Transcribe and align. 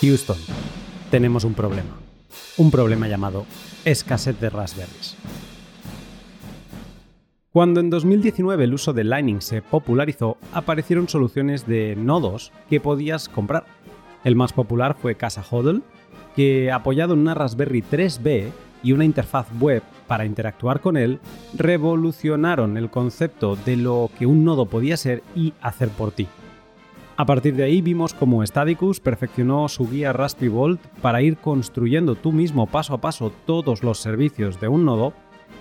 Houston, 0.00 0.38
tenemos 1.10 1.44
un 1.44 1.52
problema. 1.52 1.90
Un 2.56 2.70
problema 2.70 3.06
llamado 3.06 3.44
escasez 3.84 4.40
de 4.40 4.48
raspberries. 4.48 5.16
Cuando 7.52 7.80
en 7.80 7.90
2019 7.90 8.64
el 8.64 8.74
uso 8.74 8.92
de 8.94 9.04
Lightning 9.04 9.42
se 9.42 9.60
popularizó, 9.60 10.38
aparecieron 10.52 11.08
soluciones 11.08 11.66
de 11.66 11.96
nodos 11.96 12.50
que 12.70 12.80
podías 12.80 13.28
comprar. 13.28 13.64
El 14.24 14.36
más 14.36 14.52
popular 14.54 14.96
fue 14.98 15.16
Casa 15.16 15.44
Hodl, 15.50 15.82
que 16.34 16.72
apoyado 16.72 17.12
en 17.12 17.20
una 17.20 17.34
Raspberry 17.34 17.82
3B 17.82 18.50
y 18.82 18.92
una 18.92 19.04
interfaz 19.04 19.48
web 19.60 19.82
para 20.06 20.24
interactuar 20.24 20.80
con 20.80 20.96
él, 20.96 21.18
revolucionaron 21.52 22.78
el 22.78 22.88
concepto 22.88 23.56
de 23.56 23.76
lo 23.76 24.10
que 24.18 24.26
un 24.26 24.44
nodo 24.44 24.64
podía 24.66 24.96
ser 24.96 25.22
y 25.34 25.52
hacer 25.60 25.88
por 25.90 26.12
ti. 26.12 26.26
A 27.20 27.26
partir 27.26 27.54
de 27.54 27.64
ahí 27.64 27.82
vimos 27.82 28.14
cómo 28.14 28.42
Stadicus 28.46 28.98
perfeccionó 28.98 29.68
su 29.68 29.86
guía 29.86 30.14
Raspberry 30.14 30.48
Vault 30.48 30.80
para 31.02 31.20
ir 31.20 31.36
construyendo 31.36 32.14
tú 32.14 32.32
mismo 32.32 32.66
paso 32.66 32.94
a 32.94 33.02
paso 33.02 33.30
todos 33.44 33.82
los 33.82 33.98
servicios 33.98 34.58
de 34.58 34.68
un 34.68 34.86
nodo, 34.86 35.12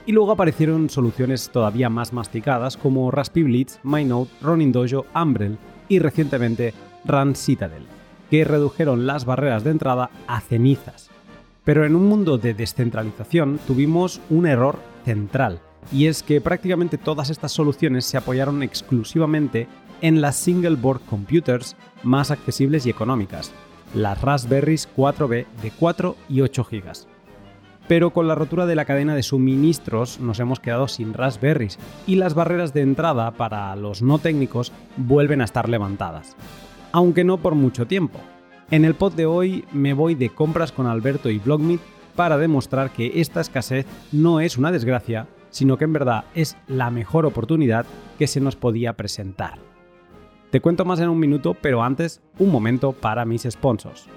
y 0.06 0.14
luego 0.14 0.32
aparecieron 0.32 0.90
soluciones 0.90 1.50
todavía 1.50 1.90
más 1.90 2.14
masticadas 2.14 2.78
como 2.78 3.12
Raspberry 3.12 3.44
Blitz, 3.44 3.80
MyNode, 3.84 4.30
Ronin 4.42 4.72
Dojo, 4.72 5.06
Umbrel 5.14 5.58
y 5.90 6.00
recientemente 6.00 6.74
Run 7.04 7.36
Citadel, 7.36 7.84
que 8.30 8.46
redujeron 8.46 9.06
las 9.06 9.26
barreras 9.26 9.66
de 9.66 9.72
entrada 9.72 10.12
a 10.28 10.40
cenizas. 10.40 11.10
Pero 11.66 11.86
en 11.86 11.94
un 11.94 12.08
mundo 12.08 12.38
de 12.38 12.54
descentralización 12.54 13.60
tuvimos 13.68 14.22
un 14.30 14.48
error 14.48 14.80
central, 15.04 15.60
y 15.92 16.06
es 16.06 16.24
que 16.24 16.40
prácticamente 16.40 16.98
todas 16.98 17.30
estas 17.30 17.52
soluciones 17.52 18.06
se 18.06 18.16
apoyaron 18.16 18.64
exclusivamente 18.64 19.68
en 20.02 20.22
las 20.22 20.36
single 20.36 20.76
board 20.76 21.02
computers 21.10 21.76
más 22.04 22.32
accesibles 22.32 22.86
y 22.86 22.90
económicas, 22.90 23.52
las 23.94 24.22
Raspberries 24.22 24.88
4B 24.96 25.46
de 25.62 25.72
4 25.72 26.16
y 26.30 26.42
8 26.42 26.68
GB. 26.70 26.92
Pero 27.88 28.12
con 28.12 28.28
la 28.28 28.36
rotura 28.36 28.68
de 28.68 28.76
la 28.76 28.86
cadena 28.86 29.16
de 29.16 29.24
suministros 29.24 30.20
nos 30.20 30.40
hemos 30.40 30.60
quedado 30.60 30.88
sin 30.88 31.14
Raspberries 31.14 31.80
y 32.06 32.16
las 32.16 32.36
barreras 32.36 32.74
de 32.74 32.82
entrada 32.82 33.32
para 33.32 33.76
los 33.76 34.04
no 34.04 34.20
técnicos 34.20 34.72
vuelven 34.96 35.42
a 35.42 35.46
estar 35.46 35.68
levantadas. 35.68 36.36
Aunque 36.92 37.24
no 37.24 37.38
por 37.38 37.56
mucho 37.56 37.88
tiempo. 37.88 38.20
En 38.70 38.86
el 38.86 38.94
pod 38.94 39.14
de 39.14 39.26
hoy 39.26 39.66
me 39.72 39.94
voy 39.94 40.14
de 40.14 40.30
compras 40.30 40.72
con 40.72 40.86
Alberto 40.86 41.32
y 41.32 41.40
Blogmeet 41.40 41.82
para 42.16 42.38
demostrar 42.38 42.92
que 42.92 43.20
esta 43.22 43.42
escasez 43.42 43.88
no 44.12 44.40
es 44.40 44.58
una 44.58 44.72
desgracia, 44.72 45.28
sino 45.50 45.78
que 45.78 45.86
en 45.86 45.94
verdad 45.94 46.26
es 46.36 46.58
la 46.68 46.92
mejor 46.92 47.26
oportunidad 47.26 47.88
que 48.20 48.28
se 48.28 48.40
nos 48.40 48.56
podía 48.56 48.94
presentar. 48.94 49.69
Te 50.50 50.62
cuento 50.62 50.84
más 50.84 51.00
en 51.00 51.10
un 51.10 51.20
minuto, 51.20 51.54
pero 51.54 51.84
antes, 51.84 52.22
un 52.40 52.52
momento 52.52 52.92
para 52.92 53.24
mis 53.24 53.44
sponsors. 53.44 54.08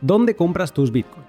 ¿Dónde 0.00 0.34
compras 0.34 0.72
tus 0.72 0.90
Bitcoin? 0.90 1.24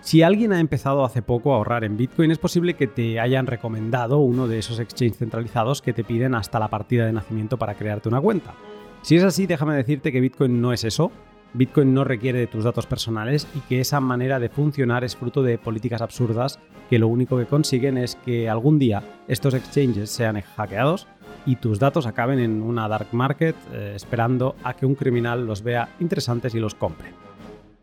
Si 0.00 0.22
alguien 0.22 0.52
ha 0.52 0.58
empezado 0.58 1.04
hace 1.04 1.22
poco 1.22 1.52
a 1.52 1.56
ahorrar 1.56 1.84
en 1.84 1.96
Bitcoin, 1.96 2.32
es 2.32 2.38
posible 2.38 2.74
que 2.74 2.88
te 2.88 3.20
hayan 3.20 3.46
recomendado 3.46 4.18
uno 4.18 4.48
de 4.48 4.58
esos 4.58 4.80
exchanges 4.80 5.18
centralizados 5.18 5.80
que 5.80 5.92
te 5.92 6.02
piden 6.02 6.34
hasta 6.34 6.58
la 6.58 6.66
partida 6.66 7.06
de 7.06 7.12
nacimiento 7.12 7.56
para 7.56 7.74
crearte 7.74 8.08
una 8.08 8.20
cuenta. 8.20 8.54
Si 9.02 9.14
es 9.14 9.22
así, 9.22 9.46
déjame 9.46 9.76
decirte 9.76 10.10
que 10.10 10.20
Bitcoin 10.20 10.60
no 10.60 10.72
es 10.72 10.82
eso. 10.82 11.12
Bitcoin 11.54 11.94
no 11.94 12.02
requiere 12.02 12.40
de 12.40 12.46
tus 12.48 12.64
datos 12.64 12.86
personales 12.86 13.46
y 13.54 13.60
que 13.60 13.80
esa 13.80 14.00
manera 14.00 14.40
de 14.40 14.48
funcionar 14.48 15.04
es 15.04 15.14
fruto 15.14 15.44
de 15.44 15.56
políticas 15.56 16.02
absurdas 16.02 16.58
que 16.90 16.98
lo 16.98 17.06
único 17.06 17.38
que 17.38 17.46
consiguen 17.46 17.96
es 17.96 18.16
que 18.16 18.48
algún 18.48 18.80
día 18.80 19.02
estos 19.28 19.54
exchanges 19.54 20.10
sean 20.10 20.40
hackeados 20.40 21.06
y 21.46 21.56
tus 21.56 21.78
datos 21.78 22.06
acaben 22.06 22.40
en 22.40 22.60
una 22.62 22.88
dark 22.88 23.08
market 23.12 23.56
eh, 23.72 23.92
esperando 23.94 24.56
a 24.64 24.74
que 24.74 24.84
un 24.84 24.94
criminal 24.94 25.46
los 25.46 25.62
vea 25.62 25.88
interesantes 26.00 26.54
y 26.54 26.60
los 26.60 26.74
compre. 26.74 27.14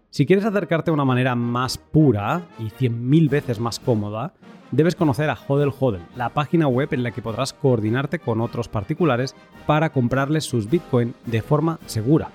Si 0.10 0.28
quieres 0.28 0.46
acercarte 0.46 0.92
a 0.92 0.94
una 0.94 1.06
manera 1.06 1.34
más 1.34 1.78
pura 1.78 2.44
y 2.60 2.66
100.000 2.66 3.30
veces 3.30 3.60
más 3.60 3.80
cómoda, 3.80 4.34
debes 4.70 4.96
conocer 4.96 5.30
a 5.30 5.38
Hodel 5.48 5.74
Hodel, 5.80 6.04
la 6.16 6.30
página 6.30 6.68
web 6.68 6.90
en 6.92 7.02
la 7.02 7.12
que 7.12 7.22
podrás 7.22 7.54
coordinarte 7.54 8.20
con 8.20 8.42
otros 8.42 8.68
particulares 8.68 9.36
para 9.66 9.92
comprarles 9.92 10.44
sus 10.44 10.70
Bitcoin 10.70 11.16
de 11.26 11.42
forma 11.42 11.80
segura. 11.88 12.30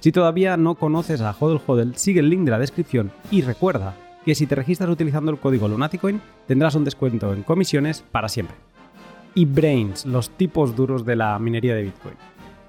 Si 0.00 0.10
todavía 0.10 0.56
no 0.56 0.74
conoces 0.76 1.20
a 1.20 1.36
Hodel 1.38 1.60
Hodel, 1.64 1.96
sigue 1.96 2.20
el 2.20 2.30
link 2.30 2.44
de 2.44 2.52
la 2.52 2.58
descripción 2.58 3.12
y 3.30 3.42
recuerda 3.42 3.94
que 4.24 4.34
si 4.34 4.46
te 4.46 4.54
registras 4.54 4.90
utilizando 4.90 5.30
el 5.30 5.38
código 5.38 5.68
Lunaticoin 5.68 6.20
tendrás 6.46 6.74
un 6.74 6.84
descuento 6.84 7.32
en 7.32 7.42
comisiones 7.42 8.04
para 8.10 8.28
siempre 8.28 8.67
y 9.34 9.44
Brains, 9.44 10.06
los 10.06 10.30
tipos 10.30 10.74
duros 10.76 11.04
de 11.04 11.16
la 11.16 11.38
minería 11.38 11.74
de 11.74 11.84
Bitcoin. 11.84 12.14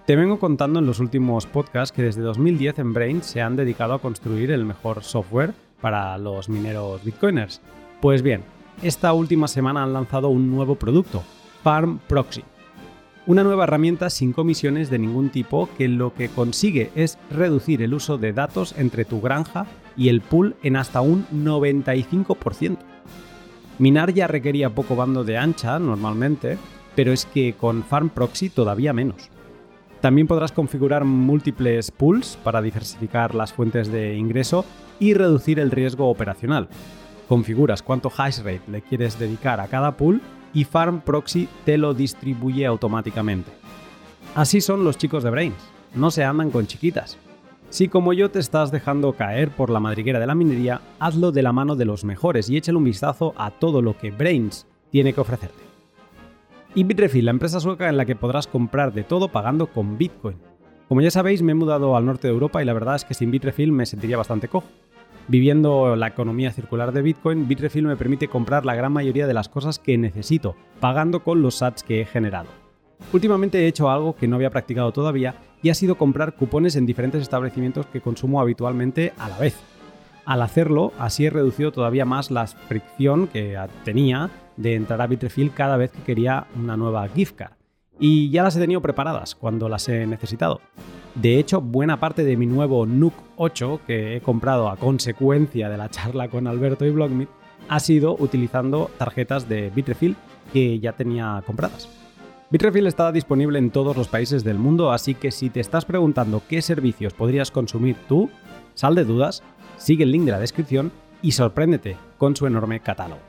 Te 0.05 0.15
vengo 0.15 0.39
contando 0.39 0.79
en 0.79 0.85
los 0.85 0.99
últimos 0.99 1.45
podcasts 1.45 1.95
que 1.95 2.01
desde 2.01 2.21
2010 2.21 2.79
en 2.79 2.93
Brains 2.93 3.25
se 3.25 3.41
han 3.41 3.55
dedicado 3.55 3.93
a 3.93 3.99
construir 3.99 4.51
el 4.51 4.65
mejor 4.65 5.03
software 5.03 5.53
para 5.81 6.17
los 6.17 6.49
mineros 6.49 7.03
bitcoiners. 7.03 7.61
Pues 8.01 8.21
bien, 8.21 8.43
esta 8.81 9.13
última 9.13 9.47
semana 9.47 9.83
han 9.83 9.93
lanzado 9.93 10.29
un 10.29 10.49
nuevo 10.49 10.75
producto, 10.75 11.23
Farm 11.63 11.99
Proxy. 12.07 12.43
Una 13.27 13.43
nueva 13.43 13.65
herramienta 13.65 14.09
sin 14.09 14.33
comisiones 14.33 14.89
de 14.89 14.97
ningún 14.97 15.29
tipo 15.29 15.69
que 15.77 15.87
lo 15.87 16.13
que 16.13 16.29
consigue 16.29 16.89
es 16.95 17.19
reducir 17.29 17.83
el 17.83 17.93
uso 17.93 18.17
de 18.17 18.33
datos 18.33 18.73
entre 18.77 19.05
tu 19.05 19.21
granja 19.21 19.67
y 19.95 20.09
el 20.09 20.21
pool 20.21 20.55
en 20.63 20.77
hasta 20.77 21.01
un 21.01 21.27
95%. 21.27 22.77
Minar 23.79 24.13
ya 24.13 24.27
requería 24.27 24.69
poco 24.69 24.97
bando 24.97 25.23
de 25.23 25.37
ancha 25.37 25.79
normalmente, 25.79 26.57
pero 26.95 27.13
es 27.13 27.25
que 27.25 27.53
con 27.53 27.83
Farm 27.83 28.09
Proxy 28.09 28.49
todavía 28.49 28.91
menos. 28.91 29.29
También 30.01 30.27
podrás 30.27 30.51
configurar 30.51 31.05
múltiples 31.05 31.89
pools 31.89 32.37
para 32.43 32.61
diversificar 32.61 33.33
las 33.35 33.53
fuentes 33.53 33.89
de 33.89 34.15
ingreso 34.15 34.65
y 34.99 35.13
reducir 35.13 35.59
el 35.59 35.71
riesgo 35.71 36.09
operacional. 36.09 36.67
Configuras 37.29 37.81
cuánto 37.81 38.11
hash 38.15 38.39
rate 38.39 38.61
le 38.67 38.81
quieres 38.81 39.17
dedicar 39.17 39.61
a 39.61 39.67
cada 39.67 39.95
pool 39.95 40.21
y 40.53 40.65
Farm 40.65 40.99
Proxy 40.99 41.47
te 41.63 41.77
lo 41.77 41.93
distribuye 41.93 42.65
automáticamente. 42.65 43.51
Así 44.35 44.59
son 44.59 44.83
los 44.83 44.97
chicos 44.97 45.23
de 45.23 45.29
Brains, 45.29 45.69
no 45.95 46.11
se 46.11 46.25
andan 46.25 46.51
con 46.51 46.67
chiquitas. 46.67 47.17
Si 47.69 47.87
como 47.87 48.13
yo 48.13 48.31
te 48.31 48.39
estás 48.39 48.71
dejando 48.71 49.13
caer 49.13 49.51
por 49.51 49.69
la 49.69 49.79
madriguera 49.79 50.19
de 50.19 50.25
la 50.25 50.33
minería, 50.33 50.81
hazlo 50.99 51.31
de 51.31 51.43
la 51.43 51.53
mano 51.53 51.75
de 51.75 51.85
los 51.85 52.03
mejores 52.03 52.49
y 52.49 52.57
échale 52.57 52.79
un 52.79 52.83
vistazo 52.83 53.33
a 53.37 53.51
todo 53.51 53.83
lo 53.83 53.95
que 53.95 54.09
Brains 54.09 54.65
tiene 54.89 55.13
que 55.13 55.21
ofrecerte. 55.21 55.61
Y 56.73 56.83
Bitrefill, 56.83 57.25
la 57.25 57.31
empresa 57.31 57.59
sueca 57.59 57.87
en 57.87 57.97
la 57.97 58.05
que 58.05 58.15
podrás 58.15 58.47
comprar 58.47 58.91
de 58.91 59.03
todo 59.03 59.27
pagando 59.27 59.67
con 59.67 59.99
Bitcoin. 59.99 60.37
Como 60.87 61.01
ya 61.01 61.11
sabéis, 61.11 61.43
me 61.43 61.51
he 61.51 61.55
mudado 61.55 61.95
al 61.95 62.07
norte 62.07 62.27
de 62.27 62.33
Europa 62.33 62.59
y 62.59 62.65
la 62.65 62.73
verdad 62.73 62.95
es 62.95 63.05
que 63.05 63.13
sin 63.13 63.29
Bitrefill 63.29 63.71
me 63.71 63.85
sentiría 63.85 64.17
bastante 64.17 64.47
cojo. 64.47 64.67
Viviendo 65.27 65.95
la 65.95 66.07
economía 66.07 66.51
circular 66.51 66.91
de 66.91 67.03
Bitcoin, 67.03 67.47
Bitrefill 67.47 67.85
me 67.85 67.97
permite 67.97 68.27
comprar 68.27 68.65
la 68.65 68.73
gran 68.73 68.91
mayoría 68.91 69.27
de 69.27 69.35
las 69.35 69.47
cosas 69.47 69.77
que 69.77 69.95
necesito, 69.95 70.55
pagando 70.79 71.23
con 71.23 71.43
los 71.43 71.57
sats 71.57 71.83
que 71.83 72.01
he 72.01 72.05
generado. 72.05 72.47
Últimamente 73.13 73.59
he 73.59 73.67
hecho 73.67 73.91
algo 73.91 74.15
que 74.15 74.27
no 74.27 74.37
había 74.37 74.49
practicado 74.49 74.91
todavía 74.91 75.35
y 75.61 75.69
ha 75.69 75.73
sido 75.73 75.97
comprar 75.97 76.35
cupones 76.35 76.75
en 76.75 76.85
diferentes 76.85 77.21
establecimientos 77.21 77.85
que 77.87 78.01
consumo 78.01 78.41
habitualmente 78.41 79.13
a 79.17 79.29
la 79.29 79.37
vez. 79.37 79.55
Al 80.25 80.41
hacerlo, 80.41 80.93
así 80.99 81.25
he 81.25 81.29
reducido 81.29 81.71
todavía 81.71 82.05
más 82.05 82.29
la 82.29 82.45
fricción 82.45 83.27
que 83.27 83.57
tenía 83.83 84.29
de 84.57 84.75
entrar 84.75 85.01
a 85.01 85.07
Bitrefill 85.07 85.51
cada 85.51 85.77
vez 85.77 85.91
que 85.91 86.03
quería 86.03 86.47
una 86.55 86.77
nueva 86.77 87.07
gift 87.07 87.35
card. 87.35 87.53
Y 87.99 88.29
ya 88.29 88.43
las 88.43 88.55
he 88.55 88.59
tenido 88.59 88.81
preparadas 88.81 89.35
cuando 89.35 89.67
las 89.67 89.89
he 89.89 90.05
necesitado. 90.05 90.61
De 91.15 91.39
hecho, 91.39 91.61
buena 91.61 91.99
parte 91.99 92.23
de 92.23 92.37
mi 92.37 92.45
nuevo 92.45 92.85
NUC 92.85 93.13
8 93.37 93.81
que 93.85 94.15
he 94.15 94.21
comprado 94.21 94.69
a 94.69 94.77
consecuencia 94.77 95.67
de 95.67 95.77
la 95.77 95.89
charla 95.89 96.29
con 96.29 96.47
Alberto 96.47 96.85
y 96.85 96.91
Blogmeet 96.91 97.29
ha 97.67 97.79
sido 97.79 98.15
utilizando 98.17 98.89
tarjetas 98.97 99.49
de 99.49 99.69
Bitrefill 99.69 100.15
que 100.53 100.79
ya 100.79 100.93
tenía 100.93 101.43
compradas. 101.45 101.89
Bitrefill 102.51 102.87
está 102.87 103.11
disponible 103.11 103.59
en 103.59 103.69
todos 103.69 103.95
los 103.95 104.07
países 104.07 104.43
del 104.43 104.57
mundo, 104.57 104.91
así 104.91 105.13
que 105.13 105.29
si 105.31 105.51
te 105.51 105.59
estás 105.59 105.85
preguntando 105.85 106.41
qué 106.49 106.63
servicios 106.63 107.13
podrías 107.13 107.51
consumir 107.51 107.95
tú, 108.07 108.31
sal 108.73 108.95
de 108.95 109.05
dudas, 109.05 109.43
sigue 109.77 110.03
el 110.03 110.11
link 110.11 110.25
de 110.25 110.31
la 110.31 110.39
descripción 110.39 110.91
y 111.21 111.33
sorpréndete 111.33 111.97
con 112.17 112.35
su 112.35 112.47
enorme 112.47 112.79
catálogo. 112.79 113.21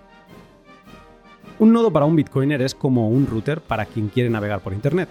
Un 1.58 1.75
nodo 1.75 1.93
para 1.93 2.06
un 2.06 2.17
Bitcoiner 2.17 2.62
es 2.62 2.75
como 2.75 3.11
un 3.11 3.26
router 3.26 3.61
para 3.61 3.84
quien 3.84 4.08
quiere 4.08 4.31
navegar 4.31 4.61
por 4.61 4.72
Internet. 4.72 5.11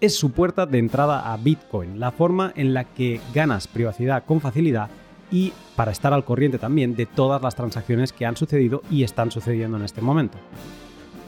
Es 0.00 0.16
su 0.16 0.30
puerta 0.30 0.64
de 0.64 0.78
entrada 0.78 1.30
a 1.30 1.36
Bitcoin, 1.36 2.00
la 2.00 2.10
forma 2.10 2.54
en 2.56 2.72
la 2.72 2.84
que 2.84 3.20
ganas 3.34 3.68
privacidad 3.68 4.24
con 4.24 4.40
facilidad 4.40 4.88
y 5.30 5.52
para 5.76 5.92
estar 5.92 6.14
al 6.14 6.24
corriente 6.24 6.58
también 6.58 6.96
de 6.96 7.04
todas 7.04 7.42
las 7.42 7.54
transacciones 7.54 8.14
que 8.14 8.24
han 8.24 8.38
sucedido 8.38 8.82
y 8.90 9.02
están 9.02 9.30
sucediendo 9.30 9.76
en 9.76 9.84
este 9.84 10.00
momento. 10.00 10.38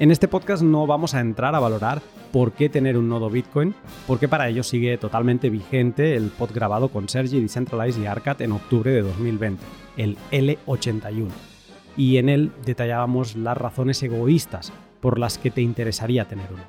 En 0.00 0.10
este 0.10 0.26
podcast 0.26 0.60
no 0.60 0.88
vamos 0.88 1.14
a 1.14 1.20
entrar 1.20 1.54
a 1.54 1.60
valorar 1.60 2.02
por 2.32 2.50
qué 2.50 2.68
tener 2.68 2.98
un 2.98 3.08
nodo 3.08 3.30
Bitcoin, 3.30 3.76
porque 4.08 4.26
para 4.26 4.48
ello 4.48 4.64
sigue 4.64 4.98
totalmente 4.98 5.50
vigente 5.50 6.16
el 6.16 6.30
pod 6.30 6.50
grabado 6.52 6.88
con 6.88 7.08
Sergi, 7.08 7.40
Decentralize 7.40 8.00
y 8.00 8.06
Arcat 8.06 8.40
en 8.40 8.50
octubre 8.50 8.90
de 8.90 9.02
2020, 9.02 9.64
el 9.96 10.16
L81. 10.32 11.28
Y 11.96 12.16
en 12.16 12.28
él 12.28 12.50
detallábamos 12.66 13.36
las 13.36 13.56
razones 13.56 14.02
egoístas 14.02 14.72
por 15.00 15.20
las 15.20 15.38
que 15.38 15.52
te 15.52 15.62
interesaría 15.62 16.24
tener 16.24 16.48
uno. 16.52 16.64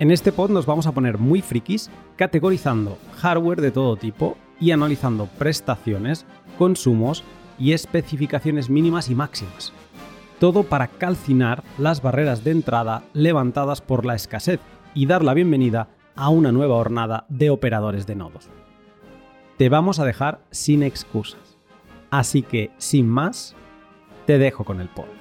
En 0.00 0.10
este 0.10 0.32
pod 0.32 0.50
nos 0.50 0.66
vamos 0.66 0.88
a 0.88 0.92
poner 0.92 1.16
muy 1.16 1.42
frikis, 1.42 1.90
categorizando 2.16 2.98
hardware 3.18 3.60
de 3.60 3.70
todo 3.70 3.94
tipo, 3.96 4.36
y 4.58 4.72
analizando 4.72 5.26
prestaciones, 5.38 6.26
consumos 6.58 7.22
y 7.56 7.72
especificaciones 7.72 8.68
mínimas 8.68 9.10
y 9.10 9.14
máximas. 9.14 9.72
Todo 10.38 10.62
para 10.62 10.86
calcinar 10.86 11.64
las 11.78 12.00
barreras 12.00 12.44
de 12.44 12.52
entrada 12.52 13.02
levantadas 13.12 13.80
por 13.80 14.06
la 14.06 14.14
escasez 14.14 14.60
y 14.94 15.06
dar 15.06 15.24
la 15.24 15.34
bienvenida 15.34 15.88
a 16.14 16.28
una 16.28 16.52
nueva 16.52 16.76
hornada 16.76 17.26
de 17.28 17.50
operadores 17.50 18.06
de 18.06 18.14
nodos. 18.14 18.48
Te 19.56 19.68
vamos 19.68 19.98
a 19.98 20.04
dejar 20.04 20.40
sin 20.50 20.84
excusas. 20.84 21.58
Así 22.10 22.42
que, 22.42 22.70
sin 22.78 23.08
más, 23.08 23.56
te 24.26 24.38
dejo 24.38 24.64
con 24.64 24.80
el 24.80 24.88
pod. 24.88 25.17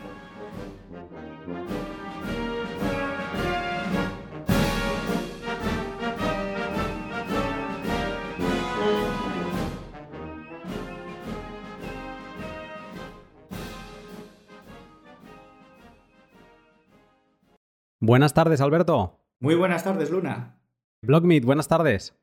Buenas 18.08 18.34
tardes, 18.34 18.62
Alberto. 18.62 19.20
Muy 19.42 19.56
buenas 19.56 19.84
tardes, 19.84 20.10
Luna. 20.10 20.62
Blogmeet, 21.02 21.44
buenas 21.44 21.68
tardes. 21.68 22.16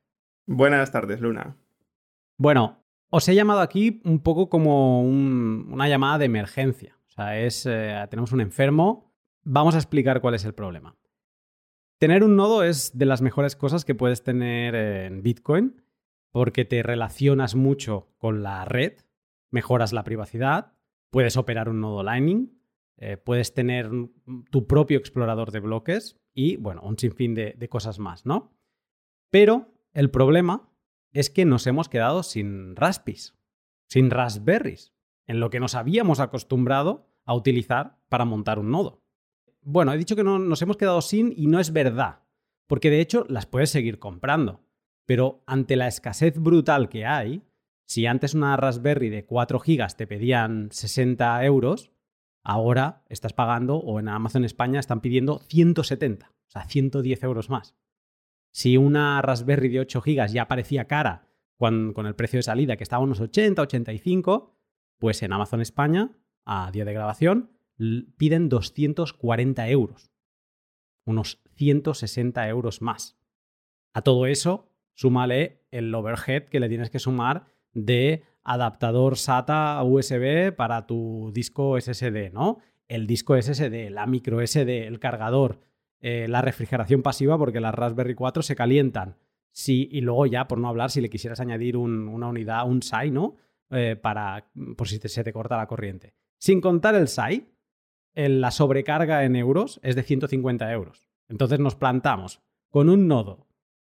Buenas 0.46 0.90
tardes, 0.90 1.20
Luna. 1.20 1.58
Bueno, 2.38 2.82
os 3.10 3.28
he 3.28 3.34
llamado 3.34 3.60
aquí 3.60 4.00
un 4.06 4.20
poco 4.20 4.48
como 4.48 5.02
una 5.02 5.86
llamada 5.86 6.16
de 6.16 6.24
emergencia. 6.24 6.96
O 7.06 7.10
sea, 7.10 7.38
es, 7.38 7.66
eh, 7.66 8.02
tenemos 8.08 8.32
un 8.32 8.40
enfermo, 8.40 9.12
vamos 9.42 9.74
a 9.74 9.76
explicar 9.76 10.22
cuál 10.22 10.32
es 10.32 10.46
el 10.46 10.54
problema. 10.54 10.96
Tener 11.98 12.24
un 12.24 12.34
nodo 12.34 12.62
es 12.62 12.96
de 12.96 13.04
las 13.04 13.20
mejores 13.20 13.54
cosas 13.54 13.84
que 13.84 13.94
puedes 13.94 14.22
tener 14.22 14.74
en 14.74 15.22
Bitcoin 15.22 15.82
porque 16.32 16.64
te 16.64 16.82
relacionas 16.82 17.56
mucho 17.56 18.08
con 18.16 18.42
la 18.42 18.64
red, 18.64 18.94
mejoras 19.50 19.92
la 19.92 20.02
privacidad, 20.02 20.72
puedes 21.10 21.36
operar 21.36 21.68
un 21.68 21.82
nodo 21.82 22.02
Lightning, 22.02 22.58
eh, 22.96 23.16
puedes 23.16 23.54
tener 23.54 23.90
tu 24.50 24.66
propio 24.66 24.98
explorador 24.98 25.50
de 25.50 25.60
bloques 25.60 26.20
y, 26.32 26.56
bueno, 26.56 26.82
un 26.82 26.98
sinfín 26.98 27.34
de, 27.34 27.54
de 27.56 27.68
cosas 27.68 27.98
más, 27.98 28.26
¿no? 28.26 28.56
Pero 29.30 29.72
el 29.92 30.10
problema 30.10 30.70
es 31.12 31.30
que 31.30 31.44
nos 31.44 31.66
hemos 31.66 31.88
quedado 31.88 32.22
sin 32.22 32.76
Raspis, 32.76 33.34
sin 33.88 34.10
Raspberries, 34.10 34.92
en 35.26 35.40
lo 35.40 35.50
que 35.50 35.60
nos 35.60 35.74
habíamos 35.74 36.20
acostumbrado 36.20 37.08
a 37.24 37.34
utilizar 37.34 37.98
para 38.08 38.24
montar 38.24 38.58
un 38.58 38.70
nodo. 38.70 39.02
Bueno, 39.62 39.92
he 39.92 39.98
dicho 39.98 40.16
que 40.16 40.24
no, 40.24 40.38
nos 40.38 40.60
hemos 40.62 40.76
quedado 40.76 41.00
sin 41.00 41.32
y 41.34 41.46
no 41.46 41.58
es 41.58 41.72
verdad, 41.72 42.22
porque 42.66 42.90
de 42.90 43.00
hecho 43.00 43.24
las 43.28 43.46
puedes 43.46 43.70
seguir 43.70 43.98
comprando, 43.98 44.64
pero 45.06 45.42
ante 45.46 45.76
la 45.76 45.88
escasez 45.88 46.38
brutal 46.38 46.88
que 46.88 47.06
hay, 47.06 47.42
si 47.86 48.06
antes 48.06 48.34
una 48.34 48.56
Raspberry 48.56 49.08
de 49.08 49.24
4 49.24 49.58
GB 49.58 49.96
te 49.96 50.06
pedían 50.06 50.68
60 50.70 51.44
euros, 51.44 51.93
ahora 52.44 53.02
estás 53.08 53.32
pagando, 53.32 53.76
o 53.76 53.98
en 53.98 54.08
Amazon 54.08 54.44
España 54.44 54.78
están 54.78 55.00
pidiendo 55.00 55.40
170, 55.48 56.28
o 56.28 56.50
sea, 56.50 56.64
110 56.64 57.22
euros 57.24 57.50
más. 57.50 57.74
Si 58.52 58.76
una 58.76 59.20
Raspberry 59.22 59.68
de 59.68 59.80
8 59.80 60.00
GB 60.00 60.28
ya 60.28 60.46
parecía 60.46 60.84
cara 60.84 61.26
con, 61.56 61.94
el 62.06 62.14
precio 62.14 62.38
de 62.38 62.44
salida, 62.44 62.76
que 62.76 62.84
estaba 62.84 63.02
unos 63.02 63.20
80, 63.20 63.62
85, 63.62 64.54
pues 64.98 65.22
en 65.22 65.32
Amazon 65.32 65.60
España, 65.60 66.12
a 66.44 66.70
día 66.70 66.84
de 66.84 66.92
grabación, 66.92 67.50
piden 68.16 68.48
240 68.48 69.68
euros. 69.68 70.12
Unos 71.04 71.42
160 71.56 72.48
euros 72.48 72.82
más. 72.82 73.16
A 73.92 74.02
todo 74.02 74.26
eso, 74.26 74.70
súmale 74.94 75.64
el 75.70 75.94
overhead 75.94 76.44
que 76.44 76.60
le 76.60 76.68
tienes 76.68 76.90
que 76.90 76.98
sumar 76.98 77.46
de 77.72 78.24
adaptador 78.44 79.16
SATA 79.16 79.82
USB 79.82 80.54
para 80.54 80.86
tu 80.86 81.32
disco 81.34 81.80
SSD, 81.80 82.32
¿no? 82.32 82.58
El 82.86 83.06
disco 83.06 83.40
SSD, 83.40 83.90
la 83.90 84.06
micro 84.06 84.46
SD, 84.46 84.86
el 84.86 85.00
cargador, 85.00 85.60
eh, 86.00 86.28
la 86.28 86.42
refrigeración 86.42 87.02
pasiva 87.02 87.38
porque 87.38 87.60
las 87.60 87.74
Raspberry 87.74 88.14
4 88.14 88.42
se 88.42 88.54
calientan. 88.54 89.16
Sí, 89.50 89.88
y 89.90 90.02
luego 90.02 90.26
ya, 90.26 90.46
por 90.46 90.58
no 90.58 90.68
hablar, 90.68 90.90
si 90.90 91.00
le 91.00 91.08
quisieras 91.08 91.40
añadir 91.40 91.76
una 91.76 92.28
unidad, 92.28 92.68
un 92.68 92.82
SAI, 92.82 93.10
¿no? 93.10 93.36
Eh, 93.70 93.96
para, 93.96 94.50
por 94.76 94.86
si 94.88 94.98
se 94.98 95.24
te 95.24 95.32
corta 95.32 95.56
la 95.56 95.66
corriente. 95.66 96.14
Sin 96.38 96.60
contar 96.60 96.94
el 96.94 97.08
SAI, 97.08 97.48
la 98.14 98.50
sobrecarga 98.50 99.24
en 99.24 99.36
euros 99.36 99.80
es 99.82 99.96
de 99.96 100.02
150 100.02 100.70
euros. 100.72 101.08
Entonces 101.28 101.58
nos 101.58 101.74
plantamos 101.74 102.42
con 102.68 102.88
un 102.90 103.08
nodo 103.08 103.46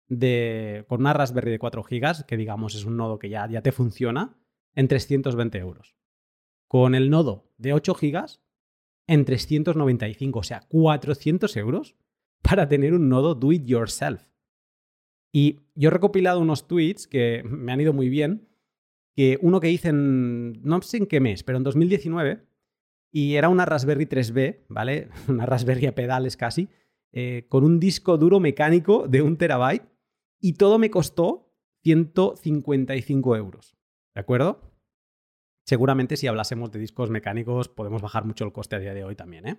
de, 0.08 0.84
con 0.88 1.00
una 1.00 1.12
Raspberry 1.12 1.50
de 1.50 1.58
4 1.58 1.82
GB, 1.82 2.26
que 2.26 2.37
digamos 2.37 2.75
es 2.75 2.84
un 2.84 2.96
nodo 2.96 3.19
que 3.19 3.28
ya, 3.28 3.48
ya 3.48 3.62
te 3.62 3.72
funciona, 3.72 4.37
en 4.74 4.88
320 4.88 5.58
euros. 5.58 5.96
Con 6.69 6.94
el 6.94 7.10
nodo 7.10 7.50
de 7.58 7.72
8 7.72 7.94
GB, 7.94 8.26
en 9.06 9.24
395, 9.24 10.38
o 10.38 10.42
sea, 10.42 10.60
400 10.69 11.56
euros 11.56 11.96
para 12.40 12.69
tener 12.69 12.94
un 12.94 13.08
nodo 13.08 13.34
do 13.34 13.52
it 13.52 13.64
yourself. 13.64 14.22
Y 15.32 15.60
yo 15.74 15.88
he 15.88 15.92
recopilado 15.92 16.40
unos 16.40 16.66
tweets 16.69 17.06
que 17.06 17.42
me 17.44 17.72
han 17.72 17.80
ido 17.80 17.92
muy 17.92 18.08
bien, 18.08 18.48
que 19.14 19.38
uno 19.40 19.60
que 19.60 19.70
hice 19.70 19.88
en, 19.88 20.62
no 20.62 20.80
sé 20.82 20.98
en 20.98 21.06
qué 21.06 21.20
mes, 21.20 21.42
pero 21.42 21.58
en 21.58 21.64
2019, 21.64 22.46
y 23.10 23.34
era 23.34 23.48
una 23.48 23.64
Raspberry 23.64 24.06
3B, 24.06 24.64
¿vale? 24.69 25.08
Una 25.28 25.46
Raspberry 25.46 25.86
a 25.86 25.94
pedales 25.94 26.36
casi, 26.36 26.69
eh, 27.12 27.46
con 27.48 27.64
un 27.64 27.78
disco 27.78 28.16
duro 28.16 28.40
mecánico 28.40 29.06
de 29.06 29.22
un 29.22 29.36
terabyte, 29.36 29.86
y 30.40 30.54
todo 30.54 30.78
me 30.78 30.90
costó 30.90 31.52
155 31.82 33.36
euros. 33.36 33.76
¿De 34.14 34.20
acuerdo? 34.20 34.61
Seguramente 35.64 36.17
si 36.17 36.26
hablásemos 36.26 36.70
de 36.70 36.79
discos 36.79 37.11
mecánicos 37.11 37.69
podemos 37.69 38.03
bajar 38.03 38.25
mucho 38.25 38.44
el 38.44 38.53
coste 38.53 38.76
a 38.76 38.81
día 38.81 38.94
de 38.94 39.05
hoy 39.05 39.14
también. 39.14 39.47
¿eh? 39.47 39.56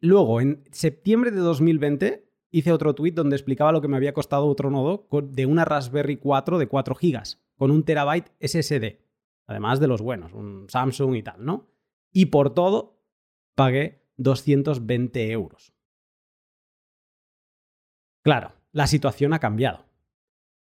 Luego, 0.00 0.40
en 0.40 0.64
septiembre 0.72 1.30
de 1.30 1.38
2020, 1.38 2.28
hice 2.50 2.72
otro 2.72 2.94
tweet 2.94 3.12
donde 3.12 3.36
explicaba 3.36 3.72
lo 3.72 3.80
que 3.80 3.88
me 3.88 3.96
había 3.96 4.12
costado 4.12 4.46
otro 4.46 4.70
nodo 4.70 5.08
de 5.22 5.46
una 5.46 5.64
Raspberry 5.64 6.16
4 6.16 6.58
de 6.58 6.66
4 6.66 6.94
GB 6.94 7.22
con 7.56 7.70
un 7.70 7.84
terabyte 7.84 8.32
SSD. 8.40 9.00
Además 9.46 9.80
de 9.80 9.86
los 9.86 10.00
buenos, 10.00 10.32
un 10.32 10.68
Samsung 10.68 11.14
y 11.16 11.22
tal, 11.22 11.44
¿no? 11.44 11.70
Y 12.12 12.26
por 12.26 12.54
todo 12.54 13.02
pagué 13.54 14.02
220 14.16 15.30
euros. 15.30 15.72
Claro, 18.22 18.52
la 18.72 18.86
situación 18.86 19.32
ha 19.34 19.38
cambiado. 19.38 19.84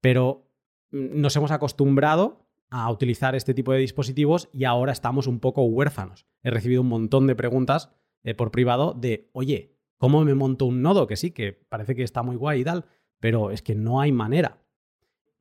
Pero 0.01 0.51
mm, 0.91 1.21
nos 1.21 1.35
hemos 1.37 1.51
acostumbrado 1.51 2.46
a 2.71 2.91
utilizar 2.91 3.35
este 3.35 3.55
tipo 3.55 3.73
de 3.73 3.79
dispositivos 3.79 4.49
y 4.53 4.65
ahora 4.65 4.93
estamos 4.93 5.27
un 5.27 5.41
poco 5.41 5.63
huérfanos. 5.63 6.27
He 6.43 6.51
recibido 6.51 6.83
un 6.83 6.89
montón 6.89 7.27
de 7.27 7.35
preguntas 7.35 7.91
eh, 8.25 8.35
por 8.35 8.51
privado 8.51 8.93
de, 8.93 9.31
oye, 9.33 9.77
¿cómo 9.99 10.25
me 10.25 10.35
monto 10.35 10.67
un 10.67 10.83
nodo? 10.83 11.07
Que 11.07 11.17
sí, 11.17 11.31
que 11.31 11.53
parece 11.53 11.95
que 11.95 12.03
está 12.03 12.23
muy 12.23 12.37
guay 12.37 12.61
y 12.61 12.65
tal, 12.65 12.87
pero 13.21 13.51
es 13.51 13.63
que 13.63 13.75
no 13.75 14.01
hay 14.01 14.13
manera. 14.13 14.63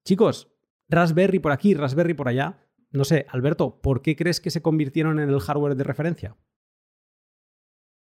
Chicos, 0.04 0.52
Raspberry 0.88 1.40
por 1.40 1.52
aquí, 1.52 1.74
Raspberry 1.74 2.14
por 2.14 2.28
allá. 2.28 2.60
No 2.92 3.04
sé, 3.04 3.26
Alberto, 3.30 3.82
¿por 3.82 4.02
qué 4.02 4.16
crees 4.16 4.40
que 4.40 4.52
se 4.52 4.62
convirtieron 4.62 5.20
en 5.20 5.30
el 5.30 5.40
hardware 5.40 5.76
de 5.76 5.84
referencia? 5.84 6.38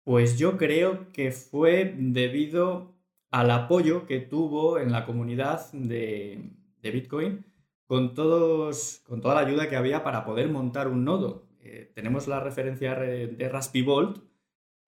Pues 0.04 0.38
yo 0.38 0.56
creo 0.56 1.12
que 1.12 1.30
fue 1.30 1.94
debido 1.96 2.96
al 3.30 3.50
apoyo 3.50 4.06
que 4.06 4.20
tuvo 4.20 4.78
en 4.78 4.90
la 4.90 5.06
comunidad 5.06 5.70
de, 5.72 6.50
de 6.80 6.90
Bitcoin 6.90 7.51
con, 7.92 8.14
todos, 8.14 9.02
con 9.06 9.20
toda 9.20 9.34
la 9.34 9.42
ayuda 9.42 9.68
que 9.68 9.76
había 9.76 10.02
para 10.02 10.24
poder 10.24 10.48
montar 10.48 10.88
un 10.88 11.04
nodo. 11.04 11.46
Eh, 11.60 11.92
tenemos 11.94 12.26
la 12.26 12.40
referencia 12.40 12.94
de 12.94 13.48
Raspberry 13.50 13.84
Bolt 13.84 14.18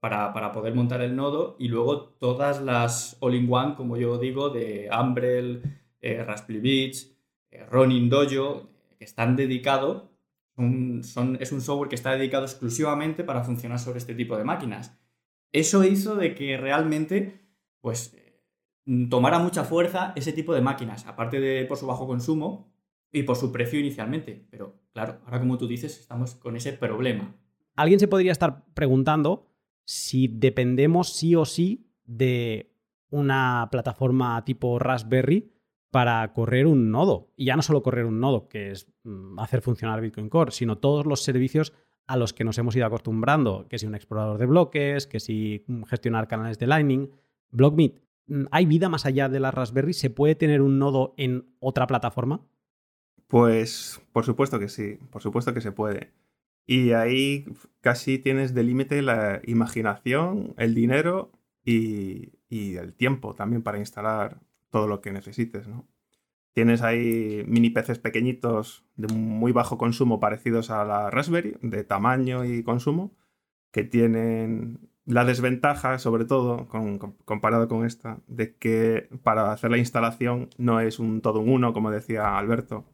para, 0.00 0.32
para, 0.32 0.52
poder 0.52 0.74
montar 0.74 1.02
el 1.02 1.14
nodo 1.14 1.54
y 1.58 1.68
luego 1.68 2.04
todas 2.18 2.62
las 2.62 3.18
all-in-one, 3.20 3.74
como 3.74 3.98
yo 3.98 4.16
digo, 4.16 4.48
de 4.48 4.88
Umbrel, 4.90 5.80
eh, 6.00 6.24
Raspberry 6.24 6.60
Beach, 6.60 7.14
Ronin 7.70 8.08
Dojo, 8.08 8.70
que 8.98 9.04
están 9.04 9.36
dedicados, 9.36 10.04
es 10.56 11.52
un 11.52 11.60
software 11.60 11.90
que 11.90 11.96
está 11.96 12.12
dedicado 12.12 12.46
exclusivamente 12.46 13.22
para 13.22 13.44
funcionar 13.44 13.80
sobre 13.80 13.98
este 13.98 14.14
tipo 14.14 14.38
de 14.38 14.44
máquinas. 14.44 14.98
Eso 15.52 15.84
hizo 15.84 16.16
de 16.16 16.34
que 16.34 16.56
realmente, 16.56 17.38
pues, 17.82 18.16
tomara 19.10 19.40
mucha 19.40 19.62
fuerza 19.62 20.14
ese 20.16 20.32
tipo 20.32 20.54
de 20.54 20.62
máquinas, 20.62 21.06
aparte 21.06 21.38
de 21.38 21.66
por 21.66 21.76
su 21.76 21.86
bajo 21.86 22.06
consumo, 22.06 22.72
y 23.14 23.22
por 23.22 23.36
su 23.36 23.52
precio 23.52 23.80
inicialmente. 23.80 24.46
Pero 24.50 24.76
claro, 24.92 25.20
ahora 25.24 25.38
como 25.38 25.56
tú 25.56 25.66
dices, 25.66 25.98
estamos 26.00 26.34
con 26.34 26.56
ese 26.56 26.72
problema. 26.72 27.34
Alguien 27.76 28.00
se 28.00 28.08
podría 28.08 28.32
estar 28.32 28.64
preguntando 28.74 29.46
si 29.84 30.28
dependemos 30.28 31.14
sí 31.14 31.34
o 31.34 31.44
sí 31.44 31.86
de 32.04 32.74
una 33.10 33.68
plataforma 33.70 34.44
tipo 34.44 34.78
Raspberry 34.78 35.52
para 35.90 36.32
correr 36.32 36.66
un 36.66 36.90
nodo. 36.90 37.32
Y 37.36 37.46
ya 37.46 37.56
no 37.56 37.62
solo 37.62 37.82
correr 37.82 38.04
un 38.04 38.18
nodo, 38.18 38.48
que 38.48 38.72
es 38.72 38.92
mm, 39.04 39.38
hacer 39.38 39.62
funcionar 39.62 40.00
Bitcoin 40.00 40.28
Core, 40.28 40.50
sino 40.50 40.78
todos 40.78 41.06
los 41.06 41.22
servicios 41.22 41.72
a 42.06 42.16
los 42.16 42.32
que 42.32 42.42
nos 42.42 42.58
hemos 42.58 42.74
ido 42.74 42.86
acostumbrando, 42.86 43.66
que 43.68 43.78
si 43.78 43.86
un 43.86 43.94
explorador 43.94 44.38
de 44.38 44.46
bloques, 44.46 45.06
que 45.06 45.20
si 45.20 45.64
mm, 45.68 45.84
gestionar 45.84 46.26
canales 46.26 46.58
de 46.58 46.66
Lightning, 46.66 47.10
BlockMeet. 47.50 48.02
Mm, 48.26 48.44
¿Hay 48.50 48.66
vida 48.66 48.88
más 48.88 49.06
allá 49.06 49.28
de 49.28 49.38
la 49.38 49.52
Raspberry? 49.52 49.92
¿Se 49.92 50.10
puede 50.10 50.34
tener 50.34 50.62
un 50.62 50.80
nodo 50.80 51.14
en 51.16 51.54
otra 51.60 51.86
plataforma? 51.86 52.44
Pues 53.34 54.00
por 54.12 54.24
supuesto 54.24 54.60
que 54.60 54.68
sí, 54.68 54.96
por 55.10 55.20
supuesto 55.20 55.52
que 55.52 55.60
se 55.60 55.72
puede. 55.72 56.12
Y 56.68 56.92
ahí 56.92 57.46
casi 57.80 58.20
tienes 58.20 58.54
de 58.54 58.62
límite 58.62 59.02
la 59.02 59.40
imaginación, 59.44 60.54
el 60.56 60.72
dinero 60.72 61.32
y, 61.64 62.30
el 62.48 62.94
tiempo 62.94 63.34
también 63.34 63.64
para 63.64 63.78
instalar 63.80 64.38
todo 64.70 64.86
lo 64.86 65.00
que 65.00 65.10
necesites, 65.10 65.66
¿no? 65.66 65.88
Tienes 66.52 66.82
ahí 66.82 67.42
mini 67.48 67.70
PCs 67.70 67.98
pequeñitos 67.98 68.84
de 68.94 69.12
muy 69.12 69.50
bajo 69.50 69.78
consumo 69.78 70.20
parecidos 70.20 70.70
a 70.70 70.84
la 70.84 71.10
Raspberry, 71.10 71.56
de 71.60 71.82
tamaño 71.82 72.44
y 72.44 72.62
consumo, 72.62 73.16
que 73.72 73.82
tienen 73.82 74.90
la 75.06 75.24
desventaja, 75.24 75.98
sobre 75.98 76.24
todo, 76.24 76.68
comparado 77.24 77.66
con 77.66 77.84
esta, 77.84 78.20
de 78.28 78.54
que 78.54 79.08
para 79.24 79.50
hacer 79.50 79.72
la 79.72 79.78
instalación 79.78 80.50
no 80.56 80.78
es 80.78 81.00
un 81.00 81.20
todo 81.20 81.40
un 81.40 81.48
uno, 81.48 81.72
como 81.72 81.90
decía 81.90 82.38
Alberto, 82.38 82.84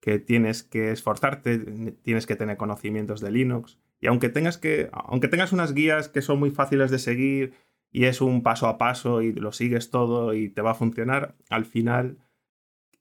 que 0.00 0.18
tienes 0.18 0.62
que 0.62 0.90
esforzarte, 0.90 1.58
tienes 2.02 2.26
que 2.26 2.36
tener 2.36 2.56
conocimientos 2.56 3.20
de 3.20 3.30
Linux. 3.30 3.78
Y 4.00 4.06
aunque 4.06 4.30
tengas, 4.30 4.56
que, 4.56 4.88
aunque 4.92 5.28
tengas 5.28 5.52
unas 5.52 5.74
guías 5.74 6.08
que 6.08 6.22
son 6.22 6.38
muy 6.38 6.50
fáciles 6.50 6.90
de 6.90 6.98
seguir 6.98 7.52
y 7.92 8.04
es 8.04 8.20
un 8.20 8.42
paso 8.42 8.66
a 8.66 8.78
paso 8.78 9.20
y 9.20 9.32
lo 9.32 9.52
sigues 9.52 9.90
todo 9.90 10.32
y 10.34 10.48
te 10.48 10.62
va 10.62 10.70
a 10.70 10.74
funcionar, 10.74 11.34
al 11.50 11.66
final 11.66 12.18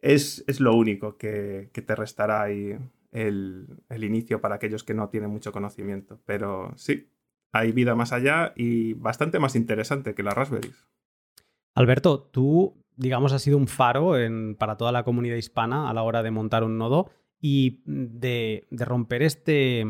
es, 0.02 0.44
es 0.48 0.60
lo 0.60 0.76
único 0.76 1.18
que, 1.18 1.70
te 1.74 1.96
restará 1.96 2.42
ahí 2.42 2.78
el, 3.12 3.68
el 3.90 4.04
inicio 4.04 4.42
para 4.42 4.56
aquellos 4.56 4.84
que 4.84 4.94
no 4.94 5.10
tienen 5.10 5.30
mucho 5.30 5.54
conocimiento. 5.54 6.20
Pero 6.26 6.74
sí, 6.76 7.10
hay 7.54 7.72
vida 7.72 7.96
más 7.96 8.12
allá 8.12 8.54
y 8.56 8.94
bastante 8.94 9.40
más 9.40 9.56
interesante 9.56 10.14
que 10.14 10.24
las 10.24 10.34
Raspberries. 10.34 10.86
Alberto, 11.76 12.24
tú, 12.32 12.79
digamos, 13.00 13.32
has 13.32 13.42
sido 13.42 13.58
un 13.58 13.68
faro 13.68 14.14
para 14.58 14.76
toda 14.76 14.92
la 14.92 15.04
comunidad 15.04 15.38
hispana 15.38 15.90
a 15.90 15.94
la 15.94 16.04
hora 16.04 16.22
de 16.22 16.32
montar 16.32 16.66
un 16.66 16.78
nodo 16.78 17.10
y 17.40 17.82
de, 17.86 18.68
romper 18.72 19.24
este, 19.24 19.86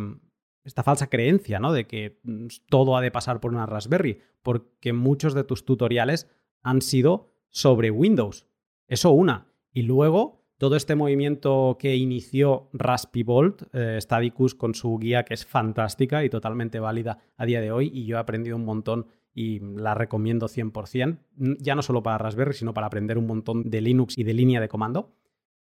esta 0.63 0.83
falsa 0.83 1.09
creencia. 1.09 1.59
De 1.59 1.87
que 1.87 2.19
mm, 2.23 2.47
todo 2.69 2.95
ha 2.95 3.01
de 3.01 3.09
pasar 3.09 3.39
por 3.39 3.51
una 3.51 3.65
Raspberry, 3.65 4.19
porque 4.43 4.93
muchos 4.93 5.33
de 5.33 5.43
tus 5.43 5.65
tutoriales 5.65 6.29
han 6.61 6.83
sido 6.83 7.31
sobre 7.49 7.89
Windows. 7.89 8.45
Eso 8.87 9.09
una. 9.09 9.47
Y 9.73 9.81
luego 9.81 10.45
todo 10.59 10.75
este 10.75 10.93
movimiento 10.95 11.77
que 11.79 11.95
inició 11.95 12.69
Raspibolt, 12.73 13.63
eh, 13.73 13.97
Stadicus 13.99 14.53
con 14.53 14.75
su 14.75 14.99
guía 14.99 15.23
que 15.23 15.33
es 15.33 15.47
fantástica 15.47 16.23
y 16.23 16.29
totalmente 16.29 16.79
válida 16.79 17.17
a 17.37 17.45
día 17.45 17.61
de 17.61 17.71
hoy 17.71 17.89
y 17.91 18.05
yo 18.05 18.17
he 18.17 18.19
aprendido 18.19 18.55
un 18.55 18.65
montón 18.65 19.07
y 19.39 19.61
la 19.61 19.93
recomiendo 19.93 20.49
100%, 20.49 21.17
ya 21.61 21.73
no 21.73 21.81
solo 21.81 22.03
para 22.03 22.17
Raspberry, 22.17 22.53
sino 22.53 22.73
para 22.73 22.87
aprender 22.87 23.17
un 23.17 23.25
montón 23.25 23.69
de 23.69 23.79
Linux 23.79 24.17
y 24.17 24.25
de 24.25 24.33
línea 24.33 24.59
de 24.59 24.67
comando. 24.67 25.13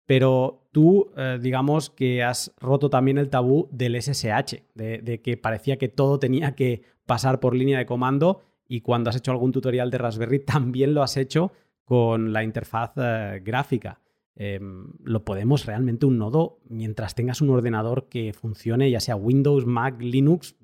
Pero 0.05 0.67
tú, 0.73 1.09
eh, 1.15 1.39
digamos 1.41 1.89
que 1.89 2.21
has 2.21 2.53
roto 2.59 2.89
también 2.89 3.17
el 3.17 3.29
tabú 3.29 3.69
del 3.71 3.95
SSH, 3.95 4.61
de, 4.75 5.21
que 5.23 5.37
parecía 5.37 5.77
que 5.77 5.87
todo 5.87 6.19
tenía 6.19 6.53
que 6.53 6.81
pasar 7.05 7.39
por 7.39 7.55
línea 7.55 7.77
de 7.77 7.85
comando 7.85 8.41
y 8.67 8.81
cuando 8.81 9.09
has 9.09 9.15
hecho 9.15 9.31
algún 9.31 9.53
tutorial 9.53 9.89
de 9.89 9.99
Raspberry 9.99 10.39
también 10.45 10.93
lo 10.93 11.01
has 11.01 11.15
hecho 11.15 11.53
con 11.85 12.33
la 12.33 12.43
interfaz 12.43 12.91
eh, 12.97 13.41
gráfica. 13.41 14.01
Em, 14.35 14.87
lo 15.01 15.23
podemos 15.23 15.65
realmente 15.65 16.05
un 16.05 16.17
nodo 16.17 16.59
mientras 16.67 17.15
tengas 17.15 17.39
un 17.39 17.51
ordenador 17.51 18.09
que 18.09 18.33
funcione, 18.33 18.91
ya 18.91 18.99
sea 18.99 19.15
Windows, 19.15 19.65
Mac, 19.65 20.01
Linux, 20.01 20.57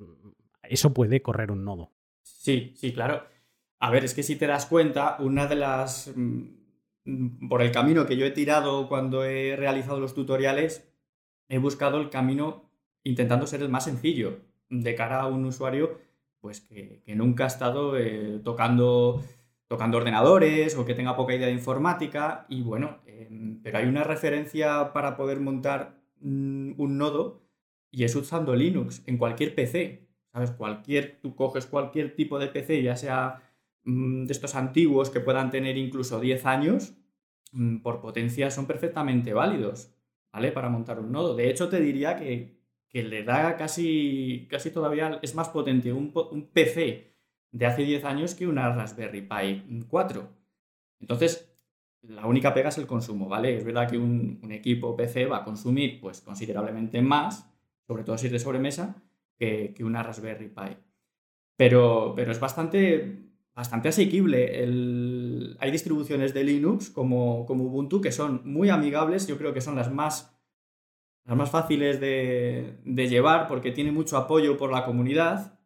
eso 0.63 0.93
puede 0.93 1.21
correr 1.21 1.51
un 1.51 1.63
nodo. 1.63 1.93
Sí, 2.47 2.71
sí, 2.77 2.93
claro. 2.93 3.25
A 3.79 3.91
ver, 3.91 4.05
es 4.05 4.13
que 4.13 4.23
si 4.23 4.37
te 4.37 4.47
das 4.47 4.67
cuenta, 4.67 5.17
una 5.19 5.47
de 5.47 5.55
las... 5.57 6.13
Mm, 6.15 7.49
por 7.49 7.61
el 7.61 7.73
camino 7.73 8.05
que 8.05 8.15
yo 8.15 8.25
he 8.25 8.31
tirado 8.31 8.87
cuando 8.87 9.25
he 9.25 9.57
realizado 9.57 9.99
los 9.99 10.13
tutoriales, 10.13 10.89
he 11.49 11.57
buscado 11.57 11.99
el 11.99 12.09
camino 12.09 12.71
intentando 13.03 13.47
ser 13.47 13.63
el 13.63 13.69
más 13.69 13.83
sencillo 13.83 14.39
de 14.69 14.95
cara 14.95 15.21
a 15.21 15.27
un 15.27 15.43
usuario 15.43 15.99
pues 16.39 16.61
que, 16.61 17.03
nunca 17.07 17.43
ha 17.43 17.47
estado 17.47 17.97
eh, 17.97 18.39
tocando 18.45 19.25
tocando 19.67 19.97
ordenadores 19.97 20.77
o 20.77 20.85
que 20.85 20.93
tenga 20.95 21.17
poca 21.17 21.35
idea 21.35 21.47
de 21.47 21.53
informática. 21.53 22.45
Y 22.47 22.61
bueno, 22.61 22.99
em, 23.07 23.61
pero 23.61 23.79
hay 23.79 23.87
una 23.87 24.05
referencia 24.05 24.93
para 24.93 25.17
poder 25.17 25.41
montar 25.41 25.99
mm, 26.21 26.73
un 26.77 26.97
nodo 26.97 27.41
y 27.91 28.05
es 28.05 28.15
usando 28.15 28.55
Linux 28.55 29.03
en 29.05 29.17
cualquier 29.17 29.53
PC. 29.53 30.06
Cualquier, 30.57 31.19
tú 31.21 31.35
coges 31.35 31.65
cualquier 31.65 32.15
tipo 32.15 32.39
de 32.39 32.47
PC, 32.47 32.83
ya 32.83 32.95
sea 32.95 33.41
mm, 33.83 34.25
de 34.25 34.33
estos 34.33 34.55
antiguos 34.55 35.09
que 35.09 35.19
puedan 35.19 35.49
tener 35.51 35.77
incluso 35.77 36.19
10 36.19 36.45
años, 36.45 36.93
mm, 37.51 37.77
por 37.77 38.01
potencia 38.01 38.51
son 38.51 38.67
perfectamente 38.67 39.33
válidos, 39.33 39.91
¿vale? 40.31 40.51
Para 40.51 40.69
montar 40.69 40.99
un 40.99 41.11
nodo. 41.11 41.35
De 41.35 41.49
hecho, 41.49 41.69
te 41.69 41.79
diría 41.79 42.15
que, 42.17 42.55
le 42.93 43.23
da 43.23 43.57
casi, 43.57 44.47
casi 44.49 44.71
todavía, 44.71 45.19
es 45.21 45.35
más 45.35 45.49
potente 45.49 45.93
un, 45.93 46.11
un 46.31 46.47
PC 46.47 47.13
de 47.51 47.65
hace 47.65 47.83
10 47.83 48.03
años 48.05 48.33
que 48.35 48.47
una 48.47 48.73
Raspberry 48.73 49.21
Pi 49.21 49.85
4. 49.87 50.27
Entonces, 50.99 51.47
la 52.01 52.25
única 52.25 52.53
pega 52.53 52.69
es 52.69 52.77
el 52.77 52.87
consumo, 52.87 53.27
¿vale? 53.27 53.57
Es 53.57 53.65
verdad 53.65 53.89
que 53.89 53.97
un, 53.97 54.39
equipo 54.51 54.95
PC 54.95 55.25
va 55.25 55.37
a 55.37 55.43
consumir 55.43 55.99
pues, 55.99 56.21
considerablemente 56.21 57.01
más, 57.01 57.49
sobre 57.85 58.03
todo 58.03 58.17
si 58.17 58.27
es 58.27 58.31
de 58.31 58.39
sobremesa, 58.39 59.03
que, 59.37 59.75
una 59.81 60.03
Raspberry 60.03 60.49
Pi. 60.49 60.77
Pero, 61.55 62.13
pero 62.15 62.31
es 62.31 62.39
bastante, 62.39 63.31
bastante 63.55 63.89
asequible. 63.89 65.55
hay 65.59 65.71
distribuciones 65.71 66.33
de 66.33 66.43
Linux 66.43 66.89
como, 66.89 67.45
como, 67.45 67.65
Ubuntu 67.65 68.01
que 68.01 68.11
son 68.11 68.41
muy 68.45 68.69
amigables, 68.69 69.27
yo 69.27 69.37
creo 69.37 69.53
que 69.53 69.61
son 69.61 69.75
las 69.75 69.91
más, 69.91 70.37
las 71.25 71.37
más 71.37 71.49
fáciles 71.49 71.99
de, 71.99 72.79
de 72.83 73.07
llevar 73.07 73.47
porque 73.47 73.71
tiene 73.71 73.91
mucho 73.91 74.17
apoyo 74.17 74.57
por 74.57 74.71
la 74.71 74.85
comunidad 74.85 75.57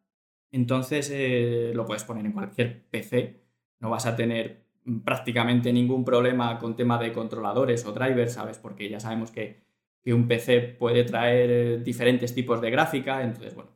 entonces 0.52 1.10
eh, 1.12 1.72
lo 1.74 1.86
puedes 1.86 2.04
poner 2.04 2.26
en 2.26 2.34
cualquier 2.34 2.84
PC. 2.90 3.42
No 3.80 3.90
vas 3.90 4.06
a 4.06 4.16
tener 4.16 4.66
prácticamente 5.06 5.72
ningún 5.72 6.04
problema 6.04 6.60
con 6.60 6.76
tema 6.76 6.98
de 6.98 7.14
controladores 7.14 7.86
o 7.86 7.94
drivers, 7.94 8.34
¿sabes? 8.34 8.58
Porque 8.58 8.90
ya 8.90 9.00
sabemos 9.00 9.32
que, 9.32 9.62
un 10.06 10.28
PC 10.28 10.60
puede 10.80 11.04
traer 11.04 11.50
eh, 11.52 11.78
diferentes 11.80 12.34
tipos 12.34 12.60
de 12.62 12.72
gráfica. 12.72 13.22
Entonces, 13.22 13.54
bueno, 13.54 13.70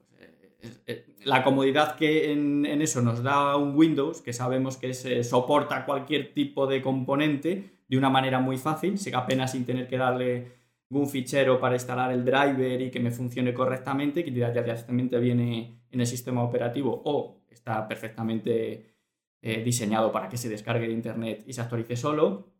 pues, 0.59 0.81
eh, 0.87 1.05
la 1.23 1.43
comodidad 1.43 1.95
que 1.95 2.31
en, 2.31 2.65
eso 2.81 3.01
nos 3.01 3.21
da 3.21 3.55
un 3.57 3.75
Windows, 3.75 4.21
que 4.21 4.33
sabemos 4.33 4.77
que 4.77 4.93
se 4.93 5.23
soporta 5.23 5.85
cualquier 5.85 6.33
tipo 6.33 6.67
de 6.67 6.81
componente 6.81 7.71
de 7.87 7.97
una 7.97 8.09
manera 8.09 8.39
muy 8.39 8.57
fácil, 8.57 8.95
apenas 9.13 9.51
sin 9.51 9.65
tener 9.65 9.87
que 9.87 9.97
darle 9.97 10.51
un 10.89 11.07
fichero 11.07 11.59
para 11.59 11.75
instalar 11.75 12.11
el 12.11 12.23
driver 12.23 12.81
y 12.81 12.89
que 12.89 12.99
me 12.99 13.11
funcione 13.11 13.53
correctamente, 13.53 14.23
que 14.23 14.31
ya 14.31 14.49
directamente 14.49 15.19
viene 15.19 15.81
en 15.91 15.99
el 15.99 16.07
sistema 16.07 16.43
operativo 16.43 17.01
o 17.05 17.43
está 17.49 17.87
perfectamente 17.87 18.95
eh, 19.41 19.63
diseñado 19.63 20.11
para 20.11 20.29
que 20.29 20.37
se 20.37 20.49
descargue 20.49 20.87
de 20.87 20.93
internet 20.93 21.43
y 21.47 21.53
se 21.53 21.61
actualice 21.61 21.95
solo, 21.95 22.51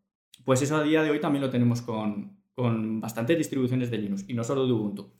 pues 0.44 0.62
eso 0.62 0.76
a 0.76 0.82
día 0.82 1.02
de 1.02 1.10
hoy 1.10 1.20
también 1.20 1.42
lo 1.42 1.50
tenemos 1.50 1.82
con, 1.82 2.36
con 2.56 3.00
bastantes 3.00 3.36
distribuciones 3.36 3.90
de 3.90 3.98
Linux 3.98 4.24
y 4.26 4.34
no 4.34 4.42
solo 4.42 4.66
de 4.66 4.72
Ubuntu. 4.72 5.12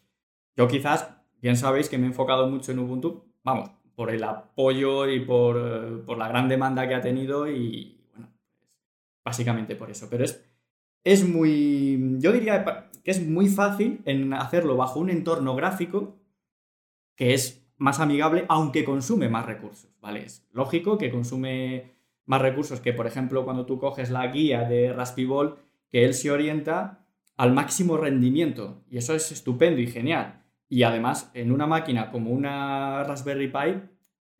Yo 0.56 0.66
quizás, 0.66 1.10
bien 1.40 1.56
sabéis 1.56 1.88
que 1.88 1.98
me 1.98 2.04
he 2.04 2.08
enfocado 2.08 2.48
mucho 2.48 2.72
en 2.72 2.78
Ubuntu, 2.78 3.24
vamos, 3.44 3.70
por 3.94 4.10
el 4.10 4.24
apoyo 4.24 5.08
y 5.08 5.20
por, 5.20 5.56
eh, 5.58 6.02
por 6.04 6.16
la 6.16 6.28
gran 6.28 6.48
demanda 6.48 6.88
que 6.88 6.94
ha 6.94 7.02
tenido 7.02 7.48
y 7.50 8.00
bueno, 8.10 8.32
básicamente 9.22 9.76
por 9.76 9.90
eso. 9.90 10.08
Pero 10.10 10.24
es, 10.24 10.42
es 11.04 11.28
muy, 11.28 12.16
yo 12.18 12.32
diría 12.32 12.88
que 13.04 13.10
es 13.10 13.26
muy 13.26 13.48
fácil 13.48 14.00
en 14.06 14.32
hacerlo 14.32 14.76
bajo 14.76 14.98
un 14.98 15.10
entorno 15.10 15.54
gráfico 15.54 16.16
que 17.16 17.34
es 17.34 17.66
más 17.76 18.00
amigable, 18.00 18.46
aunque 18.48 18.84
consume 18.84 19.28
más 19.28 19.44
recursos, 19.44 19.90
¿vale? 20.00 20.24
Es 20.24 20.46
lógico 20.52 20.96
que 20.96 21.10
consume 21.10 21.96
más 22.24 22.40
recursos 22.40 22.80
que, 22.80 22.94
por 22.94 23.06
ejemplo, 23.06 23.44
cuando 23.44 23.66
tú 23.66 23.78
coges 23.78 24.10
la 24.10 24.26
guía 24.28 24.64
de 24.64 24.94
Raspberry 24.94 25.54
que 25.90 26.04
él 26.06 26.14
se 26.14 26.30
orienta 26.30 27.05
al 27.36 27.52
máximo 27.52 27.96
rendimiento. 27.96 28.84
Y 28.90 28.98
eso 28.98 29.14
es 29.14 29.32
estupendo 29.32 29.80
y 29.80 29.86
genial. 29.86 30.42
Y 30.68 30.82
además, 30.82 31.30
en 31.34 31.52
una 31.52 31.66
máquina 31.66 32.10
como 32.10 32.30
una 32.30 33.04
Raspberry 33.04 33.48
Pi, 33.48 33.82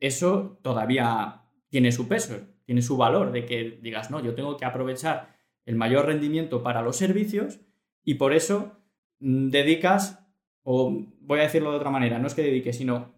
eso 0.01 0.59
todavía 0.63 1.43
tiene 1.69 1.93
su 1.93 2.09
peso, 2.09 2.41
tiene 2.65 2.83
su 2.83 2.97
valor 2.97 3.33
de 3.33 3.45
que 3.45 3.79
digas, 3.83 4.11
no, 4.11 4.23
yo 4.23 4.35
tengo 4.35 4.57
que 4.57 4.65
aprovechar 4.65 5.37
el 5.65 5.77
mayor 5.77 6.07
rendimiento 6.07 6.63
para 6.63 6.83
los 6.83 6.97
servicios 6.97 7.61
y 8.05 8.15
por 8.15 8.33
eso 8.33 8.73
mm, 9.21 9.51
dedicas, 9.51 10.27
o 10.63 11.05
voy 11.21 11.41
a 11.41 11.43
decirlo 11.43 11.71
de 11.71 11.77
otra 11.77 11.91
manera, 11.91 12.19
no 12.19 12.27
es 12.27 12.35
que 12.35 12.43
dediques, 12.43 12.77
sino 12.77 13.15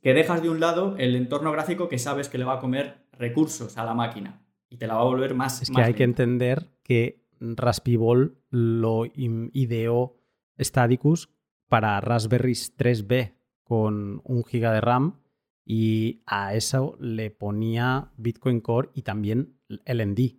que 0.00 0.14
dejas 0.14 0.42
de 0.42 0.50
un 0.50 0.60
lado 0.60 0.96
el 0.98 1.14
entorno 1.16 1.52
gráfico 1.52 1.88
que 1.88 1.98
sabes 1.98 2.28
que 2.28 2.38
le 2.38 2.44
va 2.44 2.54
a 2.54 2.60
comer 2.60 3.06
recursos 3.12 3.78
a 3.78 3.84
la 3.84 3.94
máquina 3.94 4.42
y 4.68 4.78
te 4.78 4.86
la 4.86 4.94
va 4.94 5.02
a 5.02 5.04
volver 5.04 5.34
más. 5.34 5.62
Es 5.62 5.70
que 5.70 5.82
hay 5.82 5.94
que 5.94 6.04
entender 6.04 6.70
que 6.82 7.21
Raspberry 7.56 8.32
lo 8.50 9.04
ideó 9.14 10.16
Stadicus 10.58 11.30
para 11.68 12.00
Raspberries 12.00 12.76
3B 12.76 13.34
con 13.62 14.20
un 14.24 14.44
giga 14.44 14.72
de 14.72 14.80
RAM 14.80 15.20
y 15.64 16.22
a 16.26 16.54
eso 16.54 16.96
le 17.00 17.30
ponía 17.30 18.12
Bitcoin 18.16 18.60
Core 18.60 18.90
y 18.94 19.02
también 19.02 19.58
LND. 19.68 20.36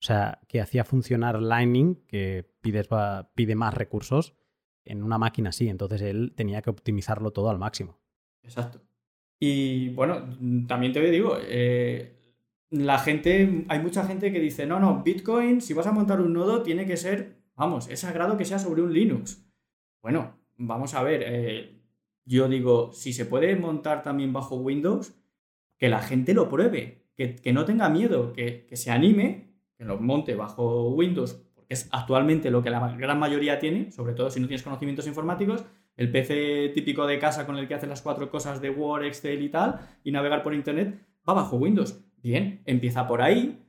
O 0.00 0.04
sea, 0.04 0.40
que 0.48 0.60
hacía 0.60 0.84
funcionar 0.84 1.40
Lightning, 1.40 2.04
que 2.06 2.44
pide 2.60 3.54
más 3.54 3.74
recursos, 3.74 4.34
en 4.84 5.02
una 5.02 5.18
máquina 5.18 5.50
así. 5.50 5.68
Entonces 5.68 6.02
él 6.02 6.32
tenía 6.34 6.62
que 6.62 6.70
optimizarlo 6.70 7.30
todo 7.30 7.50
al 7.50 7.58
máximo. 7.58 8.00
Exacto. 8.42 8.80
Y 9.38 9.90
bueno, 9.90 10.36
también 10.66 10.92
te 10.92 11.00
digo, 11.10 11.36
eh, 11.40 12.21
la 12.72 12.98
gente, 12.98 13.66
hay 13.68 13.80
mucha 13.80 14.04
gente 14.06 14.32
que 14.32 14.40
dice, 14.40 14.66
no, 14.66 14.80
no, 14.80 15.02
Bitcoin, 15.02 15.60
si 15.60 15.74
vas 15.74 15.86
a 15.86 15.92
montar 15.92 16.22
un 16.22 16.32
nodo, 16.32 16.62
tiene 16.62 16.86
que 16.86 16.96
ser, 16.96 17.36
vamos, 17.54 17.88
es 17.88 18.00
sagrado 18.00 18.38
que 18.38 18.46
sea 18.46 18.58
sobre 18.58 18.80
un 18.80 18.94
Linux. 18.94 19.46
Bueno, 20.00 20.38
vamos 20.56 20.94
a 20.94 21.02
ver, 21.02 21.22
eh, 21.26 21.82
yo 22.24 22.48
digo, 22.48 22.90
si 22.92 23.12
se 23.12 23.26
puede 23.26 23.54
montar 23.56 24.02
también 24.02 24.32
bajo 24.32 24.56
Windows, 24.56 25.14
que 25.76 25.90
la 25.90 26.00
gente 26.00 26.32
lo 26.32 26.48
pruebe, 26.48 27.04
que, 27.14 27.52
no 27.52 27.66
tenga 27.66 27.90
miedo, 27.90 28.32
que, 28.32 28.66
se 28.72 28.90
anime, 28.90 29.52
que 29.76 29.84
lo 29.84 29.98
monte 29.98 30.34
bajo 30.34 30.88
Windows, 30.94 31.34
porque 31.54 31.74
es 31.74 31.90
actualmente 31.92 32.50
lo 32.50 32.62
que 32.62 32.70
la 32.70 32.96
gran 32.96 33.18
mayoría 33.18 33.58
tiene, 33.58 33.92
sobre 33.92 34.14
todo 34.14 34.30
si 34.30 34.40
no 34.40 34.46
tienes 34.46 34.62
conocimientos 34.62 35.06
informáticos, 35.06 35.62
el 35.94 36.10
PC 36.10 36.70
típico 36.74 37.06
de 37.06 37.18
casa 37.18 37.44
con 37.44 37.58
el 37.58 37.68
que 37.68 37.74
haces 37.74 37.88
las 37.88 38.00
cuatro 38.00 38.30
cosas 38.30 38.62
de 38.62 38.70
Word, 38.70 39.04
Excel 39.04 39.42
y 39.42 39.50
tal, 39.50 39.78
y 40.02 40.10
navegar 40.10 40.42
por 40.42 40.54
Internet, 40.54 41.06
va 41.28 41.34
bajo 41.34 41.58
Windows. 41.58 42.02
Bien, 42.22 42.62
empieza 42.66 43.06
por 43.06 43.22
ahí, 43.22 43.66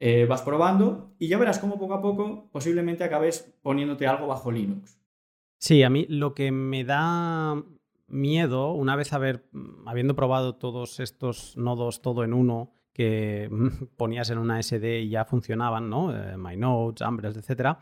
eh, 0.00 0.26
vas 0.26 0.42
probando 0.42 1.14
y 1.18 1.28
ya 1.28 1.38
verás 1.38 1.58
cómo 1.58 1.78
poco 1.78 1.94
a 1.94 2.02
poco 2.02 2.48
posiblemente 2.50 3.04
acabes 3.04 3.54
poniéndote 3.62 4.06
algo 4.06 4.26
bajo 4.26 4.50
Linux. 4.50 4.98
Sí, 5.58 5.84
a 5.84 5.90
mí 5.90 6.06
lo 6.08 6.34
que 6.34 6.50
me 6.50 6.82
da 6.82 7.62
miedo, 8.08 8.72
una 8.72 8.96
vez 8.96 9.12
haber, 9.12 9.48
habiendo 9.86 10.16
probado 10.16 10.56
todos 10.56 10.98
estos 10.98 11.56
nodos 11.56 12.02
todo 12.02 12.24
en 12.24 12.34
uno, 12.34 12.74
que 12.92 13.48
ponías 13.96 14.30
en 14.30 14.38
una 14.38 14.60
SD 14.60 15.02
y 15.02 15.08
ya 15.10 15.24
funcionaban, 15.24 15.88
¿no? 15.88 16.14
Eh, 16.14 16.36
MyNotes, 16.36 17.02
Ambrose, 17.02 17.38
etcétera, 17.38 17.78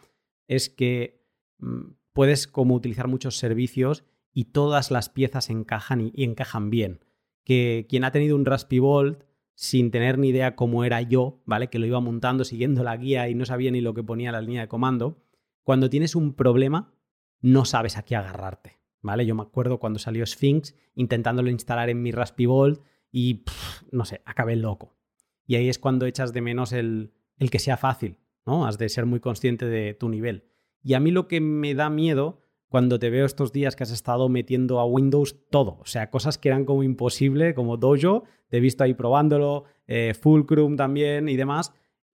es 0.46 0.68
que 0.68 1.26
mm, 1.58 1.92
puedes 2.12 2.46
como 2.46 2.74
utilizar 2.74 3.08
muchos 3.08 3.38
servicios 3.38 4.04
y 4.32 4.46
todas 4.46 4.90
las 4.90 5.08
piezas 5.08 5.50
encajan 5.50 6.00
y, 6.00 6.24
encajan 6.24 6.70
bien. 6.70 7.04
Que 7.44 7.86
quien 7.88 8.04
ha 8.04 8.12
tenido 8.12 8.36
un 8.36 8.44
Raspberry 8.44 8.78
Bolt 8.78 9.24
sin 9.60 9.90
tener 9.90 10.16
ni 10.16 10.30
idea 10.30 10.56
cómo 10.56 10.84
era 10.84 11.02
yo, 11.02 11.42
¿vale? 11.44 11.68
Que 11.68 11.78
lo 11.78 11.84
iba 11.84 12.00
montando 12.00 12.44
siguiendo 12.44 12.82
la 12.82 12.96
guía 12.96 13.28
y 13.28 13.34
no 13.34 13.44
sabía 13.44 13.70
ni 13.70 13.82
lo 13.82 13.92
que 13.92 14.02
ponía 14.02 14.32
la 14.32 14.40
línea 14.40 14.62
de 14.62 14.68
comando. 14.68 15.22
Cuando 15.64 15.90
tienes 15.90 16.14
un 16.16 16.32
problema, 16.32 16.94
no 17.42 17.66
sabes 17.66 17.98
a 17.98 18.02
qué 18.02 18.16
agarrarte. 18.16 18.78
¿vale? 19.02 19.26
Yo 19.26 19.34
me 19.34 19.42
acuerdo 19.42 19.78
cuando 19.78 19.98
salió 19.98 20.24
Sphinx 20.24 20.74
intentándolo 20.94 21.50
instalar 21.50 21.90
en 21.90 22.00
mi 22.00 22.10
Raspberry 22.10 22.46
Bolt 22.46 22.80
y, 23.12 23.44
no 23.92 24.06
sé, 24.06 24.22
acabé 24.24 24.56
loco. 24.56 24.96
Y 25.44 25.56
ahí 25.56 25.68
es 25.68 25.78
cuando 25.78 26.06
echas 26.06 26.32
de 26.32 26.40
menos 26.40 26.72
el, 26.72 27.12
el 27.36 27.50
que 27.50 27.58
sea 27.58 27.76
fácil, 27.76 28.16
¿no? 28.46 28.66
Has 28.66 28.78
de 28.78 28.88
ser 28.88 29.04
muy 29.04 29.20
consciente 29.20 29.66
de 29.66 29.92
tu 29.92 30.08
nivel. 30.08 30.46
Y 30.82 30.94
a 30.94 31.00
mí 31.00 31.10
lo 31.10 31.28
que 31.28 31.42
me 31.42 31.74
da 31.74 31.90
miedo 31.90 32.46
cuando 32.70 32.98
te 32.98 33.10
veo 33.10 33.26
estos 33.26 33.52
días 33.52 33.76
que 33.76 33.82
has 33.82 33.90
estado 33.90 34.30
metiendo 34.30 34.80
a 34.80 34.86
Windows 34.86 35.36
todo, 35.50 35.76
o 35.82 35.84
sea, 35.84 36.08
cosas 36.08 36.38
que 36.38 36.48
eran 36.48 36.64
como 36.64 36.82
imposible, 36.82 37.54
como 37.54 37.76
Dojo, 37.76 38.24
te 38.48 38.56
he 38.56 38.60
visto 38.60 38.82
ahí 38.82 38.94
probándolo, 38.94 39.64
eh, 39.86 40.14
Fulcrum 40.18 40.76
también 40.76 41.28
y 41.28 41.36
demás. 41.36 41.74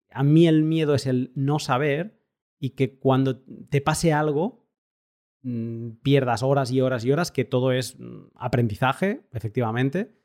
A 0.09 0.23
mí 0.23 0.47
el 0.47 0.63
miedo 0.63 0.95
es 0.95 1.05
el 1.05 1.31
no 1.35 1.59
saber 1.59 2.19
y 2.57 2.71
que 2.71 2.97
cuando 2.97 3.37
te 3.69 3.81
pase 3.81 4.11
algo, 4.11 4.65
Mm, 5.47 5.97
pierdas 6.01 6.41
horas 6.41 6.71
y 6.71 6.81
horas 6.81 7.05
y 7.05 7.11
horas, 7.11 7.31
que 7.31 7.45
todo 7.45 7.71
es 7.71 7.99
mm, 7.99 8.29
aprendizaje, 8.33 9.27
efectivamente, 9.31 10.15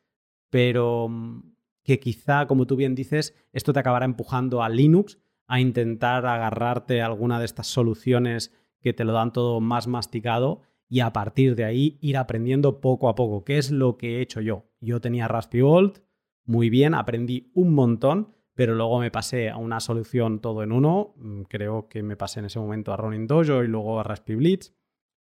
pero 0.48 1.08
mm, 1.10 1.42
que 1.84 2.00
quizá, 2.00 2.46
como 2.46 2.66
tú 2.66 2.74
bien 2.74 2.94
dices, 2.94 3.34
esto 3.52 3.74
te 3.74 3.80
acabará 3.80 4.06
empujando 4.06 4.62
a 4.62 4.70
Linux 4.70 5.18
a 5.46 5.60
intentar 5.60 6.24
agarrarte 6.24 7.02
a 7.02 7.06
alguna 7.06 7.38
de 7.38 7.44
estas 7.44 7.66
soluciones 7.66 8.50
que 8.80 8.92
te 8.92 9.04
lo 9.04 9.12
dan 9.12 9.32
todo 9.32 9.60
más 9.60 9.86
masticado 9.86 10.62
y 10.88 11.00
a 11.00 11.12
partir 11.12 11.54
de 11.54 11.64
ahí 11.64 11.98
ir 12.00 12.16
aprendiendo 12.16 12.80
poco 12.80 13.08
a 13.08 13.14
poco, 13.14 13.44
¿Qué 13.44 13.58
es 13.58 13.70
lo 13.70 13.96
que 13.96 14.18
he 14.18 14.20
hecho 14.22 14.40
yo. 14.40 14.64
Yo 14.80 15.00
tenía 15.00 15.28
Raspberry 15.28 15.62
Bolt, 15.62 15.98
muy 16.44 16.68
bien, 16.70 16.94
aprendí 16.94 17.50
un 17.54 17.74
montón, 17.74 18.34
pero 18.54 18.74
luego 18.74 18.98
me 18.98 19.10
pasé 19.10 19.50
a 19.50 19.56
una 19.56 19.78
solución 19.78 20.40
todo 20.40 20.62
en 20.62 20.72
uno, 20.72 21.14
creo 21.48 21.88
que 21.88 22.02
me 22.02 22.16
pasé 22.16 22.40
en 22.40 22.46
ese 22.46 22.58
momento 22.58 22.92
a 22.92 22.96
Ronin 22.96 23.26
Dojo 23.26 23.62
y 23.62 23.68
luego 23.68 24.00
a 24.00 24.02
Raspberry 24.02 24.36
Blitz 24.36 24.74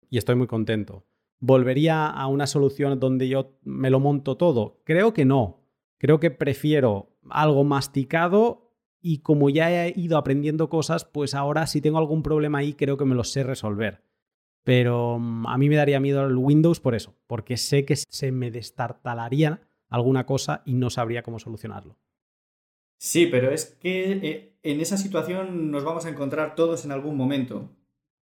y 0.09 0.17
estoy 0.17 0.35
muy 0.35 0.47
contento. 0.47 1.05
¿Volvería 1.39 2.07
a 2.07 2.27
una 2.27 2.47
solución 2.47 2.99
donde 2.99 3.27
yo 3.27 3.57
me 3.63 3.89
lo 3.89 3.99
monto 3.99 4.37
todo? 4.37 4.81
Creo 4.83 5.13
que 5.13 5.25
no. 5.25 5.63
Creo 5.97 6.19
que 6.19 6.31
prefiero 6.31 7.17
algo 7.29 7.63
masticado 7.63 8.66
y 9.01 9.19
como 9.19 9.49
ya 9.49 9.85
he 9.85 9.93
ido 9.95 10.17
aprendiendo 10.17 10.69
cosas, 10.69 11.05
pues 11.05 11.33
ahora 11.33 11.67
si 11.67 11.81
tengo 11.81 11.97
algún 11.97 12.23
problema 12.23 12.59
ahí 12.59 12.73
creo 12.73 12.97
que 12.97 13.05
me 13.05 13.15
lo 13.15 13.23
sé 13.23 13.43
resolver. 13.43 14.03
Pero 14.63 15.17
mm, 15.19 15.47
a 15.47 15.57
mí 15.57 15.69
me 15.69 15.75
daría 15.75 15.99
miedo 15.99 16.25
el 16.25 16.35
Windows 16.35 16.79
por 16.79 16.95
eso, 16.95 17.15
porque 17.27 17.57
sé 17.57 17.85
que 17.85 17.95
se 17.95 18.31
me 18.31 18.51
destartalaría 18.51 19.61
alguna 19.89 20.25
cosa 20.25 20.61
y 20.65 20.73
no 20.73 20.89
sabría 20.89 21.23
cómo 21.23 21.39
solucionarlo. 21.39 21.97
Sí, 22.97 23.27
pero 23.27 23.51
es 23.51 23.77
que 23.79 24.11
eh, 24.11 24.57
en 24.63 24.81
esa 24.81 24.97
situación 24.97 25.71
nos 25.71 25.83
vamos 25.83 26.05
a 26.05 26.09
encontrar 26.09 26.55
todos 26.55 26.83
en 26.83 26.91
algún 26.91 27.15
momento. 27.15 27.69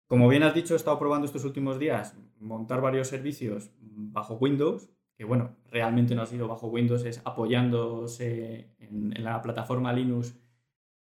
Como 0.07 0.29
bien 0.29 0.43
has 0.43 0.55
dicho, 0.55 0.75
he 0.75 0.77
estado 0.77 0.99
probando 0.99 1.27
estos 1.27 1.45
últimos 1.45 1.79
días 1.79 2.17
montar 2.39 2.81
varios 2.81 3.09
servicios 3.09 3.71
bajo 3.81 4.35
Windows, 4.35 4.91
que 5.17 5.25
bueno, 5.25 5.57
realmente 5.71 6.15
no 6.15 6.23
ha 6.23 6.27
sido 6.27 6.49
bajo 6.49 6.67
Windows, 6.67 7.05
es 7.05 7.23
apoyándose 7.25 8.69
en, 8.79 9.15
la 9.23 9.41
plataforma 9.43 9.93
Linux 9.93 10.37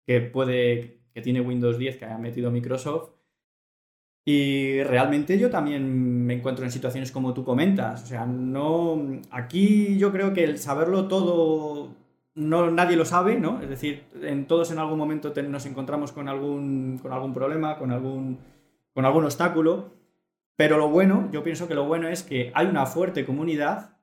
que 0.05 0.21
puede, 0.21 1.01
que 1.13 1.21
tiene 1.21 1.41
Windows 1.41 1.77
10 1.77 1.97
que 1.97 2.05
haya 2.05 2.17
metido 2.17 2.51
Microsoft. 2.51 3.11
Y 4.23 4.83
realmente 4.83 5.39
yo 5.39 5.49
también 5.49 6.25
me 6.25 6.35
encuentro 6.35 6.63
en 6.63 6.71
situaciones 6.71 7.11
como 7.11 7.33
tú 7.33 7.43
comentas. 7.43 8.03
O 8.03 8.05
sea, 8.05 8.25
no. 8.25 9.21
Aquí 9.31 9.97
yo 9.97 10.11
creo 10.11 10.33
que 10.33 10.43
el 10.43 10.59
saberlo 10.59 11.07
todo. 11.07 11.95
No, 12.35 12.71
nadie 12.71 12.95
lo 12.95 13.05
sabe, 13.05 13.39
¿no? 13.39 13.61
Es 13.61 13.69
decir, 13.69 14.03
en 14.21 14.47
todos 14.47 14.71
en 14.71 14.79
algún 14.79 14.97
momento 14.97 15.33
nos 15.43 15.65
encontramos 15.65 16.11
con 16.13 16.29
algún, 16.29 16.97
con 17.01 17.11
algún 17.11 17.33
problema, 17.33 17.77
con 17.77 17.91
algún 17.91 18.39
con 18.93 19.05
algún 19.05 19.25
obstáculo, 19.25 19.93
pero 20.55 20.77
lo 20.77 20.89
bueno, 20.89 21.29
yo 21.31 21.43
pienso 21.43 21.67
que 21.67 21.75
lo 21.75 21.85
bueno 21.85 22.07
es 22.07 22.23
que 22.23 22.51
hay 22.53 22.67
una 22.67 22.85
fuerte 22.85 23.25
comunidad 23.25 23.97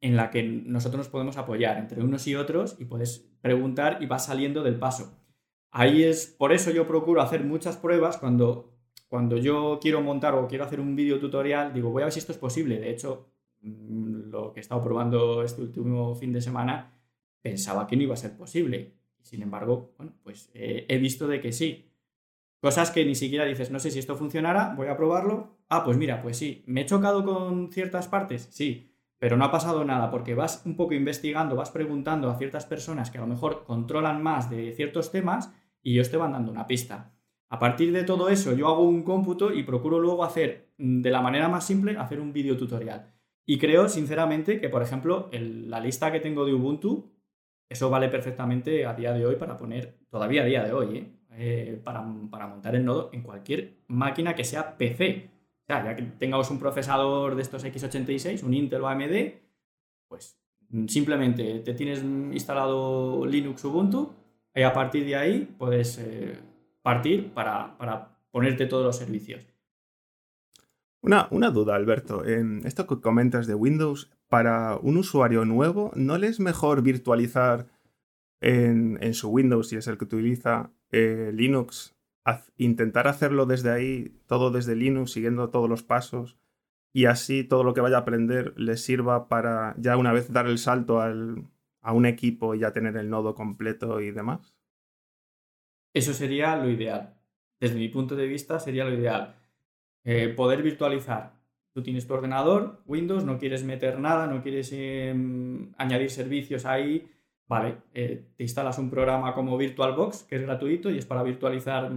en 0.00 0.16
la 0.16 0.30
que 0.30 0.42
nosotros 0.42 0.98
nos 0.98 1.08
podemos 1.08 1.36
apoyar 1.38 1.78
entre 1.78 2.02
unos 2.02 2.26
y 2.26 2.36
otros 2.36 2.76
y 2.78 2.84
puedes 2.84 3.28
preguntar 3.40 3.98
y 4.00 4.06
vas 4.06 4.26
saliendo 4.26 4.62
del 4.62 4.78
paso. 4.78 5.18
Ahí 5.70 6.02
es, 6.02 6.26
por 6.26 6.52
eso 6.52 6.70
yo 6.70 6.86
procuro 6.86 7.20
hacer 7.20 7.44
muchas 7.44 7.76
pruebas 7.76 8.16
cuando, 8.16 8.72
cuando 9.08 9.36
yo 9.36 9.78
quiero 9.80 10.00
montar 10.00 10.34
o 10.34 10.48
quiero 10.48 10.64
hacer 10.64 10.80
un 10.80 10.96
vídeo 10.96 11.18
tutorial, 11.18 11.72
digo, 11.72 11.90
voy 11.90 12.02
a 12.02 12.06
ver 12.06 12.12
si 12.12 12.20
esto 12.20 12.32
es 12.32 12.38
posible. 12.38 12.78
De 12.78 12.90
hecho, 12.90 13.30
mm, 13.62 14.30
lo 14.30 14.52
que 14.52 14.60
he 14.60 14.62
estado 14.62 14.82
probando 14.82 15.42
este 15.42 15.62
último 15.62 16.14
fin 16.14 16.32
de 16.32 16.40
semana, 16.40 16.98
pensaba 17.42 17.86
que 17.86 17.96
no 17.96 18.02
iba 18.02 18.14
a 18.14 18.16
ser 18.16 18.36
posible. 18.36 18.94
Sin 19.22 19.42
embargo, 19.42 19.92
bueno, 19.98 20.14
pues 20.22 20.50
eh, 20.54 20.86
he 20.88 20.98
visto 20.98 21.28
de 21.28 21.40
que 21.40 21.52
sí. 21.52 21.90
Cosas 22.60 22.90
que 22.90 23.04
ni 23.04 23.14
siquiera 23.14 23.44
dices, 23.44 23.70
no 23.70 23.78
sé 23.78 23.90
si 23.90 23.98
esto 23.98 24.16
funcionará, 24.16 24.74
voy 24.76 24.88
a 24.88 24.96
probarlo. 24.96 25.58
Ah, 25.68 25.84
pues 25.84 25.96
mira, 25.96 26.22
pues 26.22 26.36
sí, 26.38 26.64
me 26.66 26.82
he 26.82 26.86
chocado 26.86 27.24
con 27.24 27.70
ciertas 27.70 28.08
partes, 28.08 28.48
sí, 28.50 28.87
pero 29.18 29.36
no 29.36 29.44
ha 29.44 29.50
pasado 29.50 29.84
nada 29.84 30.10
porque 30.10 30.34
vas 30.34 30.62
un 30.64 30.76
poco 30.76 30.94
investigando, 30.94 31.56
vas 31.56 31.70
preguntando 31.70 32.30
a 32.30 32.36
ciertas 32.36 32.66
personas 32.66 33.10
que 33.10 33.18
a 33.18 33.22
lo 33.22 33.26
mejor 33.26 33.64
controlan 33.64 34.22
más 34.22 34.50
de 34.50 34.72
ciertos 34.72 35.10
temas 35.10 35.52
y 35.82 35.94
ellos 35.94 36.10
te 36.10 36.16
van 36.16 36.32
dando 36.32 36.52
una 36.52 36.66
pista. 36.66 37.12
A 37.50 37.58
partir 37.58 37.92
de 37.92 38.04
todo 38.04 38.28
eso, 38.28 38.52
yo 38.52 38.68
hago 38.68 38.82
un 38.82 39.02
cómputo 39.02 39.52
y 39.52 39.62
procuro 39.62 39.98
luego 39.98 40.24
hacer 40.24 40.72
mm, 40.78 41.00
de 41.00 41.10
la 41.10 41.22
manera 41.22 41.48
más 41.48 41.66
simple, 41.66 41.96
hacer 41.96 42.20
un 42.20 42.32
vídeo 42.32 42.56
tutorial. 42.56 43.12
Y 43.46 43.58
creo, 43.58 43.88
sinceramente, 43.88 44.60
que, 44.60 44.68
por 44.68 44.82
ejemplo, 44.82 45.30
la 45.32 45.80
lista 45.80 46.12
que 46.12 46.20
tengo 46.20 46.44
de 46.44 46.52
Ubuntu, 46.52 47.10
eso 47.70 47.88
vale 47.88 48.08
perfectamente 48.08 48.84
a 48.84 48.92
día 48.92 49.14
de 49.14 49.24
hoy 49.24 49.36
para 49.36 49.56
poner, 49.56 49.98
todavía 50.10 50.42
a 50.42 50.44
día 50.44 50.64
de 50.64 50.72
hoy, 50.72 50.98
¿eh? 50.98 51.18
Eh, 51.40 51.80
para, 51.84 52.02
montar 52.02 52.74
el 52.74 52.84
nodo 52.84 53.10
en 53.12 53.22
cualquier 53.22 53.78
máquina 53.86 54.34
que 54.34 54.42
sea 54.42 54.76
PC. 54.76 55.30
Ya 55.68 55.94
que 55.94 56.02
tengamos 56.02 56.50
un 56.50 56.58
procesador 56.58 57.34
de 57.34 57.42
estos 57.42 57.64
x86, 57.64 58.42
un 58.42 58.54
Intel 58.54 58.82
o 58.82 58.88
AMD, 58.88 59.32
pues 60.08 60.38
simplemente 60.86 61.60
te 61.60 61.74
tienes 61.74 62.02
instalado 62.02 63.26
Linux 63.26 63.64
Ubuntu 63.64 64.14
y 64.54 64.62
a 64.62 64.72
partir 64.72 65.04
de 65.04 65.16
ahí 65.16 65.54
puedes 65.58 65.98
eh, 65.98 66.38
partir 66.82 67.32
para, 67.32 67.76
ponerte 68.30 68.66
todos 68.66 68.84
los 68.84 68.96
servicios. 68.96 69.46
Una, 71.02 71.28
una, 71.30 71.50
duda, 71.50 71.76
Alberto. 71.76 72.24
En 72.24 72.66
esto 72.66 72.86
que 72.86 73.00
comentas 73.00 73.46
de 73.46 73.54
Windows, 73.54 74.10
para 74.28 74.76
un 74.76 74.96
usuario 74.96 75.44
nuevo, 75.44 75.92
¿no 75.94 76.18
le 76.18 76.26
es 76.26 76.40
mejor 76.40 76.82
virtualizar 76.82 77.66
en, 78.40 78.98
en, 79.00 79.14
su 79.14 79.28
Windows, 79.28 79.68
si 79.68 79.76
es 79.76 79.86
el 79.86 79.96
que 79.96 80.04
utiliza, 80.04 80.70
eh, 80.90 81.30
Linux, 81.32 81.94
intentar 82.56 83.08
hacerlo 83.08 83.46
desde 83.46 83.70
ahí, 83.70 84.20
todo 84.26 84.50
desde 84.50 84.76
Linux, 84.76 85.12
siguiendo 85.12 85.50
todos 85.50 85.68
los 85.68 85.82
pasos, 85.82 86.38
y 86.92 87.06
así 87.06 87.44
todo 87.44 87.64
lo 87.64 87.74
que 87.74 87.80
vaya 87.80 87.96
a 87.96 88.00
aprender 88.00 88.54
le 88.56 88.76
sirva 88.76 89.28
para 89.28 89.74
ya 89.78 89.96
una 89.96 90.12
vez 90.12 90.32
dar 90.32 90.46
el 90.46 90.58
salto 90.58 91.00
a 91.00 91.92
un 91.92 92.06
equipo 92.06 92.54
y 92.54 92.60
ya 92.60 92.72
tener 92.72 92.96
el 92.96 93.10
nodo 93.10 93.34
completo 93.34 94.00
y 94.00 94.10
demás? 94.10 94.54
Eso 95.94 96.12
sería 96.12 96.56
lo 96.56 96.70
ideal. 96.70 97.14
Desde 97.60 97.76
mi 97.76 97.88
punto 97.88 98.14
de 98.16 98.26
vista 98.26 98.58
sería 98.60 98.84
lo 98.84 98.94
ideal. 98.94 99.36
Eh, 100.04 100.28
poder 100.28 100.62
virtualizar. 100.62 101.32
Tú 101.72 101.82
tienes 101.82 102.06
tu 102.06 102.14
ordenador, 102.14 102.82
Windows, 102.86 103.24
no 103.24 103.38
quieres 103.38 103.64
meter 103.64 103.98
nada, 103.98 104.26
no 104.26 104.42
quieres 104.42 104.70
em, 104.72 105.72
añadir 105.76 106.10
servicios 106.10 106.64
ahí. 106.64 107.08
Vale, 107.48 107.78
eh, 107.94 108.26
te 108.36 108.42
instalas 108.42 108.78
un 108.78 108.90
programa 108.90 109.34
como 109.34 109.56
VirtualBox, 109.56 110.24
que 110.24 110.36
es 110.36 110.42
gratuito 110.42 110.90
y 110.90 110.98
es 110.98 111.06
para 111.06 111.22
virtualizar 111.22 111.90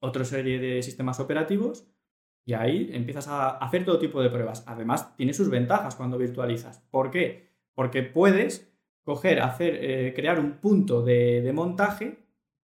otra 0.00 0.24
serie 0.24 0.58
de 0.58 0.82
sistemas 0.82 1.20
operativos. 1.20 1.86
Y 2.46 2.54
ahí 2.54 2.90
empiezas 2.92 3.28
a 3.28 3.50
hacer 3.58 3.84
todo 3.84 3.98
tipo 3.98 4.22
de 4.22 4.30
pruebas. 4.30 4.64
Además, 4.66 5.14
tiene 5.16 5.34
sus 5.34 5.50
ventajas 5.50 5.94
cuando 5.94 6.16
virtualizas. 6.16 6.80
¿Por 6.90 7.10
qué? 7.10 7.50
Porque 7.74 8.02
puedes 8.02 8.74
coger, 9.02 9.40
hacer, 9.40 9.78
eh, 9.80 10.14
crear 10.14 10.40
un 10.40 10.54
punto 10.54 11.02
de, 11.02 11.42
de 11.42 11.52
montaje 11.52 12.26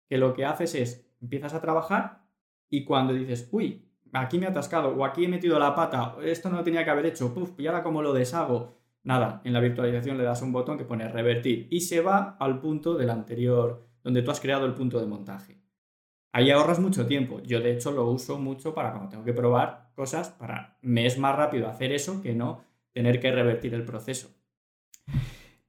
que 0.07 0.19
lo 0.19 0.35
que 0.35 0.45
haces 0.45 0.75
es, 0.75 1.11
empiezas 1.21 1.55
a 1.55 1.61
trabajar 1.61 2.25
y 2.69 2.85
cuando 2.85 3.15
dices, 3.15 3.49
uy, 3.53 3.89
aquí 4.13 4.39
me 4.39 4.47
he 4.47 4.49
atascado 4.49 4.91
o 4.91 5.05
aquí 5.05 5.25
he 5.25 5.29
metido 5.29 5.59
la 5.59 5.75
pata, 5.75 6.17
esto 6.23 6.51
no 6.51 6.57
lo 6.57 6.65
tenía 6.65 6.85
que 6.85 6.91
haber 6.91 7.07
hecho, 7.07 7.35
y 7.59 7.67
ahora 7.67 7.83
cómo 7.83 8.03
lo 8.03 8.13
deshago. 8.13 8.84
Nada, 9.05 9.43
en 9.45 9.53
la 9.53 9.61
virtualización 9.61 10.17
le 10.17 10.25
das 10.25 10.43
un 10.43 10.53
botón 10.53 10.79
que 10.79 10.85
pone 10.85 11.07
revertir 11.09 11.69
y 11.71 11.81
se 11.81 12.01
va 12.01 12.37
al 12.41 12.59
punto 12.59 12.95
del 12.95 13.11
anterior, 13.11 13.87
donde 14.03 14.23
tú 14.23 14.31
has 14.31 14.41
creado 14.41 14.65
el 14.65 14.75
punto 14.75 14.99
de 14.99 15.07
montaje. 15.07 15.59
Ahí 16.33 16.51
ahorras 16.51 16.81
mucho 16.81 17.07
tiempo. 17.07 17.41
Yo 17.43 17.61
de 17.61 17.73
hecho 17.73 17.93
lo 17.93 18.11
uso 18.11 18.39
mucho 18.39 18.75
para 18.75 18.91
cuando 18.91 19.11
tengo 19.11 19.25
que 19.25 19.35
probar 19.35 19.91
cosas, 19.95 20.31
para 20.31 20.79
me 20.83 21.07
es 21.07 21.19
más 21.19 21.37
rápido 21.37 21.69
hacer 21.69 21.93
eso 21.93 22.23
que 22.23 22.35
no 22.35 22.65
tener 22.93 23.21
que 23.21 23.31
revertir 23.31 23.75
el 23.75 23.85
proceso. 23.85 24.31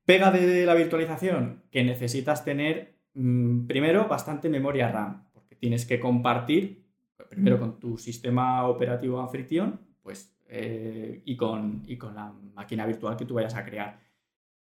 Pega 0.06 0.32
de 0.32 0.66
la 0.66 0.76
virtualización, 0.76 1.64
que 1.72 1.84
necesitas 1.84 2.46
tener 2.46 3.00
mm, 3.16 3.68
primero 3.68 4.08
bastante 4.08 4.50
memoria 4.50 4.92
RAM, 4.92 5.30
porque 5.34 5.56
tienes 5.56 5.86
que 5.86 6.00
compartir 6.00 6.86
primero 7.30 7.60
con 7.60 7.80
tu 7.80 7.98
sistema 7.98 8.68
operativo 8.68 9.20
anfitrión, 9.20 9.82
pues, 10.02 10.35
eh, 10.48 11.22
y, 11.26 11.36
con, 11.36 11.84
y 11.88 11.98
con 11.98 12.16
la 12.16 12.34
máquina 12.54 12.86
virtual 12.86 13.18
que 13.18 13.26
tú 13.26 13.36
vayas 13.36 13.56
a 13.56 13.66
crear. 13.66 14.00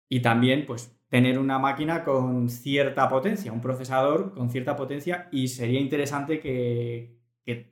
Y 0.09 0.21
también, 0.21 0.66
pues, 0.66 0.97
tener 1.09 1.38
una 1.38 1.59
máquina 1.59 2.05
con 2.05 2.49
cierta 2.49 3.09
potencia, 3.09 3.53
un 3.53 3.61
procesador 3.61 4.33
con 4.35 4.51
cierta 4.51 4.77
potencia, 4.77 5.29
y 5.33 5.49
sería 5.49 5.81
interesante 5.81 6.40
que, 6.40 7.19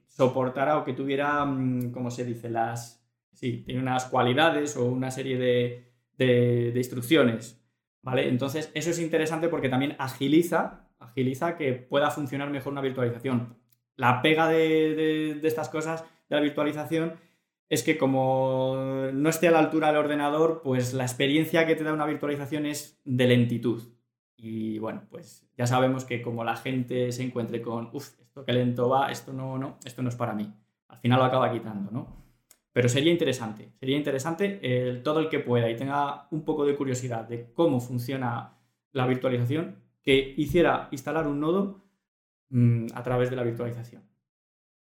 soportara 0.08 0.78
o 0.78 0.84
que 0.84 0.94
tuviera, 0.94 1.44
mm, 1.44 1.92
¿cómo 1.92 2.10
se 2.10 2.24
dice? 2.24 2.50
Las. 2.50 3.06
Sí, 3.32 3.62
tiene 3.64 3.80
unas 3.80 4.06
cualidades 4.06 4.76
o 4.76 4.86
una 4.86 5.12
serie 5.12 5.38
de, 5.38 5.92
de, 6.16 6.72
instrucciones. 6.74 7.62
¿Vale? 8.02 8.28
Entonces, 8.28 8.72
eso 8.74 8.90
es 8.90 8.98
interesante 8.98 9.48
porque 9.48 9.68
también 9.68 9.94
agiliza, 9.98 10.88
agiliza 10.98 11.56
que 11.56 11.74
pueda 11.74 12.10
funcionar 12.10 12.50
mejor 12.50 12.72
una 12.72 12.80
virtualización 12.80 13.58
la 13.98 14.22
pega 14.22 14.48
de, 14.48 15.40
estas 15.42 15.68
cosas, 15.68 16.04
de 16.30 16.36
la 16.36 16.40
virtualización, 16.40 17.14
es 17.68 17.82
que 17.82 17.98
como 17.98 18.76
no 19.12 19.28
esté 19.28 19.48
a 19.48 19.50
la 19.50 19.58
altura 19.58 19.88
del 19.88 19.96
ordenador, 19.96 20.62
pues 20.62 20.94
la 20.94 21.04
experiencia 21.04 21.66
que 21.66 21.76
te 21.76 21.84
da 21.84 21.92
una 21.92 22.06
virtualización 22.06 22.66
es 22.66 23.00
de 23.04 23.26
lentitud. 23.26 23.82
Y 24.36 24.78
bueno, 24.78 25.02
pues 25.10 25.46
ya 25.56 25.66
sabemos 25.66 26.04
que 26.04 26.22
como 26.22 26.44
la 26.44 26.56
gente 26.56 27.12
se 27.12 27.24
encuentre 27.24 27.60
con, 27.60 27.90
uff, 27.92 28.20
esto 28.20 28.44
que 28.44 28.52
lento 28.52 28.88
va, 28.88 29.10
esto 29.10 29.32
no, 29.32 29.58
no, 29.58 29.78
esto 29.84 30.02
no 30.02 30.08
es 30.08 30.16
para 30.16 30.34
mí. 30.34 30.52
Al 30.88 30.98
final 30.98 31.18
lo 31.18 31.24
acaba 31.24 31.52
quitando, 31.52 31.90
¿no? 31.90 32.16
Pero 32.72 32.88
sería 32.88 33.10
interesante, 33.10 33.72
sería 33.80 33.96
interesante 33.96 34.60
el, 34.62 35.02
todo 35.02 35.20
el 35.20 35.28
que 35.28 35.40
pueda 35.40 35.68
y 35.68 35.76
tenga 35.76 36.28
un 36.30 36.44
poco 36.44 36.64
de 36.64 36.76
curiosidad 36.76 37.26
de 37.28 37.52
cómo 37.52 37.80
funciona 37.80 38.56
la 38.92 39.06
virtualización, 39.06 39.82
que 40.02 40.34
hiciera 40.36 40.88
instalar 40.92 41.26
un 41.26 41.40
nodo 41.40 41.88
Mm, 42.50 42.86
a 42.94 43.02
través 43.02 43.30
de 43.30 43.36
la 43.36 43.42
virtualización. 43.42 44.07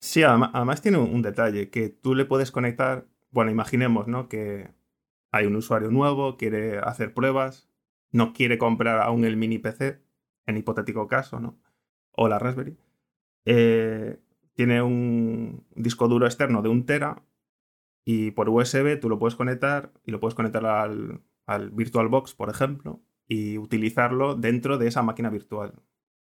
Sí, 0.03 0.25
además, 0.25 0.83
tiene 0.83 0.99
un, 0.99 1.23
detalle, 1.23 1.71
que 1.71 1.89
tú 1.89 2.15
le 2.17 2.25
puedes 2.25 2.51
conectar, 2.51 3.07
bueno, 3.31 3.53
imaginemos, 3.53 4.09
¿no? 4.09 4.29
Que 4.29 4.75
hay 5.31 5.47
un 5.47 5.55
usuario 5.57 5.91
nuevo, 5.93 6.37
quiere 6.37 6.79
hacer 6.81 7.15
pruebas, 7.15 7.71
no 8.11 8.33
quiere 8.33 8.59
comprar 8.59 9.01
aún 9.01 9.25
el 9.25 9.37
mini 9.37 9.59
PC, 9.59 10.03
en 10.47 10.57
hipotético 10.57 11.07
caso, 11.07 11.41
¿no? 11.41 11.57
O 12.13 12.29
la 12.29 12.41
Raspberry. 12.41 12.77
Eh, 13.47 14.19
tiene 14.55 14.83
un 14.83 15.65
disco 15.77 16.09
duro 16.09 16.27
externo 16.27 16.63
de 16.63 16.69
un 16.69 16.85
tera 16.87 17.23
y 18.05 18.33
por 18.33 18.49
USB 18.49 19.01
tú 19.01 19.09
lo 19.09 19.19
puedes 19.19 19.37
conectar 19.37 19.93
y 20.05 20.11
lo 20.13 20.21
puedes 20.21 20.35
conectar 20.35 20.67
al, 20.67 21.23
al 21.47 21.71
VirtualBox, 21.71 22.35
por 22.35 22.51
ejemplo, 22.51 23.01
y 23.29 23.59
utilizarlo 23.59 24.35
dentro 24.35 24.79
de 24.79 24.89
esa 24.89 25.03
máquina 25.03 25.31
virtual 25.31 25.75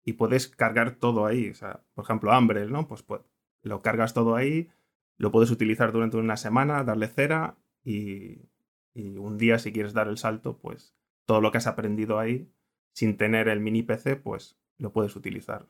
y 0.04 0.14
puedes 0.14 0.48
cargar 0.50 0.96
todo 0.98 1.26
ahí. 1.26 1.50
O 1.50 1.56
sea, 1.56 1.84
por 1.94 2.04
ejemplo, 2.06 2.38
Umbrel, 2.38 2.72
¿no? 2.72 2.88
Pues, 2.88 3.04
pues, 3.04 3.22
lo 3.62 3.82
cargas 3.82 4.14
todo 4.14 4.36
ahí, 4.36 4.70
lo 5.18 5.32
puedes 5.32 5.52
utilizar 5.52 5.92
durante 5.92 6.18
una 6.18 6.38
semana, 6.38 6.84
darle 6.84 7.08
cera 7.08 7.58
y, 7.84 8.50
un 8.96 9.38
día 9.38 9.58
si 9.58 9.72
quieres 9.72 9.94
dar 9.94 10.08
el 10.08 10.18
salto, 10.18 10.58
pues 10.58 10.94
todo 11.26 11.40
lo 11.40 11.52
que 11.52 11.60
has 11.60 11.68
aprendido 11.68 12.20
ahí 12.20 12.52
sin 12.92 13.16
tener 13.16 13.48
el 13.48 13.62
mini 13.62 13.84
PC, 13.84 14.18
pues 14.18 14.58
lo 14.78 14.92
puedes 14.92 15.16
utilizar. 15.16 15.68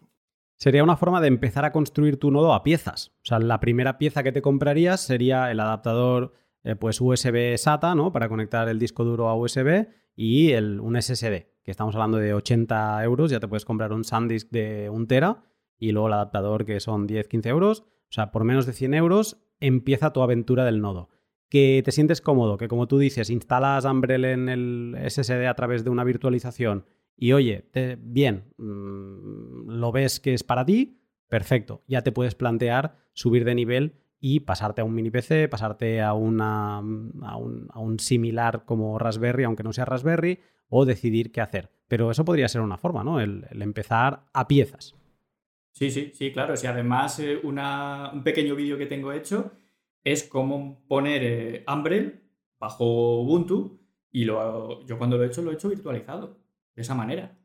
Sería 0.57 0.83
una 0.83 0.97
forma 0.97 1.21
de 1.21 1.27
empezar 1.27 1.65
a 1.65 1.71
construir 1.71 2.17
tu 2.17 2.31
nodo 2.31 2.53
a 2.53 2.63
piezas. 2.63 3.09
O 3.17 3.25
sea, 3.25 3.39
la 3.39 3.59
primera 3.59 3.97
pieza 3.97 4.23
que 4.23 4.31
te 4.31 4.41
comprarías 4.41 5.01
sería 5.01 5.51
el 5.51 5.59
adaptador 5.59 6.33
eh, 6.63 6.75
pues 6.75 6.99
USB 6.99 7.57
SATA, 7.57 7.93
¿no? 7.93 8.11
Para 8.11 8.29
conectar 8.29 8.67
el 8.69 8.79
disco 8.79 9.03
duro 9.03 9.27
a 9.27 9.35
USB 9.35 9.87
y 10.15 10.51
el, 10.51 10.79
un 10.79 10.99
SSD, 10.99 11.47
que 11.63 11.71
estamos 11.71 11.93
hablando 11.95 12.17
de 12.17 12.33
80 12.33 13.03
euros, 13.03 13.31
ya 13.31 13.39
te 13.39 13.47
puedes 13.47 13.65
comprar 13.65 13.93
un 13.93 14.03
SanDisk 14.03 14.49
de 14.49 14.89
1 14.89 15.07
tera 15.07 15.43
y 15.81 15.91
luego 15.91 16.07
el 16.07 16.13
adaptador 16.13 16.65
que 16.65 16.79
son 16.79 17.09
10-15 17.09 17.47
euros. 17.47 17.81
O 17.81 18.13
sea, 18.13 18.31
por 18.31 18.45
menos 18.45 18.65
de 18.65 18.71
100 18.71 18.93
euros 18.93 19.43
empieza 19.59 20.13
tu 20.13 20.21
aventura 20.21 20.63
del 20.63 20.79
nodo. 20.79 21.09
Que 21.49 21.81
te 21.83 21.91
sientes 21.91 22.21
cómodo, 22.21 22.57
que 22.57 22.69
como 22.69 22.87
tú 22.87 22.97
dices, 22.97 23.29
instalas 23.29 23.83
Umbrel 23.83 24.23
en 24.23 24.47
el 24.47 24.95
SSD 25.09 25.47
a 25.47 25.55
través 25.55 25.83
de 25.83 25.89
una 25.89 26.05
virtualización 26.05 26.85
y 27.21 27.33
oye, 27.33 27.65
bien, 27.99 28.45
mm, 28.57 29.69
lo 29.69 29.91
ves 29.91 30.19
que 30.19 30.33
es 30.33 30.43
para 30.43 30.65
ti, 30.65 31.03
perfecto. 31.29 31.83
Ya 31.87 32.01
te 32.01 32.11
puedes 32.11 32.33
plantear 32.33 32.95
subir 33.13 33.45
de 33.45 33.53
nivel 33.53 33.93
y 34.19 34.39
pasarte 34.39 34.81
a 34.81 34.85
un 34.85 34.95
mini 34.95 35.11
PC, 35.11 35.47
pasarte 35.47 36.01
a, 36.01 36.13
una, 36.13 36.77
a, 36.77 37.37
un, 37.37 37.99
similar 37.99 38.65
como 38.65 38.97
Raspberry, 38.97 39.43
aunque 39.43 39.61
no 39.61 39.71
sea 39.71 39.85
Raspberry, 39.85 40.39
o 40.67 40.85
decidir 40.85 41.31
qué 41.31 41.41
hacer. 41.41 41.69
Pero 41.87 42.09
eso 42.09 42.25
podría 42.25 42.47
ser 42.47 42.61
una 42.61 42.77
forma, 42.77 43.03
¿no? 43.03 43.19
El, 43.19 43.45
empezar 43.51 44.23
a 44.33 44.47
piezas. 44.47 44.95
Sí, 45.71 45.89
sí, 45.89 46.11
sí, 46.13 46.31
claro. 46.31 46.55
Si 46.57 46.67
además 46.67 47.19
eh, 47.19 47.39
un 47.43 48.23
pequeño 48.23 48.55
vídeo 48.55 48.77
que 48.77 48.85
tengo 48.85 49.11
hecho 49.11 49.51
es 50.03 50.23
cómo 50.23 50.83
poner 50.87 51.23
eh, 51.23 51.65
Umbrel 51.67 52.21
bajo 52.59 53.21
Ubuntu 53.21 53.79
y 54.11 54.25
lo, 54.25 54.85
yo 54.85 54.97
cuando 54.97 55.17
lo 55.17 55.23
he 55.23 55.27
hecho 55.27 55.41
lo 55.41 55.51
he 55.51 55.55
hecho 55.55 55.69
virtualizado, 55.69 56.37
de 56.75 56.81
esa 56.81 56.95
manera. 56.95 57.37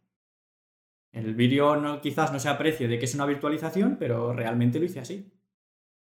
el 1.12 1.34
vídeo 1.34 2.00
quizás 2.00 2.32
no 2.32 2.38
se 2.40 2.48
aprecie 2.48 2.88
de 2.88 2.98
que 2.98 3.04
es 3.06 3.14
una 3.14 3.26
virtualización, 3.26 3.96
pero 3.98 4.32
realmente 4.32 4.78
lo 4.78 4.84
hice 4.84 5.00
así. 5.00 5.32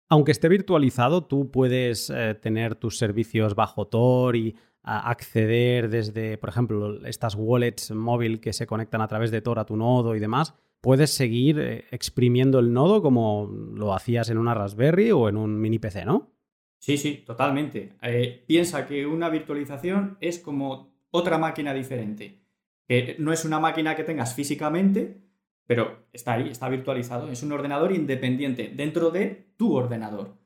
Aunque 0.09 0.33
esté 0.33 0.49
virtualizado, 0.49 1.25
tú 1.25 1.51
puedes 1.51 2.11
eh, 2.11 2.35
tener 2.35 2.77
tus 2.77 2.97
servicios 2.97 3.55
bajo 3.55 3.89
Tor 3.89 4.37
y 4.37 4.57
acceder 4.83 5.89
desde, 5.89 6.39
por 6.39 6.49
ejemplo, 6.49 7.05
estas 7.07 7.35
wallets 7.35 7.91
móvil 7.91 8.41
que 8.41 8.53
se 8.53 8.69
conectan 8.69 9.01
a 9.01 9.09
través 9.09 9.33
de 9.33 9.43
Tor 9.43 9.59
a 9.59 9.67
tu 9.67 9.77
nodo 9.77 10.15
y 10.15 10.21
demás. 10.21 10.55
Puedes 10.81 11.11
seguir 11.11 11.59
eh, 11.59 11.85
exprimiendo 11.91 12.59
el 12.59 12.73
nodo 12.73 13.03
como 13.03 13.51
lo 13.75 13.95
hacías 13.95 14.31
en 14.31 14.39
una 14.39 14.55
Raspberry 14.55 15.11
o 15.11 15.29
en 15.29 15.37
un 15.37 15.61
mini 15.61 15.79
PC, 15.79 16.05
¿no? 16.05 16.37
Sí, 16.79 16.97
sí, 16.99 17.25
totalmente. 17.27 17.95
Eh, 18.03 18.45
piensa 18.47 18.87
que 18.87 19.07
una 19.07 19.29
virtualización 19.29 20.19
es 20.21 20.39
como 20.39 20.95
otra 21.11 21.39
máquina 21.39 21.75
diferente. 21.75 22.43
Que 22.87 23.17
no 23.19 23.33
es 23.33 23.45
una 23.45 23.59
máquina 23.59 23.97
que 23.97 24.05
tengas 24.05 24.35
físicamente, 24.35 25.23
pero 25.67 26.07
está 26.13 26.35
ahí, 26.35 26.49
está 26.49 26.69
virtualizado. 26.69 27.29
Es 27.31 27.43
un 27.43 27.53
ordenador 27.53 27.93
independiente 27.93 28.73
dentro 28.75 29.11
de 29.11 29.53
tu 29.57 29.75
ordenador. 29.75 30.39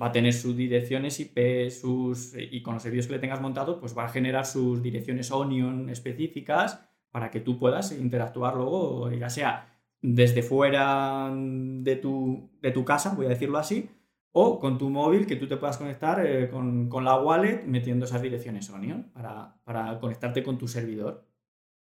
Va 0.00 0.06
a 0.06 0.12
tener 0.12 0.32
sus 0.32 0.56
direcciones 0.56 1.18
IP, 1.20 1.70
sus, 1.70 2.34
y 2.36 2.62
con 2.62 2.74
los 2.74 2.82
servicios 2.82 3.06
que 3.06 3.14
le 3.14 3.18
tengas 3.18 3.40
montado, 3.40 3.80
pues 3.80 3.96
va 3.96 4.04
a 4.04 4.08
generar 4.08 4.46
sus 4.46 4.82
direcciones 4.82 5.30
Onion 5.30 5.88
específicas 5.88 6.88
para 7.14 7.30
que 7.30 7.38
tú 7.38 7.60
puedas 7.60 7.92
interactuar 7.92 8.56
luego, 8.56 9.08
ya 9.12 9.30
sea 9.30 9.72
desde 10.02 10.42
fuera 10.42 11.30
de 11.32 11.94
tu, 11.94 12.50
de 12.60 12.72
tu 12.72 12.84
casa, 12.84 13.14
voy 13.14 13.26
a 13.26 13.28
decirlo 13.28 13.56
así, 13.56 13.88
o 14.32 14.58
con 14.58 14.78
tu 14.78 14.90
móvil 14.90 15.24
que 15.24 15.36
tú 15.36 15.46
te 15.46 15.56
puedas 15.56 15.78
conectar 15.78 16.26
eh, 16.26 16.50
con, 16.50 16.90
la 17.04 17.20
wallet 17.20 17.62
metiendo 17.68 18.04
esas 18.04 18.20
direcciones 18.20 18.68
Onion 18.68 19.12
para, 19.12 19.54
para 19.62 20.00
conectarte 20.00 20.42
con 20.42 20.58
tu 20.58 20.66
servidor. 20.66 21.24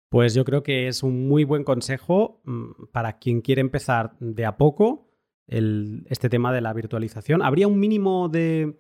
Pues 0.09 0.35
yo 0.35 0.45
creo 0.45 0.61
que 0.61 0.88
es 0.88 1.01
un 1.01 1.27
muy 1.27 1.43
buen 1.43 1.63
consejo 1.63 2.39
mm, 2.43 2.91
para 2.91 3.17
quien 3.17 3.41
quiere 3.41 3.61
empezar 3.61 4.15
de 4.19 4.45
a 4.45 4.57
poco 4.57 5.09
este 5.47 6.29
tema 6.29 6.53
de 6.53 6.61
la 6.61 6.71
virtualización. 6.73 7.41
¿Habría 7.41 7.67
un 7.67 7.79
mínimo 7.79 8.29
de, 8.29 8.77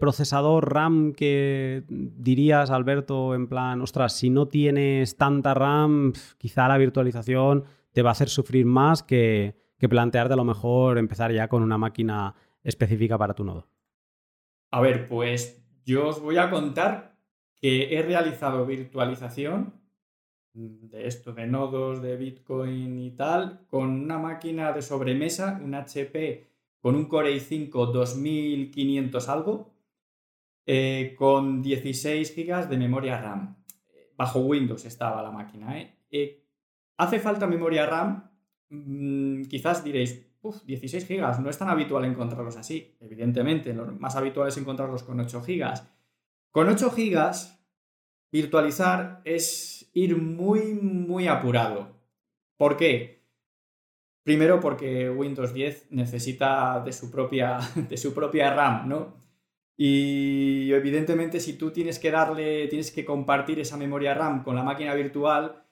procesador 0.00 0.72
RAM 0.72 1.12
que 1.12 1.84
dirías, 1.88 2.70
Alberto, 2.70 3.34
en 3.34 3.48
plan, 3.48 3.80
ostras, 3.80 4.16
si 4.16 4.30
no 4.30 4.46
tienes 4.46 5.16
tanta 5.16 5.54
RAM, 5.54 6.12
quizá 6.38 6.68
la 6.68 6.78
virtualización 6.78 7.64
te 7.92 8.02
va 8.02 8.10
a 8.10 8.12
hacer 8.12 8.28
sufrir 8.28 8.64
más 8.64 9.02
que, 9.02 9.56
que 9.78 9.88
plantearte 9.88 10.34
a 10.34 10.36
lo 10.36 10.44
mejor 10.44 10.98
empezar 10.98 11.32
ya 11.32 11.48
con 11.48 11.62
una 11.62 11.78
máquina 11.78 12.34
específica 12.62 13.18
para 13.18 13.34
tu 13.34 13.44
nodo? 13.44 13.66
A 14.70 14.80
ver, 14.80 15.08
pues 15.08 15.62
yo 15.84 16.08
os 16.08 16.20
voy 16.20 16.38
a 16.38 16.50
contar 16.50 17.16
que 17.56 17.96
he 17.96 18.02
realizado 18.02 18.64
virtualización 18.64 19.74
de 20.54 21.06
esto, 21.06 21.32
de 21.32 21.46
nodos, 21.46 22.02
de 22.02 22.16
Bitcoin 22.16 22.98
y 22.98 23.10
tal, 23.12 23.66
con 23.68 23.90
una 23.90 24.18
máquina 24.18 24.72
de 24.72 24.82
sobremesa, 24.82 25.60
un 25.62 25.74
HP 25.74 26.52
con 26.82 26.96
un 26.96 27.06
Core 27.06 27.34
i5 27.36 27.92
2500 27.92 29.28
algo, 29.28 29.71
eh, 30.66 31.14
con 31.16 31.62
16 31.62 32.34
GB 32.36 32.68
de 32.68 32.76
memoria 32.76 33.20
RAM. 33.20 33.56
Bajo 34.16 34.40
Windows 34.40 34.84
estaba 34.84 35.22
la 35.22 35.30
máquina. 35.30 35.78
¿eh? 35.78 35.96
Eh, 36.10 36.44
¿Hace 36.98 37.18
falta 37.18 37.46
memoria 37.46 37.86
RAM? 37.86 38.30
Mm, 38.68 39.42
quizás 39.44 39.82
diréis, 39.82 40.32
16 40.64 41.08
GB, 41.08 41.40
no 41.40 41.50
es 41.50 41.58
tan 41.58 41.68
habitual 41.68 42.04
encontrarlos 42.04 42.56
así. 42.56 42.96
Evidentemente, 43.00 43.72
lo 43.72 43.86
más 43.92 44.16
habitual 44.16 44.48
es 44.48 44.56
encontrarlos 44.56 45.02
con 45.02 45.18
8 45.20 45.42
GB. 45.42 45.72
Con 46.50 46.68
8 46.68 46.90
GB, 46.90 47.32
virtualizar 48.30 49.20
es 49.24 49.90
ir 49.94 50.16
muy, 50.16 50.74
muy 50.74 51.28
apurado. 51.28 51.96
¿Por 52.56 52.76
qué? 52.76 53.22
Primero 54.22 54.60
porque 54.60 55.10
Windows 55.10 55.52
10 55.52 55.88
necesita 55.90 56.80
de 56.80 56.92
su 56.92 57.10
propia, 57.10 57.58
de 57.88 57.96
su 57.96 58.14
propia 58.14 58.54
RAM, 58.54 58.88
¿no? 58.88 59.14
Y 59.76 60.72
evidentemente 60.72 61.40
si 61.40 61.54
tú 61.54 61.70
tienes 61.70 61.98
que 61.98 62.10
darle, 62.10 62.68
tienes 62.68 62.90
que 62.90 63.04
compartir 63.04 63.58
esa 63.58 63.76
memoria 63.76 64.14
RAM 64.14 64.44
con 64.44 64.54
la 64.54 64.62
máquina 64.62 64.94
virtual, 64.94 65.64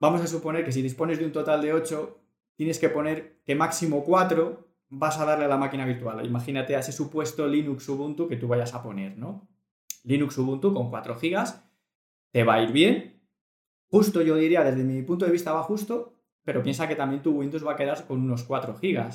vamos 0.00 0.20
a 0.20 0.26
suponer 0.26 0.64
que 0.64 0.72
si 0.72 0.82
dispones 0.82 1.18
de 1.18 1.26
un 1.26 1.32
total 1.32 1.60
de 1.62 1.72
8, 1.72 2.20
tienes 2.56 2.78
que 2.78 2.88
poner 2.88 3.40
que 3.44 3.54
máximo 3.54 4.04
4 4.04 4.68
vas 4.88 5.18
a 5.18 5.24
darle 5.24 5.46
a 5.46 5.48
la 5.48 5.56
máquina 5.56 5.86
virtual. 5.86 6.24
Imagínate 6.24 6.76
a 6.76 6.80
ese 6.80 6.92
supuesto 6.92 7.46
Linux 7.46 7.88
Ubuntu 7.88 8.28
que 8.28 8.36
tú 8.36 8.48
vayas 8.48 8.74
a 8.74 8.82
poner, 8.82 9.16
¿no? 9.16 9.48
Linux 10.04 10.36
Ubuntu 10.38 10.74
con 10.74 10.90
4 10.90 11.18
GB 11.20 11.44
te 12.30 12.44
va 12.44 12.54
a 12.54 12.62
ir 12.62 12.72
bien. 12.72 13.22
Justo 13.90 14.22
yo 14.22 14.36
diría, 14.36 14.64
desde 14.64 14.82
mi 14.84 15.02
punto 15.02 15.26
de 15.26 15.32
vista 15.32 15.52
va 15.52 15.62
justo, 15.62 16.14
pero 16.44 16.62
piensa 16.62 16.88
que 16.88 16.96
también 16.96 17.22
tu 17.22 17.32
Windows 17.32 17.64
va 17.66 17.72
a 17.72 17.76
quedar 17.76 18.06
con 18.06 18.20
unos 18.20 18.42
4 18.44 18.74
GB. 18.80 19.10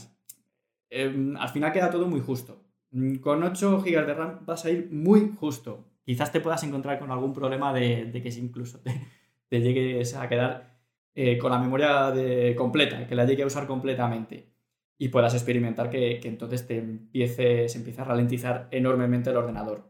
Em, 0.89 1.35
al 1.35 1.49
final 1.49 1.73
queda 1.73 1.89
todo 1.89 2.07
muy 2.07 2.21
justo. 2.21 2.63
Mm, 2.91 3.15
con 3.17 3.43
8 3.43 3.81
GB 3.81 4.05
de 4.05 4.13
RAM 4.13 4.45
vas 4.45 4.65
a 4.65 4.71
ir 4.71 4.89
muy 4.91 5.31
justo. 5.39 5.85
Quizás 6.03 6.31
te 6.31 6.39
puedas 6.39 6.63
encontrar 6.63 6.99
con 6.99 7.11
algún 7.11 7.33
problema 7.33 7.73
de, 7.73 8.11
que 8.11 8.29
incluso 8.39 8.79
te, 9.49 9.61
llegues 9.61 10.15
a 10.15 10.27
quedar 10.29 10.77
eh, 11.15 11.37
con 11.37 11.51
la 11.51 11.59
memoria 11.59 12.13
completa, 12.55 13.07
que 13.07 13.15
la 13.15 13.25
llegue 13.25 13.43
a 13.43 13.47
usar 13.47 13.67
completamente 13.67 14.57
y 14.97 15.09
puedas 15.09 15.33
experimentar 15.33 15.89
que, 15.89 16.19
entonces 16.23 16.65
te 16.67 16.77
empiece, 16.77 17.69
se 17.69 17.77
empieza 17.77 18.01
a 18.01 18.05
ralentizar 18.05 18.67
enormemente 18.71 19.29
el 19.29 19.37
ordenador. 19.37 19.89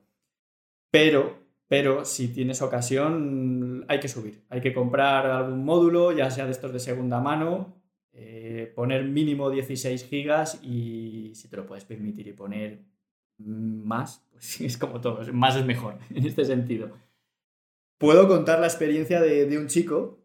Pero, 0.92 1.38
pero 1.68 2.06
si 2.06 2.30
tienes 2.34 2.62
ocasión, 2.62 3.86
hay 3.88 4.00
que 4.00 4.08
subir. 4.08 4.44
Hay 4.50 4.62
que 4.62 4.74
comprar 4.74 5.26
algún 5.28 5.64
módulo, 5.64 6.12
ya 6.12 6.30
sea 6.32 6.46
de 6.46 6.52
estos 6.52 6.74
de 6.74 6.80
segunda 6.80 7.20
mano, 7.20 7.82
eh, 8.14 8.47
poner 8.66 9.04
mínimo 9.04 9.52
16 9.52 10.06
gigas 10.06 10.60
y 10.64 11.34
si 11.36 11.48
te 11.48 11.58
lo 11.58 11.66
puedes 11.68 11.86
permitir 11.86 12.28
y 12.28 12.34
poner 12.34 12.82
más, 13.38 14.28
pues 14.32 14.62
es 14.62 14.78
como 14.78 15.00
todo, 15.02 15.22
más 15.34 15.56
es 15.56 15.66
mejor 15.66 16.00
en 16.10 16.26
este 16.26 16.46
sentido. 16.46 16.90
Puedo 18.00 18.28
contar 18.28 18.60
la 18.60 18.68
experiencia 18.68 19.22
de, 19.22 19.58
un 19.58 19.68
chico 19.68 20.20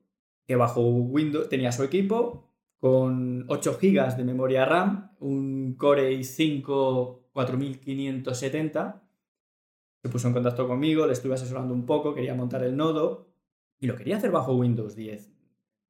que 0.46 0.56
bajo 0.56 0.82
Windows 0.82 1.48
tenía 1.48 1.72
su 1.72 1.82
equipo 1.82 2.48
con 2.78 3.44
8 3.48 3.78
gigas 3.78 4.16
de 4.16 4.24
memoria 4.24 4.64
RAM, 4.64 5.12
un 5.20 5.74
Core 5.74 6.12
i5 6.18 7.18
4570. 7.32 9.02
Se 10.02 10.10
puso 10.10 10.26
en 10.26 10.34
contacto 10.34 10.66
conmigo, 10.66 11.06
le 11.06 11.12
estuve 11.12 11.34
asesorando 11.34 11.72
un 11.72 11.86
poco, 11.86 12.14
quería 12.14 12.34
montar 12.34 12.64
el 12.64 12.76
nodo 12.76 13.28
y 13.80 13.86
lo 13.86 13.96
quería 13.96 14.16
hacer 14.16 14.30
bajo 14.30 14.54
Windows 14.54 14.94
10 14.94 15.32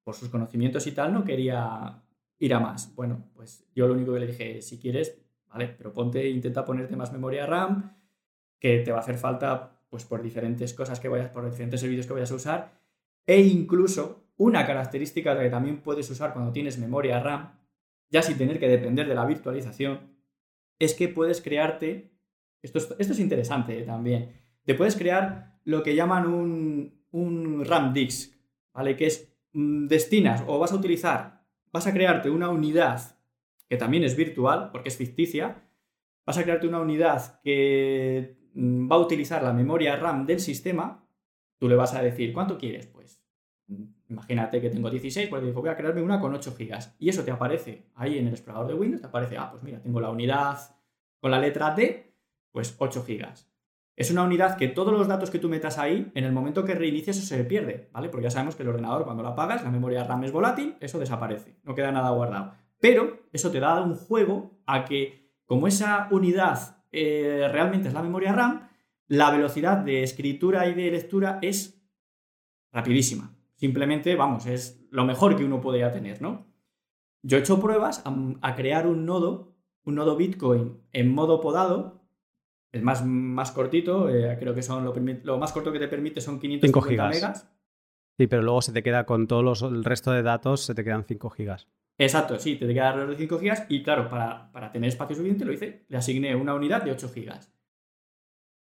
por 0.05 0.15
sus 0.15 0.29
conocimientos 0.29 0.87
y 0.87 0.93
tal, 0.93 1.13
no 1.13 1.25
quería 1.25 2.02
ir 2.43 2.55
a 2.55 2.61
más. 2.61 2.95
Bueno, 2.95 3.31
pues 3.35 3.65
yo 3.75 3.87
lo 3.87 3.95
único 3.95 4.13
que 4.13 4.21
le 4.21 4.27
dije, 4.27 4.63
si 4.63 4.79
quieres, 4.79 5.17
vale, 5.49 5.69
pero 5.79 5.93
ponte, 5.93 6.29
intenta 6.29 6.65
ponerte 6.65 6.97
más 6.97 7.13
memoria 7.13 7.47
RAM, 7.47 7.97
que 8.59 8.81
te 8.81 8.91
va 8.91 8.99
a 8.99 9.01
hacer 9.01 9.17
falta, 9.17 9.81
pues 9.89 10.05
por 10.05 10.23
diferentes 10.23 10.75
cosas 10.75 11.01
que 11.01 11.09
vayas, 11.09 11.31
por 11.31 11.49
diferentes 11.49 11.81
servicios 11.81 12.07
que 12.07 12.13
vayas 12.13 12.33
a 12.33 12.35
usar, 12.35 12.81
e 13.27 13.41
incluso 13.41 14.25
una 14.37 14.67
característica 14.67 15.39
que 15.39 15.51
también 15.51 15.83
puedes 15.83 16.11
usar 16.11 16.33
cuando 16.33 16.53
tienes 16.53 16.79
memoria 16.79 17.21
RAM, 17.21 17.59
ya 18.11 18.23
sin 18.23 18.37
tener 18.37 18.59
que 18.59 18.69
depender 18.69 19.07
de 19.07 19.15
la 19.15 19.25
virtualización, 19.25 20.01
es 20.79 20.95
que 20.95 21.09
puedes 21.09 21.41
crearte, 21.41 22.13
esto 22.61 22.79
es, 22.79 22.95
esto 22.99 23.13
es 23.13 23.21
interesante 23.21 23.81
también, 23.83 24.33
te 24.65 24.75
puedes 24.75 24.97
crear 24.97 25.61
lo 25.65 25.83
que 25.83 25.95
llaman 25.95 26.27
un, 26.27 27.05
un 27.13 27.65
RAM 27.65 27.93
disk, 27.93 28.35
¿vale? 28.73 28.97
Que 28.97 29.07
es 29.07 29.33
Mm, 29.53 29.87
destinas 29.87 30.43
o 30.47 30.59
vas 30.59 30.73
a 30.73 30.77
utilizar, 30.77 31.42
vas 31.73 31.87
a 31.87 31.93
crearte 31.93 32.31
una 32.31 32.51
unidad 32.51 33.19
que 33.69 33.77
también 33.77 34.05
es 34.05 34.17
virtual, 34.17 34.71
porque 34.71 34.91
es 34.91 34.97
ficticia, 34.97 35.67
vas 36.27 36.39
a 36.39 36.43
crearte 36.43 36.69
una 36.69 36.81
unidad 36.81 37.41
que 37.43 38.37
mm, 38.55 38.91
va 38.91 38.97
a 38.97 39.01
utilizar 39.01 39.43
la 39.43 39.53
memoria 39.53 39.97
RAM 39.97 40.27
del 40.27 40.41
sistema, 40.41 41.07
tú 41.59 41.69
le 41.69 41.77
vas 41.77 41.95
a 41.95 42.03
decir, 42.03 42.33
¿cuánto 42.33 42.59
quieres? 42.59 42.87
Pues 42.87 43.25
mm, 43.69 43.85
imagínate 44.11 44.61
que 44.61 44.69
tengo 44.69 44.91
16, 44.91 45.29
pues 45.29 45.43
digo, 45.43 45.61
voy 45.61 45.71
a 45.71 45.77
crearme 45.77 46.03
una 46.03 46.21
con 46.21 46.35
8 46.35 46.55
GB. 46.59 46.79
Y 46.99 47.09
eso 47.09 47.25
te 47.25 47.31
aparece 47.31 47.87
ahí 47.95 48.19
en 48.19 48.27
el 48.27 48.35
explorador 48.35 48.69
de 48.69 48.75
Windows, 48.75 49.01
te 49.01 49.07
aparece, 49.07 49.39
ah, 49.39 49.51
pues 49.51 49.63
mira, 49.63 49.81
tengo 49.81 50.01
la 50.01 50.11
unidad 50.11 50.59
con 51.19 51.31
la 51.31 51.39
letra 51.39 51.75
D, 51.75 52.15
pues 52.51 52.75
8 52.79 53.05
GB. 53.09 53.52
Es 53.95 54.11
una 54.11 54.23
unidad 54.23 54.57
que 54.57 54.69
todos 54.69 54.93
los 54.93 55.07
datos 55.07 55.31
que 55.31 55.39
tú 55.39 55.49
metas 55.49 55.79
ahí, 55.79 56.11
en 56.15 56.25
el 56.25 56.33
momento 56.33 56.65
que 56.65 56.75
reinicies, 56.75 57.19
eso 57.19 57.27
se 57.27 57.45
pierde, 57.45 57.91
¿vale? 57.93 58.09
Porque 58.09 58.25
ya 58.25 58.31
sabemos 58.31 58.57
que 58.57 58.63
el 58.63 58.71
ordenador, 58.71 59.05
cuando 59.05 59.23
lo 59.23 59.31
apagas, 59.31 59.63
la 59.63 59.71
memoria 59.71 60.05
RAM 60.05 60.25
es 60.25 60.33
volátil, 60.33 60.77
eso 60.81 60.99
desaparece, 60.99 61.59
no 61.63 61.75
queda 61.75 61.93
nada 61.93 62.11
guardado. 62.11 62.55
Pero 62.81 63.27
eso 63.33 63.51
te 63.51 63.61
da 63.61 63.83
un 63.83 63.95
juego 63.95 64.59
a 64.67 64.85
que, 64.85 65.31
como 65.45 65.67
esa 65.67 66.09
unidad 66.11 66.85
eh, 66.91 67.49
realmente 67.53 67.89
es 67.89 67.95
la 67.95 68.03
memoria 68.03 68.33
RAM, 68.33 68.69
la 69.09 69.31
velocidad 69.31 69.79
de 69.79 70.03
escritura 70.03 70.67
y 70.67 70.75
de 70.75 70.91
lectura 70.91 71.39
es 71.43 71.83
rapidísima. 72.73 73.37
Simplemente, 73.57 74.17
vamos, 74.17 74.47
es 74.47 74.87
lo 74.91 75.05
mejor 75.05 75.37
que 75.37 75.45
uno 75.45 75.61
podría 75.61 75.93
tener, 75.93 76.23
¿no? 76.23 76.47
Yo 77.23 77.37
he 77.37 77.41
hecho 77.41 77.61
pruebas 77.61 78.03
a 78.05 78.55
crear 78.57 78.87
un 78.87 79.07
nodo, 79.07 79.55
un 79.85 79.95
nodo 79.95 80.17
Bitcoin 80.17 80.81
en 80.93 81.15
modo 81.15 81.41
podado, 81.41 82.02
el 82.73 82.83
más, 82.83 83.05
más 83.05 83.53
cortito, 83.53 84.09
eh, 84.09 84.37
creo 84.41 84.55
que 84.55 84.63
son 84.63 84.85
lo, 84.85 85.39
más 85.39 85.53
corto 85.53 85.73
que 85.73 85.79
te 85.79 85.89
permite 85.89 86.21
son 86.21 86.41
550 86.41 87.09
megas. 87.09 87.49
Sí, 88.19 88.27
pero 88.27 88.43
luego 88.43 88.63
se 88.63 88.73
te 88.73 88.83
queda 88.83 89.05
con 89.05 89.27
todo 89.27 89.53
el 89.69 89.85
resto 89.85 90.13
de 90.13 90.23
datos, 90.23 90.63
se 90.63 90.75
te 90.75 90.83
quedan 90.83 91.05
5 91.05 91.31
gigas. 91.31 91.69
Exacto, 91.99 92.39
sí, 92.39 92.57
te 92.57 92.67
queda 92.67 92.89
alrededor 92.89 93.11
de 93.11 93.19
5 93.19 93.39
gigas 93.39 93.67
y 93.69 93.83
claro, 93.83 94.09
para, 94.09 94.51
para, 94.53 94.73
tener 94.73 94.89
espacio 94.89 95.17
suficiente 95.17 95.45
lo 95.45 95.53
hice, 95.53 95.85
le 95.89 95.97
asigné 95.97 96.35
una 96.35 96.55
unidad 96.55 96.83
de 96.83 96.93
8 96.93 97.11
gigas. 97.11 97.53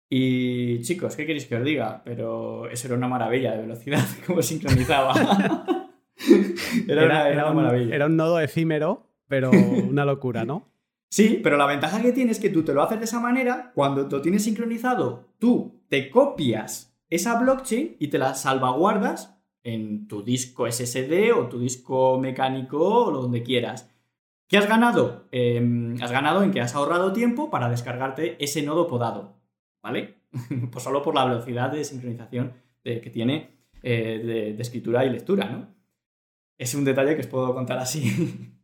Y 0.08 0.80
chicos, 0.82 1.16
¿qué 1.16 1.26
queréis 1.26 1.46
que 1.46 1.56
os 1.56 1.64
diga? 1.64 2.02
Pero 2.04 2.68
eso 2.68 2.86
era 2.86 2.96
una 2.96 3.08
maravilla 3.08 3.52
de 3.52 3.62
velocidad, 3.62 4.04
como 4.26 4.40
sincronizaba. 4.40 5.14
era, 6.88 7.04
una, 7.04 7.52
maravilla. 7.52 7.94
Era 7.94 8.06
un 8.06 8.16
nodo 8.16 8.38
efímero, 8.38 9.08
pero 9.26 9.50
una 9.50 10.04
locura, 10.04 10.44
¿no? 10.44 10.75
Sí, 11.08 11.40
pero 11.42 11.56
la 11.56 11.66
ventaja 11.66 12.02
que 12.02 12.12
tienes 12.12 12.36
es 12.36 12.42
que 12.42 12.50
tú 12.50 12.64
te 12.64 12.74
lo 12.74 12.82
haces 12.82 12.98
de 12.98 13.04
esa 13.04 13.20
manera, 13.20 13.72
cuando 13.74 14.08
lo 14.08 14.20
tienes 14.22 14.44
sincronizado, 14.44 15.28
tú 15.38 15.82
te 15.88 16.10
copias 16.10 16.96
esa 17.08 17.38
blockchain 17.38 17.96
y 17.98 18.08
te 18.08 18.18
la 18.18 18.34
salvaguardas 18.34 19.38
en 19.62 20.08
tu 20.08 20.22
disco 20.22 20.70
SSD 20.70 21.32
o 21.32 21.48
tu 21.48 21.58
disco 21.58 22.18
mecánico 22.18 23.06
o 23.06 23.10
donde 23.10 23.42
quieras. 23.42 23.92
¿Qué 24.48 24.58
has 24.58 24.68
ganado? 24.68 25.26
Em, 25.32 25.96
has 26.00 26.12
ganado 26.12 26.42
en 26.42 26.52
que 26.52 26.60
has 26.60 26.74
ahorrado 26.74 27.12
tiempo 27.12 27.50
para 27.50 27.68
descargarte 27.68 28.36
ese 28.42 28.62
nodo 28.62 28.86
podado, 28.86 29.36
¿vale? 29.82 30.20
pues 30.70 30.84
solo 30.84 31.02
por 31.02 31.14
la 31.14 31.24
velocidad 31.24 31.70
de 31.70 31.84
sincronización 31.84 32.52
que 32.84 33.10
tiene 33.10 33.50
eh, 33.82 34.22
de, 34.24 34.52
de 34.54 34.62
escritura 34.62 35.04
y 35.04 35.10
lectura, 35.10 35.48
¿no? 35.48 35.74
Es 36.56 36.74
un 36.74 36.84
detalle 36.84 37.16
que 37.16 37.22
os 37.22 37.26
puedo 37.26 37.52
contar 37.52 37.78
así. 37.78 38.52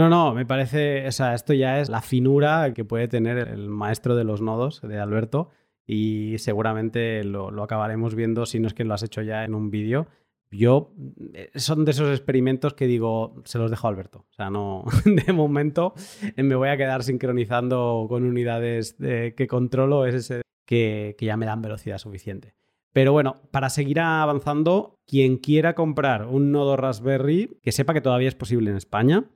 No, 0.00 0.08
no, 0.08 0.32
me 0.32 0.46
parece, 0.46 1.06
o 1.06 1.12
sea, 1.12 1.34
esto 1.34 1.52
ya 1.52 1.78
es 1.78 1.90
la 1.90 2.00
finura 2.00 2.72
que 2.72 2.86
puede 2.86 3.06
tener 3.06 3.36
el 3.36 3.68
maestro 3.68 4.16
de 4.16 4.24
los 4.24 4.40
nodos 4.40 4.80
de 4.80 4.98
Alberto 4.98 5.50
y 5.86 6.38
seguramente 6.38 7.22
lo, 7.22 7.62
acabaremos 7.62 8.14
viendo 8.14 8.46
si 8.46 8.60
no 8.60 8.66
es 8.66 8.72
que 8.72 8.84
lo 8.84 8.94
has 8.94 9.02
hecho 9.02 9.20
ya 9.20 9.44
en 9.44 9.54
un 9.54 9.70
vídeo. 9.70 10.06
Yo, 10.50 10.94
eh, 11.34 11.50
son 11.54 11.84
de 11.84 11.90
esos 11.90 12.08
experimentos 12.08 12.72
que 12.72 12.86
digo, 12.86 13.42
se 13.44 13.58
los 13.58 13.70
dejo 13.70 13.88
a 13.88 13.90
Alberto. 13.90 14.24
O 14.30 14.32
sea, 14.32 14.48
no, 14.48 14.84
de 15.04 15.34
momento 15.34 15.92
eh, 16.34 16.42
me 16.42 16.54
voy 16.54 16.70
a 16.70 16.78
quedar 16.78 17.02
sincronizando 17.02 18.06
con 18.08 18.24
unidades 18.24 18.94
que 18.94 19.46
controlo 19.50 20.10
SSD 20.10 20.40
que, 20.64 21.14
ya 21.20 21.36
me 21.36 21.44
dan 21.44 21.60
velocidad 21.60 21.98
suficiente. 21.98 22.54
Pero 22.94 23.12
bueno, 23.12 23.42
para 23.50 23.68
seguir 23.68 24.00
avanzando, 24.00 24.94
quien 25.06 25.36
quiera 25.36 25.74
comprar 25.74 26.24
un 26.24 26.52
nodo 26.52 26.78
Raspberry, 26.78 27.58
que 27.62 27.70
sepa 27.70 27.92
que 27.92 28.00
todavía 28.00 28.28
es 28.28 28.34
posible 28.34 28.70
en 28.70 28.78
España, 28.78 29.26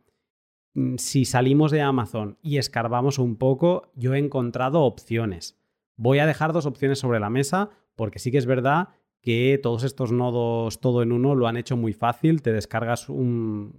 si 0.97 1.25
salimos 1.25 1.71
de 1.71 1.83
Amazon 1.83 2.39
y 2.43 2.59
escarbamos 2.59 3.19
un 3.19 3.37
poco, 3.37 3.91
yo 3.95 4.15
he 4.15 4.19
encontrado 4.19 4.83
opciones. 4.83 5.59
Voy 5.97 6.19
a 6.19 6.27
dejar 6.27 6.53
dos 6.53 6.67
opciones 6.67 6.99
sobre 6.99 7.21
la 7.21 7.31
mesa 7.31 7.71
porque 7.95 8.19
sí 8.19 8.33
que 8.33 8.39
es 8.39 8.47
verdad 8.47 8.89
que 9.21 9.59
todos 9.63 9.85
estos 9.85 10.13
nodos 10.13 10.81
todo 10.81 11.03
en 11.03 11.13
uno 11.13 11.35
lo 11.35 11.47
han 11.47 11.57
hecho 11.57 11.77
muy 11.77 11.93
fácil. 11.93 12.43
Te 12.43 12.53
descargas 12.53 13.09
un, 13.09 13.73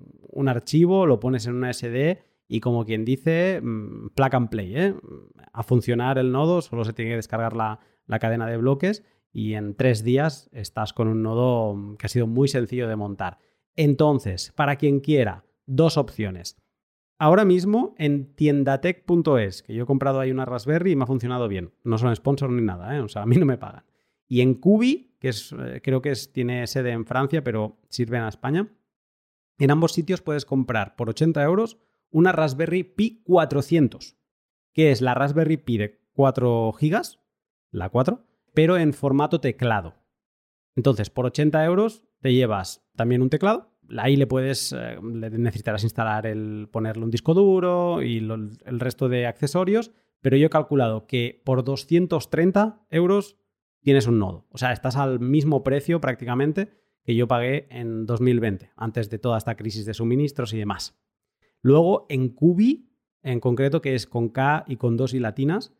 archivo, 0.48 1.06
lo 1.06 1.20
pones 1.20 1.46
en 1.48 1.56
una 1.56 1.72
SD 1.72 2.24
y 2.48 2.62
como 2.62 2.86
quien 2.86 3.04
dice, 3.04 3.60
mm, 3.62 4.10
plug 4.16 4.36
and 4.36 4.50
play. 4.50 4.76
¿eh? 4.76 4.96
A 5.52 5.64
funcionar 5.64 6.18
el 6.18 6.32
nodo 6.32 6.62
solo 6.62 6.86
se 6.86 6.94
tiene 6.94 7.12
que 7.12 7.18
descargar 7.18 7.56
la, 7.56 7.80
la 8.08 8.20
cadena 8.20 8.48
de 8.48 8.58
bloques 8.58 9.04
y 9.34 9.54
en 9.56 9.76
tres 9.76 10.04
días 10.04 10.50
estás 10.54 10.94
con 10.94 11.10
un 11.10 11.22
nodo 11.22 11.98
que 11.98 12.06
ha 12.06 12.10
sido 12.10 12.26
muy 12.26 12.48
sencillo 12.48 12.88
de 12.88 12.96
montar. 12.96 13.38
Entonces, 13.76 14.54
para 14.56 14.78
quien 14.78 15.02
quiera, 15.02 15.44
dos 15.66 15.98
opciones. 15.98 16.58
Ahora 17.18 17.46
mismo 17.46 17.96
en 17.98 18.36
tiendatec.es, 18.36 19.64
que 19.64 19.74
yo 19.74 19.84
he 19.84 19.88
comprado 19.88 20.20
ahí 20.20 20.32
una 20.32 20.46
Raspberry 20.46 20.92
y 20.92 20.96
me 20.96 21.04
ha 21.04 21.08
funcionado 21.08 21.48
bien. 21.48 21.74
No 21.84 21.98
son 21.98 22.14
sponsor 22.16 22.50
ni 22.50 22.62
nada, 22.62 22.96
¿eh? 22.96 23.00
o 23.00 23.08
sea, 23.08 23.22
a 23.22 23.26
mí 23.26 23.38
no 23.38 23.46
me 23.46 23.58
pagan. 23.58 23.86
Y 24.28 24.42
en 24.42 24.56
Cubi, 24.56 25.16
que 25.20 25.30
es, 25.30 25.54
eh, 25.58 25.82
creo 25.84 26.02
que 26.02 26.12
es, 26.12 26.34
tiene 26.34 26.68
sede 26.68 26.92
en 26.92 27.06
Francia, 27.06 27.44
pero 27.44 27.78
sirve 27.90 28.18
en 28.18 28.26
España, 28.26 28.70
en 29.58 29.72
ambos 29.72 29.94
sitios 29.94 30.22
puedes 30.22 30.46
comprar 30.46 30.96
por 30.96 31.10
80 31.10 31.42
euros 31.44 31.78
una 32.10 32.32
Raspberry 32.32 32.84
Pi 32.84 33.22
400, 33.24 34.18
que 34.74 34.92
es 34.92 35.02
la 35.02 35.14
Raspberry 35.14 35.58
Pi 35.58 35.78
de 35.78 36.02
4 36.14 36.74
GB, 36.74 37.02
la 37.72 37.90
4, 37.90 38.26
pero 38.54 38.78
en 38.78 38.94
formato 38.94 39.40
teclado. 39.40 39.96
Entonces, 40.76 41.10
por 41.10 41.26
80 41.26 41.64
euros 41.64 42.04
te 42.20 42.34
llevas 42.34 42.86
también 42.96 43.22
un 43.22 43.30
teclado. 43.30 43.72
Ahí 43.98 44.16
le 44.16 44.28
puedes, 44.28 44.74
eh, 44.74 44.98
necesitarás 45.02 45.84
instalar 45.84 46.26
el, 46.26 46.68
ponerle 46.72 47.04
un 47.04 47.12
disco 47.12 47.34
duro 47.34 48.02
y 48.02 48.18
el 48.18 48.80
resto 48.80 49.10
de 49.10 49.28
accesorios, 49.28 49.92
pero 50.22 50.38
yo 50.38 50.48
he 50.48 50.50
calculado 50.50 51.08
que 51.08 51.42
por 51.46 51.64
230 51.64 52.86
euros 52.90 53.38
tienes 53.82 54.08
un 54.08 54.20
nodo. 54.20 54.48
O 54.50 54.58
sea, 54.58 54.72
estás 54.72 54.96
al 54.96 55.20
mismo 55.20 55.64
precio 55.64 56.02
prácticamente 56.02 56.70
que 57.04 57.16
yo 57.16 57.28
pagué 57.28 57.68
en 57.70 58.06
2020, 58.06 58.72
antes 58.76 59.10
de 59.10 59.20
toda 59.20 59.38
esta 59.38 59.56
crisis 59.56 59.86
de 59.86 59.94
suministros 59.94 60.54
y 60.54 60.58
demás. 60.58 61.00
Luego, 61.62 62.08
en 62.10 62.30
Cubi, 62.30 62.90
en 63.22 63.40
concreto, 63.40 63.82
que 63.82 63.94
es 63.94 64.08
con 64.08 64.30
K 64.30 64.66
y 64.68 64.78
con 64.78 64.98
dos 64.98 65.14
y 65.14 65.20
latinas, 65.20 65.74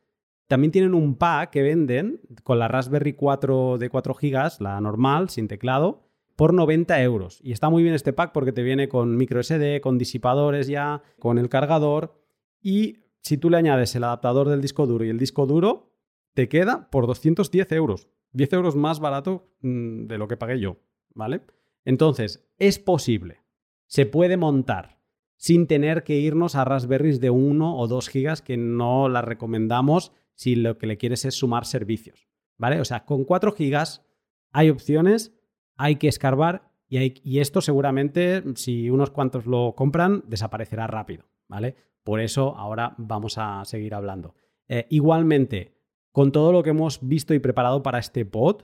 también 0.48 0.72
tienen 0.72 0.94
un 0.94 1.16
pack 1.16 1.50
que 1.50 1.64
venden 1.64 2.22
con 2.44 2.60
la 2.60 2.68
Raspberry 2.68 3.14
4 3.14 3.80
de 3.80 3.90
4 3.90 4.14
GB, 4.14 4.62
la 4.62 4.80
normal, 4.80 5.30
sin 5.30 5.48
teclado, 5.48 6.05
por 6.36 6.54
90 6.54 7.02
euros. 7.02 7.40
Y 7.44 7.52
está 7.52 7.70
muy 7.70 7.84
bien 7.84 7.96
este 7.96 8.14
pack 8.14 8.32
porque 8.32 8.52
te 8.52 8.64
viene 8.64 8.90
con 8.90 9.16
micro 9.18 9.42
SD, 9.42 9.82
con 9.82 9.98
disipadores 9.98 10.68
ya, 10.68 11.02
con 11.20 11.38
el 11.38 11.50
cargador. 11.50 12.22
Y 12.62 13.00
si 13.22 13.38
tú 13.38 13.50
le 13.50 13.58
añades 13.58 13.96
el 13.96 14.04
adaptador 14.04 14.50
del 14.50 14.62
disco 14.62 14.86
duro 14.88 15.06
y 15.06 15.10
el 15.10 15.20
disco 15.20 15.46
duro, 15.46 15.92
te 16.34 16.50
queda 16.50 16.90
por 16.92 17.08
210 17.08 17.72
euros. 17.72 18.10
10 18.34 18.54
euros 18.54 18.76
más 18.76 19.00
barato 19.00 19.48
mm, 19.62 20.08
de 20.08 20.18
lo 20.18 20.28
que 20.28 20.38
pagué 20.38 20.60
yo, 20.60 20.78
¿vale? 21.14 21.42
Entonces, 21.86 22.46
es 22.58 22.80
posible. 22.80 23.42
Se 23.88 24.06
puede 24.06 24.36
montar 24.36 25.00
sin 25.38 25.68
tener 25.68 26.04
que 26.04 26.18
irnos 26.18 26.56
a 26.56 26.66
Raspberries 26.66 27.22
de 27.22 27.30
1 27.30 27.78
o 27.78 27.88
2 27.88 28.10
gigas 28.10 28.42
que 28.42 28.58
no 28.58 29.10
las 29.10 29.24
recomendamos 29.24 30.12
si 30.34 30.56
lo 30.56 30.78
que 30.78 30.88
le 30.88 30.98
quieres 30.98 31.24
es 31.26 31.36
sumar 31.36 31.66
servicios, 31.66 32.28
¿vale? 32.58 32.82
O 32.82 32.86
sea, 32.86 33.06
con 33.06 33.24
4 33.24 33.52
gigas 33.54 34.06
hay 34.52 34.70
opciones 34.70 35.35
hay 35.78 35.98
que 35.98 36.08
escarbar 36.08 36.70
y, 36.88 37.40
esto 37.40 37.62
seguramente, 37.62 38.44
si 38.56 38.90
unos 38.90 39.10
cuantos 39.10 39.46
lo 39.46 39.74
compran, 39.76 40.24
desaparecerá 40.28 40.88
rápido, 40.88 41.26
¿vale? 41.48 41.76
Por 42.04 42.20
eso 42.20 42.56
ahora 42.56 42.94
vamos 42.98 43.38
a 43.38 43.66
seguir 43.66 43.96
hablando. 43.96 44.36
Eh, 44.68 44.86
igualmente, 44.90 45.74
con 46.12 46.32
todo 46.32 46.52
lo 46.52 46.64
que 46.64 46.70
hemos 46.70 47.06
visto 47.06 47.34
y 47.34 47.40
preparado 47.40 47.82
para 47.82 48.00
este 48.00 48.26
pod, 48.26 48.64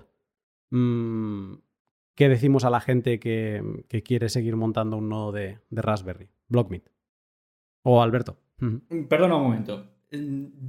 mm, 0.70 1.54
¿qué 2.16 2.30
decimos 2.30 2.64
a 2.64 2.70
la 2.70 2.80
gente 2.80 3.20
que, 3.20 3.84
quiere 4.06 4.30
seguir 4.30 4.56
montando 4.56 4.98
un 4.98 5.10
nodo 5.10 5.32
de, 5.32 5.60
Raspberry? 5.72 6.30
Blockmeet. 6.48 6.90
O 7.84 8.02
Alberto. 8.02 8.38
Perdona 9.10 9.38
un 9.38 9.44
momento. 9.44 9.88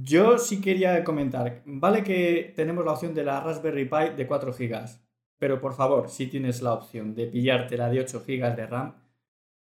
Yo 0.01 0.37
sí 0.37 0.61
quería 0.61 1.03
comentar, 1.03 1.61
vale 1.65 2.01
que 2.01 2.53
tenemos 2.55 2.85
la 2.85 2.93
opción 2.93 3.13
de 3.13 3.25
la 3.25 3.41
Raspberry 3.41 3.85
Pi 3.85 4.15
de 4.15 4.25
4 4.25 4.53
GB, 4.53 4.85
pero 5.43 5.59
por 5.59 5.73
favor, 5.73 6.09
si 6.09 6.27
tienes 6.27 6.61
la 6.61 6.71
opción 6.71 7.15
de 7.15 7.27
pillarte 7.27 7.75
la 7.75 7.89
de 7.89 7.99
8 7.99 8.23
GB 8.25 8.55
de 8.55 8.65
RAM, 8.65 8.93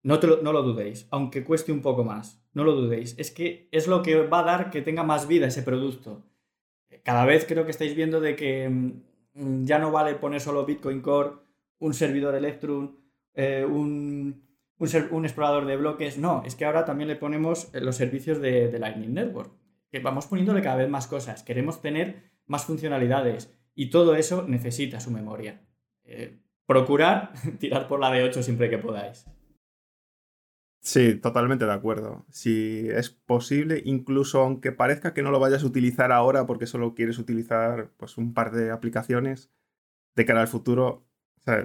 no, 0.03 0.19
no 0.41 0.51
lo 0.51 0.61
dudéis, 0.61 1.07
aunque 1.09 1.45
cueste 1.45 1.71
un 1.71 1.81
poco 1.81 2.03
más, 2.03 2.45
no 2.51 2.65
lo 2.65 2.73
dudéis. 2.75 3.15
Es 3.17 3.31
que 3.31 3.69
es 3.71 3.87
lo 3.87 4.03
que 4.03 4.27
va 4.27 4.39
a 4.39 4.43
dar 4.43 4.71
que 4.71 4.81
tenga 4.81 5.03
más 5.03 5.25
vida 5.25 5.47
ese 5.47 5.63
producto. 5.63 6.21
Cada 7.03 7.23
vez 7.23 7.45
creo 7.47 7.63
que 7.63 7.71
estáis 7.71 7.95
viendo 7.95 8.19
de 8.19 8.35
que 8.35 8.67
mm, 8.67 9.63
ya 9.63 9.79
no 9.79 9.89
vale 9.89 10.15
poner 10.15 10.41
solo 10.41 10.65
Bitcoin 10.65 10.99
Core, 10.99 11.31
un 11.79 11.93
servidor 11.93 12.35
Electrum, 12.35 12.97
eh, 13.33 13.65
un, 13.65 14.43
un, 14.79 15.23
explorador 15.23 15.65
de 15.65 15.77
bloques. 15.77 16.17
No, 16.17 16.43
es 16.45 16.55
que 16.55 16.65
ahora 16.65 16.83
también 16.83 17.07
le 17.07 17.15
ponemos 17.15 17.69
los 17.71 17.95
servicios 17.95 18.41
de, 18.41 18.67
de 18.67 18.79
Lightning 18.79 19.13
Network. 19.13 19.53
Que 19.89 19.99
vamos 19.99 20.27
poniéndole 20.27 20.61
cada 20.61 20.75
vez 20.75 20.89
más 20.89 21.07
cosas. 21.07 21.41
Queremos 21.41 21.81
tener 21.81 22.33
más 22.47 22.65
funcionalidades 22.65 23.57
y 23.75 23.89
todo 23.89 24.15
eso 24.15 24.45
necesita 24.47 24.99
su 24.99 25.11
memoria. 25.11 25.61
Eh, 26.03 26.39
procurar 26.65 27.33
tirar 27.59 27.87
por 27.87 27.99
la 27.99 28.11
de 28.11 28.23
8 28.23 28.43
siempre 28.43 28.69
que 28.69 28.77
podáis. 28.77 29.25
Sí, 30.81 31.15
totalmente 31.15 31.65
de 31.65 31.71
acuerdo. 31.71 32.25
Si 32.29 32.89
es 32.89 33.09
posible, 33.09 33.81
incluso 33.85 34.41
aunque 34.41 34.73
parezca 34.73 35.13
que 35.13 35.23
no 35.23 35.31
lo 35.31 35.39
vayas 35.39 35.63
a 35.63 35.67
utilizar 35.67 36.11
ahora 36.11 36.45
porque 36.45 36.67
solo 36.67 36.93
quieres 36.93 37.19
utilizar 37.19 37.91
pues, 37.95 38.17
un 38.17 38.33
par 38.33 38.51
de 38.51 38.69
aplicaciones, 38.69 39.49
de 40.15 40.25
cara 40.25 40.41
al 40.41 40.47
futuro 40.49 41.07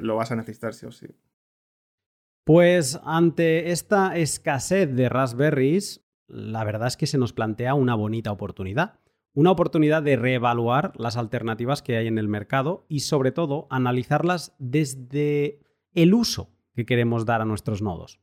lo 0.01 0.17
vas 0.17 0.31
a 0.31 0.37
necesitar 0.37 0.73
sí 0.73 0.87
o 0.87 0.93
sí. 0.93 1.09
Pues 2.45 3.01
ante 3.05 3.73
esta 3.73 4.17
escasez 4.17 4.95
de 4.95 5.09
Raspberries, 5.09 6.07
la 6.29 6.65
verdad 6.65 6.89
es 6.89 6.97
que 6.97 7.07
se 7.07 7.19
nos 7.19 7.33
plantea 7.33 7.75
una 7.75 7.95
bonita 7.95 8.31
oportunidad 8.31 9.01
una 9.39 9.53
oportunidad 9.53 10.03
de 10.03 10.17
reevaluar 10.17 10.95
las 10.97 11.17
alternativas 11.17 11.81
que 11.81 11.97
hay 11.97 12.09
en 12.09 12.19
el 12.19 12.27
mercado 12.27 12.85
y 12.89 13.01
sobre 13.01 13.31
todo 13.31 13.69
analizarlas 13.71 14.57
desde 14.59 15.61
el 15.95 16.13
uso 16.13 16.51
que 16.75 16.85
queremos 16.85 17.25
dar 17.25 17.41
a 17.41 17.45
nuestros 17.45 17.81
nodos. 17.81 18.19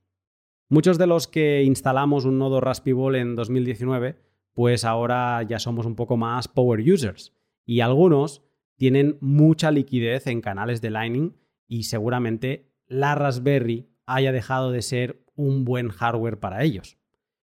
Muchos 0.67 0.97
de 0.97 1.08
los 1.08 1.30
que 1.30 1.63
instalamos 1.63 2.25
un 2.25 2.38
nodo 2.38 2.60
Raspberry 2.60 3.19
en 3.19 3.38
2019, 3.38 4.17
pues 4.51 4.84
ahora 4.84 5.41
ya 5.43 5.58
somos 5.58 5.86
un 5.86 5.95
poco 5.95 6.17
más 6.17 6.49
power 6.49 6.82
users 6.82 7.32
y 7.65 7.80
algunos 7.80 8.41
tienen 8.75 9.17
mucha 9.21 9.71
liquidez 9.71 10.28
en 10.28 10.41
canales 10.41 10.82
de 10.82 10.89
Lightning 10.89 11.38
y 11.65 11.84
seguramente 11.84 12.73
la 12.88 13.15
Raspberry 13.15 13.88
haya 14.06 14.34
dejado 14.34 14.69
de 14.71 14.82
ser 14.82 15.23
un 15.34 15.63
buen 15.63 15.88
hardware 15.88 16.41
para 16.41 16.62
ellos. 16.65 16.97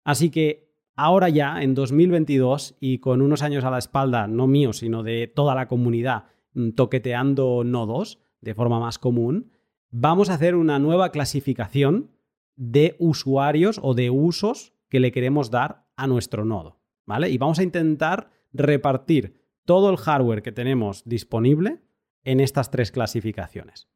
Así 0.02 0.30
que 0.30 0.69
ahora 1.04 1.30
ya, 1.30 1.62
en 1.62 1.74
2022, 1.74 2.76
y 2.78 2.98
con 2.98 3.22
unos 3.22 3.42
años 3.42 3.64
a 3.64 3.70
la 3.70 3.78
espalda, 3.78 4.28
no 4.28 4.46
mío, 4.46 4.74
sino 4.74 5.02
de 5.02 5.26
toda 5.26 5.54
la 5.54 5.66
comunidad, 5.66 6.24
mm, 6.52 6.72
toqueteando 6.72 7.64
nodos 7.64 8.18
de 8.42 8.54
forma 8.54 8.78
más 8.78 8.98
común, 8.98 9.50
vamos 9.90 10.28
a 10.28 10.34
hacer 10.34 10.54
una 10.54 10.78
nueva 10.78 11.10
clasificación 11.10 12.10
de 12.56 12.96
usuarios 12.98 13.80
o 13.82 13.94
de 13.94 14.10
usos 14.10 14.74
que 14.90 15.00
le 15.00 15.10
queremos 15.10 15.50
dar 15.50 15.86
a 15.96 16.06
nuestro 16.06 16.44
nodo. 16.44 16.80
¿Vale? 17.06 17.30
Y 17.30 17.38
vamos 17.38 17.58
a 17.58 17.62
intentar 17.62 18.30
repartir 18.52 19.40
todo 19.64 19.90
el 19.90 19.96
hardware 19.96 20.42
que 20.42 20.52
tenemos 20.52 21.02
disponible 21.06 21.80
en 22.24 22.40
estas 22.40 22.70
tres 22.70 22.92
clasificaciones. 22.92 23.88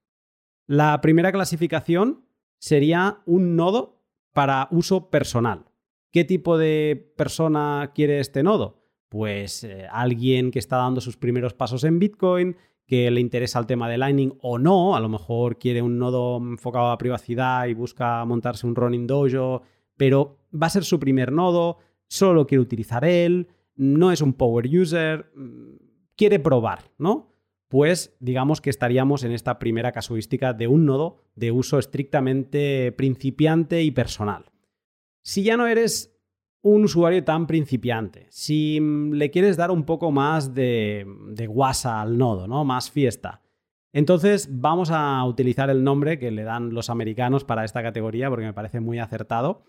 La 0.66 1.00
primera 1.02 1.32
clasificación 1.32 2.24
sería 2.58 3.20
un 3.26 3.56
nodo 3.56 4.02
para 4.32 4.68
uso 4.70 5.10
personal. 5.10 5.66
¿Qué 6.14 6.22
tipo 6.22 6.56
de 6.58 7.12
persona 7.16 7.90
quiere 7.92 8.20
este 8.20 8.44
nodo? 8.44 8.84
Pues 9.08 9.64
eh, 9.64 9.88
alguien 9.90 10.52
que 10.52 10.60
está 10.60 10.76
dando 10.76 11.00
sus 11.00 11.16
primeros 11.16 11.54
pasos 11.54 11.82
en 11.82 11.98
Bitcoin, 11.98 12.54
que 12.86 13.10
le 13.10 13.20
interesa 13.20 13.58
el 13.58 13.66
tema 13.66 13.88
de 13.88 13.98
Lightning 13.98 14.38
o 14.40 14.60
no, 14.60 14.94
a 14.94 15.00
lo 15.00 15.08
mejor 15.08 15.58
quiere 15.58 15.82
un 15.82 15.98
nodo 15.98 16.36
enfocado 16.36 16.92
a 16.92 16.98
privacidad 16.98 17.66
y 17.66 17.74
busca 17.74 18.24
montarse 18.26 18.64
un 18.64 18.76
running 18.76 19.08
dojo, 19.08 19.62
pero 19.96 20.38
va 20.54 20.68
a 20.68 20.70
ser 20.70 20.84
su 20.84 21.00
primer 21.00 21.32
nodo, 21.32 21.78
solo 22.06 22.46
quiere 22.46 22.62
utilizar 22.62 23.04
él, 23.04 23.48
no 23.74 24.12
es 24.12 24.20
un 24.20 24.34
power 24.34 24.68
user, 24.68 25.32
mm, 25.34 25.78
quiere 26.14 26.38
probar, 26.38 26.92
¿no? 26.96 27.32
Pues 27.66 28.16
digamos 28.20 28.60
que 28.60 28.70
estaríamos 28.70 29.24
en 29.24 29.32
esta 29.32 29.58
primera 29.58 29.90
casuística 29.90 30.52
de 30.52 30.68
un 30.68 30.86
nodo 30.86 31.24
de 31.34 31.50
uso 31.50 31.80
estrictamente 31.80 32.92
principiante 32.92 33.82
y 33.82 33.90
personal. 33.90 34.53
Si 35.24 35.42
ya 35.42 35.56
no 35.56 35.66
eres 35.66 36.14
un 36.60 36.84
usuario 36.84 37.24
tan 37.24 37.46
principiante, 37.46 38.26
si 38.28 38.78
le 38.80 39.30
quieres 39.30 39.56
dar 39.56 39.70
un 39.70 39.84
poco 39.84 40.12
más 40.12 40.54
de, 40.54 41.06
de 41.30 41.46
guasa 41.46 42.02
al 42.02 42.18
nodo, 42.18 42.46
¿no? 42.46 42.64
Más 42.64 42.90
fiesta. 42.90 43.40
Entonces 43.94 44.48
vamos 44.50 44.90
a 44.90 45.24
utilizar 45.24 45.70
el 45.70 45.82
nombre 45.82 46.18
que 46.18 46.30
le 46.30 46.42
dan 46.42 46.74
los 46.74 46.90
americanos 46.90 47.44
para 47.44 47.64
esta 47.64 47.82
categoría 47.82 48.28
porque 48.28 48.44
me 48.44 48.52
parece 48.52 48.80
muy 48.80 48.98
acertado. 48.98 49.64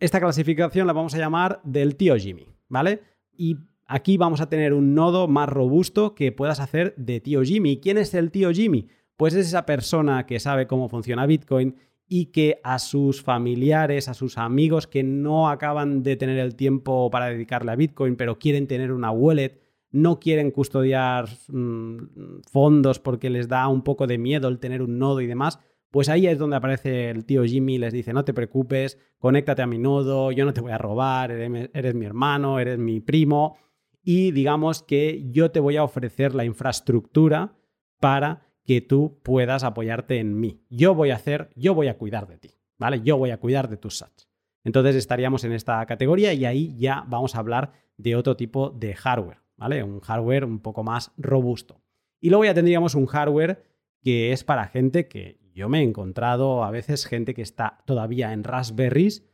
Esta 0.00 0.20
clasificación 0.20 0.86
la 0.86 0.94
vamos 0.94 1.14
a 1.14 1.18
llamar 1.18 1.60
del 1.64 1.96
tío 1.96 2.16
Jimmy, 2.16 2.46
¿vale? 2.68 3.02
Y 3.36 3.58
aquí 3.86 4.16
vamos 4.16 4.40
a 4.40 4.48
tener 4.48 4.72
un 4.72 4.94
nodo 4.94 5.28
más 5.28 5.48
robusto 5.48 6.14
que 6.14 6.32
puedas 6.32 6.60
hacer 6.60 6.94
de 6.96 7.20
tío 7.20 7.42
Jimmy. 7.42 7.78
¿Quién 7.78 7.98
es 7.98 8.14
el 8.14 8.30
tío 8.30 8.52
Jimmy? 8.52 8.88
Pues 9.16 9.34
es 9.34 9.48
esa 9.48 9.66
persona 9.66 10.24
que 10.24 10.40
sabe 10.40 10.66
cómo 10.66 10.88
funciona 10.88 11.26
Bitcoin 11.26 11.74
y 12.08 12.26
que 12.26 12.60
a 12.64 12.78
sus 12.78 13.22
familiares, 13.22 14.08
a 14.08 14.14
sus 14.14 14.38
amigos 14.38 14.86
que 14.86 15.02
no 15.02 15.48
acaban 15.48 16.02
de 16.02 16.16
tener 16.16 16.38
el 16.38 16.56
tiempo 16.56 17.10
para 17.10 17.26
dedicarle 17.26 17.72
a 17.72 17.76
Bitcoin, 17.76 18.16
pero 18.16 18.38
quieren 18.38 18.66
tener 18.66 18.92
una 18.92 19.10
wallet, 19.10 19.60
no 19.90 20.18
quieren 20.18 20.50
custodiar 20.50 21.28
mm, 21.48 22.40
fondos 22.50 22.98
porque 22.98 23.30
les 23.30 23.48
da 23.48 23.68
un 23.68 23.82
poco 23.82 24.06
de 24.06 24.18
miedo 24.18 24.48
el 24.48 24.58
tener 24.58 24.82
un 24.82 24.98
nodo 24.98 25.20
y 25.20 25.26
demás, 25.26 25.58
pues 25.90 26.08
ahí 26.08 26.26
es 26.26 26.38
donde 26.38 26.56
aparece 26.56 27.10
el 27.10 27.24
tío 27.24 27.44
Jimmy 27.44 27.76
y 27.76 27.78
les 27.78 27.92
dice, 27.92 28.12
no 28.12 28.24
te 28.24 28.34
preocupes, 28.34 28.98
conéctate 29.18 29.62
a 29.62 29.66
mi 29.66 29.78
nodo, 29.78 30.32
yo 30.32 30.44
no 30.44 30.52
te 30.52 30.60
voy 30.60 30.72
a 30.72 30.78
robar, 30.78 31.30
eres, 31.30 31.94
mi 31.94 32.06
hermano, 32.06 32.58
eres 32.58 32.78
mi 32.78 33.00
primo, 33.00 33.56
y 34.02 34.30
digamos 34.32 34.82
que 34.82 35.30
yo 35.30 35.50
te 35.50 35.60
voy 35.60 35.76
a 35.76 35.84
ofrecer 35.84 36.34
la 36.34 36.44
infraestructura 36.44 37.56
para 38.00 38.47
que 38.68 38.82
tú 38.82 39.18
puedas 39.22 39.64
apoyarte 39.64 40.18
en 40.18 40.38
mí. 40.38 40.60
Yo 40.68 40.94
voy 40.94 41.08
a 41.08 41.14
hacer, 41.14 41.48
yo 41.56 41.72
voy 41.72 41.88
a 41.88 41.96
cuidar 41.96 42.28
de 42.28 42.36
ti, 42.36 42.50
¿vale? 42.76 43.00
Yo 43.00 43.16
voy 43.16 43.30
a 43.30 43.40
cuidar 43.40 43.70
de 43.70 43.78
tus 43.78 43.96
sats. 43.96 44.28
Entonces 44.62 44.94
estaríamos 44.94 45.42
en 45.44 45.52
esta 45.52 45.86
categoría 45.86 46.34
y 46.34 46.44
ahí 46.44 46.76
ya 46.76 47.02
vamos 47.08 47.34
a 47.34 47.38
hablar 47.38 47.72
de 47.96 48.14
otro 48.14 48.36
tipo 48.36 48.68
de 48.68 48.92
hardware, 48.92 49.38
¿vale? 49.56 49.82
Un 49.82 50.00
hardware 50.00 50.44
un 50.44 50.58
poco 50.58 50.84
más 50.84 51.12
robusto. 51.16 51.80
Y 52.20 52.28
luego 52.28 52.44
ya 52.44 52.52
tendríamos 52.52 52.94
un 52.94 53.06
hardware 53.06 53.64
que 54.02 54.32
es 54.32 54.44
para 54.44 54.66
gente 54.66 55.08
que 55.08 55.40
yo 55.54 55.70
me 55.70 55.80
he 55.80 55.82
encontrado 55.82 56.62
a 56.62 56.70
veces 56.70 57.06
gente 57.06 57.32
que 57.32 57.40
está 57.40 57.78
todavía 57.86 58.34
en 58.34 58.44
Raspberries 58.44 59.24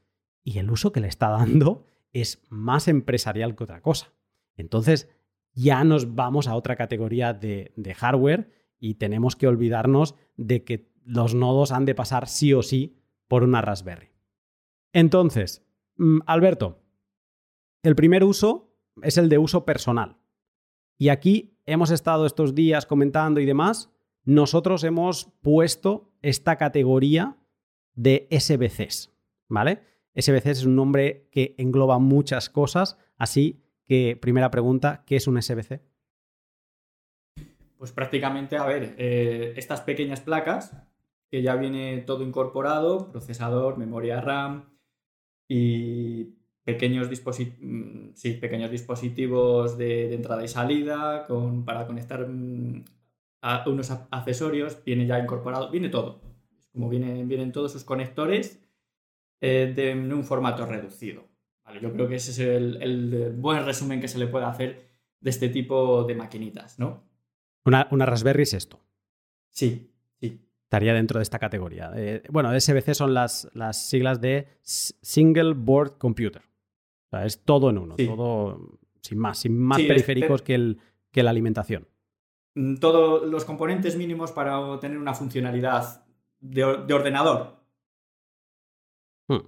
y 0.44 0.60
el 0.60 0.70
uso 0.70 0.92
que 0.92 1.00
le 1.00 1.08
está 1.08 1.30
dando 1.30 1.86
es 2.12 2.40
más 2.50 2.86
empresarial 2.86 3.56
que 3.56 3.64
otra 3.64 3.80
cosa. 3.80 4.12
Entonces 4.56 5.10
ya 5.54 5.82
nos 5.82 6.14
vamos 6.14 6.46
a 6.46 6.54
otra 6.54 6.76
categoría 6.76 7.32
de, 7.32 7.72
de 7.74 7.94
hardware 7.94 8.63
y 8.78 8.94
tenemos 8.94 9.36
que 9.36 9.46
olvidarnos 9.46 10.14
de 10.36 10.64
que 10.64 10.90
los 11.04 11.34
nodos 11.34 11.72
han 11.72 11.84
de 11.84 11.94
pasar 11.94 12.28
sí 12.28 12.52
o 12.52 12.62
sí 12.62 12.96
por 13.28 13.42
una 13.42 13.60
Raspberry. 13.60 14.10
Entonces, 14.92 15.66
mm, 15.96 16.20
Alberto, 16.26 16.82
el 17.82 17.96
primer 17.96 18.24
uso 18.24 18.74
es 19.02 19.18
el 19.18 19.28
de 19.28 19.38
uso 19.38 19.64
personal. 19.64 20.16
Y 20.96 21.08
aquí 21.08 21.58
hemos 21.66 21.90
estado 21.90 22.26
estos 22.26 22.54
días 22.54 22.86
comentando 22.86 23.40
y 23.40 23.46
demás, 23.46 23.90
nosotros 24.24 24.84
hemos 24.84 25.26
puesto 25.42 26.14
esta 26.22 26.56
categoría 26.56 27.36
de 27.94 28.26
SBCs, 28.30 29.12
¿vale? 29.48 29.82
SBCs 30.14 30.46
es 30.58 30.64
un 30.64 30.76
nombre 30.76 31.28
que 31.30 31.54
engloba 31.58 31.98
muchas 31.98 32.48
cosas, 32.48 32.96
así 33.16 33.64
que 33.84 34.16
primera 34.20 34.50
pregunta, 34.50 35.04
¿qué 35.06 35.16
es 35.16 35.26
un 35.26 35.40
SBC? 35.40 35.82
Pues 37.84 37.92
prácticamente, 37.92 38.56
a 38.56 38.64
ver, 38.64 38.94
eh, 38.96 39.52
estas 39.58 39.82
pequeñas 39.82 40.22
placas, 40.22 40.74
que 41.30 41.42
ya 41.42 41.54
viene 41.54 41.98
todo 41.98 42.24
incorporado, 42.24 43.12
procesador, 43.12 43.76
memoria 43.76 44.22
RAM 44.22 44.70
y 45.46 46.30
pequeños, 46.64 47.10
mm, 47.10 48.40
pequeños 48.40 48.70
dispositivos 48.70 49.76
de, 49.76 50.14
entrada 50.14 50.42
y 50.42 50.48
salida 50.48 51.26
para 51.66 51.86
conectar 51.86 52.26
mm, 52.26 52.84
a 53.42 53.68
unos 53.68 53.90
accesorios, 53.90 54.82
viene 54.82 55.06
ya 55.06 55.18
incorporado, 55.18 55.70
viene 55.70 55.90
todo. 55.90 56.22
Como 56.72 56.88
vienen, 56.88 57.28
vienen 57.28 57.52
todos 57.52 57.70
sus 57.70 57.84
conectores 57.84 58.66
eh, 59.42 59.74
de, 59.76 59.90
en 59.90 60.10
un 60.10 60.24
formato 60.24 60.64
reducido. 60.64 61.28
yo 61.82 61.92
creo 61.92 62.08
que 62.08 62.14
ese 62.14 62.30
es 62.30 62.38
el, 62.38 62.82
el 62.82 63.32
buen 63.32 63.62
resumen 63.66 64.00
que 64.00 64.08
se 64.08 64.18
le 64.18 64.26
puede 64.26 64.46
hacer 64.46 64.88
de 65.20 65.28
este 65.28 65.50
tipo 65.50 66.04
de 66.04 66.14
maquinitas, 66.14 66.78
¿no? 66.78 67.03
Una, 67.64 68.06
Raspberry 68.06 68.42
es 68.42 68.54
esto. 68.54 68.80
Sí, 69.50 69.90
sí. 70.20 70.40
Estaría 70.64 70.92
dentro 70.92 71.18
de 71.18 71.22
esta 71.22 71.38
categoría. 71.38 71.92
Eh, 71.94 72.22
bueno, 72.30 72.58
SBC 72.58 72.94
son 72.94 73.14
las, 73.14 73.48
las, 73.54 73.88
siglas 73.88 74.20
de 74.20 74.48
Single 74.62 75.54
Board 75.54 75.98
Computer. 75.98 76.42
O 76.42 77.10
sea, 77.10 77.24
es 77.24 77.44
todo 77.44 77.70
en 77.70 77.78
uno, 77.78 77.96
todo 77.96 78.78
sin 79.00 79.18
más, 79.18 79.38
sin 79.38 79.58
más 79.58 79.80
periféricos 79.80 80.42
que, 80.42 80.54
el, 80.54 80.80
que 81.10 81.22
la 81.22 81.30
alimentación. 81.30 81.86
Mm, 82.54 82.76
todos 82.76 83.26
los 83.28 83.44
componentes 83.44 83.96
mínimos 83.96 84.32
para 84.32 84.78
tener 84.80 84.98
una 84.98 85.14
funcionalidad 85.14 86.04
de, 86.40 86.64
ordenador. 86.64 87.56
Hmm. 89.28 89.46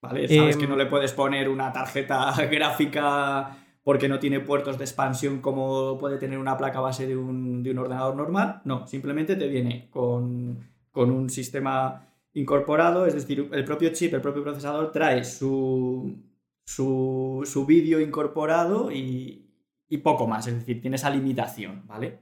¿Vale? 0.00 0.28
Sabes 0.28 0.56
que 0.56 0.64
em, 0.64 0.70
no 0.70 0.76
le 0.76 0.86
puedes 0.86 1.12
poner 1.12 1.48
una 1.48 1.72
tarjeta 1.72 2.34
gráfica 2.50 3.56
porque 3.84 4.08
no 4.08 4.18
tiene 4.18 4.40
puertos 4.40 4.78
de 4.78 4.84
expansión 4.84 5.40
como 5.40 5.98
puede 5.98 6.18
tener 6.18 6.38
una 6.38 6.56
placa 6.56 6.80
base 6.80 7.06
de 7.06 7.16
un, 7.16 7.66
ordenador 7.76 8.14
normal. 8.16 8.62
No, 8.64 8.86
simplemente 8.86 9.36
te 9.36 9.48
viene 9.48 9.88
con, 9.90 10.68
un 10.94 11.30
sistema 11.30 12.08
incorporado, 12.34 13.06
es 13.06 13.14
decir, 13.14 13.48
el 13.52 13.64
propio 13.64 13.90
chip, 13.92 14.14
el 14.14 14.20
propio 14.20 14.42
procesador 14.42 14.92
trae 14.92 15.24
su, 15.24 16.16
su, 16.64 17.64
vídeo 17.66 18.00
incorporado 18.00 18.90
y, 18.90 19.50
y 19.88 19.98
poco 19.98 20.26
más, 20.26 20.46
es 20.46 20.54
decir, 20.54 20.80
tiene 20.80 20.96
esa 20.96 21.10
limitación, 21.10 21.86
¿vale? 21.86 22.20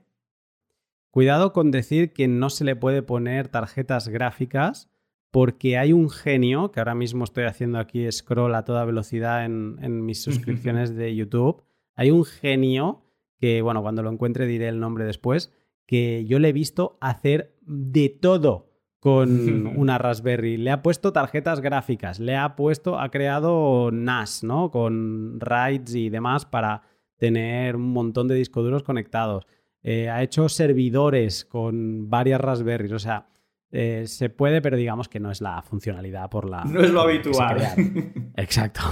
Cuidado 1.10 1.52
con 1.52 1.70
decir 1.70 2.12
que 2.12 2.28
no 2.28 2.50
se 2.50 2.64
le 2.64 2.76
puede 2.76 3.02
poner 3.02 3.48
tarjetas 3.48 4.08
gráficas 4.08 4.88
porque 5.30 5.78
hay 5.78 5.92
un 5.92 6.10
genio, 6.10 6.72
que 6.72 6.80
ahora 6.80 6.94
mismo 6.94 7.24
estoy 7.24 7.44
haciendo 7.44 7.78
aquí 7.78 8.10
scroll 8.10 8.54
a 8.54 8.64
toda 8.64 8.84
velocidad 8.84 9.44
en, 9.44 10.04
mis 10.04 10.22
suscripciones 10.22 10.94
de 10.94 11.14
YouTube, 11.14 11.62
hay 11.94 12.10
un 12.10 12.24
genio 12.24 13.02
que, 13.38 13.62
bueno, 13.62 13.82
cuando 13.82 14.02
lo 14.02 14.10
encuentre 14.10 14.46
diré 14.46 14.68
el 14.68 14.80
nombre 14.80 15.04
después, 15.04 15.52
que 15.86 16.24
yo 16.26 16.38
le 16.38 16.48
he 16.48 16.52
visto 16.52 16.98
hacer 17.00 17.56
de 17.62 18.08
todo 18.08 18.70
con 18.98 19.66
una 19.76 19.98
Raspberry. 19.98 20.56
Le 20.56 20.70
ha 20.70 20.82
puesto 20.82 21.12
tarjetas 21.12 21.60
gráficas, 21.60 22.20
le 22.20 22.36
ha 22.36 22.56
puesto, 22.56 22.98
ha 22.98 23.10
creado 23.10 23.90
NAS, 23.92 24.44
¿no? 24.44 24.70
Con 24.70 25.40
RAIDs 25.40 25.94
y 25.94 26.10
demás 26.10 26.44
para 26.44 26.82
tener 27.16 27.76
un 27.76 27.92
montón 27.92 28.28
de 28.28 28.34
discos 28.34 28.64
duros 28.64 28.82
conectados. 28.82 29.46
Eh, 29.82 30.08
ha 30.08 30.22
hecho 30.22 30.48
servidores 30.48 31.44
con 31.44 32.10
varias 32.10 32.40
Raspberries, 32.40 32.92
o 32.92 32.98
sea, 32.98 33.26
eh, 33.72 34.04
se 34.06 34.30
puede, 34.30 34.60
pero 34.60 34.76
digamos 34.76 35.08
que 35.08 35.20
no 35.20 35.30
es 35.30 35.40
la 35.40 35.62
funcionalidad 35.62 36.28
por 36.28 36.48
la. 36.48 36.64
No 36.64 36.80
es 36.80 36.90
lo 36.90 37.02
habitual. 37.02 37.60
Exacto. 38.36 38.82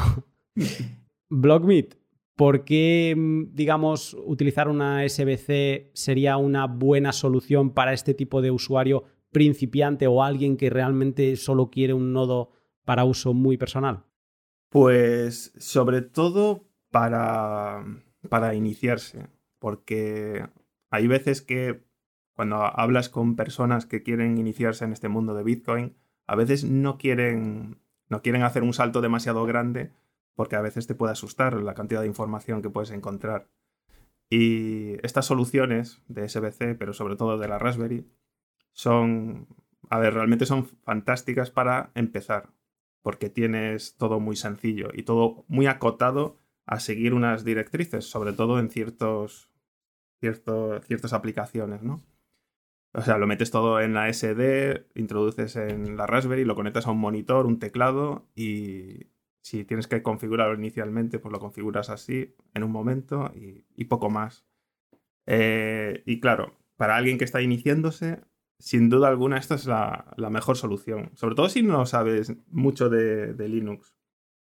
Blockmeet, 1.29 1.99
¿por 2.37 2.65
qué, 2.65 3.15
mm, 3.17 3.55
digamos, 3.55 4.15
utilizar 4.25 4.69
una 4.69 5.03
SBC 5.09 5.91
sería 5.95 6.37
una 6.37 6.67
buena 6.67 7.13
solución 7.13 7.71
para 7.75 7.93
este 7.93 8.15
tipo 8.15 8.41
de 8.41 8.51
usuario 8.51 9.05
principiante 9.31 10.07
o 10.07 10.23
alguien 10.23 10.57
que 10.57 10.71
realmente 10.71 11.37
solo 11.37 11.71
quiere 11.71 11.93
un 11.93 12.13
nodo 12.13 12.53
para 12.85 13.05
uso 13.05 13.35
muy 13.35 13.57
personal? 13.57 14.05
Pues 14.71 15.53
sobre 15.59 16.03
todo 16.03 16.69
para, 16.91 17.85
para 18.29 18.55
iniciarse, 18.55 19.27
porque 19.59 20.47
hay 20.91 21.07
veces 21.07 21.43
que 21.43 21.88
cuando 22.39 22.63
hablas 22.63 23.09
con 23.09 23.35
personas 23.35 23.85
que 23.85 24.05
quieren 24.05 24.39
iniciarse 24.39 24.85
en 24.85 24.93
este 24.93 25.09
mundo 25.09 25.35
de 25.35 25.43
Bitcoin, 25.43 25.97
a 26.29 26.37
veces 26.37 26.63
no 26.63 26.97
quieren, 26.97 27.81
no 28.09 28.23
quieren 28.23 28.45
hacer 28.45 28.63
un 28.63 28.73
salto 28.73 29.01
demasiado 29.01 29.45
grande 29.45 29.91
porque 30.37 30.55
a 30.55 30.61
veces 30.61 30.87
te 30.87 30.95
puede 30.95 31.11
asustar 31.11 31.55
la 31.55 31.75
cantidad 31.75 32.01
de 32.01 32.07
información 32.07 32.63
que 32.63 32.71
puedes 32.71 32.93
encontrar. 32.93 33.49
Y 34.31 35.05
estas 35.05 35.27
soluciones 35.27 36.01
de 36.07 36.29
SBC, 36.29 36.79
pero 36.79 36.93
sobre 36.93 37.17
todo 37.17 37.39
de 37.39 37.49
la 37.49 37.59
Raspberry, 37.59 38.07
son, 38.71 39.49
a 39.91 39.99
ver, 39.99 40.15
realmente 40.15 40.47
son 40.47 40.65
fantásticas 40.85 41.51
para 41.51 41.91
empezar, 41.97 42.51
porque 43.03 43.31
tienes 43.31 43.97
todo 43.97 44.21
muy 44.21 44.37
sencillo 44.37 44.91
y 44.95 45.03
todo 45.03 45.45
muy 45.49 45.67
acotado 45.67 46.39
a 46.67 46.79
seguir 46.79 47.15
unas 47.15 47.43
directrices, 47.43 48.09
sobre 48.09 48.33
todo 48.33 48.61
en 48.61 48.71
ciertos, 48.71 49.51
ciertos 50.21 50.87
ciertas 50.87 51.13
aplicaciones, 51.13 51.83
¿no? 51.83 52.01
O 52.93 53.03
sea, 53.03 53.19
lo 53.19 53.27
metes 53.27 53.51
todo 53.51 53.81
en 53.81 53.95
la 53.95 54.13
SD, 54.13 54.87
introduces 54.95 55.57
en 55.57 55.97
la 55.97 56.07
Raspberry, 56.07 56.45
lo 56.45 56.55
conectas 56.55 56.87
a 56.87 56.91
un 56.91 56.99
monitor, 56.99 57.47
un 57.47 57.59
teclado 57.59 58.27
y 58.35 59.09
si 59.43 59.65
tienes 59.65 59.87
que 59.87 60.03
configurarlo 60.03 60.55
inicialmente, 60.55 61.19
pues 61.19 61.33
lo 61.33 61.39
configuras 61.39 61.91
así 61.91 62.35
en 62.55 62.65
un 62.65 62.73
momento 62.73 63.33
y, 63.35 63.85
poco 63.85 64.11
más. 64.11 64.47
Eh, 65.27 66.03
y 66.07 66.21
claro, 66.21 66.57
para 66.77 66.97
alguien 66.97 67.19
que 67.19 67.25
está 67.25 67.43
iniciándose, 67.43 68.21
sin 68.59 68.89
duda 68.89 69.09
alguna 69.09 69.39
esta 69.39 69.55
es 69.55 69.67
la, 69.67 70.15
mejor 70.31 70.57
solución. 70.57 71.11
Sobre 71.15 71.35
todo 71.35 71.49
si 71.49 71.63
no 71.63 71.87
sabes 71.87 72.35
mucho 72.51 72.89
de, 72.89 73.49
Linux. 73.49 73.95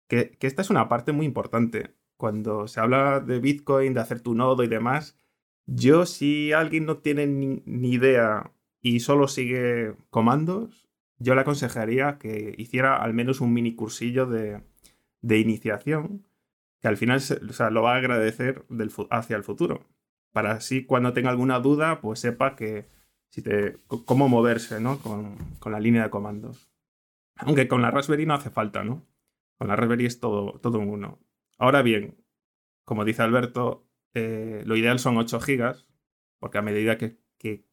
Que, 0.07 0.31
que 0.31 0.47
esta 0.47 0.61
es 0.61 0.69
una 0.69 0.89
parte 0.89 1.11
muy 1.11 1.25
importante. 1.25 1.95
Cuando 2.17 2.67
se 2.67 2.79
habla 2.79 3.19
de 3.19 3.39
Bitcoin, 3.39 3.93
de 3.93 4.01
hacer 4.01 4.21
tu 4.21 4.33
nodo 4.33 4.63
y 4.63 4.67
demás, 4.67 5.18
yo, 5.71 6.05
si 6.05 6.51
alguien 6.51 6.85
no 6.85 6.97
tiene 6.97 7.27
ni, 7.27 7.61
idea 7.91 8.51
y 8.81 9.01
solo 9.01 9.27
sigue 9.27 9.93
comandos, 10.09 10.89
yo 11.17 11.35
le 11.35 11.41
aconsejaría 11.41 12.17
que 12.17 12.55
hiciera 12.57 12.97
al 12.97 13.13
menos 13.13 13.39
un 13.39 13.53
mini 13.53 13.75
cursillo 13.75 14.25
de, 14.25 14.63
iniciación, 15.21 16.25
que 16.81 16.87
al 16.87 16.97
final 16.97 17.21
lo 17.71 17.83
va 17.83 17.93
a 17.93 17.97
agradecer 17.97 18.65
hacia 19.11 19.35
el 19.35 19.43
futuro. 19.43 19.85
Para 20.31 20.53
así 20.53 20.85
cuando 20.85 21.13
tenga 21.13 21.29
alguna 21.29 21.59
duda, 21.59 22.01
pues 22.01 22.19
sepa 22.19 22.55
que 22.55 22.87
si 23.29 23.43
cómo 24.05 24.27
moverse 24.27 24.79
¿no? 24.79 24.99
con, 24.99 25.35
con, 25.59 25.71
la 25.71 25.79
línea 25.79 26.03
de 26.03 26.09
comandos. 26.09 26.71
Aunque 27.35 27.67
con 27.67 27.81
la 27.81 27.91
Raspberry 27.91 28.25
no 28.25 28.33
hace 28.33 28.49
falta, 28.49 28.83
¿no? 28.83 29.05
Con 29.57 29.67
la 29.67 29.75
Raspberry 29.75 30.05
es 30.05 30.19
todo, 30.19 30.59
todo 30.59 30.79
uno. 30.79 31.19
Ahora 31.57 31.81
bien, 31.81 32.17
como 32.85 33.05
dice 33.05 33.21
Alberto, 33.21 33.88
eh, 34.13 34.63
lo 34.65 34.75
ideal 34.75 34.99
son 34.99 35.17
8 35.17 35.39
gigas, 35.39 35.85
porque 36.39 36.57
a 36.57 36.61
medida 36.61 36.97
que, 36.97 37.17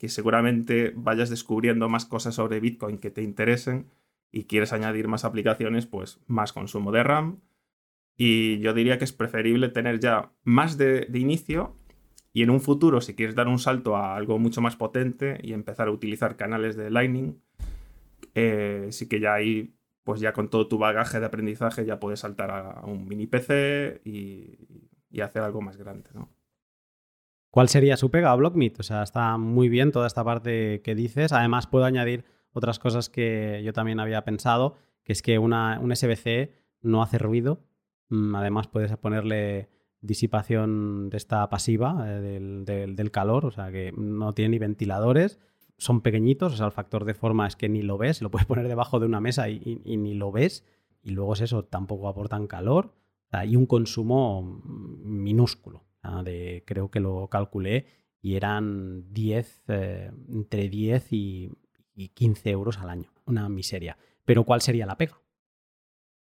seguramente 0.08 0.92
vayas 0.94 1.30
descubriendo 1.30 1.88
más 1.88 2.06
cosas 2.06 2.34
sobre 2.34 2.60
Bitcoin 2.60 2.98
que 2.98 3.10
te 3.10 3.22
interesen 3.22 3.90
y 4.30 4.44
quieres 4.44 4.72
añadir 4.72 5.08
más 5.08 5.24
aplicaciones, 5.24 5.86
pues 5.86 6.20
más 6.26 6.52
consumo 6.52 6.92
de 6.92 7.02
RAM. 7.02 7.40
Y 8.16 8.58
yo 8.60 8.74
diría 8.74 8.98
que 8.98 9.04
es 9.04 9.12
preferible 9.12 9.68
tener 9.68 10.00
ya 10.00 10.32
más 10.42 10.78
de, 10.78 11.08
inicio 11.14 11.76
y 12.32 12.42
en 12.42 12.50
un 12.50 12.60
futuro, 12.60 13.00
si 13.00 13.14
quieres 13.14 13.34
dar 13.34 13.48
un 13.48 13.58
salto 13.58 13.96
a 13.96 14.16
algo 14.16 14.38
mucho 14.38 14.60
más 14.60 14.76
potente 14.76 15.38
y 15.42 15.52
empezar 15.52 15.88
a 15.88 15.90
utilizar 15.90 16.36
canales 16.36 16.76
de 16.76 16.90
Lightning, 16.90 17.40
eh, 18.34 18.88
sí 18.90 19.08
que 19.08 19.20
ya 19.20 19.34
ahí, 19.34 19.74
pues 20.04 20.20
ya 20.20 20.32
con 20.32 20.50
todo 20.50 20.68
tu 20.68 20.78
bagaje 20.78 21.18
de 21.20 21.26
aprendizaje 21.26 21.86
ya 21.86 21.98
puedes 21.98 22.20
saltar 22.20 22.50
a 22.50 22.84
un 22.84 23.06
mini 23.06 23.26
PC 23.26 24.02
y, 24.04 24.58
y 25.10 25.20
hacer 25.20 25.42
algo 25.42 25.60
más 25.60 25.76
grande, 25.76 26.10
¿no? 26.14 26.30
¿Cuál 27.56 27.70
sería 27.70 27.96
su 27.96 28.10
pega 28.10 28.32
a 28.32 28.36
BlockMeet? 28.36 28.80
O 28.80 28.82
sea, 28.82 29.02
está 29.02 29.38
muy 29.38 29.70
bien 29.70 29.90
toda 29.90 30.06
esta 30.06 30.22
parte 30.22 30.82
que 30.82 30.94
dices. 30.94 31.32
Además, 31.32 31.66
puedo 31.66 31.86
añadir 31.86 32.26
otras 32.52 32.78
cosas 32.78 33.08
que 33.08 33.62
yo 33.64 33.72
también 33.72 33.98
había 33.98 34.24
pensado, 34.24 34.76
que 35.04 35.14
es 35.14 35.22
que 35.22 35.38
una, 35.38 35.80
un 35.80 35.96
SBC 35.96 36.50
no 36.82 37.02
hace 37.02 37.16
ruido. 37.16 37.62
Mm, 38.10 38.34
además, 38.34 38.68
puedes 38.68 38.94
ponerle 38.98 39.70
disipación 40.02 41.08
de 41.08 41.16
esta 41.16 41.48
pasiva 41.48 42.04
eh, 42.06 42.20
del, 42.66 43.10
calor, 43.10 43.46
o 43.46 43.50
sea, 43.50 43.72
que 43.72 43.90
no 43.96 44.34
tiene 44.34 44.50
ni 44.50 44.58
ventiladores. 44.58 45.38
Son 45.78 46.02
pequeñitos, 46.02 46.52
o 46.52 46.56
sea, 46.58 46.66
el 46.66 46.72
factor 46.72 47.06
de 47.06 47.14
forma 47.14 47.46
es 47.46 47.56
que 47.56 47.70
ni 47.70 47.80
lo 47.80 47.96
ves, 47.96 48.20
lo 48.20 48.30
puedes 48.30 48.46
poner 48.46 48.68
debajo 48.68 49.00
de 49.00 49.06
una 49.06 49.22
mesa 49.22 49.48
y 49.48 49.96
ni 49.96 50.12
lo 50.12 50.30
ves. 50.30 50.62
Y 51.02 51.12
luego 51.12 51.32
es 51.32 51.40
eso, 51.40 51.64
tampoco 51.64 52.08
aportan 52.08 52.46
calor 52.46 52.92
y 53.44 53.56
un 53.56 53.66
consumo 53.66 54.62
minúsculo. 55.04 55.84
De, 56.24 56.62
creo 56.64 56.88
que 56.88 57.00
lo 57.00 57.28
calculé 57.28 57.86
y 58.20 58.36
eran 58.36 59.12
10, 59.12 59.64
eh, 59.68 60.10
entre 60.28 60.68
10 60.68 61.12
y, 61.12 61.52
15 62.14 62.50
euros 62.50 62.78
al 62.78 62.90
año. 62.90 63.10
Una 63.24 63.48
miseria. 63.48 63.96
Pero 64.24 64.44
¿cuál 64.44 64.60
sería 64.60 64.86
la 64.86 64.98
pega? 64.98 65.18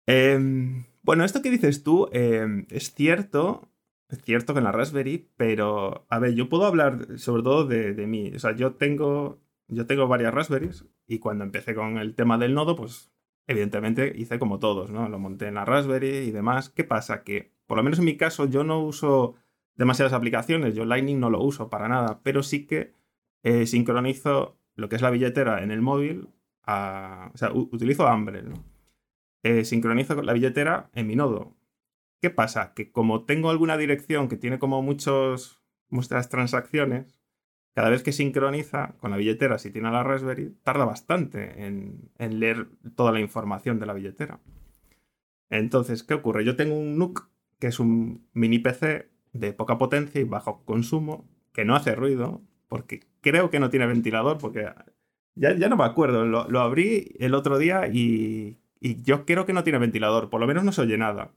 Em, 0.08 0.86
bueno, 1.04 1.24
esto 1.24 1.42
que 1.42 1.52
dices 1.52 1.84
tú 1.84 2.10
em, 2.12 2.66
es 2.70 2.94
cierto, 2.94 3.70
es 4.10 4.22
cierto 4.24 4.54
que 4.54 4.60
en 4.60 4.64
la 4.64 4.72
Raspberry, 4.72 5.30
pero 5.38 6.06
a 6.10 6.20
ver, 6.20 6.34
yo 6.34 6.50
puedo 6.50 6.66
hablar 6.66 7.20
sobre 7.20 7.44
todo 7.44 7.66
de, 7.66 7.94
de, 7.94 8.08
mí. 8.08 8.32
O 8.36 8.40
sea, 8.40 8.56
yo 8.56 8.74
tengo, 8.74 9.40
yo 9.68 9.86
tengo 9.86 10.08
varias 10.08 10.34
Raspberries 10.34 10.86
y 11.08 11.20
cuando 11.20 11.44
empecé 11.44 11.76
con 11.76 11.98
el 11.98 12.16
tema 12.16 12.38
del 12.38 12.56
nodo, 12.56 12.76
pues 12.76 13.11
evidentemente 13.48 14.14
hice 14.16 14.40
como 14.40 14.60
todos, 14.60 14.92
¿no? 14.92 15.10
Lo 15.10 15.20
monté 15.20 15.48
en 15.48 15.56
la 15.56 15.66
Raspberry 15.66 16.18
y 16.18 16.32
demás. 16.32 16.70
¿Qué 16.70 16.84
pasa? 16.84 17.24
Que, 17.24 17.54
por 17.68 17.78
lo 17.78 17.84
menos 17.84 18.00
en 18.00 18.06
mi 18.06 18.18
caso, 18.18 18.46
yo 18.46 18.64
no 18.64 18.82
uso 18.82 19.36
demasiadas 19.76 20.14
aplicaciones, 20.14 20.76
yo 20.76 20.86
Lightning 20.86 21.20
no 21.20 21.30
lo 21.30 21.42
uso 21.42 21.70
para 21.70 21.88
nada, 21.88 22.22
pero 22.24 22.44
sí 22.44 22.68
que 22.68 22.94
eh, 23.44 23.66
sincronizo 23.66 24.58
lo 24.76 24.90
que 24.90 24.96
es 24.96 25.02
la 25.02 25.10
billetera 25.10 25.64
en 25.64 25.72
el 25.72 25.82
móvil, 25.82 26.30
o 26.64 27.38
sea, 27.38 27.52
utilizo 27.54 28.08
Ambre, 28.08 28.44
¿no? 28.44 28.54
Eh, 29.44 29.66
sincronizo 29.66 30.22
la 30.22 30.34
billetera 30.34 30.90
en 30.94 31.08
mi 31.08 31.16
nodo. 31.16 31.56
¿Qué 32.22 32.30
pasa? 32.30 32.74
Que 32.76 32.92
como 32.92 33.26
tengo 33.26 33.50
alguna 33.50 33.78
dirección 33.78 34.28
que 34.28 34.38
tiene 34.38 34.60
como 34.60 34.84
muchos, 34.84 35.64
muchas 35.90 36.30
transacciones, 36.30 37.21
cada 37.74 37.90
vez 37.90 38.04
que 38.04 38.12
sincroniza 38.12 38.96
con 39.00 39.12
la 39.12 39.18
billetera, 39.18 39.58
si 39.58 39.72
tiene 39.72 39.92
la 39.92 40.04
Raspberry, 40.04 40.54
tarda 40.64 40.86
bastante 40.86 41.66
en, 41.66 42.12
leer 42.20 42.68
toda 42.96 43.12
la 43.12 43.20
información 43.20 43.80
de 43.80 43.86
la 43.86 43.94
billetera. 43.94 44.40
Entonces, 45.50 46.04
¿qué 46.04 46.14
ocurre? 46.14 46.44
Yo 46.44 46.56
tengo 46.56 46.78
un 46.78 46.98
NUC, 46.98 47.30
que 47.60 47.68
es 47.68 47.80
un 47.80 48.28
mini 48.34 48.60
PC 48.60 49.10
de 49.34 49.54
poca 49.54 49.78
potencia 49.78 50.20
y 50.20 50.26
bajo 50.26 50.66
consumo, 50.66 51.30
que 51.54 51.66
no 51.66 51.76
hace 51.76 51.96
ruido, 51.96 52.42
porque 52.68 53.02
creo 53.22 53.50
que 53.50 53.60
no 53.60 53.70
tiene 53.70 53.86
ventilador, 53.86 54.38
porque 54.38 54.70
ya, 55.36 55.56
ya 55.56 55.70
no 55.70 55.78
me 55.78 55.86
acuerdo, 55.86 56.26
lo, 56.26 56.60
abrí 56.60 57.16
el 57.20 57.34
otro 57.34 57.58
día 57.58 57.88
y, 57.88 58.60
y 58.80 59.02
yo 59.04 59.26
creo 59.26 59.46
que 59.46 59.54
no 59.54 59.64
tiene 59.64 59.80
ventilador, 59.80 60.30
por 60.30 60.42
lo 60.42 60.48
menos 60.48 60.64
no 60.64 60.72
se 60.74 60.82
oye 60.82 60.98
nada. 60.98 61.34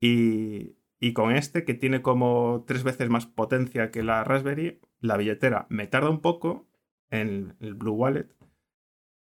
Y, 0.00 0.76
y 1.00 1.12
con 1.12 1.34
este, 1.34 1.64
que 1.64 1.74
tiene 1.74 2.02
como 2.02 2.64
tres 2.66 2.82
veces 2.84 3.08
más 3.08 3.26
potencia 3.26 3.90
que 3.90 4.02
la 4.02 4.24
Raspberry, 4.24 4.80
la 5.06 5.16
billetera 5.16 5.66
me 5.68 5.86
tarda 5.86 6.10
un 6.10 6.20
poco 6.20 6.66
en 7.10 7.54
el 7.60 7.74
Blue 7.74 7.92
Wallet, 7.94 8.28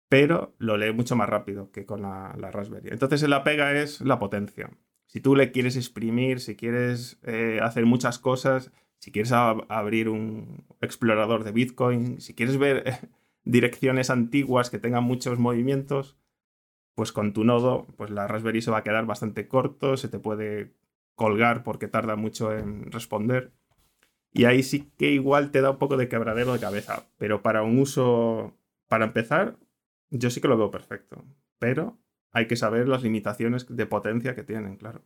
pero 0.09 0.55
lo 0.57 0.77
lee 0.77 0.93
mucho 0.93 1.15
más 1.15 1.29
rápido 1.29 1.71
que 1.71 1.85
con 1.85 2.01
la, 2.01 2.33
Raspberry. 2.33 2.89
Entonces 2.89 3.27
la 3.27 3.43
pega 3.43 3.73
es 3.73 4.01
la 4.01 4.19
potencia. 4.19 4.69
Si 5.05 5.21
tú 5.21 5.35
le 5.35 5.51
quieres 5.51 5.75
exprimir, 5.75 6.39
si 6.39 6.55
quieres 6.55 7.19
eh, 7.23 7.59
hacer 7.61 7.85
muchas 7.85 8.19
cosas, 8.19 8.71
si 8.99 9.11
quieres 9.11 9.31
abrir 9.31 10.09
un 10.09 10.65
explorador 10.81 11.43
de 11.43 11.51
Bitcoin, 11.51 12.19
si 12.19 12.33
quieres 12.33 12.57
ver 12.57 13.09
direcciones 13.43 14.09
antiguas 14.09 14.69
que 14.69 14.79
tengan 14.79 15.03
muchos 15.03 15.39
movimientos, 15.39 16.17
pues 16.95 17.11
con 17.11 17.31
tu 17.31 17.43
nodo, 17.43 17.85
pues 17.95 18.09
la 18.09 18.27
Raspberry 18.27 18.61
se 18.61 18.71
va 18.71 18.79
a 18.79 18.83
quedar 18.83 19.05
bastante 19.05 19.47
corto, 19.47 19.97
se 19.97 20.09
te 20.09 20.19
puede 20.19 20.73
colgar 21.15 21.63
porque 21.63 21.87
tarda 21.87 22.15
mucho 22.15 22.51
en 22.51 22.91
responder. 22.91 23.51
Y 24.37 24.45
ahí 24.45 24.61
sí 24.61 24.91
que 24.97 25.09
igual 25.11 25.51
te 25.51 25.61
da 25.61 25.71
un 25.71 25.77
poco 25.77 25.97
de 25.97 26.07
quebradero 26.07 26.53
de 26.53 26.59
cabeza. 26.59 27.07
Pero 27.17 27.41
para 27.41 27.63
un 27.63 27.79
uso, 27.79 28.55
para 28.87 29.05
empezar, 29.05 29.57
yo 30.11 30.29
sí 30.29 30.41
que 30.41 30.47
lo 30.47 30.57
veo 30.57 30.69
perfecto. 30.69 31.25
Pero 31.57 31.97
hay 32.31 32.47
que 32.47 32.55
saber 32.55 32.87
las 32.87 33.01
limitaciones 33.01 33.65
de 33.67 33.85
potencia 33.87 34.35
que 34.35 34.43
tienen, 34.43 34.77
claro. 34.77 35.01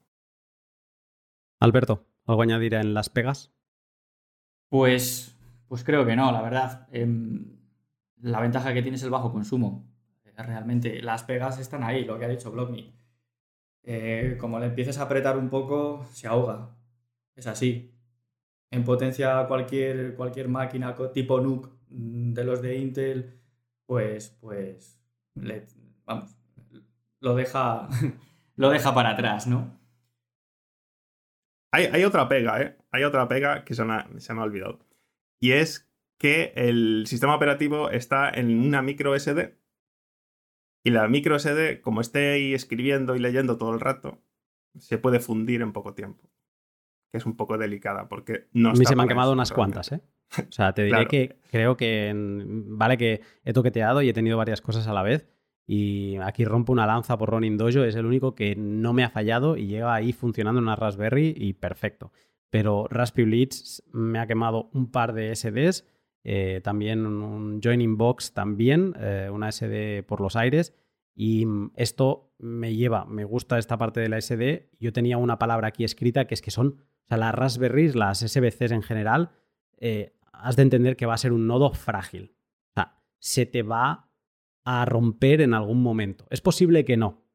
Alberto, 1.60 2.06
¿algo 2.26 2.42
añadir 2.42 2.74
en 2.74 2.94
las 2.94 3.10
pegas? 3.10 3.54
Pues, 4.68 5.38
pues 5.68 5.84
creo 5.84 6.06
que 6.06 6.16
no, 6.16 6.32
la 6.32 6.42
verdad. 6.42 6.88
Em, 6.92 7.58
la 8.18 8.42
ventaja 8.42 8.74
que 8.74 8.82
tiene 8.82 8.98
es 8.98 9.04
el 9.04 9.12
bajo 9.12 9.32
consumo. 9.32 9.88
Realmente 10.36 11.02
las 11.02 11.24
pegas 11.24 11.60
están 11.60 11.84
ahí, 11.84 12.04
lo 12.04 12.18
que 12.18 12.26
ha 12.26 12.30
dicho 12.30 12.52
BlockMe. 12.52 12.92
Eh, 13.84 14.38
como 14.40 14.60
le 14.60 14.68
empieces 14.68 14.98
a 14.98 15.04
apretar 15.04 15.38
un 15.38 15.50
poco, 15.50 16.06
se 16.12 16.28
ahoga. 16.28 16.76
Es 17.36 17.48
así. 17.48 17.94
En 18.72 18.84
potencia 18.84 19.46
cualquier, 19.48 20.16
cualquier 20.16 20.48
máquina 20.48 20.96
tipo 21.14 21.40
NUC 21.42 21.70
mm, 21.90 22.34
de 22.34 22.44
los 22.44 22.62
de 22.62 22.78
Intel, 22.78 23.40
pues, 23.86 24.38
pues, 24.40 25.00
vamos, 26.06 26.38
lo 27.20 27.36
deja, 27.36 27.88
lo 28.56 28.70
deja 28.70 28.94
para 28.94 29.12
atrás, 29.12 29.48
¿no? 29.48 29.80
Hay, 31.74 32.04
otra 32.04 32.28
pega, 32.28 32.62
¿eh? 32.62 32.78
Hay 32.92 33.04
otra 33.06 33.28
pega 33.30 33.64
que 33.64 33.74
se 33.74 33.86
me, 33.86 34.20
se 34.20 34.34
me 34.34 34.42
ha 34.42 34.44
olvidado. 34.44 34.86
Y 35.40 35.54
es 35.54 35.90
que 36.18 36.52
el 36.56 37.06
sistema 37.08 37.34
operativo 37.34 37.90
está 37.90 38.30
en 38.30 38.60
una 38.60 38.82
micro 38.82 39.18
SD 39.18 39.58
y 40.84 40.90
la 40.90 41.08
micro 41.08 41.38
SD, 41.38 41.82
como 41.82 42.02
esté 42.02 42.34
ahí 42.34 42.54
escribiendo 42.54 43.16
y 43.16 43.20
leyendo 43.20 43.58
todo 43.58 43.74
el 43.74 43.80
rato, 43.80 44.22
se 44.78 44.98
puede 44.98 45.20
fundir 45.20 45.62
en 45.62 45.74
poco 45.74 45.94
tiempo. 45.94 46.30
Que 47.12 47.18
es 47.18 47.26
un 47.26 47.36
poco 47.36 47.58
delicada 47.58 48.08
porque 48.08 48.48
no... 48.54 48.70
A 48.70 48.74
mí 48.74 48.86
se 48.86 48.96
me 48.96 49.02
han 49.02 49.08
quemado 49.08 49.34
unas 49.34 49.52
cuantas, 49.52 49.92
¿eh? 49.92 50.02
O 50.38 50.52
sea, 50.52 50.74
te 50.74 50.84
diré 50.86 51.08
que 51.08 51.40
creo 51.52 51.76
que... 51.78 52.14
Vale 52.16 52.98
que 52.98 53.22
he 53.44 53.54
toqueteado 53.54 54.02
y 54.02 54.10
he 54.10 54.14
tenido 54.14 54.38
varias 54.38 54.62
cosas 54.62 54.88
a 54.88 54.94
la 54.94 55.04
vez. 55.04 55.28
Y 55.68 56.18
aquí 56.18 56.46
rompo 56.46 56.74
una 56.74 56.88
lanza 56.88 57.18
por 57.18 57.30
Ronin 57.30 57.58
Dojo. 57.58 57.84
Es 57.84 57.96
el 57.96 58.06
único 58.06 58.34
que 58.36 58.56
no 58.56 58.94
me 58.94 59.04
ha 59.04 59.10
fallado 59.10 59.58
y 59.58 59.68
llega 59.68 59.94
ahí 59.94 60.14
funcionando 60.14 60.60
en 60.60 60.66
una 60.66 60.76
Raspberry 60.76 61.34
y 61.36 61.54
perfecto. 61.54 62.12
Pero 62.50 62.88
Raspberry 62.90 63.30
Leads 63.30 63.84
me 63.92 64.20
ha 64.20 64.28
quemado 64.28 64.70
un 64.74 64.92
par 64.92 65.14
de 65.14 65.36
SDs 65.36 65.86
eh, 66.24 66.62
también 66.64 67.06
un 67.06 67.62
joining 67.62 67.98
box, 67.98 68.34
también 68.34 68.94
eh, 69.00 69.30
una 69.32 69.52
SD 69.52 70.04
por 70.04 70.22
los 70.22 70.36
aires. 70.36 70.74
Y 71.16 71.46
esto 71.76 72.34
me 72.40 72.76
lleva, 72.76 73.06
me 73.06 73.26
gusta 73.26 73.58
esta 73.58 73.78
parte 73.78 74.00
de 74.00 74.10
la 74.10 74.20
SD. 74.20 74.70
Yo 74.80 74.94
tenía 74.94 75.18
una 75.18 75.40
palabra 75.40 75.68
aquí 75.68 75.84
escrita 75.84 76.26
que 76.26 76.34
es 76.34 76.42
que 76.42 76.52
son, 76.52 76.78
sea, 77.12 77.18
las 77.18 77.36
Raspberries, 77.36 77.96
las 77.96 78.20
SBCs 78.20 78.72
en 78.72 78.84
general, 78.84 79.32
eh, 79.78 80.16
has 80.32 80.56
de 80.56 80.62
entender 80.64 80.96
que 80.96 81.06
va 81.06 81.16
a 81.16 81.18
ser 81.18 81.34
un 81.34 81.46
nodo 81.48 81.74
frágil. 81.74 82.38
O 82.72 82.76
sea, 82.76 83.04
se 83.20 83.46
te 83.46 83.64
va 83.64 84.10
a 84.64 84.86
romper 84.86 85.42
en 85.42 85.54
algún 85.54 85.84
momento. 85.84 86.26
Es 86.30 86.40
posible 86.42 86.86
que 86.86 86.96
no, 86.98 87.26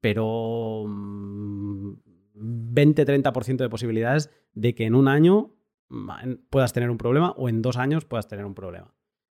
pero 0.00 0.84
20-30% 0.84 3.54
mm, 3.54 3.56
de 3.56 3.68
posibilidades 3.68 4.30
de 4.52 4.74
que 4.74 4.84
en 4.84 4.94
un 4.94 5.08
año 5.08 5.56
puedas 6.50 6.72
tener 6.72 6.90
un 6.90 6.98
problema 6.98 7.30
o 7.32 7.48
en 7.48 7.62
dos 7.62 7.76
años 7.76 8.04
puedas 8.04 8.28
tener 8.28 8.44
un 8.44 8.54
problema. 8.54 8.94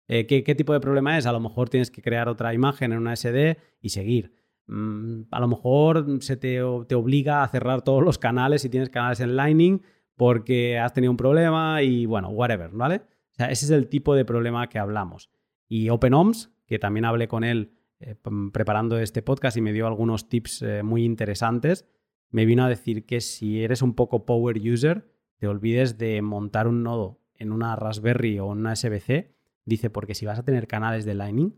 Eh, 0.09 0.27
¿qué, 0.27 0.55
tipo 0.55 0.73
de 0.73 0.81
problema 0.81 1.19
es? 1.19 1.27
A 1.27 1.33
lo 1.33 1.41
mejor 1.41 1.69
tienes 1.69 1.91
que 1.91 2.03
crear 2.03 2.29
otra 2.29 2.55
imagen 2.55 2.93
en 2.93 2.99
una 2.99 3.17
SD 3.17 3.59
y 3.81 3.89
seguir. 3.91 4.33
Mm, 4.67 5.23
a 5.31 5.41
lo 5.41 5.49
mejor 5.49 6.23
se 6.23 6.37
te, 6.37 6.61
te, 6.89 6.95
obliga 6.95 7.43
a 7.43 7.49
cerrar 7.49 7.83
todos 7.83 8.03
los 8.03 8.19
canales 8.19 8.63
si 8.63 8.69
tienes 8.69 8.91
canales 8.91 9.21
en 9.21 9.37
Lightning 9.37 9.81
porque 10.17 10.79
has 10.79 10.93
tenido 10.93 11.11
un 11.11 11.17
problema 11.17 11.83
y 11.83 12.07
bueno, 12.07 12.31
whatever, 12.31 12.71
¿vale? 12.71 12.97
O 12.97 13.35
sea, 13.37 13.47
ese 13.47 13.67
es 13.67 13.71
el 13.71 13.89
tipo 13.89 14.15
de 14.15 14.25
problema 14.25 14.69
que 14.69 14.79
hablamos. 14.79 15.31
Y 15.69 15.91
OpenOMS, 15.91 16.53
que 16.67 16.79
también 16.79 17.05
hablé 17.05 17.29
con 17.29 17.45
él 17.45 17.73
eh, 18.01 18.15
preparando 18.53 18.99
este 18.99 19.23
podcast 19.23 19.57
y 19.57 19.61
me 19.61 19.73
dio 19.73 19.87
algunos 19.87 20.29
tips 20.29 20.63
eh, 20.63 20.83
muy 20.83 21.05
interesantes, 21.05 21.87
me 22.31 22.45
vino 22.45 22.65
a 22.65 22.69
decir 22.69 23.07
que 23.07 23.21
si 23.21 23.63
eres 23.63 23.83
un 23.83 23.95
poco 23.95 24.27
power 24.27 24.59
user, 24.59 25.13
te 25.39 25.47
olvides 25.47 25.99
de 25.99 26.21
montar 26.23 26.67
un 26.67 26.83
nodo 26.83 27.21
en 27.35 27.53
una 27.53 27.77
Raspberry 27.77 28.39
o 28.39 28.47
una 28.47 28.75
SBC. 28.75 29.35
Dice, 29.65 29.91
porque 29.91 30.15
si 30.15 30.27
vas 30.27 30.39
a 30.39 30.45
tener 30.45 30.67
canales 30.67 31.05
de 31.05 31.15
Lightning, 31.15 31.55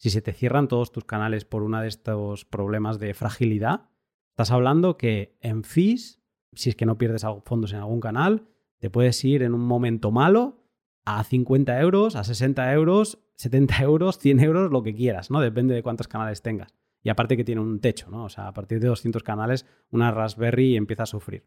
si 0.00 0.08
se 0.08 0.22
te 0.22 0.32
cierran 0.32 0.66
todos 0.66 0.92
tus 0.92 1.04
canales 1.04 1.44
por 1.44 1.62
uno 1.62 1.78
de 1.82 1.88
estos 1.88 2.46
problemas 2.46 2.98
de 2.98 3.12
fragilidad, 3.12 3.90
estás 4.30 4.50
hablando 4.50 4.96
que 4.96 5.36
en 5.42 5.62
fees, 5.62 6.22
si 6.54 6.70
es 6.70 6.76
que 6.76 6.86
no 6.86 6.96
pierdes 6.96 7.26
fondos 7.44 7.74
en 7.74 7.80
algún 7.80 8.00
canal, 8.00 8.48
te 8.78 8.88
puedes 8.88 9.22
ir 9.26 9.42
en 9.42 9.52
un 9.52 9.60
momento 9.60 10.10
malo 10.10 10.64
a 11.04 11.22
50 11.22 11.78
euros, 11.80 12.16
a 12.16 12.24
60 12.24 12.72
euros, 12.72 13.18
70 13.36 13.82
euros, 13.82 14.18
100 14.18 14.40
euros, 14.40 14.72
lo 14.72 14.82
que 14.82 14.94
quieras, 14.94 15.30
¿no? 15.30 15.42
Depende 15.42 15.74
de 15.74 15.82
cuántos 15.82 16.08
canales 16.08 16.40
tengas. 16.40 16.74
Y 17.02 17.10
aparte 17.10 17.36
que 17.36 17.44
tiene 17.44 17.60
un 17.60 17.78
techo, 17.80 18.08
¿no? 18.08 18.24
O 18.24 18.30
sea, 18.30 18.48
a 18.48 18.54
partir 18.54 18.80
de 18.80 18.88
200 18.88 19.22
canales, 19.22 19.66
una 19.90 20.12
Raspberry 20.12 20.76
empieza 20.76 21.02
a 21.02 21.06
sufrir. 21.06 21.44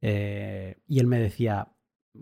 Eh, 0.00 0.78
y 0.86 0.98
él 0.98 1.06
me 1.06 1.18
decía, 1.18 1.74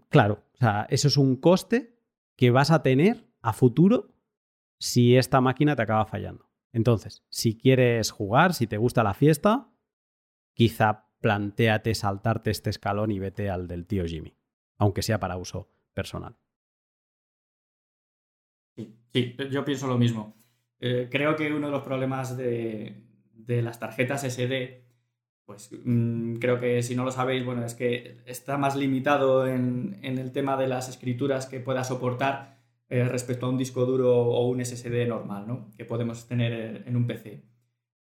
claro, 0.09 0.43
o 0.55 0.57
sea, 0.57 0.89
eso 0.91 1.07
es 1.07 1.17
un 1.17 1.37
coste 1.37 1.97
que 2.35 2.51
vas 2.51 2.73
a 2.73 2.83
tener 2.83 3.29
a 3.41 3.53
futuro 3.53 4.09
si 4.81 5.17
esta 5.17 5.41
máquina 5.41 5.77
te 5.77 5.83
acaba 5.83 6.07
fallando. 6.07 6.51
Entonces, 6.73 7.25
si 7.29 7.57
quieres 7.57 8.11
jugar, 8.11 8.55
si 8.55 8.67
te 8.67 8.79
gusta 8.79 9.05
la 9.05 9.15
fiesta, 9.15 9.71
quizá 10.55 11.11
planteate 11.21 11.95
saltarte 11.95 12.51
este 12.51 12.71
escalón 12.71 13.11
y 13.11 13.19
vete 13.19 13.51
al 13.51 13.69
del 13.69 13.87
tío 13.87 14.05
Jimmy, 14.07 14.37
aunque 14.79 15.03
sea 15.03 15.21
para 15.21 15.37
uso 15.37 15.71
personal. 15.93 16.37
Sí, 19.13 19.37
yo 19.51 19.65
pienso 19.65 19.87
lo 19.87 19.99
mismo. 19.99 20.37
Eh, 20.79 21.09
creo 21.11 21.37
que 21.37 21.53
uno 21.53 21.67
de 21.67 21.73
los 21.73 21.83
problemas 21.83 22.37
de, 22.37 23.03
las 23.47 23.79
tarjetas 23.79 24.23
SD, 24.23 24.85
pues 25.45 25.71
mm, 25.85 26.37
creo 26.37 26.59
que 26.59 26.83
si 26.83 26.95
no 26.95 27.05
lo 27.05 27.11
sabéis, 27.11 27.45
bueno, 27.45 27.65
es 27.65 27.75
que 27.75 28.23
está 28.25 28.57
más 28.57 28.77
limitado 28.77 29.47
en, 29.47 29.99
el 30.03 30.33
tema 30.33 30.57
de 30.57 30.69
las 30.69 30.89
escrituras 30.89 31.47
que 31.47 31.61
pueda 31.61 31.85
soportar 31.85 32.60
eh, 32.91 33.05
respecto 33.05 33.47
a 33.47 33.49
un 33.49 33.57
disco 33.57 33.87
duro 33.87 34.15
o 34.15 34.49
un 34.49 34.65
SSD 34.65 35.07
normal, 35.07 35.47
¿no? 35.47 35.71
Que 35.77 35.85
podemos 35.85 36.27
tener 36.27 36.85
en 36.87 36.97
un 36.97 37.07
PC. 37.07 37.43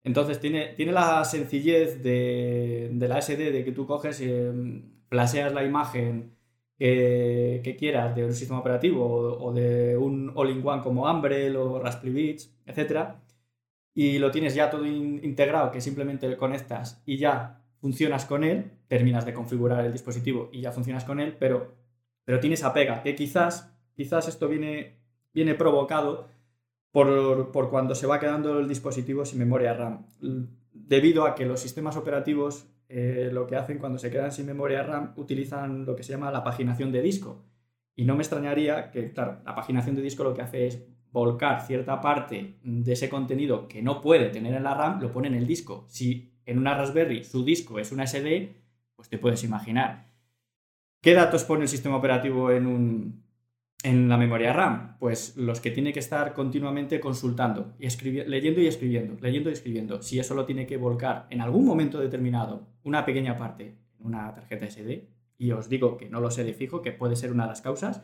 Entonces 0.05 0.39
tiene, 0.39 0.75
tiene 0.75 0.93
la 0.93 1.25
sencillez 1.25 2.03
de, 2.03 2.91
la 2.95 3.21
SD 3.23 3.53
de 3.53 3.65
que 3.65 3.73
tú 3.73 3.87
coges 3.87 4.21
y 4.21 4.27
mm, 4.27 5.07
flasheas 5.09 5.55
la 5.55 5.65
imagen 5.65 6.35
que, 6.79 7.77
quieras 7.79 8.15
de 8.15 8.25
un 8.25 8.35
sistema 8.35 8.61
operativo 8.61 9.05
o, 9.07 9.53
de 9.53 9.97
un 9.97 10.33
all-in-one 10.35 10.83
como 10.83 11.11
Umbrel 11.11 11.57
o 11.57 11.79
Raspberry 11.81 12.13
Beach, 12.13 12.51
etc. 12.67 13.15
Y 13.95 14.19
lo 14.19 14.31
tienes 14.31 14.55
ya 14.55 14.71
todo 14.71 14.87
integrado, 14.87 15.71
que 15.71 15.81
simplemente 15.81 16.29
lo 16.29 16.37
conectas 16.37 17.03
y 17.07 17.17
ya 17.17 17.63
funcionas 17.79 18.25
con 18.25 18.45
él, 18.45 18.73
terminas 18.89 19.25
de 19.25 19.35
configurar 19.35 19.85
el 19.85 19.93
dispositivo 19.93 20.51
y 20.53 20.63
ya 20.63 20.73
funcionas 20.73 21.05
con 21.05 21.21
él, 21.21 21.37
pero, 21.39 21.77
pero 22.25 22.41
tiene 22.41 22.55
esa 22.55 22.73
pega, 22.73 23.03
que 23.03 23.15
quizás, 23.15 23.74
quizás 23.95 24.29
esto 24.29 24.49
viene, 24.49 24.97
viene 25.33 25.55
provocado 25.55 26.29
por, 26.91 27.51
por 27.51 27.71
cuando 27.71 27.95
se 27.95 28.07
va 28.07 28.21
quedando 28.21 28.59
el 28.59 28.69
dispositivo 28.69 29.25
sin 29.25 29.39
memoria 29.39 29.75
RAM, 29.75 30.07
debido 30.73 31.27
a 31.27 31.35
que 31.35 31.47
los 31.47 31.61
sistemas 31.61 31.97
operativos 31.97 32.67
eh, 32.89 33.31
lo 33.33 33.47
que 33.47 33.57
hacen 33.57 33.79
cuando 33.79 33.99
se 33.99 34.11
quedan 34.11 34.31
sin 34.31 34.47
memoria 34.47 34.83
RAM, 34.83 35.15
utilizan 35.17 35.85
lo 35.85 35.97
que 35.97 36.03
se 36.03 36.13
llama 36.13 36.31
la 36.31 36.45
paginación 36.45 36.93
de 36.93 37.03
disco. 37.03 37.45
Y 37.97 38.05
no 38.05 38.15
me 38.15 38.23
extrañaría 38.23 38.91
que, 38.91 39.13
claro, 39.13 39.41
la 39.45 39.55
paginación 39.55 39.97
de 39.97 40.03
disco 40.03 40.25
lo 40.25 40.35
que 40.35 40.43
hace 40.43 40.67
es 40.67 40.87
volcar 41.11 41.65
cierta 41.67 42.01
parte 42.01 42.59
de 42.63 42.93
ese 42.93 43.09
contenido 43.09 43.69
que 43.69 43.83
no 43.83 44.01
puede 44.01 44.29
tener 44.31 44.55
en 44.55 44.65
la 44.65 44.75
RAM, 44.75 45.01
lo 45.01 45.13
pone 45.13 45.29
en 45.29 45.35
el 45.35 45.47
disco. 45.47 45.87
Si 45.89 46.33
en 46.45 46.59
una 46.59 46.77
Raspberry 46.77 47.25
su 47.25 47.45
disco 47.45 47.79
es 47.79 47.93
una 47.93 48.07
SD, 48.07 48.55
pues 48.97 49.09
te 49.09 49.19
puedes 49.19 49.43
imaginar. 49.45 50.07
¿Qué 51.01 51.15
datos 51.15 51.45
pone 51.45 51.63
el 51.63 51.69
sistema 51.69 51.97
operativo 51.97 52.51
en 52.51 52.67
un, 52.67 53.24
en 53.85 54.09
la 54.09 54.17
memoria 54.17 54.53
RAM? 54.53 54.97
Pues 54.99 55.37
los 55.37 55.61
que 55.61 55.71
tiene 55.71 55.93
que 55.93 56.01
estar 56.01 56.35
continuamente 56.35 56.99
consultando, 56.99 57.75
y 57.79 57.87
leyendo 58.27 58.61
y 58.61 58.67
escribiendo, 58.67 59.17
leyendo 59.21 59.51
y 59.51 59.53
escribiendo. 59.53 60.03
Si 60.03 60.19
eso 60.19 60.35
lo 60.35 60.47
tiene 60.47 60.67
que 60.67 60.79
volcar 60.79 61.27
en 61.31 61.41
algún 61.41 61.65
momento 61.65 62.01
determinado, 62.01 62.67
una 62.83 63.05
pequeña 63.05 63.37
parte, 63.37 63.77
en 64.01 64.07
una 64.07 64.35
tarjeta 64.35 64.69
SD, 64.69 65.07
y 65.39 65.53
os 65.53 65.69
digo 65.69 65.97
que 65.97 66.09
no 66.09 66.21
lo 66.21 66.31
sé 66.31 66.43
de 66.45 66.55
fijo, 66.55 66.83
que 66.83 66.93
puede 66.93 67.15
ser 67.15 67.31
una 67.31 67.45
de 67.45 67.51
las 67.51 67.61
causas, 67.61 68.03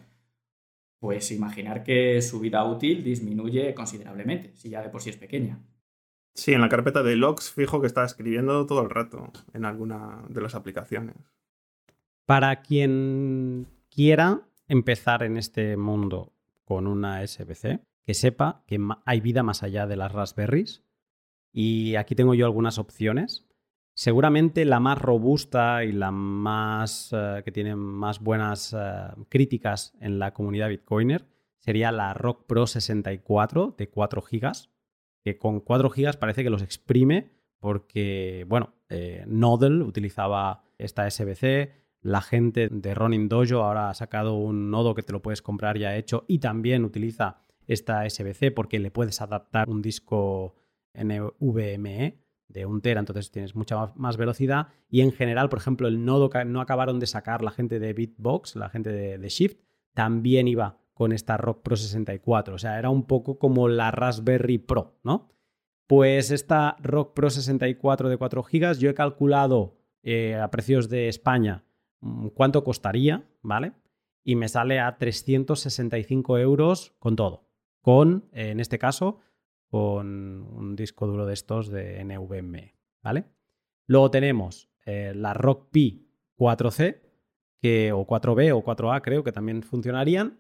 pues 1.01 1.33
imaginar 1.33 1.83
que 1.83 2.21
su 2.21 2.41
vida 2.41 2.63
útil 2.63 3.03
disminuye 3.03 3.75
considerablemente, 3.75 4.55
si 4.55 4.69
ya 4.69 4.83
de 4.83 4.91
por 4.91 5.01
sí 5.01 5.11
es 5.11 5.17
pequeña. 5.17 5.59
Sí, 6.35 6.53
en 6.53 6.61
la 6.61 6.69
carpeta 6.69 7.03
de 7.03 7.17
logs 7.17 7.51
fijo 7.51 7.81
que 7.81 7.87
está 7.87 8.05
escribiendo 8.05 8.67
todo 8.67 8.83
el 8.83 8.91
rato 8.91 9.33
en 9.55 9.65
alguna 9.65 10.25
de 10.29 10.43
las 10.43 10.55
aplicaciones. 10.55 11.17
Para 12.27 12.61
quien 12.61 13.67
quiera 13.89 14.43
empezar 14.71 15.23
en 15.25 15.37
este 15.37 15.77
mundo 15.77 16.33
con 16.65 16.87
una 16.87 17.27
SBC, 17.27 17.81
que 18.05 18.15
sepa 18.15 18.65
que 18.67 18.79
hay 19.05 19.21
vida 19.21 19.43
más 19.43 19.63
allá 19.63 19.87
de 19.87 19.97
las 19.97 20.13
Raspberries. 20.13 20.85
Y 21.53 21.97
aquí 21.97 22.15
tengo 22.15 22.35
yo 22.35 22.47
algunas 22.47 22.79
opciones. 22.79 23.49
Seguramente 23.95 24.65
la 24.65 24.79
más 24.79 24.99
robusta 24.99 25.85
y 25.85 25.93
la 25.93 26.13
más 26.13 27.11
eh, 27.13 27.43
que 27.45 27.51
tiene 27.51 27.75
más 27.75 28.21
buenas 28.21 28.73
eh, 28.73 28.79
críticas 29.29 29.93
en 30.01 30.21
la 30.21 30.33
comunidad 30.33 30.69
Bitcoiner 30.69 31.27
sería 31.59 31.91
la 31.93 32.15
Rock 32.15 32.47
Pro 32.47 32.67
64 32.67 33.75
de 33.77 33.91
4 33.91 34.23
GB, 34.23 34.53
que 35.23 35.37
con 35.37 35.61
4 35.61 35.91
GB 35.91 36.19
parece 36.19 36.45
que 36.45 36.51
los 36.51 36.63
exprime 36.63 37.33
porque, 37.59 38.47
bueno, 38.49 38.73
eh, 38.89 39.27
utilizaba 39.29 40.63
esta 40.79 41.11
SBC, 41.11 41.80
la 42.03 42.21
gente 42.21 42.69
de 42.69 42.95
Ronin 42.95 43.29
Dojo 43.29 43.63
ahora 43.63 43.91
ha 43.91 43.95
sacado 43.95 44.35
un 44.35 44.71
nodo 44.71 44.95
que 44.95 45.03
te 45.03 45.13
lo 45.13 45.23
puedes 45.23 45.43
comprar 45.43 45.79
ya 45.79 45.97
hecho 45.97 46.25
y 46.29 46.39
también 46.39 46.85
utiliza 46.85 47.39
esta 47.67 48.09
SBC 48.09 48.53
porque 48.55 48.79
le 48.79 48.91
puedes 48.91 49.21
adaptar 49.21 49.69
un 49.69 49.83
disco 49.83 50.55
NVMe 50.95 52.19
de 52.49 52.67
un 52.67 52.81
tera, 52.81 53.01
entonces 53.01 53.31
tienes 53.31 53.55
mucha 53.55 53.93
más 53.95 54.17
velocidad. 54.17 54.69
Y 54.89 55.03
en 55.03 55.13
general, 55.13 55.49
por 55.49 55.61
ejemplo, 55.61 55.87
el 55.87 56.05
nodo 56.05 56.31
que 56.31 56.45
no 56.45 56.61
acabaron 56.61 56.99
de 56.99 57.07
sacar 57.07 57.43
la 57.43 57.53
gente 57.53 57.79
de 57.79 57.93
Bitbox, 57.93 58.57
la 58.57 58.69
gente 58.71 58.91
de, 58.91 59.29
Shift, 59.29 59.61
también 59.95 60.49
iba 60.49 60.79
con 60.95 61.13
esta 61.13 61.37
Rock 61.37 61.63
Pro 61.63 61.77
64. 61.77 62.55
O 62.55 62.59
sea, 62.59 62.79
era 62.79 62.91
un 62.91 63.07
poco 63.07 63.39
como 63.39 63.69
la 63.69 63.93
Raspberry 63.93 64.59
Pro, 64.59 64.99
¿no? 65.05 65.29
Pues 65.87 66.31
esta 66.31 66.77
Rock 66.81 67.15
Pro 67.15 67.31
64 67.31 68.09
de 68.09 68.17
4 68.17 68.43
GB, 68.43 68.79
yo 68.79 68.91
he 68.91 68.95
calculado 68.95 69.79
eh, 70.03 70.35
a 70.35 70.51
precios 70.51 70.89
de 70.89 71.09
España 71.09 71.65
cuánto 72.35 72.65
costaría, 72.65 73.29
¿vale? 73.43 73.73
Y 74.23 74.37
me 74.37 74.49
sale 74.49 74.81
a 74.81 74.99
365 74.99 76.39
euros 76.39 76.95
con 76.99 77.17
todo. 77.17 77.49
Con, 77.81 78.29
en 78.33 78.61
este 78.61 78.79
caso, 78.79 79.21
con 79.69 80.43
un 80.43 80.77
disco 80.77 81.07
duro 81.07 81.27
de 81.27 81.35
estos 81.35 81.69
de 81.69 82.05
NVMe, 82.05 82.77
¿vale? 83.03 83.25
Luego 83.87 84.11
tenemos 84.11 84.69
eh, 84.85 85.13
la 85.15 85.35
Rock 85.35 85.71
Pi 85.71 86.11
4C, 86.39 87.01
que, 87.61 87.93
o 87.93 88.07
4B 88.07 88.53
o 88.55 88.65
4A 88.65 89.01
creo 89.03 89.25
que 89.25 89.33
también 89.33 89.63
funcionarían. 89.63 90.39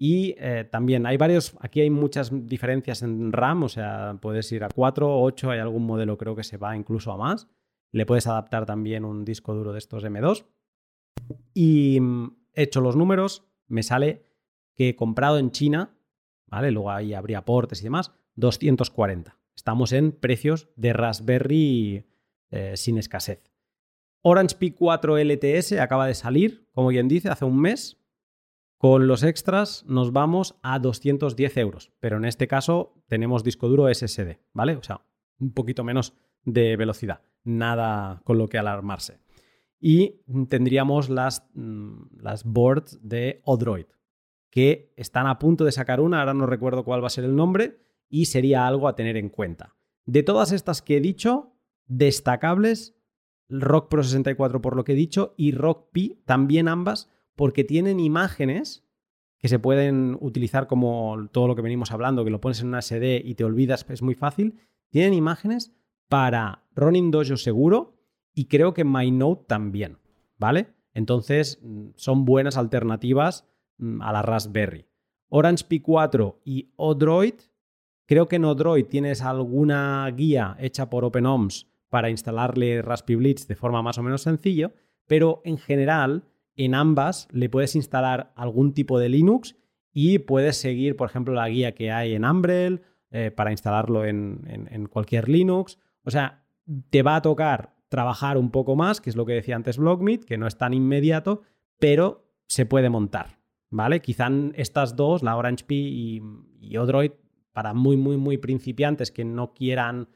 Y 0.00 0.36
eh, 0.38 0.64
también 0.70 1.06
hay 1.06 1.16
varios, 1.16 1.56
aquí 1.60 1.80
hay 1.80 1.90
muchas 1.90 2.30
diferencias 2.46 3.02
en 3.02 3.32
RAM, 3.32 3.64
o 3.64 3.68
sea, 3.68 4.16
puedes 4.22 4.50
ir 4.52 4.62
a 4.62 4.68
4, 4.68 5.20
8, 5.22 5.50
hay 5.50 5.58
algún 5.58 5.84
modelo 5.84 6.16
creo 6.16 6.36
que 6.36 6.44
se 6.44 6.56
va 6.56 6.76
incluso 6.76 7.10
a 7.10 7.16
más. 7.16 7.48
Le 7.90 8.06
puedes 8.06 8.28
adaptar 8.28 8.64
también 8.64 9.04
un 9.04 9.24
disco 9.24 9.54
duro 9.54 9.72
de 9.72 9.78
estos 9.78 10.04
M2. 10.04 10.44
Y 11.54 12.00
mm, 12.00 12.36
hecho 12.54 12.80
los 12.80 12.96
números, 12.96 13.44
me 13.66 13.82
sale 13.82 14.24
que 14.74 14.90
he 14.90 14.96
comprado 14.96 15.38
en 15.38 15.50
China, 15.50 15.96
¿vale? 16.46 16.70
Luego 16.70 16.90
ahí 16.90 17.14
habría 17.14 17.38
aportes 17.38 17.80
y 17.80 17.84
demás, 17.84 18.12
240. 18.36 19.38
Estamos 19.56 19.92
en 19.92 20.12
precios 20.12 20.68
de 20.76 20.92
Raspberry 20.92 22.06
eh, 22.50 22.76
sin 22.76 22.98
escasez. 22.98 23.42
Orange 24.22 24.56
Pi 24.56 24.70
4 24.70 25.18
LTS 25.18 25.72
acaba 25.72 26.06
de 26.06 26.14
salir, 26.14 26.68
como 26.72 26.88
bien 26.88 27.08
dice, 27.08 27.28
hace 27.28 27.44
un 27.44 27.60
mes. 27.60 27.96
Con 28.76 29.08
los 29.08 29.24
extras 29.24 29.84
nos 29.88 30.12
vamos 30.12 30.54
a 30.62 30.78
210 30.78 31.56
euros, 31.56 31.92
pero 31.98 32.16
en 32.16 32.24
este 32.24 32.46
caso 32.46 32.94
tenemos 33.08 33.42
disco 33.42 33.68
duro 33.68 33.92
SSD, 33.92 34.38
¿vale? 34.52 34.76
O 34.76 34.82
sea, 34.84 35.00
un 35.40 35.52
poquito 35.52 35.82
menos 35.82 36.14
de 36.44 36.76
velocidad. 36.76 37.22
Nada 37.42 38.20
con 38.24 38.38
lo 38.38 38.48
que 38.48 38.58
alarmarse 38.58 39.18
y 39.80 40.20
tendríamos 40.48 41.08
las, 41.08 41.48
mm, 41.54 42.20
las 42.20 42.44
boards 42.44 42.98
de 43.02 43.40
Odroid, 43.44 43.86
que 44.50 44.92
están 44.96 45.26
a 45.26 45.38
punto 45.38 45.64
de 45.64 45.72
sacar 45.72 46.00
una, 46.00 46.20
ahora 46.20 46.34
no 46.34 46.46
recuerdo 46.46 46.84
cuál 46.84 47.02
va 47.02 47.06
a 47.06 47.10
ser 47.10 47.24
el 47.24 47.36
nombre, 47.36 47.78
y 48.08 48.26
sería 48.26 48.66
algo 48.66 48.88
a 48.88 48.96
tener 48.96 49.16
en 49.16 49.28
cuenta. 49.28 49.76
De 50.06 50.22
todas 50.22 50.52
estas 50.52 50.82
que 50.82 50.96
he 50.96 51.00
dicho, 51.00 51.52
destacables, 51.86 52.96
Rock 53.48 53.88
Pro 53.88 54.02
64 54.02 54.60
por 54.60 54.76
lo 54.76 54.84
que 54.84 54.92
he 54.92 54.96
dicho 54.96 55.34
y 55.36 55.52
Rock 55.52 55.90
Pi, 55.92 56.22
también 56.24 56.68
ambas, 56.68 57.10
porque 57.34 57.64
tienen 57.64 58.00
imágenes 58.00 58.84
que 59.38 59.48
se 59.48 59.58
pueden 59.58 60.16
utilizar 60.20 60.66
como 60.66 61.28
todo 61.30 61.46
lo 61.46 61.54
que 61.54 61.62
venimos 61.62 61.92
hablando, 61.92 62.24
que 62.24 62.30
lo 62.30 62.40
pones 62.40 62.60
en 62.60 62.68
una 62.68 62.82
SD 62.82 63.22
y 63.24 63.34
te 63.36 63.44
olvidas, 63.44 63.86
es 63.88 64.02
muy 64.02 64.14
fácil. 64.14 64.58
Tienen 64.90 65.14
imágenes 65.14 65.72
para 66.08 66.64
Ronin 66.74 67.10
Dojo 67.10 67.36
seguro 67.36 67.97
y 68.38 68.44
creo 68.44 68.72
que 68.72 68.84
MyNote 68.84 69.46
también, 69.48 69.98
¿vale? 70.38 70.68
Entonces 70.94 71.58
mm, 71.60 71.88
son 71.96 72.24
buenas 72.24 72.56
alternativas 72.56 73.48
mm, 73.78 74.00
a 74.00 74.12
la 74.12 74.22
Raspberry. 74.22 74.86
Orange 75.28 75.64
Pi 75.66 75.80
4 75.80 76.42
y 76.44 76.70
Odroid. 76.76 77.34
Creo 78.06 78.28
que 78.28 78.36
en 78.36 78.44
Odroid 78.44 78.86
tienes 78.86 79.22
alguna 79.22 80.08
guía 80.16 80.56
hecha 80.60 80.88
por 80.88 81.04
OpenOMS 81.04 81.66
para 81.88 82.10
instalarle 82.10 82.80
Raspberry 82.80 83.16
Blitz 83.16 83.48
de 83.48 83.56
forma 83.56 83.82
más 83.82 83.98
o 83.98 84.04
menos 84.04 84.22
sencilla, 84.22 84.72
pero 85.08 85.42
en 85.44 85.58
general 85.58 86.22
en 86.54 86.76
ambas 86.76 87.26
le 87.32 87.48
puedes 87.48 87.74
instalar 87.74 88.32
algún 88.36 88.72
tipo 88.72 89.00
de 89.00 89.08
Linux 89.08 89.56
y 89.92 90.20
puedes 90.20 90.56
seguir, 90.56 90.94
por 90.94 91.10
ejemplo, 91.10 91.34
la 91.34 91.48
guía 91.48 91.74
que 91.74 91.90
hay 91.90 92.14
en 92.14 92.24
Umbrel 92.24 92.82
eh, 93.10 93.32
para 93.32 93.50
instalarlo 93.50 94.04
en, 94.04 94.88
cualquier 94.92 95.28
Linux. 95.28 95.80
O 96.04 96.12
sea, 96.12 96.44
te 96.90 97.02
va 97.02 97.16
a 97.16 97.22
tocar 97.22 97.77
trabajar 97.88 98.36
un 98.38 98.50
poco 98.50 98.76
más, 98.76 99.00
que 99.00 99.10
es 99.10 99.16
lo 99.16 99.26
que 99.26 99.32
decía 99.34 99.56
antes 99.56 99.78
Blockmeet, 99.78 100.24
que 100.24 100.38
no 100.38 100.46
es 100.46 100.56
tan 100.56 100.74
inmediato, 100.74 101.42
pero 101.78 102.26
se 102.46 102.66
puede 102.66 102.90
montar, 102.90 103.38
¿vale? 103.70 104.00
Quizá 104.00 104.28
estas 104.54 104.96
dos, 104.96 105.22
la 105.22 105.36
Orange 105.36 105.64
Pi 105.64 106.22
y, 106.60 106.76
Odroid, 106.76 107.12
para 107.52 107.74
muy, 107.74 107.96
muy, 107.96 108.16
muy 108.16 108.38
principiantes 108.38 109.10
que 109.10 109.24
no 109.24 109.52
quieran 109.52 110.08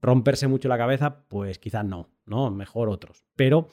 romperse 0.00 0.48
mucho 0.48 0.68
la 0.68 0.78
cabeza, 0.78 1.24
pues 1.28 1.58
quizás 1.58 1.84
no, 1.84 2.10
¿no? 2.26 2.50
Mejor 2.50 2.88
otros. 2.88 3.24
Pero 3.36 3.68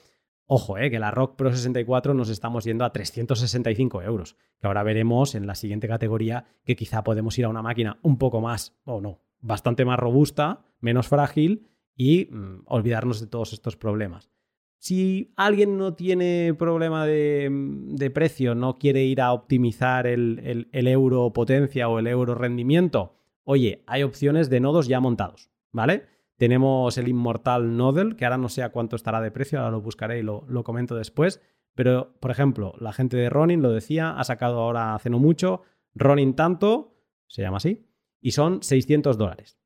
Ojo, 0.50 0.78
eh, 0.78 0.90
que 0.90 0.98
la 0.98 1.10
Rock 1.10 1.36
Pro 1.36 1.50
64 1.50 2.14
nos 2.14 2.30
estamos 2.30 2.64
yendo 2.64 2.86
a 2.86 2.90
365 2.90 4.00
euros, 4.00 4.34
que 4.58 4.66
ahora 4.66 4.82
veremos 4.82 5.34
en 5.34 5.46
la 5.46 5.54
siguiente 5.54 5.88
categoría 5.88 6.46
que 6.64 6.74
quizá 6.74 7.04
podemos 7.04 7.38
ir 7.38 7.44
a 7.44 7.50
una 7.50 7.60
máquina 7.60 7.98
un 8.00 8.16
poco 8.16 8.40
más, 8.40 8.74
o 8.84 9.02
no, 9.02 9.20
bastante 9.40 9.84
más 9.84 9.98
robusta, 9.98 10.64
menos 10.80 11.06
frágil 11.06 11.68
y 11.98 12.28
mm, 12.30 12.62
olvidarnos 12.64 13.20
de 13.20 13.26
todos 13.26 13.52
estos 13.52 13.76
problemas. 13.76 14.30
Si 14.78 15.34
alguien 15.36 15.76
no 15.76 15.94
tiene 15.94 16.54
problema 16.56 17.04
de, 17.04 18.10
precio, 18.14 18.54
no 18.54 18.78
quiere 18.78 19.04
ir 19.04 19.20
a 19.20 19.32
optimizar 19.32 20.06
el, 20.06 20.68
el 20.72 20.86
euro 20.86 21.32
potencia 21.34 21.88
o 21.88 21.98
el 21.98 22.06
euro 22.06 22.34
rendimiento, 22.34 23.16
oye, 23.44 23.82
hay 23.86 24.04
opciones 24.04 24.48
de 24.48 24.60
nodos 24.60 24.86
ya 24.86 25.00
montados, 25.00 25.50
¿vale? 25.72 26.06
Tenemos 26.38 26.96
el 26.98 27.08
Inmortal 27.08 27.76
Nodel, 27.76 28.14
que 28.14 28.24
ahora 28.24 28.38
no 28.38 28.48
sé 28.48 28.62
a 28.62 28.70
cuánto 28.70 28.94
estará 28.94 29.20
de 29.20 29.32
precio, 29.32 29.58
ahora 29.58 29.72
lo 29.72 29.80
buscaré 29.80 30.20
y 30.20 30.22
lo, 30.22 30.44
comento 30.62 30.94
después. 30.94 31.42
Pero, 31.74 32.14
por 32.20 32.30
ejemplo, 32.30 32.74
la 32.78 32.92
gente 32.92 33.16
de 33.16 33.28
Ronin 33.28 33.60
lo 33.60 33.72
decía, 33.72 34.16
ha 34.16 34.22
sacado 34.22 34.60
ahora 34.60 34.94
hace 34.94 35.10
no 35.10 35.18
mucho 35.18 35.62
Ronin 35.96 36.34
Tanto, 36.34 36.94
se 37.26 37.42
llama 37.42 37.56
así, 37.56 37.88
y 38.20 38.30
son 38.30 38.62
600 38.62 39.18
dólares, 39.18 39.58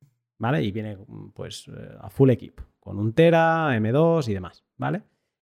¿vale? 0.42 0.62
Y 0.64 0.72
viene 0.72 0.98
pues 1.32 1.68
eh, 1.68 1.96
a 2.00 2.10
full 2.10 2.30
equip, 2.30 2.60
con 2.80 2.98
un 2.98 3.12
Tera, 3.12 3.76
M2 3.78 4.28
y 4.28 4.34
demás, 4.34 4.64
¿vale? 4.76 5.04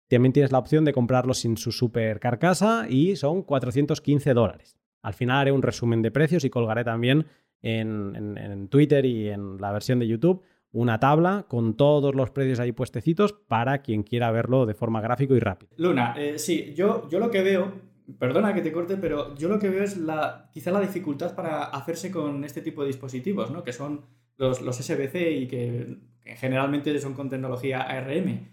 También 0.09 0.33
tienes 0.33 0.51
la 0.51 0.57
opción 0.57 0.85
de 0.85 0.91
comprarlo 0.91 1.35
sin 1.35 1.55
su 1.55 1.71
super 1.71 2.19
carcasa 2.19 2.87
y 2.89 3.15
son 3.15 3.43
415 3.43 4.33
dólares. 4.33 4.75
Al 5.03 5.13
final 5.13 5.37
haré 5.37 5.51
un 5.51 5.61
resumen 5.61 6.01
de 6.01 6.09
precios 6.09 6.43
y 6.45 6.49
colgaré 6.49 6.83
también 6.83 7.27
en 7.61 8.67
Twitter 8.69 9.05
y 9.05 9.29
en 9.29 9.57
la 9.57 9.71
versión 9.71 9.99
de 9.99 10.07
YouTube 10.07 10.43
una 10.71 10.99
tabla 10.99 11.45
con 11.47 11.75
todos 11.75 12.15
los 12.15 12.31
precios 12.31 12.59
ahí 12.59 12.71
puestecitos 12.71 13.33
para 13.33 13.81
quien 13.81 14.03
quiera 14.03 14.31
verlo 14.31 14.65
de 14.65 14.73
forma 14.73 15.01
gráfico 15.01 15.35
y 15.35 15.39
rápida. 15.39 15.69
Luna, 15.77 16.15
eh, 16.17 16.37
sí, 16.39 16.73
yo, 16.75 17.07
yo 17.09 17.19
lo 17.19 17.31
que 17.31 17.41
veo, 17.41 17.71
perdona 18.19 18.53
que 18.53 18.61
te 18.61 18.71
corte, 18.71 18.97
pero 18.97 19.35
yo 19.35 19.47
lo 19.47 19.59
que 19.59 19.69
veo 19.69 19.83
es 19.83 19.97
la, 19.97 20.49
quizá 20.53 20.71
la 20.71 20.81
dificultad 20.81 21.35
para 21.35 21.65
hacerse 21.65 22.11
con 22.11 22.43
este 22.43 22.61
tipo 22.61 22.81
de 22.81 22.87
dispositivos, 22.87 23.51
¿no? 23.51 23.63
que 23.63 23.73
son 23.73 24.05
los, 24.37 24.61
los 24.61 24.77
SBC 24.77 25.15
y 25.15 25.47
que, 25.47 25.97
generalmente 26.35 26.97
son 26.99 27.13
con 27.13 27.29
tecnología 27.29 27.81
ARM. 27.81 28.47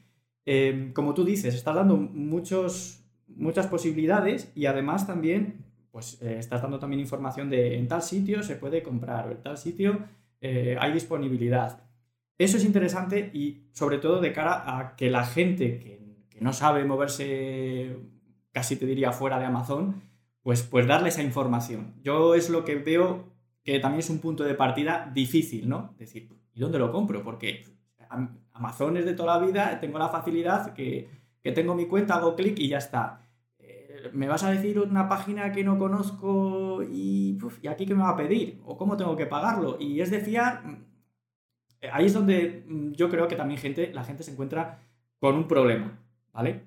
Em, 0.46 0.92
como 0.92 1.12
tú 1.14 1.24
dices, 1.24 1.54
estás 1.54 1.74
dando 1.74 1.96
muchos, 1.96 3.04
muchas 3.26 3.66
posibilidades 3.66 4.52
y 4.54 4.66
además 4.66 5.06
también 5.06 5.64
pues, 5.90 6.20
eh, 6.22 6.36
estás 6.38 6.62
dando 6.62 6.78
también 6.78 7.00
información 7.00 7.50
de 7.50 7.76
en 7.76 7.88
tal 7.88 8.02
sitio 8.02 8.42
se 8.42 8.56
puede 8.56 8.82
comprar 8.82 9.28
o 9.28 9.32
en 9.32 9.42
tal 9.42 9.56
sitio 9.58 10.06
eh, 10.40 10.76
hay 10.78 10.92
disponibilidad. 10.92 11.82
Eso 12.36 12.56
es 12.56 12.64
interesante 12.64 13.30
y 13.32 13.68
sobre 13.72 13.98
todo 13.98 14.20
de 14.20 14.32
cara 14.32 14.78
a 14.78 14.96
que 14.96 15.08
la 15.08 15.24
gente 15.24 15.78
que, 15.78 16.04
no 16.40 16.52
sabe 16.52 16.84
moverse, 16.84 17.96
casi 18.52 18.76
te 18.76 18.86
diría 18.86 19.12
fuera 19.12 19.38
de 19.38 19.46
Amazon, 19.46 20.02
pues, 20.42 20.62
pues 20.62 20.86
darle 20.86 21.08
esa 21.08 21.22
información. 21.22 21.94
Yo 22.02 22.34
es 22.34 22.50
lo 22.50 22.64
que 22.64 22.74
veo 22.74 23.33
que 23.64 23.80
también 23.80 24.00
es 24.00 24.10
un 24.10 24.18
punto 24.18 24.44
de 24.44 24.54
partida 24.54 25.10
difícil, 25.12 25.68
¿no? 25.68 25.94
Decir, 25.98 26.28
¿y 26.52 26.60
dónde 26.60 26.78
lo 26.78 26.92
compro? 26.92 27.24
Porque 27.24 27.64
Amazon 28.52 28.96
es 28.98 29.06
de 29.06 29.14
toda 29.14 29.38
la 29.38 29.46
vida, 29.46 29.80
tengo 29.80 29.98
la 29.98 30.10
facilidad 30.10 30.74
que, 30.74 31.08
tengo 31.54 31.74
mi 31.74 31.86
cuenta, 31.86 32.14
hago 32.14 32.36
clic 32.36 32.58
y 32.58 32.68
ya 32.68 32.78
está. 32.78 33.22
Eh, 33.58 34.10
¿Me 34.12 34.28
vas 34.28 34.44
a 34.44 34.50
decir 34.50 34.78
una 34.78 35.08
página 35.08 35.50
que 35.50 35.64
no 35.64 35.78
conozco 35.78 36.82
y, 36.82 37.38
y 37.62 37.66
aquí 37.66 37.86
qué 37.86 37.94
me 37.94 38.02
va 38.02 38.10
a 38.10 38.16
pedir? 38.16 38.60
¿O 38.66 38.76
cómo 38.76 38.96
tengo 38.96 39.16
que 39.16 39.26
pagarlo? 39.26 39.78
Y 39.80 40.00
es 40.00 40.10
de 40.10 40.18
eh, 40.18 41.90
ahí 41.92 42.06
es 42.06 42.14
donde 42.14 42.64
mm, 42.66 42.92
yo 42.92 43.08
creo 43.08 43.28
que 43.28 43.36
también 43.36 43.60
gente, 43.60 43.92
la 43.92 44.04
gente 44.04 44.22
se 44.22 44.32
encuentra 44.32 44.80
con 45.18 45.36
un 45.36 45.48
problema, 45.48 45.98
¿vale? 46.32 46.62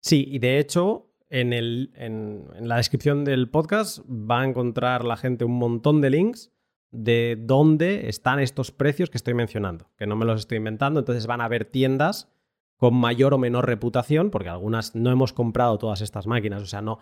Sí, 0.00 0.24
y 0.28 0.38
de 0.38 0.58
hecho, 0.58 1.07
en, 1.28 1.52
el, 1.52 1.92
en, 1.94 2.46
la 2.60 2.76
descripción 2.76 3.24
del 3.24 3.50
podcast 3.50 4.00
va 4.08 4.42
a 4.42 4.46
encontrar 4.46 5.04
la 5.04 5.16
gente 5.16 5.44
un 5.44 5.58
montón 5.58 6.00
de 6.00 6.10
links 6.10 6.52
de 6.90 7.36
dónde 7.38 8.08
están 8.08 8.40
estos 8.40 8.70
precios 8.70 9.10
que 9.10 9.18
estoy 9.18 9.34
mencionando, 9.34 9.90
que 9.96 10.06
no 10.06 10.16
me 10.16 10.24
los 10.24 10.40
estoy 10.40 10.58
inventando, 10.58 11.00
entonces 11.00 11.26
van 11.26 11.40
a 11.40 11.48
ver 11.48 11.66
tiendas 11.66 12.32
con 12.76 12.94
mayor 12.94 13.34
o 13.34 13.38
menor 13.38 13.66
reputación, 13.66 14.30
porque 14.30 14.48
algunas 14.48 14.94
no 14.94 15.10
hemos 15.10 15.32
comprado 15.32 15.78
todas 15.78 16.00
estas 16.00 16.26
máquinas, 16.26 16.62
o 16.62 16.66
sea, 16.66 16.80
no, 16.80 17.00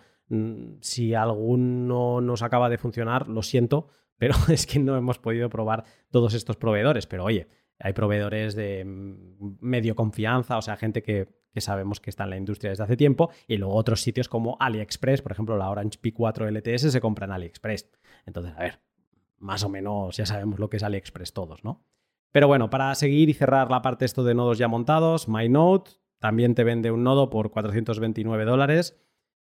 si 0.80 1.14
alguno 1.14 2.20
nos 2.20 2.42
acaba 2.42 2.68
de 2.68 2.78
funcionar, 2.78 3.28
lo 3.28 3.42
siento, 3.42 3.88
pero 4.18 4.34
es 4.48 4.66
que 4.66 4.78
no 4.78 4.96
hemos 4.96 5.18
podido 5.18 5.48
probar 5.48 5.84
todos 6.10 6.34
estos 6.34 6.56
proveedores. 6.56 7.06
Pero 7.06 7.24
oye, 7.24 7.48
hay 7.78 7.92
proveedores 7.92 8.54
de 8.54 8.84
mm, 8.84 9.58
medio 9.60 9.94
confianza, 9.94 10.56
o 10.56 10.62
sea, 10.62 10.76
gente 10.76 11.02
que, 11.02 11.28
sabemos 11.60 12.00
que 12.00 12.10
está 12.10 12.24
en 12.24 12.30
la 12.30 12.36
industria 12.36 12.70
desde 12.70 12.84
hace 12.84 12.96
tiempo, 12.96 13.30
y 13.46 13.56
luego 13.56 13.74
otros 13.74 14.00
sitios 14.00 14.28
como 14.28 14.56
AliExpress, 14.60 15.22
por 15.22 15.32
ejemplo, 15.32 15.56
la 15.56 15.70
Orange 15.70 15.98
P4 16.00 16.50
LTS 16.50 16.92
se 16.92 17.00
compra 17.00 17.26
en 17.26 17.32
AliExpress. 17.32 17.90
Entonces, 18.26 18.54
a 18.56 18.60
ver, 18.60 18.80
más 19.38 19.64
o 19.64 19.68
menos 19.68 20.16
ya 20.16 20.26
sabemos 20.26 20.58
lo 20.58 20.68
que 20.68 20.78
es 20.78 20.82
AliExpress 20.82 21.32
todos, 21.32 21.64
¿no? 21.64 21.84
Pero 22.32 22.48
bueno, 22.48 22.70
para 22.70 22.94
seguir 22.94 23.28
y 23.28 23.34
cerrar 23.34 23.70
la 23.70 23.82
parte 23.82 24.04
esto 24.04 24.24
de 24.24 24.34
nodos 24.34 24.58
ya 24.58 24.68
montados, 24.68 25.28
MyNode 25.28 25.90
también 26.18 26.54
te 26.54 26.64
vende 26.64 26.90
un 26.90 27.02
nodo 27.02 27.30
por 27.30 27.50
429 27.50 28.44
dólares 28.44 28.96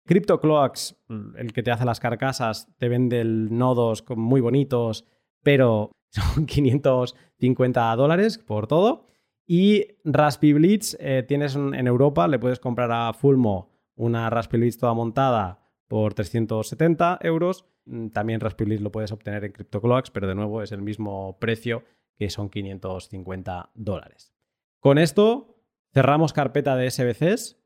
CryptoCloaks, 0.07 0.97
el 1.37 1.53
que 1.53 1.63
te 1.63 1.71
hace 1.71 1.85
las 1.85 2.01
carcasas, 2.01 2.69
te 2.79 2.89
vende 2.89 3.25
nodos 3.25 4.05
muy 4.17 4.41
bonitos, 4.41 5.05
pero 5.43 5.93
son 6.09 6.47
550 6.47 7.97
dólares 7.97 8.39
por 8.39 8.67
todo. 8.67 9.07
Y 9.47 9.87
Raspberry 10.05 10.53
Blitz, 10.53 10.97
eh, 11.01 11.25
tienes 11.27 11.57
en 11.57 11.87
Europa, 11.87 12.29
le 12.29 12.39
puedes 12.39 12.61
comprar 12.61 12.91
a 12.93 13.13
Fulmo 13.13 13.71
una 13.95 14.31
Raspberry 14.31 14.63
Blitz 14.63 14.79
toda 14.79 14.95
montada 14.95 15.61
por 15.89 16.15
370 16.15 17.19
euros. 17.23 17.67
Mm, 17.85 18.09
también 18.09 18.41
Raspberry 18.41 18.71
Blitz 18.71 18.83
lo 18.83 18.93
puedes 18.93 19.13
obtener 19.13 19.45
en 19.45 19.53
CryptoCloaks, 19.53 20.11
pero 20.11 20.27
de 20.27 20.35
nuevo 20.35 20.63
es 20.63 20.73
el 20.73 20.83
mismo 20.83 21.39
precio 21.39 21.85
que 22.17 22.31
son 22.31 22.49
550 22.49 23.71
dólares. 23.75 24.33
Con 24.81 24.99
esto 24.99 25.57
cerramos 25.93 26.33
carpeta 26.33 26.77
de 26.77 26.91
SBCs 26.91 27.59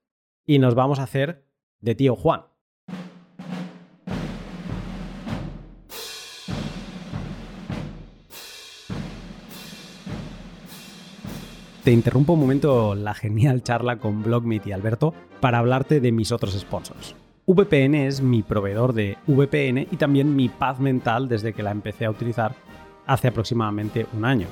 y 0.44 0.58
nos 0.58 0.74
vamos 0.74 0.98
a 0.98 1.04
hacer 1.04 1.46
de 1.80 1.94
tío 1.94 2.16
Juan. 2.16 2.42
Te 11.86 11.92
interrumpo 11.92 12.32
un 12.32 12.40
momento 12.40 12.96
la 12.96 13.14
genial 13.14 13.62
charla 13.62 13.98
con 13.98 14.24
Blogmeet 14.24 14.66
y 14.66 14.72
Alberto 14.72 15.14
para 15.38 15.58
hablarte 15.58 16.00
de 16.00 16.10
mis 16.10 16.32
otros 16.32 16.58
sponsors. 16.58 17.14
VPN 17.46 17.94
es 17.94 18.20
mi 18.20 18.42
proveedor 18.42 18.92
de 18.92 19.16
VPN 19.28 19.86
y 19.92 19.96
también 19.96 20.34
mi 20.34 20.48
paz 20.48 20.80
mental 20.80 21.28
desde 21.28 21.52
que 21.52 21.62
la 21.62 21.70
empecé 21.70 22.04
a 22.04 22.10
utilizar 22.10 22.56
hace 23.06 23.28
aproximadamente 23.28 24.04
un 24.14 24.24
año. 24.24 24.48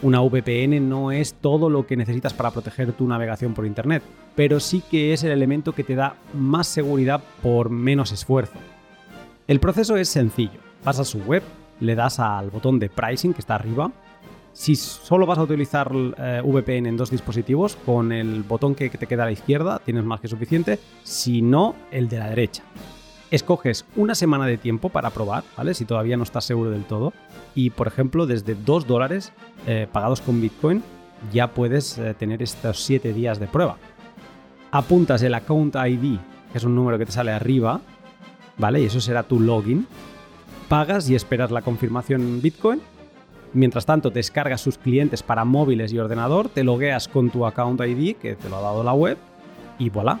Una 0.00 0.20
VPN 0.20 0.88
no 0.88 1.10
es 1.10 1.34
todo 1.34 1.70
lo 1.70 1.88
que 1.88 1.96
necesitas 1.96 2.34
para 2.34 2.52
proteger 2.52 2.92
tu 2.92 3.08
navegación 3.08 3.52
por 3.52 3.66
Internet, 3.66 4.04
pero 4.36 4.60
sí 4.60 4.80
que 4.88 5.12
es 5.12 5.24
el 5.24 5.32
elemento 5.32 5.72
que 5.72 5.82
te 5.82 5.96
da 5.96 6.14
más 6.34 6.68
seguridad 6.68 7.20
por 7.42 7.68
menos 7.68 8.12
esfuerzo. 8.12 8.58
El 9.48 9.58
proceso 9.58 9.96
es 9.96 10.08
sencillo. 10.08 10.60
Vas 10.84 11.00
a 11.00 11.04
su 11.04 11.18
web, 11.18 11.42
le 11.80 11.96
das 11.96 12.20
al 12.20 12.50
botón 12.50 12.78
de 12.78 12.90
pricing 12.90 13.34
que 13.34 13.40
está 13.40 13.56
arriba. 13.56 13.90
Si 14.56 14.74
solo 14.74 15.26
vas 15.26 15.36
a 15.36 15.42
utilizar 15.42 15.92
eh, 16.16 16.40
VPN 16.42 16.86
en 16.86 16.96
dos 16.96 17.10
dispositivos, 17.10 17.76
con 17.84 18.10
el 18.10 18.42
botón 18.42 18.74
que 18.74 18.88
te 18.88 19.06
queda 19.06 19.24
a 19.24 19.26
la 19.26 19.32
izquierda 19.32 19.82
tienes 19.84 20.02
más 20.02 20.18
que 20.18 20.28
suficiente. 20.28 20.78
Si 21.02 21.42
no, 21.42 21.76
el 21.90 22.08
de 22.08 22.18
la 22.18 22.30
derecha. 22.30 22.62
Escoges 23.30 23.84
una 23.96 24.14
semana 24.14 24.46
de 24.46 24.56
tiempo 24.56 24.88
para 24.88 25.10
probar, 25.10 25.44
¿vale? 25.58 25.74
Si 25.74 25.84
todavía 25.84 26.16
no 26.16 26.22
estás 26.22 26.46
seguro 26.46 26.70
del 26.70 26.86
todo. 26.86 27.12
Y, 27.54 27.68
por 27.68 27.86
ejemplo, 27.86 28.26
desde 28.26 28.54
2 28.54 28.86
dólares 28.86 29.30
eh, 29.66 29.86
pagados 29.92 30.22
con 30.22 30.40
Bitcoin, 30.40 30.82
ya 31.30 31.52
puedes 31.52 31.98
eh, 31.98 32.14
tener 32.14 32.42
estos 32.42 32.82
7 32.82 33.12
días 33.12 33.38
de 33.38 33.48
prueba. 33.48 33.76
Apuntas 34.70 35.22
el 35.22 35.34
account 35.34 35.76
ID, 35.76 36.18
que 36.50 36.58
es 36.58 36.64
un 36.64 36.74
número 36.74 36.96
que 36.96 37.04
te 37.04 37.12
sale 37.12 37.30
arriba, 37.30 37.82
¿vale? 38.56 38.80
Y 38.80 38.86
eso 38.86 39.02
será 39.02 39.22
tu 39.22 39.38
login. 39.38 39.86
Pagas 40.70 41.10
y 41.10 41.14
esperas 41.14 41.50
la 41.50 41.60
confirmación 41.60 42.22
en 42.22 42.40
Bitcoin. 42.40 42.80
Mientras 43.52 43.86
tanto, 43.86 44.10
descargas 44.10 44.60
sus 44.60 44.76
clientes 44.76 45.22
para 45.22 45.44
móviles 45.44 45.92
y 45.92 45.98
ordenador, 45.98 46.48
te 46.48 46.64
logueas 46.64 47.08
con 47.08 47.30
tu 47.30 47.46
account 47.46 47.80
ID, 47.80 48.16
que 48.16 48.36
te 48.36 48.48
lo 48.48 48.56
ha 48.56 48.60
dado 48.60 48.82
la 48.82 48.92
web, 48.92 49.16
y 49.78 49.88
voilà, 49.88 50.20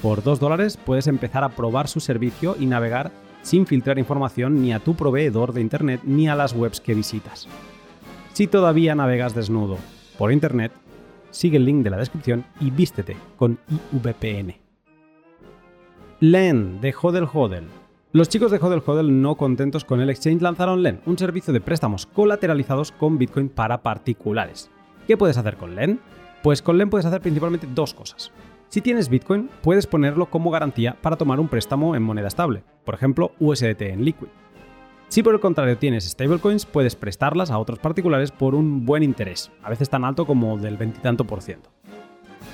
por 0.00 0.22
2 0.22 0.40
dólares 0.40 0.76
puedes 0.76 1.06
empezar 1.06 1.44
a 1.44 1.50
probar 1.50 1.86
su 1.88 2.00
servicio 2.00 2.56
y 2.58 2.66
navegar 2.66 3.12
sin 3.42 3.66
filtrar 3.66 3.98
información 3.98 4.62
ni 4.62 4.72
a 4.72 4.78
tu 4.78 4.94
proveedor 4.94 5.52
de 5.52 5.60
Internet 5.60 6.00
ni 6.04 6.28
a 6.28 6.34
las 6.34 6.54
webs 6.54 6.80
que 6.80 6.94
visitas. 6.94 7.48
Si 8.32 8.46
todavía 8.46 8.94
navegas 8.94 9.34
desnudo 9.34 9.78
por 10.16 10.32
Internet, 10.32 10.72
sigue 11.30 11.58
el 11.58 11.64
link 11.64 11.82
de 11.82 11.90
la 11.90 11.98
descripción 11.98 12.44
y 12.60 12.70
vístete 12.70 13.16
con 13.36 13.58
IVPN. 13.92 14.54
LEN 16.20 16.80
de 16.80 16.94
Hodel 17.00 17.26
Hodel. 17.32 17.81
Los 18.14 18.28
chicos 18.28 18.50
de 18.50 18.58
Hodel 18.58 18.82
Hodel 18.84 19.22
no 19.22 19.36
contentos 19.36 19.86
con 19.86 20.02
el 20.02 20.10
exchange 20.10 20.42
lanzaron 20.42 20.82
LEN, 20.82 21.00
un 21.06 21.16
servicio 21.16 21.50
de 21.54 21.62
préstamos 21.62 22.04
colateralizados 22.04 22.92
con 22.92 23.16
Bitcoin 23.16 23.48
para 23.48 23.82
particulares. 23.82 24.70
¿Qué 25.06 25.16
puedes 25.16 25.38
hacer 25.38 25.56
con 25.56 25.74
LEN? 25.74 25.98
Pues 26.42 26.60
con 26.60 26.76
LEN 26.76 26.90
puedes 26.90 27.06
hacer 27.06 27.22
principalmente 27.22 27.66
dos 27.74 27.94
cosas. 27.94 28.30
Si 28.68 28.82
tienes 28.82 29.08
Bitcoin, 29.08 29.48
puedes 29.62 29.86
ponerlo 29.86 30.26
como 30.26 30.50
garantía 30.50 30.94
para 31.00 31.16
tomar 31.16 31.40
un 31.40 31.48
préstamo 31.48 31.96
en 31.96 32.02
moneda 32.02 32.28
estable, 32.28 32.64
por 32.84 32.94
ejemplo 32.94 33.32
USDT 33.40 33.80
en 33.80 34.04
Liquid. 34.04 34.28
Si 35.08 35.22
por 35.22 35.32
el 35.32 35.40
contrario 35.40 35.78
tienes 35.78 36.04
stablecoins, 36.04 36.66
puedes 36.66 36.96
prestarlas 36.96 37.50
a 37.50 37.58
otros 37.58 37.78
particulares 37.78 38.30
por 38.30 38.54
un 38.54 38.84
buen 38.84 39.02
interés, 39.02 39.50
a 39.62 39.70
veces 39.70 39.88
tan 39.88 40.04
alto 40.04 40.26
como 40.26 40.58
del 40.58 40.76
veintitanto 40.76 41.24
por 41.24 41.40
ciento. 41.40 41.70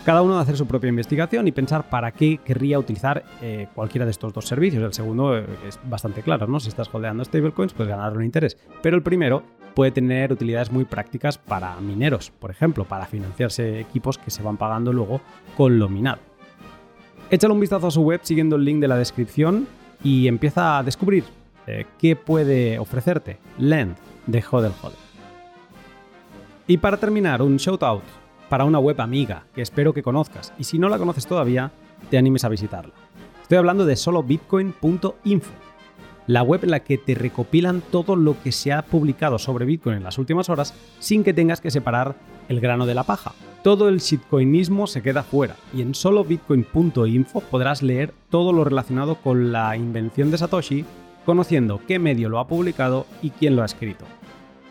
Cada 0.08 0.22
uno 0.22 0.36
de 0.36 0.40
hacer 0.40 0.56
su 0.56 0.66
propia 0.66 0.88
investigación 0.88 1.48
y 1.48 1.52
pensar 1.52 1.90
para 1.90 2.12
qué 2.12 2.38
querría 2.38 2.78
utilizar 2.78 3.24
eh, 3.42 3.68
cualquiera 3.74 4.06
de 4.06 4.10
estos 4.10 4.32
dos 4.32 4.46
servicios. 4.46 4.82
El 4.82 4.94
segundo 4.94 5.36
eh, 5.36 5.44
es 5.68 5.78
bastante 5.84 6.22
claro, 6.22 6.46
¿no? 6.46 6.60
Si 6.60 6.70
estás 6.70 6.88
holdeando 6.90 7.22
stablecoins, 7.26 7.74
puedes 7.74 7.90
ganar 7.90 8.16
un 8.16 8.24
interés. 8.24 8.56
Pero 8.80 8.96
el 8.96 9.02
primero 9.02 9.42
puede 9.74 9.90
tener 9.90 10.32
utilidades 10.32 10.72
muy 10.72 10.86
prácticas 10.86 11.36
para 11.36 11.78
mineros, 11.80 12.30
por 12.30 12.50
ejemplo, 12.50 12.86
para 12.86 13.04
financiarse 13.04 13.80
equipos 13.80 14.16
que 14.16 14.30
se 14.30 14.42
van 14.42 14.56
pagando 14.56 14.94
luego 14.94 15.20
con 15.58 15.78
lo 15.78 15.90
minado. 15.90 16.20
Échale 17.28 17.52
un 17.52 17.60
vistazo 17.60 17.88
a 17.88 17.90
su 17.90 18.00
web 18.00 18.20
siguiendo 18.22 18.56
el 18.56 18.64
link 18.64 18.80
de 18.80 18.88
la 18.88 18.96
descripción 18.96 19.68
y 20.02 20.26
empieza 20.26 20.78
a 20.78 20.82
descubrir 20.82 21.24
eh, 21.66 21.84
qué 21.98 22.16
puede 22.16 22.78
ofrecerte 22.78 23.36
Lend 23.58 23.94
de 24.26 24.42
Hodel 24.50 24.72
Hodel. 24.82 24.96
Y 26.66 26.78
para 26.78 26.96
terminar, 26.96 27.42
un 27.42 27.58
shout 27.58 27.82
out 27.82 28.04
para 28.48 28.64
una 28.64 28.78
web 28.78 29.00
amiga 29.00 29.44
que 29.54 29.62
espero 29.62 29.92
que 29.92 30.02
conozcas 30.02 30.52
y 30.58 30.64
si 30.64 30.78
no 30.78 30.88
la 30.88 30.98
conoces 30.98 31.26
todavía, 31.26 31.72
te 32.10 32.18
animes 32.18 32.44
a 32.44 32.48
visitarla. 32.48 32.94
Estoy 33.42 33.58
hablando 33.58 33.86
de 33.86 33.96
solobitcoin.info 33.96 35.68
la 36.28 36.42
web 36.42 36.62
en 36.62 36.70
la 36.70 36.80
que 36.80 36.98
te 36.98 37.14
recopilan 37.14 37.82
todo 37.90 38.14
lo 38.14 38.40
que 38.40 38.52
se 38.52 38.70
ha 38.70 38.82
publicado 38.82 39.38
sobre 39.38 39.64
Bitcoin 39.64 39.96
en 39.96 40.04
las 40.04 40.18
últimas 40.18 40.50
horas 40.50 40.74
sin 41.00 41.24
que 41.24 41.32
tengas 41.32 41.62
que 41.62 41.70
separar 41.70 42.16
el 42.50 42.60
grano 42.60 42.84
de 42.84 42.94
la 42.94 43.02
paja. 43.02 43.32
Todo 43.64 43.88
el 43.88 44.00
shitcoinismo 44.00 44.86
se 44.86 45.02
queda 45.02 45.22
fuera 45.22 45.56
y 45.74 45.80
en 45.80 45.94
solobitcoin.info 45.94 47.40
podrás 47.40 47.82
leer 47.82 48.12
todo 48.28 48.52
lo 48.52 48.62
relacionado 48.64 49.16
con 49.16 49.52
la 49.52 49.74
invención 49.76 50.30
de 50.30 50.36
Satoshi, 50.36 50.84
conociendo 51.24 51.80
qué 51.88 51.98
medio 51.98 52.28
lo 52.28 52.38
ha 52.38 52.46
publicado 52.46 53.06
y 53.22 53.30
quién 53.30 53.56
lo 53.56 53.62
ha 53.62 53.66
escrito. 53.66 54.04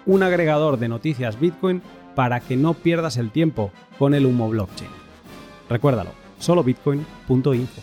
Un 0.05 0.21
agregador 0.21 0.77
de 0.77 0.89
noticias 0.89 1.39
Bitcoin 1.39 1.81
para 2.17 2.39
que 2.39 2.57
no 2.57 2.73
pierdas 2.73 3.17
el 3.17 3.29
tiempo 3.29 3.71
con 3.99 4.15
el 4.15 4.25
humo 4.25 4.49
blockchain. 4.49 4.89
Recuérdalo, 5.69 6.09
solobitcoin.info. 6.39 7.81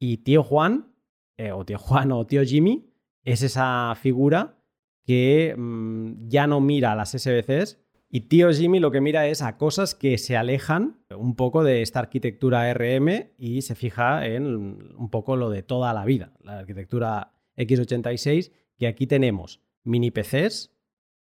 Y 0.00 0.16
tío 0.16 0.42
Juan, 0.42 0.92
eh, 1.36 1.52
o 1.52 1.64
tío 1.64 1.78
Juan 1.78 2.10
o 2.10 2.26
tío 2.26 2.42
Jimmy, 2.42 2.92
es 3.22 3.42
esa 3.42 3.94
figura 3.94 4.58
que 5.04 5.54
mm, 5.56 6.26
ya 6.26 6.48
no 6.48 6.60
mira 6.60 6.96
las 6.96 7.12
SBCs. 7.12 7.78
Y 8.12 8.28
tío 8.28 8.52
Jimmy 8.52 8.78
lo 8.78 8.90
que 8.90 9.00
mira 9.00 9.26
es 9.26 9.42
a 9.42 9.56
cosas 9.56 9.94
que 9.94 10.18
se 10.18 10.36
alejan 10.36 11.00
un 11.16 11.34
poco 11.34 11.64
de 11.64 11.82
esta 11.82 11.98
arquitectura 11.98 12.72
RM 12.72 13.30
y 13.38 13.62
se 13.62 13.74
fija 13.74 14.26
en 14.26 14.44
un 14.46 15.10
poco 15.10 15.34
lo 15.36 15.50
de 15.50 15.62
toda 15.62 15.92
la 15.94 16.04
vida, 16.04 16.32
la 16.44 16.58
arquitectura 16.58 17.32
x86, 17.56 18.52
que 18.76 18.86
aquí 18.86 19.06
tenemos 19.06 19.60
mini 19.82 20.10
PCs, 20.10 20.70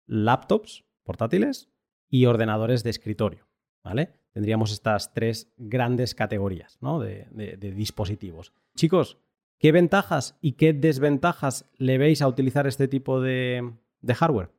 laptops 0.08 0.86
portátiles 1.04 1.70
y 2.10 2.26
ordenadores 2.26 2.84
de 2.84 2.90
escritorio. 2.90 3.48
¿Vale? 3.84 4.20
tendríamos 4.32 4.72
estas 4.72 5.14
tres 5.14 5.52
grandes 5.58 6.16
categorías 6.16 6.80
de, 6.82 7.74
dispositivos. 7.76 8.54
Chicos, 8.76 9.18
¿qué 9.58 9.72
ventajas 9.72 10.38
y 10.42 10.54
qué 10.54 10.74
desventajas 10.74 11.70
le 11.78 11.98
veis 11.98 12.22
a 12.22 12.28
utilizar 12.28 12.68
este 12.68 12.88
tipo 12.88 13.22
de, 13.22 13.74
hardware? 14.08 14.52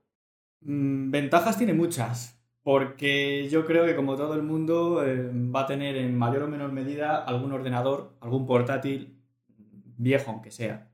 Mm, 0.62 1.10
ventajas 1.10 1.56
tiene 1.58 1.72
muchas, 1.74 2.40
porque 2.62 3.48
yo 3.48 3.64
creo 3.66 3.86
que 3.86 3.96
como 3.96 4.16
todo 4.16 4.34
el 4.34 4.42
mundo 4.42 5.04
eh, 5.04 5.30
va 5.54 5.62
a 5.62 5.66
tener 5.66 5.96
en 5.96 6.16
mayor 6.16 6.44
o 6.44 6.48
menor 6.48 6.72
medida 6.72 7.16
algún 7.24 7.52
ordenador, 7.52 8.16
algún 8.20 8.46
portátil 8.46 9.16
viejo 9.96 10.30
aunque 10.30 10.50
sea. 10.50 10.90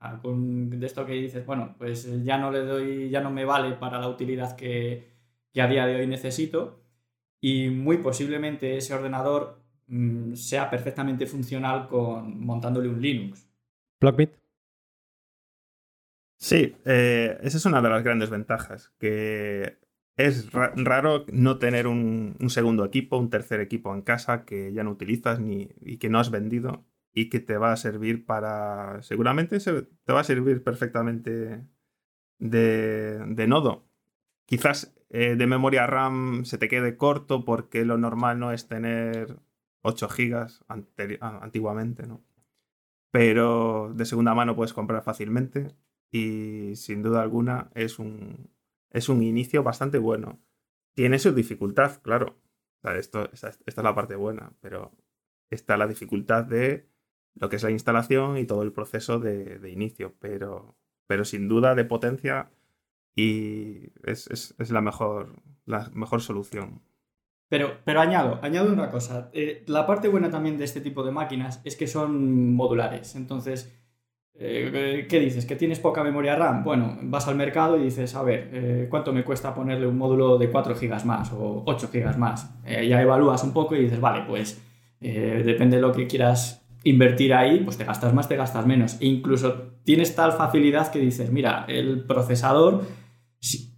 de 0.00 0.86
esto 0.86 1.04
que 1.06 1.12
dices, 1.12 1.44
bueno, 1.46 1.74
pues 1.78 2.24
ya 2.24 2.38
no 2.38 2.50
le 2.50 2.60
doy, 2.60 3.10
ya 3.10 3.20
no 3.20 3.30
me 3.30 3.44
vale 3.44 3.72
para 3.74 3.98
la 4.00 4.08
utilidad 4.08 4.56
que, 4.56 5.10
que 5.52 5.62
a 5.62 5.66
día 5.68 5.86
de 5.86 5.96
hoy 5.96 6.06
necesito 6.06 6.82
y 7.40 7.70
muy 7.70 7.98
posiblemente 7.98 8.76
ese 8.76 8.94
ordenador 8.94 9.62
mm, 9.88 10.34
sea 10.34 10.70
perfectamente 10.70 11.26
funcional 11.26 11.88
con 11.88 12.40
montándole 12.44 12.88
un 12.88 13.00
Linux. 13.00 13.46
Blockbit. 14.00 14.39
Sí, 16.40 16.74
eh, 16.86 17.38
esa 17.42 17.58
es 17.58 17.66
una 17.66 17.82
de 17.82 17.90
las 17.90 18.02
grandes 18.02 18.30
ventajas, 18.30 18.92
que 18.98 19.78
es 20.16 20.50
raro 20.52 21.26
no 21.32 21.58
tener 21.58 21.86
un, 21.86 22.36
segundo 22.48 22.84
equipo, 22.84 23.18
un 23.18 23.28
tercer 23.30 23.60
equipo 23.60 23.94
en 23.94 24.02
casa 24.02 24.44
que 24.46 24.72
ya 24.72 24.82
no 24.82 24.90
utilizas 24.90 25.38
ni, 25.38 25.68
y 25.80 25.98
que 25.98 26.08
no 26.08 26.18
has 26.18 26.30
vendido 26.30 26.86
y 27.12 27.28
que 27.28 27.40
te 27.40 27.58
va 27.58 27.72
a 27.72 27.76
servir 27.76 28.24
para, 28.24 29.02
seguramente 29.02 29.58
te 29.60 30.12
va 30.12 30.20
a 30.20 30.24
servir 30.24 30.62
perfectamente 30.64 31.66
de, 32.38 33.18
de 33.26 33.46
nodo. 33.46 33.86
Quizás 34.46 34.94
eh, 35.10 35.36
de 35.36 35.46
memoria 35.46 35.86
RAM 35.86 36.44
se 36.46 36.58
te 36.58 36.68
quede 36.68 36.96
corto 36.96 37.44
porque 37.44 37.84
lo 37.84 37.98
normal 37.98 38.38
no 38.38 38.52
es 38.52 38.68
tener 38.68 39.38
8 39.82 40.08
GB 40.08 40.46
antiguamente, 41.20 42.06
¿no? 42.06 42.24
Pero 43.10 43.92
de 43.94 44.06
segunda 44.06 44.34
mano 44.34 44.56
puedes 44.56 44.72
comprar 44.72 45.02
fácilmente 45.02 45.74
y 46.10 46.76
sin 46.76 47.02
duda 47.02 47.22
alguna 47.22 47.70
es 47.74 47.98
un, 47.98 48.50
es 48.90 49.08
un 49.08 49.22
inicio 49.22 49.62
bastante 49.62 49.98
bueno. 49.98 50.40
Tiene 50.94 51.18
su 51.18 51.32
dificultad, 51.32 52.00
claro. 52.02 52.36
esto, 52.82 53.30
esta, 53.32 53.52
es 53.64 53.76
la 53.76 53.94
parte 53.94 54.16
buena, 54.16 54.52
pero 54.60 54.92
está 55.50 55.76
la 55.76 55.86
dificultad 55.86 56.44
de 56.44 56.88
lo 57.34 57.48
que 57.48 57.56
es 57.56 57.62
la 57.62 57.70
instalación 57.70 58.38
y 58.38 58.44
todo 58.44 58.62
el 58.62 58.72
proceso 58.72 59.18
de, 59.20 59.58
de 59.58 59.70
inicio, 59.70 60.14
pero, 60.18 60.76
pero 61.06 61.24
sin 61.24 61.48
duda 61.48 61.74
de 61.74 61.84
potencia 61.84 62.50
y 63.14 63.92
es, 64.04 64.54
la, 64.70 64.80
mejor, 64.80 65.42
la 65.66 65.90
mejor 65.92 66.20
solución. 66.22 66.82
Pero, 67.48 67.78
pero 67.84 68.00
añado, 68.00 68.38
añado 68.42 68.72
una 68.72 68.90
cosa. 68.90 69.28
Eh, 69.32 69.64
la 69.66 69.86
parte 69.86 70.08
buena 70.08 70.30
también 70.30 70.56
de 70.56 70.64
este 70.64 70.80
tipo 70.80 71.02
de 71.02 71.10
máquinas 71.10 71.60
es 71.64 71.76
que 71.76 71.88
son 71.88 72.54
modulares. 72.54 73.16
Entonces, 73.16 73.76
eh, 74.38 75.06
¿qué 75.08 75.20
dices? 75.20 75.46
¿Que 75.46 75.56
tienes 75.56 75.78
poca 75.80 76.02
memoria 76.02 76.36
RAM? 76.36 76.64
Bueno, 76.64 76.98
vas 77.02 77.28
al 77.28 77.36
mercado 77.36 77.78
y 77.78 77.84
dices, 77.84 78.14
a 78.14 78.22
ver, 78.22 78.50
eh, 78.52 78.86
¿cuánto 78.88 79.12
me 79.12 79.24
cuesta 79.24 79.54
ponerle 79.54 79.86
un 79.86 79.98
módulo 79.98 80.38
de 80.38 80.50
4 80.50 80.74
GB 80.74 81.04
más 81.04 81.32
o 81.32 81.62
8 81.66 81.90
GB 81.92 82.16
más? 82.16 82.50
ya 82.64 83.02
evalúas 83.02 83.42
un 83.44 83.52
poco 83.52 83.76
y 83.76 83.82
dices, 83.82 84.00
vale, 84.00 84.24
pues 84.26 84.62
depende 85.00 85.76
de 85.76 85.82
lo 85.82 85.92
que 85.92 86.06
quieras 86.06 86.60
invertir 86.84 87.34
ahí, 87.34 87.60
pues 87.60 87.76
te 87.76 87.84
gastas 87.84 88.14
más, 88.14 88.28
te 88.28 88.36
gastas 88.36 88.66
menos. 88.66 88.96
E 89.00 89.06
incluso 89.06 89.72
tienes 89.84 90.14
tal 90.14 90.32
facilidad 90.32 90.90
que 90.90 90.98
dices, 90.98 91.30
mira, 91.30 91.64
el 91.68 92.04
procesador, 92.04 92.84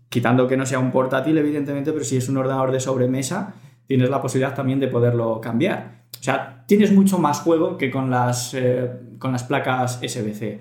quitando 0.09 0.47
que 0.47 0.57
no 0.57 0.67
sea 0.67 0.79
un 0.79 0.93
portátil, 0.93 1.39
evidentemente, 1.39 1.93
pero 1.93 2.05
si 2.05 2.17
es 2.17 2.29
un 2.29 2.37
ordenador 2.37 2.71
de 2.71 2.81
sobremesa, 2.81 3.55
tienes 3.87 4.11
la 4.11 4.21
posibilidad 4.21 4.55
también 4.55 4.81
de 4.81 4.89
poderlo 4.89 5.41
cambiar. 5.41 6.02
O 6.23 6.25
sea, 6.25 6.65
tienes 6.69 6.93
mucho 6.93 7.19
más 7.19 7.41
juego 7.41 7.77
que 7.77 7.91
con 7.91 8.09
las, 8.09 8.55
eh, 8.55 8.89
con 9.19 9.33
las 9.33 9.43
placas 9.43 9.99
SBC, 10.07 10.61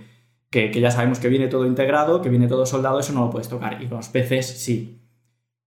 que, 0.49 0.71
que, 0.71 0.81
ya 0.81 0.89
sabemos 0.89 1.19
que 1.19 1.29
viene 1.29 1.49
todo 1.49 1.67
integrado, 1.67 2.19
que 2.19 2.29
viene 2.29 2.47
todo 2.47 2.65
soldado, 2.65 2.99
eso 2.99 3.13
no 3.13 3.25
lo 3.25 3.29
puedes 3.29 3.47
tocar. 3.47 3.79
Y 3.79 3.85
con 3.85 3.97
los 3.97 4.09
PCs 4.09 4.57
sí. 4.57 4.99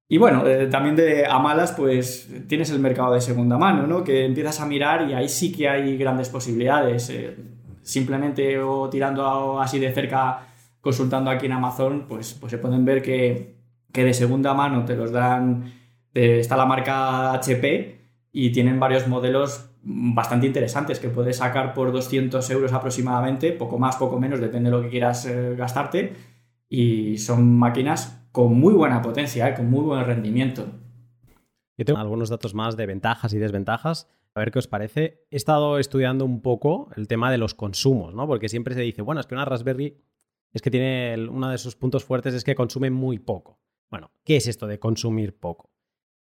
Y 0.08 0.18
bueno, 0.18 0.44
eh, 0.48 0.66
también 0.66 0.96
de 0.96 1.24
a 1.24 1.38
malas, 1.38 1.70
pues 1.70 2.28
tienes 2.48 2.70
el 2.70 2.80
mercado 2.80 3.14
de 3.14 3.20
segunda 3.20 3.56
mano, 3.56 3.86
¿no? 3.86 4.02
Que 4.02 4.24
empiezas 4.24 4.58
a 4.60 4.66
mirar 4.66 5.08
y 5.08 5.14
ahí 5.14 5.28
sí 5.28 5.52
que 5.52 5.68
hay 5.68 5.96
grandes 5.96 6.28
posibilidades. 6.28 7.08
Eh, 7.10 7.36
simplemente 7.82 8.58
o 8.58 8.88
tirando 8.90 9.60
así 9.60 9.78
de 9.78 9.92
cerca, 9.92 10.48
consultando 10.80 11.30
aquí 11.30 11.46
en 11.46 11.52
Amazon, 11.52 12.06
pues, 12.08 12.34
pues 12.34 12.50
se 12.50 12.58
pueden 12.58 12.84
ver 12.84 13.00
que, 13.00 13.58
que 13.92 14.02
de 14.02 14.12
segunda 14.12 14.54
mano 14.54 14.84
te 14.84 14.96
los 14.96 15.12
dan, 15.12 15.72
está 16.12 16.56
la 16.56 16.66
marca 16.66 17.32
HP 17.34 18.00
y 18.32 18.50
tienen 18.50 18.80
varios 18.80 19.06
modelos 19.06 19.70
bastante 19.84 20.46
interesantes 20.46 20.98
que 20.98 21.08
puedes 21.08 21.36
sacar 21.36 21.74
por 21.74 21.92
200 21.92 22.48
euros 22.50 22.72
aproximadamente, 22.72 23.52
poco 23.52 23.78
más, 23.78 23.96
poco 23.96 24.18
menos, 24.18 24.40
depende 24.40 24.70
de 24.70 24.76
lo 24.76 24.82
que 24.82 24.88
quieras 24.88 25.26
eh, 25.26 25.54
gastarte. 25.56 26.14
Y 26.68 27.18
son 27.18 27.56
máquinas 27.56 28.26
con 28.32 28.58
muy 28.58 28.74
buena 28.74 29.02
potencia, 29.02 29.48
¿eh? 29.48 29.54
con 29.54 29.70
muy 29.70 29.84
buen 29.84 30.04
rendimiento. 30.04 30.66
Yo 31.76 31.84
tengo 31.84 31.98
algunos 31.98 32.30
datos 32.30 32.54
más 32.54 32.76
de 32.76 32.86
ventajas 32.86 33.32
y 33.32 33.38
desventajas. 33.38 34.08
A 34.34 34.40
ver 34.40 34.50
qué 34.50 34.58
os 34.58 34.66
parece. 34.66 35.26
He 35.30 35.36
estado 35.36 35.78
estudiando 35.78 36.24
un 36.24 36.40
poco 36.40 36.88
el 36.96 37.06
tema 37.06 37.30
de 37.30 37.38
los 37.38 37.54
consumos, 37.54 38.14
¿no? 38.14 38.26
Porque 38.26 38.48
siempre 38.48 38.74
se 38.74 38.80
dice, 38.80 39.02
bueno, 39.02 39.20
es 39.20 39.26
que 39.26 39.34
una 39.34 39.44
Raspberry 39.44 39.96
es 40.52 40.62
que 40.62 40.70
tiene 40.70 41.28
uno 41.28 41.50
de 41.50 41.58
sus 41.58 41.76
puntos 41.76 42.04
fuertes 42.04 42.34
es 42.34 42.44
que 42.44 42.54
consume 42.54 42.90
muy 42.90 43.18
poco. 43.18 43.60
Bueno, 43.90 44.10
¿qué 44.24 44.36
es 44.36 44.46
esto 44.46 44.66
de 44.66 44.78
consumir 44.78 45.38
poco? 45.38 45.70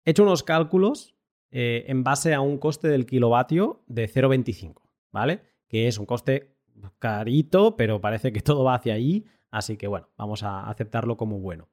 He 0.05 0.11
hecho 0.11 0.23
unos 0.23 0.43
cálculos 0.43 1.12
eh, 1.55 1.85
en 1.87 2.03
base 2.03 2.33
a 2.33 2.41
un 2.41 2.57
coste 2.57 2.87
del 2.87 3.05
kilovatio 3.05 3.83
de 3.85 4.09
0,25, 4.09 4.81
¿vale? 5.11 5.41
Que 5.67 5.87
es 5.87 5.99
un 5.99 6.07
coste 6.07 6.57
carito, 6.97 7.77
pero 7.77 8.01
parece 8.01 8.33
que 8.33 8.41
todo 8.41 8.63
va 8.63 8.73
hacia 8.73 8.95
ahí, 8.95 9.25
así 9.51 9.77
que 9.77 9.85
bueno, 9.85 10.09
vamos 10.17 10.41
a 10.41 10.67
aceptarlo 10.67 11.15
como 11.15 11.39
bueno. 11.39 11.69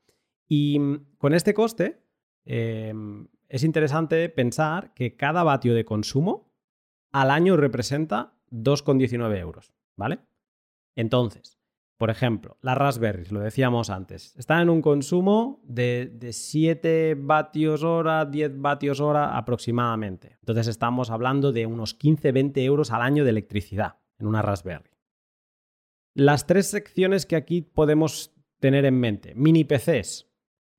Y 0.47 0.78
mm, 0.78 1.16
con 1.16 1.33
este 1.33 1.55
coste, 1.55 2.05
em, 2.45 3.26
es 3.49 3.64
interesante 3.64 4.28
pensar 4.28 4.93
que 4.93 5.16
cada 5.16 5.45
vatio 5.45 5.72
de 5.72 5.87
consumo 5.87 6.53
al 7.11 7.31
año 7.31 7.57
representa 7.57 8.35
2,19 8.51 9.39
euros, 9.39 9.72
¿vale? 9.97 10.18
Entonces, 10.95 11.59
por 12.01 12.09
ejemplo, 12.09 12.57
las 12.62 12.78
Raspberries, 12.78 13.30
lo 13.30 13.40
decíamos 13.40 13.90
antes, 13.90 14.34
están 14.38 14.62
en 14.62 14.70
un 14.70 14.80
consumo 14.80 15.61
de, 15.64 16.11
de 16.11 16.32
7 16.32 17.14
vatios 17.14 17.84
hora, 17.84 18.24
10 18.24 18.59
vatios 18.59 19.01
hora 19.01 19.36
aproximadamente. 19.36 20.38
Entonces 20.40 20.68
estamos 20.68 21.11
hablando 21.11 21.53
de 21.53 21.66
unos 21.66 21.98
15-20 21.98 22.57
euros 22.62 22.90
al 22.90 23.03
año 23.03 23.22
de 23.22 23.28
electricidad 23.28 23.98
en 24.18 24.28
una 24.28 24.40
Raspberry. 24.40 24.88
Las 26.14 26.46
tres 26.46 26.68
secciones 26.68 27.26
que 27.26 27.36
aquí 27.36 27.61
podemos 27.61 28.34
tener 28.61 28.86
en 28.86 28.98
mente, 28.98 29.34
mini 29.34 29.64
PCs, 29.64 30.26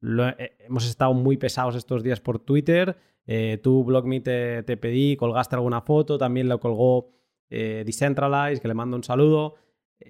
eh, 0.01 0.57
hemos 0.61 0.89
estado 0.89 1.13
muy 1.13 1.37
pesados 1.37 1.75
estos 1.75 2.01
días 2.01 2.19
por 2.19 2.39
Twitter. 2.39 2.97
Eh, 3.27 3.59
tú, 3.61 3.83
BlogMe, 3.83 4.21
te, 4.21 4.63
pedí, 4.63 5.15
colgaste 5.17 5.55
alguna 5.55 5.81
foto, 5.81 6.17
también 6.17 6.49
lo 6.49 6.59
colgó 6.59 7.11
eh, 7.51 7.83
Decentralize, 7.85 8.59
que 8.59 8.67
le 8.67 8.73
mando 8.73 8.97
un 8.97 9.03
saludo. 9.03 9.53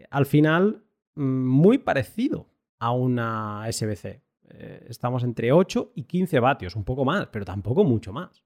al 0.10 0.26
final, 0.26 0.86
muy 1.16 1.78
parecido 1.78 2.48
a 2.80 2.92
una 2.92 3.66
SBC. 3.72 4.22
estamos 4.88 5.24
entre 5.24 5.52
8 5.52 5.94
y 5.96 6.04
15 6.04 6.40
vatios, 6.40 6.76
un 6.76 6.84
poco 6.84 7.06
más, 7.06 7.28
pero 7.28 7.46
tampoco 7.46 7.84
mucho 7.84 8.12
más. 8.12 8.44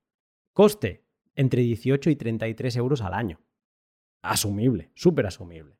Coste, 0.53 1.05
entre 1.35 1.61
18 1.61 2.09
y 2.09 2.15
33 2.15 2.75
euros 2.77 3.01
al 3.01 3.13
año. 3.13 3.39
Asumible, 4.21 4.91
súper 4.95 5.27
asumible. 5.27 5.77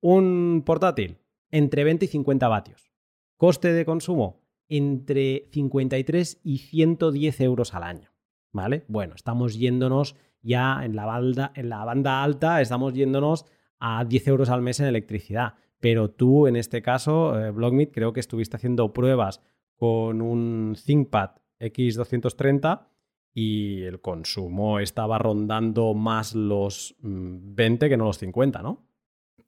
Un 0.00 0.62
portátil, 0.64 1.18
entre 1.50 1.84
20 1.84 2.04
y 2.04 2.08
50 2.08 2.48
vatios. 2.48 2.92
Coste 3.36 3.72
de 3.72 3.84
consumo, 3.84 4.40
entre 4.68 5.48
53 5.50 6.40
y 6.42 6.58
110 6.58 7.40
euros 7.40 7.74
al 7.74 7.82
año. 7.82 8.10
¿Vale? 8.52 8.84
Bueno, 8.88 9.14
estamos 9.14 9.58
yéndonos 9.58 10.16
ya 10.42 10.84
en 10.84 10.96
la 10.96 11.52
en 11.54 11.68
la 11.68 11.84
banda 11.84 12.22
alta, 12.22 12.60
estamos 12.60 12.94
yéndonos 12.94 13.46
a 13.78 14.04
10 14.04 14.28
euros 14.28 14.50
al 14.50 14.62
mes 14.62 14.80
en 14.80 14.86
electricidad. 14.86 15.54
Pero 15.80 16.10
tú, 16.10 16.46
en 16.46 16.56
este 16.56 16.82
caso, 16.82 17.38
eh, 17.40 17.90
creo 17.92 18.12
que 18.12 18.20
estuviste 18.20 18.56
haciendo 18.56 18.92
pruebas 18.92 19.40
con 19.76 20.20
un 20.20 20.76
ThinkPad 20.84 21.30
X230 21.58 22.86
y 23.32 23.82
el 23.82 24.00
consumo 24.00 24.80
estaba 24.80 25.18
rondando 25.18 25.94
más 25.94 26.34
los 26.34 26.96
20 27.00 27.86
mm, 27.86 27.88
que 27.88 27.96
no 27.96 28.04
los 28.04 28.18
50, 28.18 28.62
¿no? 28.62 28.86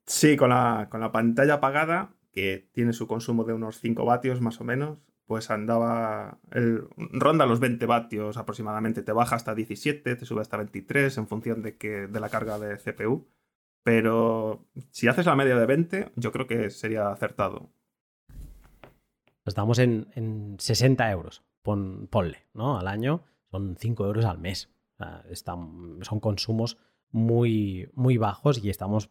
Sí, 0.05 0.35
con 0.35 0.49
la, 0.49 0.87
con 0.89 1.01
la 1.01 1.11
pantalla 1.11 1.55
apagada, 1.55 2.15
que 2.31 2.69
tiene 2.73 2.93
su 2.93 3.07
consumo 3.07 3.43
de 3.43 3.53
unos 3.53 3.79
5 3.79 4.03
vatios 4.05 4.41
más 4.41 4.59
o 4.59 4.63
menos, 4.63 4.97
pues 5.25 5.49
andaba, 5.49 6.39
ronda 6.97 7.45
los 7.45 7.59
20 7.59 7.85
vatios 7.85 8.37
aproximadamente, 8.37 9.03
te 9.03 9.11
baja 9.11 9.35
hasta 9.35 9.55
17, 9.55 10.15
te 10.15 10.25
sube 10.25 10.41
hasta 10.41 10.57
23 10.57 11.17
en 11.17 11.27
función 11.27 11.61
de, 11.61 11.77
que, 11.77 12.07
de 12.07 12.19
la 12.19 12.29
carga 12.29 12.59
de 12.59 12.77
CPU, 12.77 13.27
pero 13.83 14.65
si 14.91 15.07
haces 15.07 15.25
la 15.25 15.35
media 15.35 15.57
de 15.57 15.65
20, 15.65 16.11
yo 16.15 16.31
creo 16.31 16.47
que 16.47 16.69
sería 16.69 17.09
acertado. 17.09 17.69
Estamos 19.45 19.77
en, 19.79 20.55
60 20.57 21.11
euros, 21.11 21.43
ponle, 21.61 22.45
¿no? 22.53 22.79
Al 22.79 22.87
año 22.87 23.23
son 23.51 23.75
5 23.77 24.05
euros 24.05 24.25
al 24.25 24.39
mes. 24.39 24.69
son 25.27 26.19
consumos 26.21 26.77
muy, 27.11 27.89
muy 27.93 28.17
bajos 28.17 28.63
y 28.63 28.69
estamos 28.69 29.09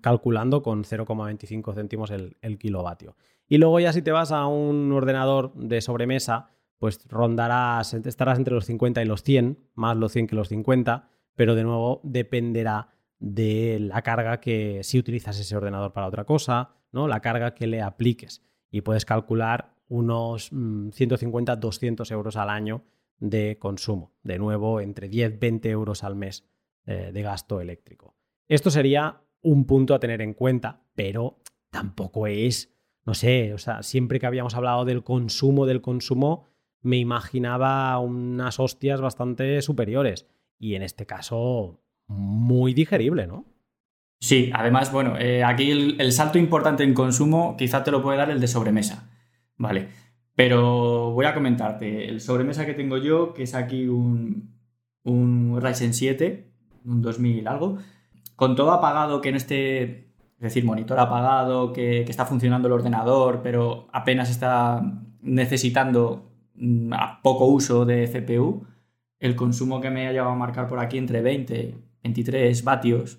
calculando 0.00 0.62
con 0.62 0.82
0,25 0.82 1.74
céntimos 1.74 2.10
el, 2.10 2.36
el 2.42 2.58
kilovatio. 2.58 3.16
Y 3.46 3.58
luego 3.58 3.78
ya 3.80 3.92
si 3.92 4.02
te 4.02 4.10
vas 4.10 4.32
a 4.32 4.46
un 4.46 4.90
ordenador 4.92 5.54
de 5.54 5.80
sobremesa, 5.80 6.50
pues 6.78 7.06
rondarás, 7.08 7.94
estarás 7.94 8.38
entre 8.38 8.54
los 8.54 8.66
50 8.66 9.02
y 9.02 9.04
los 9.04 9.22
100, 9.22 9.58
más 9.74 9.96
los 9.96 10.12
100 10.12 10.26
que 10.26 10.36
los 10.36 10.48
50, 10.48 11.08
pero 11.34 11.54
de 11.54 11.64
nuevo 11.64 12.00
dependerá 12.02 12.97
de 13.18 13.78
la 13.80 14.02
carga 14.02 14.40
que 14.40 14.80
si 14.82 14.98
utilizas 14.98 15.38
ese 15.38 15.56
ordenador 15.56 15.92
para 15.92 16.06
otra 16.06 16.24
cosa, 16.24 16.76
¿no? 16.92 17.08
La 17.08 17.20
carga 17.20 17.54
que 17.54 17.66
le 17.66 17.82
apliques 17.82 18.42
y 18.70 18.82
puedes 18.82 19.04
calcular 19.04 19.74
unos 19.88 20.50
150, 20.50 21.56
mm, 21.56 21.60
200 21.60 22.10
euros 22.10 22.36
al 22.36 22.50
año 22.50 22.84
de 23.18 23.58
consumo. 23.58 24.12
De 24.22 24.38
nuevo, 24.38 24.80
entre 24.80 25.08
10, 25.08 25.38
20 25.38 25.70
euros 25.70 26.04
al 26.04 26.14
mes 26.14 26.44
eh, 26.86 27.10
de 27.12 27.22
gasto 27.22 27.60
eléctrico. 27.60 28.14
Esto 28.46 28.70
sería 28.70 29.22
un 29.42 29.66
punto 29.66 29.94
a 29.94 29.98
tener 29.98 30.22
en 30.22 30.34
cuenta, 30.34 30.82
pero 30.94 31.38
tampoco 31.70 32.26
es 32.26 32.78
no 33.08 33.14
sé, 33.14 33.54
o 33.54 33.58
sea, 33.58 33.82
siempre 33.82 34.20
que 34.20 34.26
habíamos 34.26 34.54
hablado 34.54 34.84
del 34.84 35.02
consumo, 35.02 35.64
del 35.64 35.80
consumo, 35.80 36.44
me 36.82 36.98
imaginaba 36.98 37.98
unas 38.00 38.60
hostias 38.60 39.00
bastante 39.00 39.62
superiores. 39.62 40.26
Y 40.58 40.74
en 40.74 40.82
este 40.82 41.06
caso, 41.06 41.80
muy 42.08 42.74
digerible, 42.74 43.26
¿no? 43.26 43.46
Sí, 44.20 44.50
además, 44.52 44.90
bueno, 44.90 45.16
eh, 45.18 45.44
aquí 45.44 45.70
el, 45.70 46.12
salto 46.12 46.38
importante 46.38 46.82
en 46.82 46.94
consumo 46.94 47.56
quizá 47.56 47.84
te 47.84 47.92
lo 47.92 48.02
puede 48.02 48.18
dar 48.18 48.30
el 48.30 48.40
de 48.40 48.48
sobremesa, 48.48 49.08
¿vale? 49.56 49.88
Pero 50.34 51.12
voy 51.12 51.26
a 51.26 51.34
comentarte, 51.34 52.08
el 52.08 52.20
sobremesa 52.20 52.66
que 52.66 52.74
tengo 52.74 52.98
yo, 52.98 53.32
que 53.32 53.44
es 53.44 53.54
aquí 53.54 53.86
un, 53.86 54.56
un 55.04 55.60
Ryzen 55.60 55.94
7, 55.94 56.50
un 56.84 57.02
2000 57.02 57.46
algo, 57.46 57.78
con 58.34 58.56
todo 58.56 58.72
apagado 58.72 59.20
que 59.20 59.30
no 59.30 59.36
esté 59.36 60.08
es 60.38 60.42
decir, 60.42 60.64
monitor 60.64 61.00
apagado, 61.00 61.72
que, 61.72 62.02
está 62.02 62.24
funcionando 62.24 62.68
el 62.68 62.74
ordenador, 62.74 63.40
pero 63.42 63.88
apenas 63.92 64.30
está 64.30 64.80
necesitando 65.20 66.30
mm, 66.54 66.92
poco 67.22 67.46
uso 67.46 67.84
de 67.84 68.06
CPU, 68.06 68.64
el 69.18 69.34
consumo 69.34 69.80
que 69.80 69.90
me 69.90 70.06
ha 70.06 70.12
llevado 70.12 70.32
a 70.32 70.36
marcar 70.36 70.68
por 70.68 70.78
aquí 70.78 70.96
entre 70.96 71.22
20 71.22 71.74
23 72.08 72.64
vatios, 72.64 73.18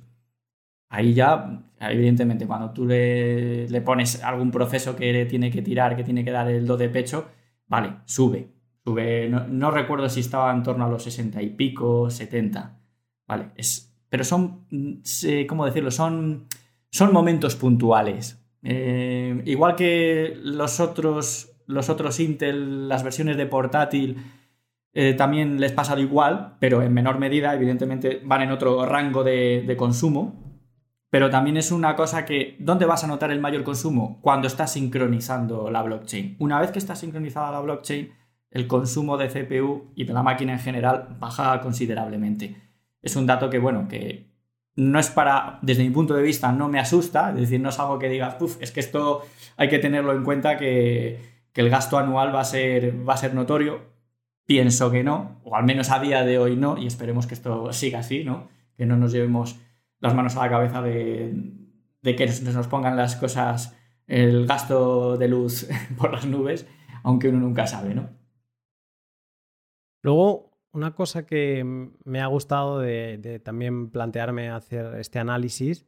ahí 0.89 1.13
ya, 1.13 1.63
evidentemente, 1.79 2.45
cuando 2.47 2.71
tú 2.71 2.85
le, 2.85 3.81
pones 3.85 4.23
algún 4.23 4.51
proceso 4.51 4.95
que 4.95 5.25
tiene 5.25 5.51
que 5.51 5.61
tirar, 5.61 5.95
que 5.95 6.03
tiene 6.03 6.23
que 6.23 6.31
dar 6.31 6.49
el 6.49 6.65
do 6.65 6.77
de 6.77 6.89
pecho, 6.89 7.27
vale, 7.67 7.97
sube. 8.05 8.49
Sube, 8.83 9.29
no, 9.29 9.71
recuerdo 9.71 10.09
si 10.09 10.21
estaba 10.21 10.51
en 10.51 10.63
torno 10.63 10.85
a 10.85 10.89
los 10.89 11.03
60 11.03 11.41
y 11.41 11.49
pico, 11.51 12.09
70. 12.09 12.79
Vale, 13.27 13.51
es, 13.55 13.93
pero 14.09 14.23
son, 14.23 14.65
mm, 14.71 15.45
¿cómo 15.47 15.65
decirlo? 15.65 15.91
Son 15.91 16.47
son 16.91 17.13
momentos 17.13 17.55
puntuales. 17.55 18.41
Eh, 18.63 19.41
igual 19.45 19.75
que 19.75 20.37
los 20.41 20.79
otros, 20.79 21.51
los 21.67 21.89
otros 21.89 22.19
Intel, 22.19 22.89
las 22.89 23.03
versiones 23.03 23.37
de 23.37 23.45
portátil, 23.45 24.17
eh, 24.93 25.13
también 25.13 25.59
les 25.59 25.71
pasa 25.71 25.97
igual, 25.99 26.57
pero 26.59 26.81
en 26.81 26.93
menor 26.93 27.19
medida, 27.19 27.53
evidentemente 27.53 28.21
van 28.23 28.41
en 28.41 28.51
otro 28.51 28.85
rango 28.85 29.23
de, 29.23 29.75
consumo. 29.77 30.61
pero 31.09 31.29
también 31.29 31.57
es 31.57 31.71
una 31.71 31.95
cosa 31.95 32.25
que, 32.25 32.55
¿dónde 32.59 32.85
vas 32.85 33.03
a 33.03 33.07
notar 33.07 33.31
el 33.31 33.39
mayor 33.39 33.63
consumo? 33.63 34.19
Cuando 34.21 34.47
estás 34.47 34.73
sincronizando 34.73 35.69
la 35.71 35.81
blockchain. 35.83 36.35
Una 36.39 36.59
vez 36.59 36.71
que 36.71 36.79
está 36.79 36.95
sincronizada 36.95 37.51
la 37.51 37.61
blockchain, 37.61 38.11
el 38.51 38.67
consumo 38.67 39.17
de 39.17 39.27
CPU 39.27 39.91
y 39.95 40.05
de 40.05 40.13
la 40.13 40.23
máquina 40.23 40.53
en 40.53 40.59
general 40.59 41.17
baja 41.19 41.61
considerablemente. 41.61 42.55
Es 43.01 43.15
un 43.15 43.25
dato 43.25 43.49
que, 43.49 43.59
bueno, 43.59 43.87
que 43.87 44.29
no 44.75 44.99
es 44.99 45.09
para, 45.09 45.59
desde 45.61 45.83
mi 45.83 45.89
punto 45.89 46.13
de 46.13 46.23
vista, 46.23 46.51
no 46.51 46.69
me 46.69 46.79
asusta, 46.79 47.29
es 47.31 47.41
decir, 47.41 47.59
no 47.59 47.69
es 47.69 47.79
algo 47.79 47.99
que 47.99 48.09
digas, 48.09 48.35
Puf, 48.35 48.57
es 48.61 48.71
que 48.71 48.79
esto 48.79 49.25
hay 49.57 49.67
que 49.67 49.79
tenerlo 49.79 50.13
en 50.13 50.23
cuenta 50.23 50.57
que, 50.57 51.39
el 51.53 51.69
gasto 51.69 51.97
anual 51.97 52.33
va 52.33 52.39
a, 52.39 52.45
ser, 52.45 53.05
va 53.05 53.15
a 53.15 53.17
ser 53.17 53.33
notorio. 53.33 53.81
Pienso 54.49 54.89
que 54.89 55.03
no, 55.03 55.39
o 55.43 55.55
al 55.55 55.63
menos 55.63 55.91
a 55.91 55.99
día 55.99 56.25
de 56.25 56.39
hoy 56.39 56.55
no, 56.55 56.75
y 56.75 56.87
esperemos 56.87 57.27
que 57.27 57.35
esto 57.35 57.71
siga 57.71 57.99
así, 57.99 58.23
¿no? 58.23 58.47
Que 58.75 58.87
no 58.87 58.97
nos 58.97 59.11
llevemos 59.11 59.59
las 59.99 60.15
manos 60.15 60.35
a 60.35 60.41
la 60.41 60.49
cabeza 60.49 60.81
de, 60.81 61.53
de 62.01 62.15
que 62.15 62.25
nos, 62.25 62.67
pongan 62.67 62.97
las 62.97 63.15
cosas, 63.15 63.77
el 64.07 64.47
gasto 64.47 65.17
de 65.17 65.27
luz 65.27 65.67
por 65.99 66.11
las 66.11 66.25
nubes, 66.25 66.67
aunque 67.03 67.29
uno 67.29 67.41
nunca 67.41 67.67
sabe, 67.67 67.93
¿no? 67.93 68.09
Luego, 70.01 70.49
una 70.71 70.95
cosa 70.95 71.27
que 71.27 71.63
me 72.03 72.19
ha 72.19 72.25
gustado 72.25 72.79
de, 72.79 73.39
también 73.45 73.91
plantearme 73.91 74.49
hacer 74.49 74.95
este 74.95 75.19
análisis 75.19 75.85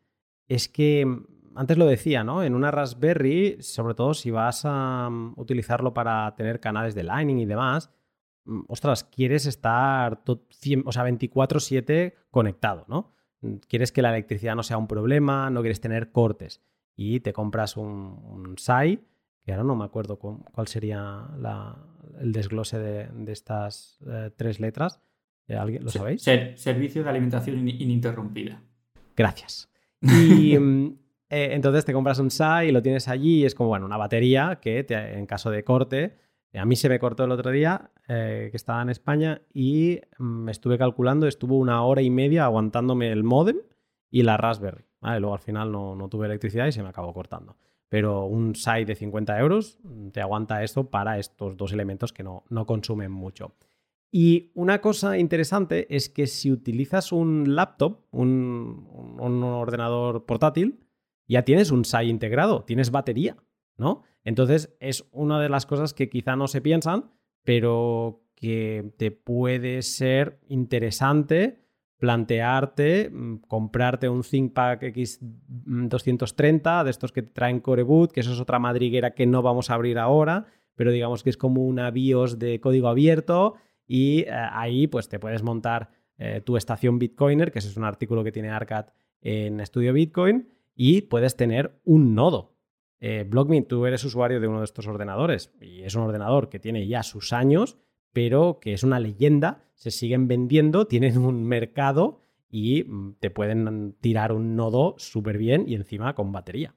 es 0.47 0.70
que, 0.70 1.07
antes 1.55 1.80
lo 1.80 1.88
decía, 1.88 2.24
¿no? 2.24 2.43
En 2.43 2.53
una 2.53 2.70
Raspberry, 2.70 3.57
sobre 3.64 3.95
todo 3.95 4.14
si 4.14 4.30
vas 4.30 4.62
a 4.66 5.09
utilizarlo 5.36 5.95
para 5.95 6.36
tener 6.36 6.59
canales 6.59 6.93
de 6.93 7.01
Lightning 7.01 7.39
y 7.39 7.45
demás, 7.47 7.91
ostras, 8.68 9.04
quieres 9.04 9.46
estar 9.46 10.24
o 10.26 10.92
sea, 10.92 11.04
24/7 11.04 12.14
conectado, 12.30 12.86
¿no? 12.88 13.14
Mm, 13.42 13.56
quieres 13.68 13.92
que 13.92 14.02
la 14.02 14.10
electricidad 14.10 14.56
no 14.56 14.64
sea 14.64 14.78
un 14.78 14.88
problema, 14.88 15.50
no 15.50 15.62
quieres 15.62 15.82
tener 15.82 16.12
cortes 16.12 16.62
y 16.96 17.20
te 17.20 17.34
compras 17.34 17.78
un, 17.78 17.88
un 17.88 18.58
SAI 18.58 19.00
que 19.44 19.52
ahora 19.52 19.64
no 19.64 19.76
me 19.76 19.86
acuerdo 19.86 20.18
cuál 20.18 20.68
sería 20.68 21.28
el 22.20 22.32
desglose 22.32 22.78
de, 22.78 23.32
estas 23.32 24.00
eh, 24.08 24.30
tres 24.36 24.60
letras. 24.60 25.02
Eh, 25.48 25.56
¿Alguien, 25.56 25.84
¿Lo 25.84 25.89
sabéis? 25.89 26.22
servicio 26.22 27.04
de 27.04 27.10
alimentación 27.10 27.68
ininterrumpida. 27.68 28.62
Gracias. 29.16 29.70
Y 30.02 30.58
mm, 30.60 30.98
eh, 31.30 31.50
entonces 31.54 31.86
te 31.86 31.94
compras 31.94 32.20
un 32.20 32.30
SAI 32.30 32.70
y 32.70 32.72
lo 32.72 32.82
tienes 32.82 33.08
allí 33.08 33.42
y 33.42 33.46
es 33.46 33.56
como, 33.56 33.70
bueno, 33.70 33.86
una 33.86 33.98
batería 33.98 34.60
que 34.62 34.86
en 34.89 35.26
caso 35.26 35.50
de 35.50 35.64
corte, 35.64 36.18
a 36.54 36.66
mí 36.66 36.76
se 36.76 36.89
me 36.89 36.99
cortó 36.99 37.24
el 37.24 37.32
otro 37.32 37.52
día, 37.52 37.91
que 38.08 38.52
estaba 38.54 38.82
en 38.82 38.89
España 38.89 39.41
y 39.54 40.02
me 40.20 40.26
mm, 40.26 40.49
estuve 40.49 40.78
calculando, 40.78 41.28
estuvo 41.28 41.58
una 41.58 41.84
hora 41.84 42.02
y 42.02 42.10
media 42.10 42.45
aguantándome 42.45 43.12
el 43.12 43.24
modem 43.24 43.58
y 44.10 44.24
la 44.24 44.38
Raspberry. 44.38 44.86
Luego 45.02 45.34
al 45.34 45.39
final 45.39 45.72
no, 45.72 45.95
no 45.95 46.10
tuve 46.10 46.28
electricidad 46.28 46.68
y 46.68 46.72
se 46.72 46.84
me 46.84 46.89
acabó 46.89 47.14
cortando 47.14 47.56
pero 47.91 48.24
un 48.24 48.56
site 48.56 48.86
de 48.86 48.95
50 48.95 49.38
euros 49.38 49.78
te 50.14 50.22
aguanta 50.22 50.64
esto 50.64 50.89
para 50.89 51.20
estos 51.20 51.58
dos 51.58 51.74
elementos 51.74 52.14
que 52.14 52.24
no, 52.24 52.45
consumen 52.66 53.12
mucho. 53.12 53.54
Y 54.10 54.49
una 54.54 54.80
cosa 54.80 55.18
interesante 55.18 55.93
es 55.93 56.08
que 56.08 56.26
si 56.26 56.54
utilizas 56.54 57.12
un 57.12 57.54
laptop, 57.54 58.06
un, 58.12 58.88
ordenador 59.20 60.26
portátil, 60.26 60.80
ya 61.28 61.43
tienes 61.43 61.70
un 61.70 61.84
SAI 61.84 62.10
integrado, 62.10 62.64
tienes 62.64 62.91
batería, 62.91 63.36
¿no? 63.76 64.04
Entonces 64.24 64.76
es 64.80 65.08
una 65.12 65.40
de 65.40 65.50
las 65.50 65.66
cosas 65.66 65.94
que 65.94 66.10
quizá 66.10 66.36
no 66.36 66.48
se 66.48 66.62
piensan, 66.62 67.12
pero 67.44 68.24
que 68.36 68.94
te 68.98 69.12
puede 69.12 69.82
ser 69.82 70.40
interesante 70.48 71.62
plantearte 72.02 73.12
mm, 73.12 73.36
comprarte 73.48 74.10
un 74.10 74.24
ThinkPad 74.24 74.82
X230 74.82 76.84
de 76.84 76.90
estos 76.90 77.12
que 77.12 77.22
traen 77.22 77.60
Core 77.60 77.84
Boot, 77.84 78.12
que 78.12 78.22
eso 78.22 78.34
es 78.34 78.40
otra 78.40 78.58
madriguera 78.58 79.14
que 79.14 79.28
no 79.28 79.44
vamos 79.44 79.70
a 79.70 79.76
abrir 79.76 80.00
ahora, 80.00 80.48
pero 80.76 80.92
digamos 80.92 81.24
que 81.24 81.30
es 81.30 81.38
como 81.38 81.64
una 81.64 81.92
BIOS 81.92 82.40
de 82.40 82.60
código 82.60 82.88
abierto 82.88 83.54
y 83.88 84.22
eh, 84.22 84.32
ahí 84.32 84.88
pues 84.88 85.10
te 85.10 85.20
puedes 85.20 85.44
montar 85.44 85.92
eh, 86.18 86.42
tu 86.44 86.58
estación 86.58 86.98
Bitcoiner, 86.98 87.52
que 87.52 87.60
es 87.60 87.78
un 87.78 87.84
artículo 87.84 88.24
que 88.24 88.32
tiene 88.32 88.50
Arcad 88.50 88.88
en 89.22 89.60
Estudio 89.60 89.94
Bitcoin, 89.94 90.50
y 90.76 91.02
puedes 91.02 91.36
tener 91.36 91.80
un 91.84 92.16
nodo. 92.16 92.51
Eh, 93.02 93.30
tú 93.68 93.86
eres 93.86 94.04
usuario 94.06 94.39
de 94.39 94.47
uno 94.47 94.60
de 94.60 94.66
estos 94.66 94.88
ordenadores 94.88 95.52
y 95.60 95.82
es 95.82 95.95
un 95.95 96.04
ordenador 96.04 96.49
que 96.49 96.60
tiene 96.60 96.88
ya 96.88 97.04
sus 97.04 97.34
años 97.34 97.78
pero 98.14 98.60
que 98.62 98.74
es 98.74 98.84
una 98.84 98.99
leyenda, 98.99 99.64
se 99.76 99.91
siguen 99.91 100.28
vendiendo, 100.28 100.88
tienen 100.88 101.18
un 101.18 101.43
mercado 101.43 102.22
y 102.49 102.84
mm, 102.84 103.16
te 103.20 103.30
pueden 103.30 103.95
tirar 104.02 104.32
un 104.32 104.56
nodo 104.56 104.95
súper 104.97 105.38
bien 105.38 105.68
y 105.68 105.76
encima 105.76 106.16
con 106.16 106.32
batería. 106.32 106.76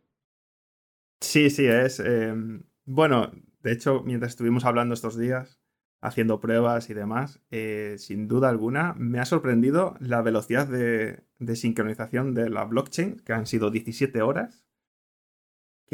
Sí, 1.20 1.50
sí, 1.50 1.66
es. 1.66 2.00
Em, 2.00 2.64
bueno, 2.84 3.32
de 3.62 3.72
hecho, 3.72 4.02
mientras 4.04 4.32
estuvimos 4.32 4.64
hablando 4.64 4.94
estos 4.94 5.16
días, 5.16 5.58
haciendo 6.02 6.38
pruebas 6.38 6.90
y 6.90 6.94
demás, 6.94 7.40
eh, 7.50 7.94
sin 7.96 8.28
duda 8.28 8.50
alguna 8.50 8.92
me 8.98 9.20
ha 9.20 9.24
sorprendido 9.24 9.96
la 10.00 10.20
velocidad 10.20 10.68
de, 10.68 11.22
sincronización 11.56 12.34
de 12.34 12.50
la 12.50 12.64
blockchain, 12.64 13.20
que 13.20 13.32
han 13.32 13.46
sido 13.46 13.70
17 13.70 14.20
horas, 14.20 14.63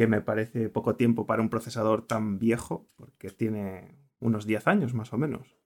que 0.01 0.07
me 0.07 0.23
parece 0.23 0.71
poco 0.71 0.97
tiempo 0.97 1.27
para 1.27 1.43
un 1.43 1.51
procesador 1.51 2.07
tan 2.07 2.39
viejo, 2.39 2.87
porque 2.97 3.29
tiene 3.29 3.99
unos 4.19 4.47
10 4.47 4.67
años 4.67 4.95
más 4.95 5.13
o 5.13 5.19
menos. 5.19 5.59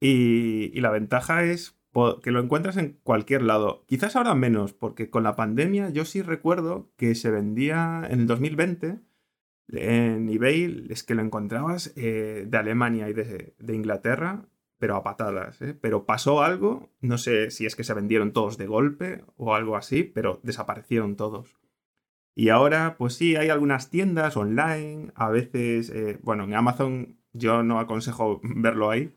Y, 0.00 0.80
la 0.80 0.90
ventaja 0.90 1.44
es 1.44 1.78
que 2.22 2.30
lo 2.30 2.40
encuentras 2.40 2.78
en 2.78 2.98
cualquier 3.02 3.42
lado. 3.42 3.84
Quizás 3.86 4.16
ahora 4.16 4.34
menos, 4.34 4.72
porque 4.72 5.10
con 5.10 5.22
la 5.22 5.36
pandemia 5.36 5.90
yo 5.90 6.06
sí 6.06 6.22
recuerdo 6.22 6.90
que 6.96 7.14
se 7.14 7.30
vendía 7.30 8.08
en 8.08 8.20
el 8.20 8.26
2020 8.26 9.00
en 9.68 10.30
eBay, 10.30 10.86
es 10.88 11.02
que 11.02 11.14
lo 11.14 11.20
encontrabas 11.20 11.92
eh, 11.94 12.46
de 12.48 12.56
Alemania 12.56 13.10
y 13.10 13.12
de, 13.12 13.54
Inglaterra, 13.68 14.46
pero 14.78 14.96
a 14.96 15.02
patadas. 15.02 15.60
¿eh? 15.60 15.76
Pero 15.78 16.06
pasó 16.06 16.42
algo, 16.42 16.90
no 17.02 17.18
sé 17.18 17.50
si 17.50 17.66
es 17.66 17.76
que 17.76 17.84
se 17.84 17.92
vendieron 17.92 18.32
todos 18.32 18.56
de 18.56 18.66
golpe 18.66 19.26
o 19.36 19.54
algo 19.54 19.76
así, 19.76 20.04
pero 20.04 20.40
desaparecieron 20.42 21.16
todos. 21.16 21.54
Y 22.34 22.48
ahora, 22.48 22.96
pues 22.98 23.14
sí, 23.14 23.36
hay 23.36 23.50
algunas 23.50 23.90
tiendas 23.90 24.36
online, 24.36 25.12
a 25.14 25.28
veces, 25.30 25.90
eh, 25.90 26.18
bueno, 26.22 26.44
en 26.44 26.54
Amazon 26.54 27.18
yo 27.32 27.62
no 27.62 27.78
aconsejo 27.78 28.40
verlo 28.44 28.90
ahí. 28.90 29.14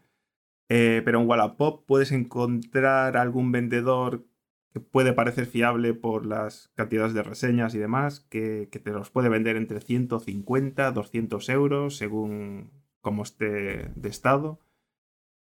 Eh, 0.69 1.01
pero 1.05 1.21
en 1.21 1.27
Wallapop 1.29 1.85
puedes 1.85 2.11
encontrar 2.11 3.17
algún 3.17 3.51
vendedor 3.51 4.25
que 4.73 4.79
puede 4.79 5.13
parecer 5.13 5.45
fiable 5.45 5.93
por 5.93 6.25
las 6.25 6.71
cantidades 6.75 7.13
de 7.13 7.23
reseñas 7.23 7.75
y 7.75 7.77
demás, 7.79 8.21
que, 8.29 8.67
te 8.67 8.91
los 8.91 9.09
puede 9.11 9.29
vender 9.29 9.55
entre 9.57 9.79
150, 9.79 10.91
200 10.91 11.49
euros, 11.49 11.97
según 11.97 12.71
cómo 13.01 13.23
esté 13.23 13.91
de 13.95 14.09
estado. 14.09 14.59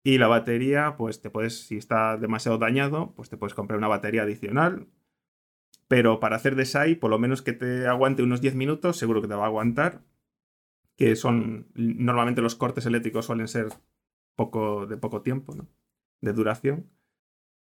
Y 0.03 0.17
la 0.17 0.27
batería, 0.27 0.95
pues 0.97 1.21
te 1.21 1.29
puedes, 1.29 1.67
si 1.67 1.77
está 1.77 2.17
demasiado 2.17 2.57
dañado, 2.57 3.13
pues 3.15 3.29
te 3.29 3.37
puedes 3.37 3.53
comprar 3.53 3.77
una 3.77 3.87
batería 3.87 4.23
adicional. 4.23 4.87
Pero 5.87 6.19
para 6.19 6.35
hacer 6.35 6.55
de 6.55 6.65
SAI, 6.65 6.95
por 6.95 7.09
lo 7.09 7.19
menos 7.19 7.41
que 7.41 7.53
te 7.53 7.87
aguante 7.87 8.23
unos 8.23 8.41
10 8.41 8.55
minutos, 8.55 8.97
seguro 8.97 9.21
que 9.21 9.27
te 9.27 9.35
va 9.35 9.43
a 9.43 9.47
aguantar 9.47 10.01
que 10.99 11.15
son 11.15 11.69
normalmente 11.75 12.41
los 12.41 12.55
cortes 12.55 12.85
eléctricos 12.85 13.25
suelen 13.25 13.47
ser 13.47 13.69
poco, 14.35 14.85
de 14.85 14.97
poco 14.97 15.21
tiempo, 15.21 15.55
¿no? 15.55 15.65
de 16.19 16.33
duración. 16.33 16.89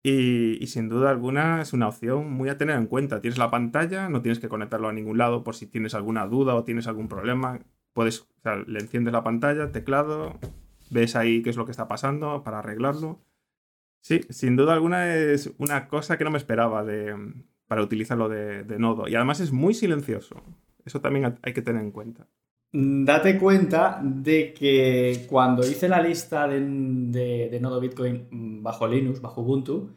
Y, 0.02 0.66
sin 0.66 0.88
duda 0.88 1.10
alguna 1.10 1.60
es 1.60 1.74
una 1.74 1.88
opción 1.88 2.32
muy 2.32 2.48
a 2.48 2.56
tener 2.56 2.76
en 2.76 2.86
cuenta. 2.86 3.20
Tienes 3.20 3.36
la 3.36 3.50
pantalla, 3.50 4.08
no 4.08 4.22
tienes 4.22 4.38
que 4.38 4.48
conectarlo 4.48 4.88
a 4.88 4.94
ningún 4.94 5.18
lado 5.18 5.44
por 5.44 5.54
si 5.54 5.66
tienes 5.66 5.94
alguna 5.94 6.26
duda 6.26 6.54
o 6.54 6.64
tienes 6.64 6.86
algún 6.86 7.08
problema. 7.08 7.60
Puedes, 7.92 8.26
le 8.66 8.78
enciendes 8.78 9.12
la 9.12 9.22
pantalla, 9.22 9.72
teclado, 9.72 10.38
ves 10.88 11.14
ahí 11.14 11.42
qué 11.42 11.50
es 11.50 11.58
lo 11.58 11.66
que 11.66 11.72
está 11.72 11.86
pasando 11.86 12.42
para 12.44 12.60
arreglarlo. 12.60 13.20
Sí, 14.00 14.22
sin 14.30 14.56
duda 14.56 14.72
alguna 14.72 15.14
es 15.14 15.52
una 15.58 15.88
cosa 15.88 16.16
que 16.16 16.24
no 16.24 16.30
me 16.30 16.38
esperaba 16.38 16.82
de, 16.82 17.14
para 17.68 17.82
utilizarlo 17.82 18.28
de, 18.28 18.64
de 18.64 18.78
nodo. 18.78 19.06
Y 19.06 19.14
además 19.14 19.38
es 19.40 19.52
muy 19.52 19.74
silencioso. 19.74 20.42
Eso 20.84 21.00
también 21.00 21.38
hay 21.42 21.52
que 21.52 21.62
tener 21.62 21.82
en 21.82 21.92
cuenta. 21.92 22.26
Mm, 22.72 23.04
date 23.04 23.38
cuenta 23.38 24.00
de 24.02 24.52
que 24.52 25.26
cuando 25.28 25.66
hice 25.66 25.88
la 25.88 26.02
lista 26.02 26.46
de, 26.46 27.58
nodo 27.60 27.80
Bitcoin 27.80 28.28
mm, 28.30 28.62
bajo 28.62 28.86
Linux, 28.86 29.20
bajo 29.20 29.40
Ubuntu, 29.40 29.90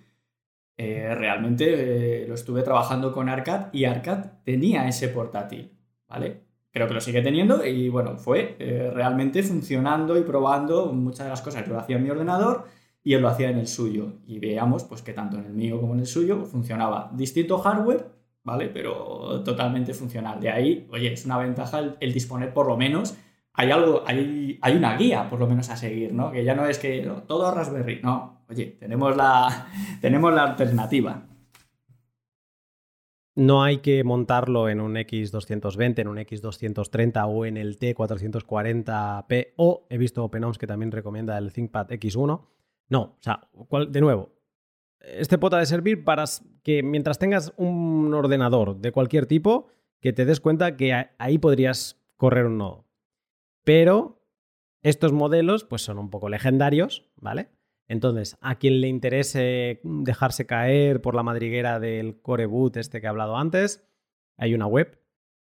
eh, 0.77 1.13
realmente 1.15 2.23
eh, 2.23 2.27
lo 2.27 2.35
estuve 2.35 2.63
trabajando 2.63 3.11
con 3.11 3.29
Arcad 3.29 3.67
y 3.73 3.85
Arcad 3.85 4.43
tenía 4.43 4.87
ese 4.87 5.09
portátil, 5.09 5.71
¿vale? 6.07 6.43
Creo 6.71 6.87
que 6.87 6.93
lo 6.93 7.01
sigue 7.01 7.21
teniendo 7.21 7.65
y 7.65 7.89
bueno, 7.89 8.17
fue 8.17 8.55
eh, 8.59 8.89
realmente 8.93 9.43
funcionando 9.43 10.17
y 10.17 10.23
probando 10.23 10.93
muchas 10.93 11.25
de 11.25 11.29
las 11.31 11.41
cosas. 11.41 11.65
Yo 11.67 11.73
lo 11.73 11.79
hacía 11.79 11.97
en 11.97 12.03
mi 12.03 12.09
ordenador 12.09 12.65
y 13.03 13.13
él 13.13 13.21
lo 13.21 13.29
hacía 13.29 13.49
en 13.49 13.57
el 13.57 13.67
suyo. 13.67 14.13
Y 14.25 14.39
veamos 14.39 14.83
pues 14.83 15.01
que 15.01 15.13
tanto 15.13 15.37
en 15.37 15.45
el 15.45 15.53
mío 15.53 15.79
como 15.79 15.93
en 15.93 16.01
el 16.01 16.07
suyo 16.07 16.45
funcionaba 16.45 17.11
distinto 17.13 17.57
hardware, 17.57 18.05
¿vale? 18.43 18.67
Pero 18.67 19.41
totalmente 19.43 19.93
funcional. 19.93 20.39
De 20.39 20.49
ahí, 20.49 20.87
oye, 20.91 21.13
es 21.13 21.25
una 21.25 21.37
ventaja 21.37 21.95
el, 21.99 22.13
disponer 22.13 22.53
por 22.53 22.67
lo 22.67 22.77
menos, 22.77 23.15
hay 23.53 23.71
algo, 23.71 24.03
hay, 24.05 24.59
hay, 24.61 24.75
una 24.75 24.95
guía 24.95 25.29
por 25.29 25.39
lo 25.39 25.47
menos 25.47 25.69
a 25.69 25.77
seguir, 25.77 26.13
¿no? 26.13 26.31
Que 26.31 26.43
ya 26.43 26.55
no 26.55 26.65
es 26.65 26.79
que 26.79 27.09
todo 27.27 27.53
Raspberry, 27.53 27.99
no, 28.01 28.43
oye, 28.49 28.77
tenemos 28.79 29.15
la, 29.15 29.67
tenemos 30.01 30.33
la 30.33 30.43
alternativa. 30.43 31.27
no 33.33 33.63
hay 33.63 33.77
que 33.77 34.03
montarlo 34.03 34.69
en 34.69 34.81
un 34.81 34.95
X220, 34.95 35.99
en 35.99 36.07
un 36.07 36.17
X230 36.17 37.25
o 37.27 37.45
en 37.45 37.57
el 37.57 37.79
T440P 37.79 39.53
o 39.55 39.87
he 39.89 39.97
visto 39.97 40.23
OpenOMS 40.23 40.57
que 40.57 40.67
también 40.67 40.91
recomienda 40.91 41.37
el 41.37 41.51
ThinkPad 41.51 41.89
X1. 41.91 42.41
No, 42.91 43.03
o 43.03 43.17
sea, 43.21 43.47
de 43.87 44.01
nuevo, 44.01 44.33
este 44.99 45.37
pot 45.37 45.53
ha 45.53 45.59
de 45.59 45.65
servir 45.65 46.03
para 46.03 46.25
que 46.61 46.83
mientras 46.83 47.19
tengas 47.19 47.53
un 47.55 48.13
ordenador 48.13 48.75
de 48.75 48.91
cualquier 48.91 49.27
tipo, 49.27 49.67
que 50.01 50.11
te 50.11 50.25
des 50.25 50.41
cuenta 50.41 50.75
que 50.75 51.07
ahí 51.17 51.37
podrías 51.37 52.03
correr 52.17 52.47
un 52.47 52.57
nodo. 52.57 52.85
Pero 53.63 54.21
estos 54.83 55.13
modelos 55.13 55.63
pues 55.63 55.83
son 55.83 55.99
un 55.99 56.09
poco 56.09 56.27
legendarios, 56.27 57.09
¿vale? 57.15 57.47
Entonces, 57.87 58.37
a 58.41 58.55
quien 58.55 58.81
le 58.81 58.89
interese 58.89 59.79
dejarse 59.83 60.45
caer 60.45 61.01
por 61.01 61.15
la 61.15 61.23
madriguera 61.23 61.79
del 61.79 62.21
core 62.21 62.45
boot 62.45 62.75
este 62.75 62.99
que 62.99 63.07
he 63.07 63.09
hablado 63.09 63.37
antes, 63.37 63.87
hay 64.35 64.53
una 64.53 64.67
web 64.67 64.99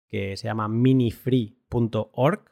que 0.10 0.36
se 0.36 0.50
llama 0.50 0.68
minifree.org 0.68 2.52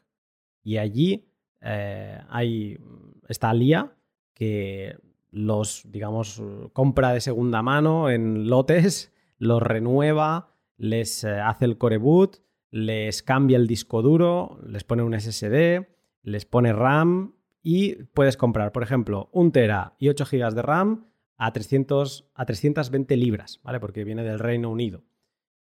y 0.64 0.78
allí 0.78 1.34
eh, 1.60 2.18
hay, 2.30 2.80
está 3.28 3.54
Lía 3.54 3.95
que 4.36 4.98
los, 5.32 5.84
digamos, 5.92 6.42
compra 6.74 7.12
de 7.12 7.22
segunda 7.22 7.64
mano 7.64 8.12
en 8.12 8.48
lotes, 8.48 9.12
los 9.40 9.62
renueva, 9.62 10.54
les 10.78 11.24
eh, 11.24 11.40
hace 11.40 11.66
el 11.66 11.78
core 11.78 11.98
boot, 11.98 12.44
les 12.70 13.24
cambia 13.24 13.58
el 13.58 13.68
disco 13.68 14.02
duro, 14.02 14.60
les 14.68 14.84
pone 14.84 15.02
un 15.02 15.20
SSD, 15.20 15.88
les 16.22 16.46
pone 16.46 16.74
RAM 16.74 17.36
y 17.64 17.96
puedes 18.14 18.38
comprar, 18.38 18.72
por 18.72 18.84
ejemplo, 18.84 19.30
un 19.32 19.52
Tera 19.52 19.96
y 19.98 20.10
8 20.10 20.26
GB 20.32 20.54
de 20.54 20.62
RAM 20.62 21.08
a, 21.38 21.52
300, 21.52 22.30
a 22.34 22.46
320 22.46 23.18
libras, 23.18 23.60
¿vale? 23.64 23.80
Porque 23.80 24.04
viene 24.04 24.24
del 24.24 24.40
Reino 24.40 24.70
Unido. 24.70 25.04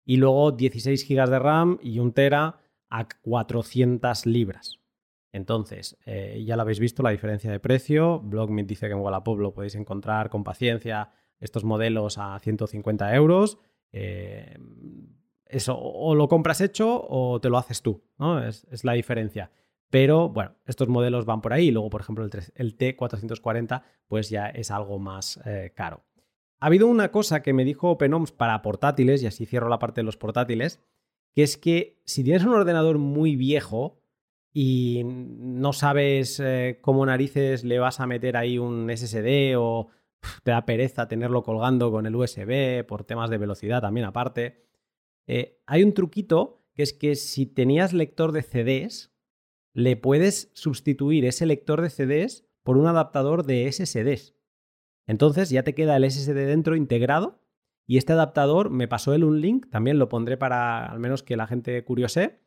Y 0.05 0.17
luego 0.17 0.51
16 0.51 1.07
GB 1.07 1.29
de 1.29 1.39
RAM 1.39 1.79
y 1.81 1.99
un 1.99 2.13
Tera 2.13 2.59
a 2.89 3.07
400 3.23 4.25
libras. 4.25 4.79
Entonces, 5.35 5.97
eh, 6.05 6.41
ya 6.45 6.55
lo 6.55 6.61
habéis 6.61 6.79
visto, 6.79 7.03
la 7.03 7.09
diferencia 7.09 7.51
de 7.51 7.59
precio. 7.59 8.19
Blogmeet 8.21 8.67
dice 8.67 8.87
que 8.87 8.93
en 8.93 8.99
Wallapop 8.99 9.37
lo 9.37 9.53
podéis 9.53 9.75
encontrar 9.75 10.29
con 10.29 10.43
paciencia 10.43 11.11
estos 11.39 11.65
modelos 11.65 12.17
a 12.17 12.39
150 12.39 13.13
euros. 13.13 13.57
Eh, 13.91 14.57
eso, 15.45 15.77
o 15.77 16.15
lo 16.15 16.27
compras 16.27 16.61
hecho 16.61 17.05
o 17.07 17.39
te 17.41 17.49
lo 17.49 17.57
haces 17.57 17.81
tú, 17.81 18.03
¿no? 18.17 18.41
es 18.41 18.83
la 18.83 18.93
diferencia. 18.93 19.51
Pero 19.89 20.29
bueno, 20.29 20.55
estos 20.65 20.87
modelos 20.87 21.25
van 21.25 21.41
por 21.41 21.53
ahí. 21.53 21.71
Luego, 21.71 21.89
por 21.89 22.01
ejemplo, 22.01 22.25
el, 22.55 22.77
T440 22.77 23.83
pues 24.07 24.29
ya 24.29 24.47
es 24.47 24.71
algo 24.71 24.99
más 24.99 25.39
eh, 25.45 25.73
caro. 25.75 26.03
Ha 26.59 26.67
habido 26.67 26.87
una 26.87 27.11
cosa 27.11 27.41
que 27.41 27.53
me 27.53 27.65
dijo 27.65 27.91
OpenOMS 27.91 28.31
para 28.31 28.61
portátiles, 28.61 29.21
y 29.21 29.27
así 29.27 29.45
cierro 29.45 29.69
la 29.69 29.79
parte 29.79 30.01
de 30.01 30.05
los 30.05 30.17
portátiles, 30.17 30.81
que 31.33 31.43
es 31.43 31.57
que 31.57 32.01
si 32.05 32.23
tienes 32.23 32.43
un 32.43 32.53
ordenador 32.53 32.97
muy 32.97 33.35
viejo 33.35 34.01
y 34.57 35.01
no 35.03 35.73
sabes 35.73 36.39
eh, 36.39 36.79
cómo 36.81 37.05
narices 37.05 37.65
le 37.65 37.77
vas 37.77 37.99
a 37.99 38.07
meter 38.07 38.37
ahí 38.37 38.57
un 38.57 38.89
SSD 38.89 39.57
o 39.57 39.89
te 40.43 40.51
da 40.51 40.65
pereza 40.65 41.09
tenerlo 41.09 41.43
colgando 41.43 41.91
con 41.91 42.05
el 42.05 42.15
USB 42.15 42.85
por 42.87 43.03
temas 43.03 43.29
de 43.29 43.37
velocidad 43.37 43.81
también 43.81 44.05
aparte, 44.05 44.63
eh, 45.27 45.61
hay 45.65 45.83
un 45.83 45.93
truquito 45.93 46.63
que 46.73 46.83
es 46.83 46.93
que 46.93 47.15
si 47.15 47.45
tenías 47.45 47.91
lector 47.91 48.31
de 48.31 48.43
CDs, 48.43 49.13
le 49.73 49.97
puedes 49.97 50.51
sustituir 50.53 51.25
ese 51.25 51.45
lector 51.45 51.81
de 51.81 51.89
CDs 51.89 52.47
por 52.63 52.77
un 52.77 52.87
adaptador 52.87 53.45
de 53.45 53.69
SSDs. 53.69 54.35
Entonces 55.05 55.49
ya 55.49 55.63
te 55.63 55.75
queda 55.75 55.97
el 55.97 56.09
SSD 56.09 56.47
dentro 56.47 56.77
integrado 56.77 57.41
y 57.85 57.97
este 57.97 58.13
adaptador 58.13 58.69
me 58.69 58.87
pasó 58.87 59.13
él 59.13 59.25
un 59.25 59.41
link, 59.41 59.69
también 59.69 59.99
lo 59.99 60.07
pondré 60.07 60.37
para 60.37 60.85
al 60.85 60.99
menos 60.99 61.23
que 61.23 61.35
la 61.35 61.45
gente 61.45 61.83
curiose, 61.83 62.39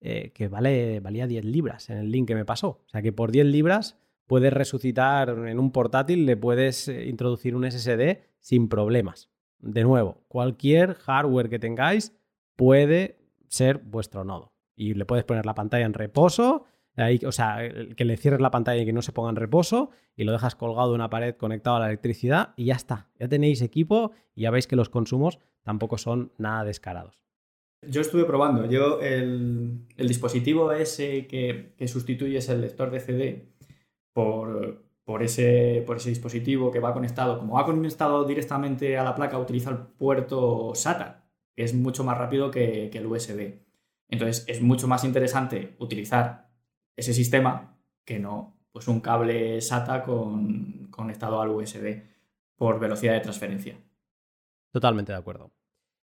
eh, 0.00 0.30
que 0.34 0.48
vale, 0.48 1.00
valía 1.00 1.26
10 1.26 1.44
libras 1.44 1.90
en 1.90 1.98
el 1.98 2.10
link 2.10 2.28
que 2.28 2.34
me 2.34 2.44
pasó. 2.44 2.80
O 2.86 2.88
sea 2.88 3.02
que 3.02 3.12
por 3.12 3.30
10 3.30 3.46
libras 3.46 3.98
puedes 4.26 4.52
resucitar 4.52 5.28
en 5.30 5.58
un 5.58 5.72
portátil, 5.72 6.24
le 6.24 6.36
puedes 6.36 6.88
eh, 6.88 7.06
introducir 7.08 7.54
un 7.54 7.70
SSD 7.70 8.18
sin 8.38 8.68
problemas. 8.68 9.28
De 9.58 9.82
nuevo, 9.84 10.22
cualquier 10.28 10.94
hardware 10.94 11.50
que 11.50 11.58
tengáis 11.58 12.16
puede 12.56 13.18
ser 13.48 13.78
vuestro 13.78 14.24
nodo 14.24 14.52
y 14.74 14.94
le 14.94 15.04
puedes 15.04 15.24
poner 15.24 15.44
la 15.44 15.54
pantalla 15.54 15.84
en 15.84 15.92
reposo, 15.92 16.64
ahí, 16.96 17.20
o 17.26 17.32
sea, 17.32 17.58
que 17.94 18.04
le 18.06 18.16
cierres 18.16 18.40
la 18.40 18.50
pantalla 18.50 18.80
y 18.80 18.86
que 18.86 18.92
no 18.94 19.02
se 19.02 19.12
ponga 19.12 19.30
en 19.30 19.36
reposo 19.36 19.90
y 20.16 20.24
lo 20.24 20.32
dejas 20.32 20.54
colgado 20.54 20.88
de 20.90 20.94
una 20.94 21.10
pared 21.10 21.34
conectado 21.36 21.76
a 21.76 21.80
la 21.80 21.86
electricidad 21.88 22.54
y 22.56 22.66
ya 22.66 22.74
está. 22.74 23.08
Ya 23.18 23.28
tenéis 23.28 23.60
equipo 23.60 24.12
y 24.34 24.42
ya 24.42 24.50
veis 24.50 24.66
que 24.66 24.76
los 24.76 24.88
consumos 24.88 25.38
tampoco 25.62 25.98
son 25.98 26.32
nada 26.38 26.64
descarados. 26.64 27.22
Yo 27.82 28.00
estuve 28.02 28.24
probando, 28.24 28.66
yo 28.66 29.00
el, 29.00 29.86
dispositivo 29.96 30.72
ese 30.72 31.26
que, 31.26 31.72
que 31.76 31.88
sustituyes 31.88 32.48
el 32.48 32.60
lector 32.60 32.90
de 32.90 33.00
CD 33.00 33.48
por, 34.12 34.84
por, 35.04 35.22
ese, 35.22 35.82
por 35.86 35.96
ese 35.96 36.10
dispositivo 36.10 36.70
que 36.70 36.78
va 36.78 36.92
conectado, 36.92 37.38
como 37.38 37.54
va 37.54 37.64
conectado 37.64 38.24
directamente 38.24 38.98
a 38.98 39.04
la 39.04 39.14
placa, 39.14 39.38
utiliza 39.38 39.70
el 39.70 39.78
puerto 39.78 40.74
SATA, 40.74 41.26
que 41.56 41.64
es 41.64 41.74
mucho 41.74 42.04
más 42.04 42.18
rápido 42.18 42.50
que, 42.50 42.90
que 42.90 42.98
el 42.98 43.06
USB. 43.06 43.60
Entonces 44.08 44.44
es 44.46 44.60
mucho 44.60 44.86
más 44.86 45.04
interesante 45.04 45.76
utilizar 45.78 46.50
ese 46.96 47.14
sistema 47.14 47.78
que 48.04 48.18
no 48.18 48.60
pues 48.72 48.88
un 48.88 49.00
cable 49.00 49.60
SATA 49.60 50.02
con, 50.02 50.88
conectado 50.90 51.40
al 51.40 51.50
USB 51.50 52.02
por 52.56 52.78
velocidad 52.78 53.14
de 53.14 53.20
transferencia. 53.20 53.78
Totalmente 54.72 55.12
de 55.12 55.18
acuerdo. 55.18 55.50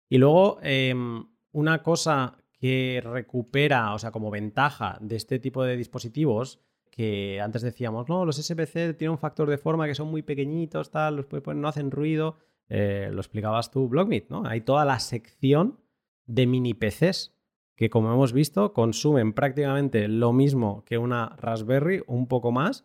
Y 0.09 0.19
luego, 0.19 0.59
em, 0.63 1.27
una 1.53 1.83
cosa 1.83 2.37
que 2.53 3.03
recupera, 3.05 3.95
o 3.95 3.99
sea, 3.99 4.11
como 4.11 4.31
ventaja 4.31 4.99
de 5.01 5.17
este 5.17 5.39
tipo 5.39 5.65
de 5.65 5.77
dispositivos, 5.77 6.61
que 6.91 7.41
antes 7.41 7.63
decíamos, 7.63 8.09
no, 8.09 8.25
los 8.25 8.37
SBC 8.37 8.97
tienen 8.97 9.13
un 9.13 9.19
factor 9.19 9.49
de 9.49 9.59
forma 9.59 9.87
que 9.87 9.95
son 9.95 10.09
muy 10.09 10.23
pequeñitos, 10.23 10.91
tal, 10.91 11.17
los 11.17 11.27
no 11.57 11.69
hacen 11.69 11.91
ruido, 11.91 12.37
eh, 12.69 13.11
lo 13.13 13.21
explicabas 13.21 13.71
tú, 13.71 13.89
Blockmeet, 13.89 14.29
¿no? 14.29 14.45
Hay 14.47 14.61
toda 14.61 14.85
la 14.85 14.99
sección 15.01 15.81
de 16.27 16.47
mini 16.47 16.75
PCs 16.75 17.35
que 17.77 17.91
como 17.91 18.13
hemos 18.13 18.33
visto 18.33 18.73
consumen 18.73 19.33
prácticamente 19.33 20.07
lo 20.09 20.33
mismo 20.33 20.85
que 20.85 20.99
una 20.99 21.35
Raspberry, 21.39 22.03
un 22.07 22.29
poco 22.29 22.53
más, 22.53 22.85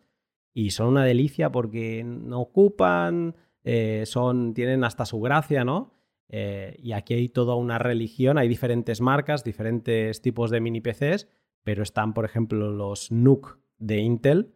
y 0.52 0.70
son 0.70 0.88
una 0.88 1.04
delicia 1.04 1.52
porque 1.52 2.02
no 2.04 2.40
ocupan, 2.40 3.36
eh, 3.62 4.04
son, 4.06 4.54
tienen 4.54 4.82
hasta 4.82 5.04
su 5.04 5.20
gracia, 5.20 5.64
¿no? 5.64 5.92
Eh, 6.28 6.76
y 6.78 6.92
aquí 6.92 7.14
hay 7.14 7.28
toda 7.28 7.54
una 7.54 7.78
religión, 7.78 8.38
hay 8.38 8.48
diferentes 8.48 9.00
marcas, 9.00 9.44
diferentes 9.44 10.20
tipos 10.20 10.50
de 10.50 10.60
mini 10.60 10.80
PCs, 10.80 11.28
pero 11.62 11.82
están, 11.82 12.14
por 12.14 12.24
ejemplo, 12.24 12.70
los 12.70 13.10
NUC 13.10 13.58
de 13.78 13.98
Intel, 13.98 14.54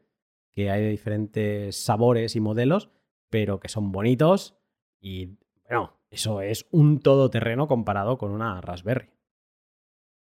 que 0.50 0.70
hay 0.70 0.88
diferentes 0.90 1.76
sabores 1.76 2.36
y 2.36 2.40
modelos, 2.40 2.90
pero 3.30 3.58
que 3.58 3.68
son 3.68 3.92
bonitos 3.92 4.56
y, 5.00 5.38
bueno, 5.64 5.98
eso 6.10 6.42
es 6.42 6.66
un 6.70 7.00
todoterreno 7.00 7.66
comparado 7.66 8.18
con 8.18 8.30
una 8.30 8.60
Raspberry. 8.60 9.08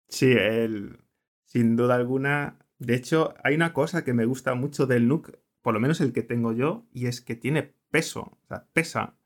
Sí, 0.09 0.33
el, 0.33 0.99
sin 1.45 1.77
duda 1.77 1.95
alguna. 1.95 2.59
De 2.79 2.95
hecho, 2.95 3.35
hay 3.43 3.55
una 3.55 3.73
cosa 3.73 4.05
que 4.05 4.13
me 4.13 4.27
gusta 4.27 4.55
mucho 4.55 4.87
del 4.87 5.09
NUC, 5.09 5.39
por 5.63 5.73
lo 5.73 5.81
menos 5.81 6.01
el 6.01 6.13
que 6.13 6.23
tengo 6.23 6.53
yo, 6.53 6.87
y 6.93 7.07
es 7.07 7.21
que 7.21 7.35
tiene 7.35 7.75
peso. 7.91 8.21
O 8.21 8.47
sea, 8.47 8.67
pesa. 8.73 9.17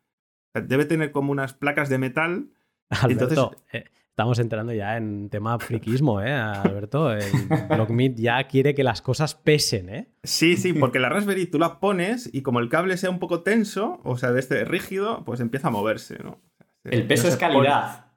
Debe 0.54 0.84
tener 0.84 1.12
como 1.12 1.32
unas 1.32 1.54
placas 1.54 1.88
de 1.88 1.98
metal. 1.98 2.50
Alberto, 2.88 3.56
eh, 3.72 3.84
estamos 4.08 4.38
entrando 4.38 4.72
ya 4.72 4.96
en 4.96 5.28
tema 5.30 5.58
friquismo, 5.60 6.20
¿eh? 6.20 6.32
Alberto, 6.32 7.12
el 7.12 7.24
Blockmeet 7.68 8.14
ya 8.16 8.46
quiere 8.46 8.74
que 8.74 8.84
las 8.84 9.02
cosas 9.02 9.34
pesen, 9.34 9.88
¿eh? 9.88 10.08
Sí, 10.22 10.56
sí, 10.56 10.72
porque 10.80 11.00
la 11.00 11.08
Raspberry 11.08 11.46
tú 11.46 11.58
la 11.58 11.80
pones 11.80 12.30
y 12.32 12.42
como 12.42 12.60
el 12.60 12.68
cable 12.68 12.96
sea 12.96 13.10
un 13.10 13.18
poco 13.18 13.42
tenso, 13.42 14.00
o 14.04 14.16
sea, 14.16 14.32
de 14.32 14.40
este 14.40 14.64
rígido, 14.64 15.24
pues 15.24 15.40
empieza 15.40 15.68
a 15.68 15.72
moverse, 15.72 16.18
¿no? 16.22 16.40
El 16.84 17.06
peso 17.06 17.28
es 17.28 17.36
calidad. 17.36 18.12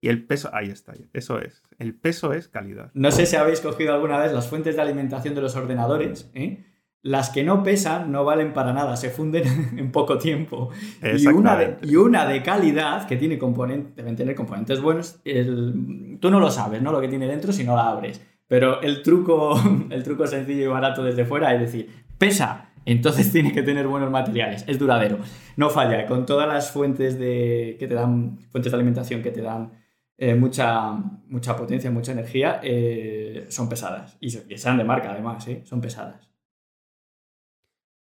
Y 0.00 0.08
el 0.08 0.26
peso, 0.26 0.50
ahí 0.52 0.68
está, 0.68 0.94
eso 1.12 1.38
es. 1.38 1.62
El 1.78 1.94
peso 1.94 2.32
es 2.32 2.48
calidad. 2.48 2.90
No 2.92 3.12
sé 3.12 3.24
si 3.24 3.36
habéis 3.36 3.60
cogido 3.60 3.94
alguna 3.94 4.18
vez 4.18 4.32
las 4.32 4.48
fuentes 4.48 4.74
de 4.74 4.82
alimentación 4.82 5.36
de 5.36 5.40
los 5.40 5.54
ordenadores. 5.54 6.28
¿eh? 6.34 6.71
Las 7.02 7.30
que 7.30 7.42
no 7.42 7.62
pesan 7.62 8.12
no 8.12 8.24
valen 8.24 8.52
para 8.52 8.72
nada, 8.72 8.96
se 8.96 9.10
funden 9.10 9.44
en 9.76 9.90
poco 9.90 10.18
tiempo. 10.18 10.70
Y 11.02 11.26
una, 11.26 11.56
de, 11.56 11.76
y 11.82 11.96
una 11.96 12.26
de 12.26 12.42
calidad 12.42 13.06
que 13.06 13.16
tiene 13.16 13.38
componentes, 13.38 13.96
deben 13.96 14.16
tener 14.16 14.34
componentes 14.34 14.80
buenos. 14.80 15.20
tú 15.22 16.30
no 16.30 16.40
lo 16.40 16.50
sabes, 16.50 16.80
¿no? 16.80 16.92
Lo 16.92 17.00
que 17.00 17.08
tiene 17.08 17.26
dentro 17.26 17.52
si 17.52 17.64
no 17.64 17.76
la 17.76 17.88
abres. 17.88 18.20
Pero 18.46 18.82
el 18.82 19.02
truco, 19.02 19.60
el 19.90 20.02
truco 20.02 20.26
sencillo 20.26 20.64
y 20.64 20.66
barato 20.66 21.02
desde 21.02 21.24
fuera 21.24 21.54
es 21.54 21.60
decir, 21.60 21.88
pesa, 22.18 22.72
entonces 22.84 23.32
tiene 23.32 23.52
que 23.52 23.62
tener 23.62 23.86
buenos 23.86 24.10
materiales, 24.10 24.64
es 24.66 24.78
duradero, 24.78 25.18
no 25.56 25.70
falla. 25.70 26.06
Con 26.06 26.26
todas 26.26 26.48
las 26.48 26.70
fuentes 26.70 27.18
de, 27.18 27.76
que 27.78 27.86
te 27.86 27.94
dan, 27.94 28.38
fuentes 28.50 28.72
de 28.72 28.76
alimentación 28.76 29.22
que 29.22 29.30
te 29.30 29.40
dan 29.40 29.72
eh, 30.18 30.34
mucha, 30.34 30.92
mucha 31.28 31.56
potencia, 31.56 31.90
mucha 31.90 32.12
energía, 32.12 32.60
eh, 32.62 33.46
son 33.48 33.68
pesadas. 33.68 34.16
Y, 34.20 34.30
sean 34.30 34.78
de 34.78 34.84
marca 34.84 35.10
además, 35.10 35.46
¿eh? 35.48 35.62
son 35.64 35.80
pesadas. 35.80 36.31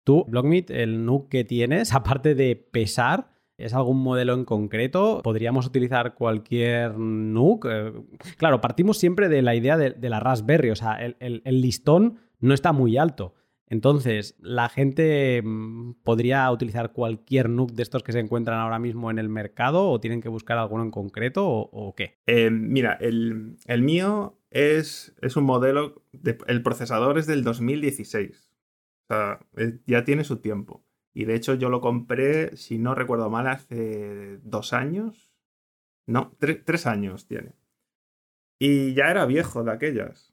Tú, 0.05 0.25
Blockmeet, 0.29 0.71
el 0.71 1.05
NUC 1.05 1.29
que 1.29 1.45
tienes, 1.45 1.93
aparte 1.95 2.35
de 2.35 2.57
pesar, 2.57 3.33
¿Es 3.63 3.75
algún 3.75 4.03
modelo 4.03 4.35
en 4.35 4.45
concreto? 4.45 5.21
¿Podríamos 5.23 5.67
utilizar 5.67 6.15
cualquier 6.15 6.99
NUC? 6.99 7.67
Eh, 7.71 7.93
claro, 8.37 8.61
partimos 8.61 8.99
siempre 8.99 9.29
de 9.29 9.41
la 9.41 9.55
idea 9.55 9.77
de, 9.77 10.11
la 10.11 10.19
Raspberry, 10.19 10.71
o 10.71 10.77
sea, 10.77 10.95
el, 10.95 11.43
listón 11.45 12.19
no 12.41 12.55
está 12.55 12.73
muy 12.73 12.97
alto. 12.97 13.35
Entonces, 13.69 14.37
¿la 14.41 14.69
gente 14.69 15.41
mm, 15.43 16.03
podría 16.03 16.51
utilizar 16.51 16.93
cualquier 16.93 17.49
NUC 17.49 17.73
de 17.73 17.83
estos 17.85 18.03
que 18.03 18.13
se 18.13 18.19
encuentran 18.19 18.59
ahora 18.59 18.79
mismo 18.79 19.11
en 19.11 19.19
el 19.19 19.29
mercado 19.29 19.89
o 19.89 20.01
tienen 20.01 20.21
que 20.21 20.29
buscar 20.29 20.59
alguno 20.59 20.83
en 20.83 20.91
concreto 20.91 21.47
o, 21.47 21.95
qué? 21.95 22.19
Eh, 22.27 22.51
mira, 22.51 22.99
el, 23.01 23.57
mío 23.81 24.39
es, 24.51 25.15
es, 25.23 25.37
un 25.37 25.45
modelo, 25.45 26.03
el 26.49 26.63
procesador 26.63 27.17
es 27.17 27.27
del 27.27 27.45
2016. 27.45 28.52
Sea, 29.13 29.41
ya 29.87 30.05
tiene 30.05 30.25
su 30.25 30.39
tiempo. 30.39 30.85
Y 31.15 31.27
de 31.27 31.35
hecho 31.35 31.55
yo 31.55 31.69
lo 31.69 31.81
compré, 31.81 32.57
si 32.57 32.79
no 32.79 32.95
recuerdo 32.95 33.29
mal, 33.29 33.47
hace 33.47 34.39
dos 34.39 34.73
años. 34.73 35.33
No, 36.07 36.35
tres 36.39 36.87
años 36.87 37.27
tiene. 37.27 37.55
Y 38.59 38.95
ya 38.95 39.11
era 39.11 39.27
viejo 39.27 39.65
de 39.65 39.73
aquellas. 39.73 40.33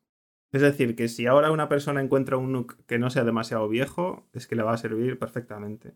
Es 0.51 0.61
decir, 0.61 0.95
que 0.95 1.09
si 1.09 1.27
ahora 1.27 1.51
una 1.51 1.69
persona 1.69 2.01
encuentra 2.01 2.37
un 2.37 2.51
NUC 2.51 2.85
que 2.85 2.97
no 2.97 3.09
sea 3.09 3.23
demasiado 3.23 3.67
viejo, 3.67 4.27
es 4.33 4.47
que 4.47 4.55
le 4.55 4.63
va 4.63 4.73
a 4.73 4.77
servir 4.77 5.19
perfectamente. 5.19 5.95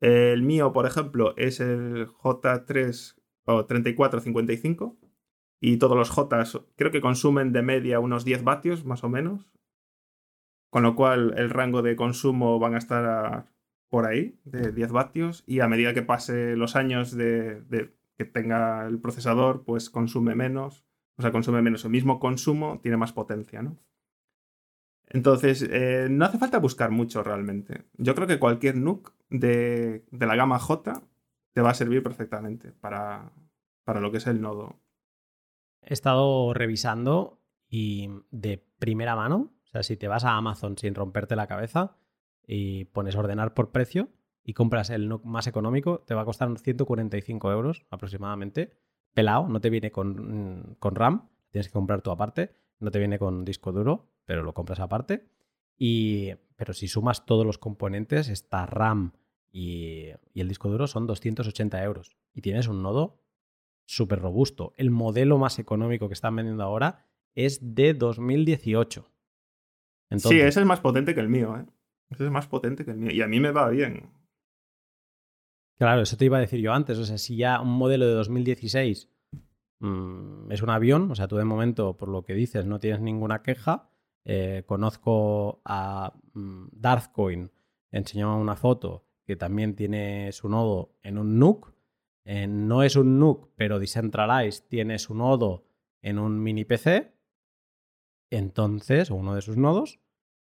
El 0.00 0.42
mío, 0.42 0.72
por 0.72 0.86
ejemplo, 0.86 1.34
es 1.36 1.60
el 1.60 2.06
J3 2.06 3.16
o 3.44 3.66
3455 3.66 4.98
y 5.60 5.78
todos 5.78 5.96
los 5.96 6.10
J 6.10 6.44
creo 6.76 6.90
que 6.90 7.00
consumen 7.00 7.52
de 7.52 7.62
media 7.62 8.00
unos 8.00 8.24
10 8.24 8.44
vatios 8.44 8.84
más 8.84 9.04
o 9.04 9.08
menos. 9.08 9.52
Con 10.70 10.82
lo 10.82 10.94
cual 10.94 11.34
el 11.36 11.50
rango 11.50 11.82
de 11.82 11.96
consumo 11.96 12.58
van 12.58 12.74
a 12.74 12.78
estar 12.78 13.46
por 13.88 14.06
ahí, 14.06 14.38
de 14.44 14.72
10 14.72 14.92
vatios, 14.92 15.42
y 15.46 15.60
a 15.60 15.68
medida 15.68 15.92
que 15.92 16.02
pase 16.02 16.56
los 16.56 16.76
años 16.76 17.10
de, 17.10 17.92
que 18.16 18.24
tenga 18.24 18.86
el 18.86 19.00
procesador, 19.00 19.64
pues 19.64 19.90
consume 19.90 20.34
menos, 20.34 20.84
o 21.16 21.22
sea, 21.22 21.32
consume 21.32 21.60
menos. 21.60 21.84
El 21.84 21.90
mismo 21.90 22.20
consumo 22.20 22.78
tiene 22.80 22.96
más 22.96 23.12
potencia, 23.12 23.62
¿no? 23.62 23.76
Entonces, 25.08 25.66
eh, 25.68 26.06
no 26.08 26.24
hace 26.24 26.38
falta 26.38 26.60
buscar 26.60 26.92
mucho 26.92 27.24
realmente. 27.24 27.82
Yo 27.98 28.14
creo 28.14 28.28
que 28.28 28.38
cualquier 28.38 28.76
NUC 28.76 29.12
de, 29.28 30.04
de 30.08 30.26
la 30.26 30.36
gama 30.36 30.60
J 30.60 31.02
te 31.52 31.60
va 31.60 31.70
a 31.70 31.74
servir 31.74 32.02
perfectamente 32.02 32.70
para, 32.70 33.32
para 33.84 34.00
lo 34.00 34.12
que 34.12 34.18
es 34.18 34.26
el 34.28 34.40
nodo. 34.40 34.78
He 35.82 35.94
estado 35.94 36.54
revisando 36.54 37.40
y 37.68 38.08
de 38.30 38.64
primera 38.78 39.16
mano, 39.16 39.52
o 39.70 39.72
sea, 39.72 39.82
si 39.82 39.96
te 39.96 40.08
vas 40.08 40.24
a 40.24 40.36
Amazon 40.36 40.76
sin 40.76 40.94
romperte 40.94 41.36
la 41.36 41.46
cabeza, 41.46 41.96
y 42.52 42.86
pones 42.86 43.14
ordenar 43.14 43.54
por 43.54 43.70
precio 43.70 44.08
y 44.42 44.54
compras 44.54 44.90
el 44.90 45.08
más 45.22 45.46
económico, 45.46 46.00
te 46.00 46.14
va 46.14 46.22
a 46.22 46.24
costar 46.24 46.48
unos 46.48 46.62
145 46.62 47.52
euros 47.52 47.86
aproximadamente. 47.90 48.72
Pelado, 49.14 49.46
no 49.46 49.60
te 49.60 49.70
viene 49.70 49.92
con, 49.92 50.76
con 50.80 50.96
RAM, 50.96 51.28
tienes 51.50 51.68
que 51.68 51.72
comprar 51.72 52.02
tú 52.02 52.10
aparte. 52.10 52.56
No 52.80 52.90
te 52.90 52.98
viene 52.98 53.20
con 53.20 53.44
disco 53.44 53.70
duro, 53.70 54.10
pero 54.24 54.42
lo 54.42 54.52
compras 54.52 54.80
aparte. 54.80 55.28
Y, 55.76 56.32
pero 56.56 56.72
si 56.72 56.88
sumas 56.88 57.24
todos 57.24 57.46
los 57.46 57.58
componentes, 57.58 58.28
esta 58.28 58.66
RAM 58.66 59.12
y, 59.52 60.08
y 60.32 60.40
el 60.40 60.48
disco 60.48 60.70
duro 60.70 60.88
son 60.88 61.06
280 61.06 61.84
euros. 61.84 62.16
Y 62.34 62.40
tienes 62.40 62.66
un 62.66 62.82
nodo 62.82 63.22
súper 63.84 64.20
robusto. 64.20 64.72
El 64.76 64.90
modelo 64.90 65.38
más 65.38 65.60
económico 65.60 66.08
que 66.08 66.14
están 66.14 66.34
vendiendo 66.34 66.64
ahora 66.64 67.06
es 67.36 67.74
de 67.76 67.94
2018. 67.94 69.08
Sí, 70.18 70.40
ese 70.40 70.60
es 70.60 70.66
más 70.66 70.80
potente 70.80 71.14
que 71.14 71.20
el 71.20 71.28
mío, 71.28 71.56
¿eh? 71.56 71.66
Ese 72.10 72.24
es 72.24 72.30
más 72.30 72.46
potente 72.46 72.84
que 72.84 72.90
el 72.90 72.96
mío. 72.96 73.12
Y 73.12 73.22
a 73.22 73.28
mí 73.28 73.38
me 73.38 73.52
va 73.52 73.68
bien. 73.68 74.10
Claro, 75.78 76.02
eso 76.02 76.16
te 76.16 76.24
iba 76.24 76.36
a 76.36 76.40
decir 76.40 76.60
yo 76.60 76.72
antes. 76.72 76.98
O 76.98 77.04
sea, 77.04 77.16
si 77.18 77.36
ya 77.36 77.60
un 77.60 77.70
modelo 77.70 78.06
de 78.06 78.12
2016 78.12 79.08
mm, 79.78 80.52
es 80.52 80.62
un 80.62 80.70
avión, 80.70 81.10
o 81.10 81.14
sea, 81.14 81.28
tú 81.28 81.36
de 81.36 81.44
momento, 81.44 81.96
por 81.96 82.08
lo 82.08 82.22
que 82.22 82.34
dices, 82.34 82.66
no 82.66 82.80
tienes 82.80 83.00
ninguna 83.00 83.42
queja. 83.42 83.88
Eh, 84.24 84.64
conozco 84.66 85.62
a 85.64 86.12
mm, 86.34 86.66
Darthcoin, 86.72 87.50
enseñó 87.90 88.38
una 88.38 88.56
foto 88.56 89.06
que 89.24 89.36
también 89.36 89.74
tiene 89.74 90.32
su 90.32 90.48
nodo 90.48 90.96
en 91.02 91.16
un 91.16 91.38
NUC. 91.38 91.72
Eh, 92.24 92.46
no 92.46 92.82
es 92.82 92.96
un 92.96 93.18
NUC, 93.18 93.48
pero 93.56 93.78
Decentralized 93.78 94.64
tiene 94.68 94.98
su 94.98 95.14
nodo 95.14 95.64
en 96.02 96.18
un 96.18 96.42
mini 96.42 96.64
PC. 96.64 97.14
Entonces, 98.30 99.10
o 99.10 99.16
uno 99.16 99.34
de 99.34 99.42
sus 99.42 99.56
nodos. 99.56 100.00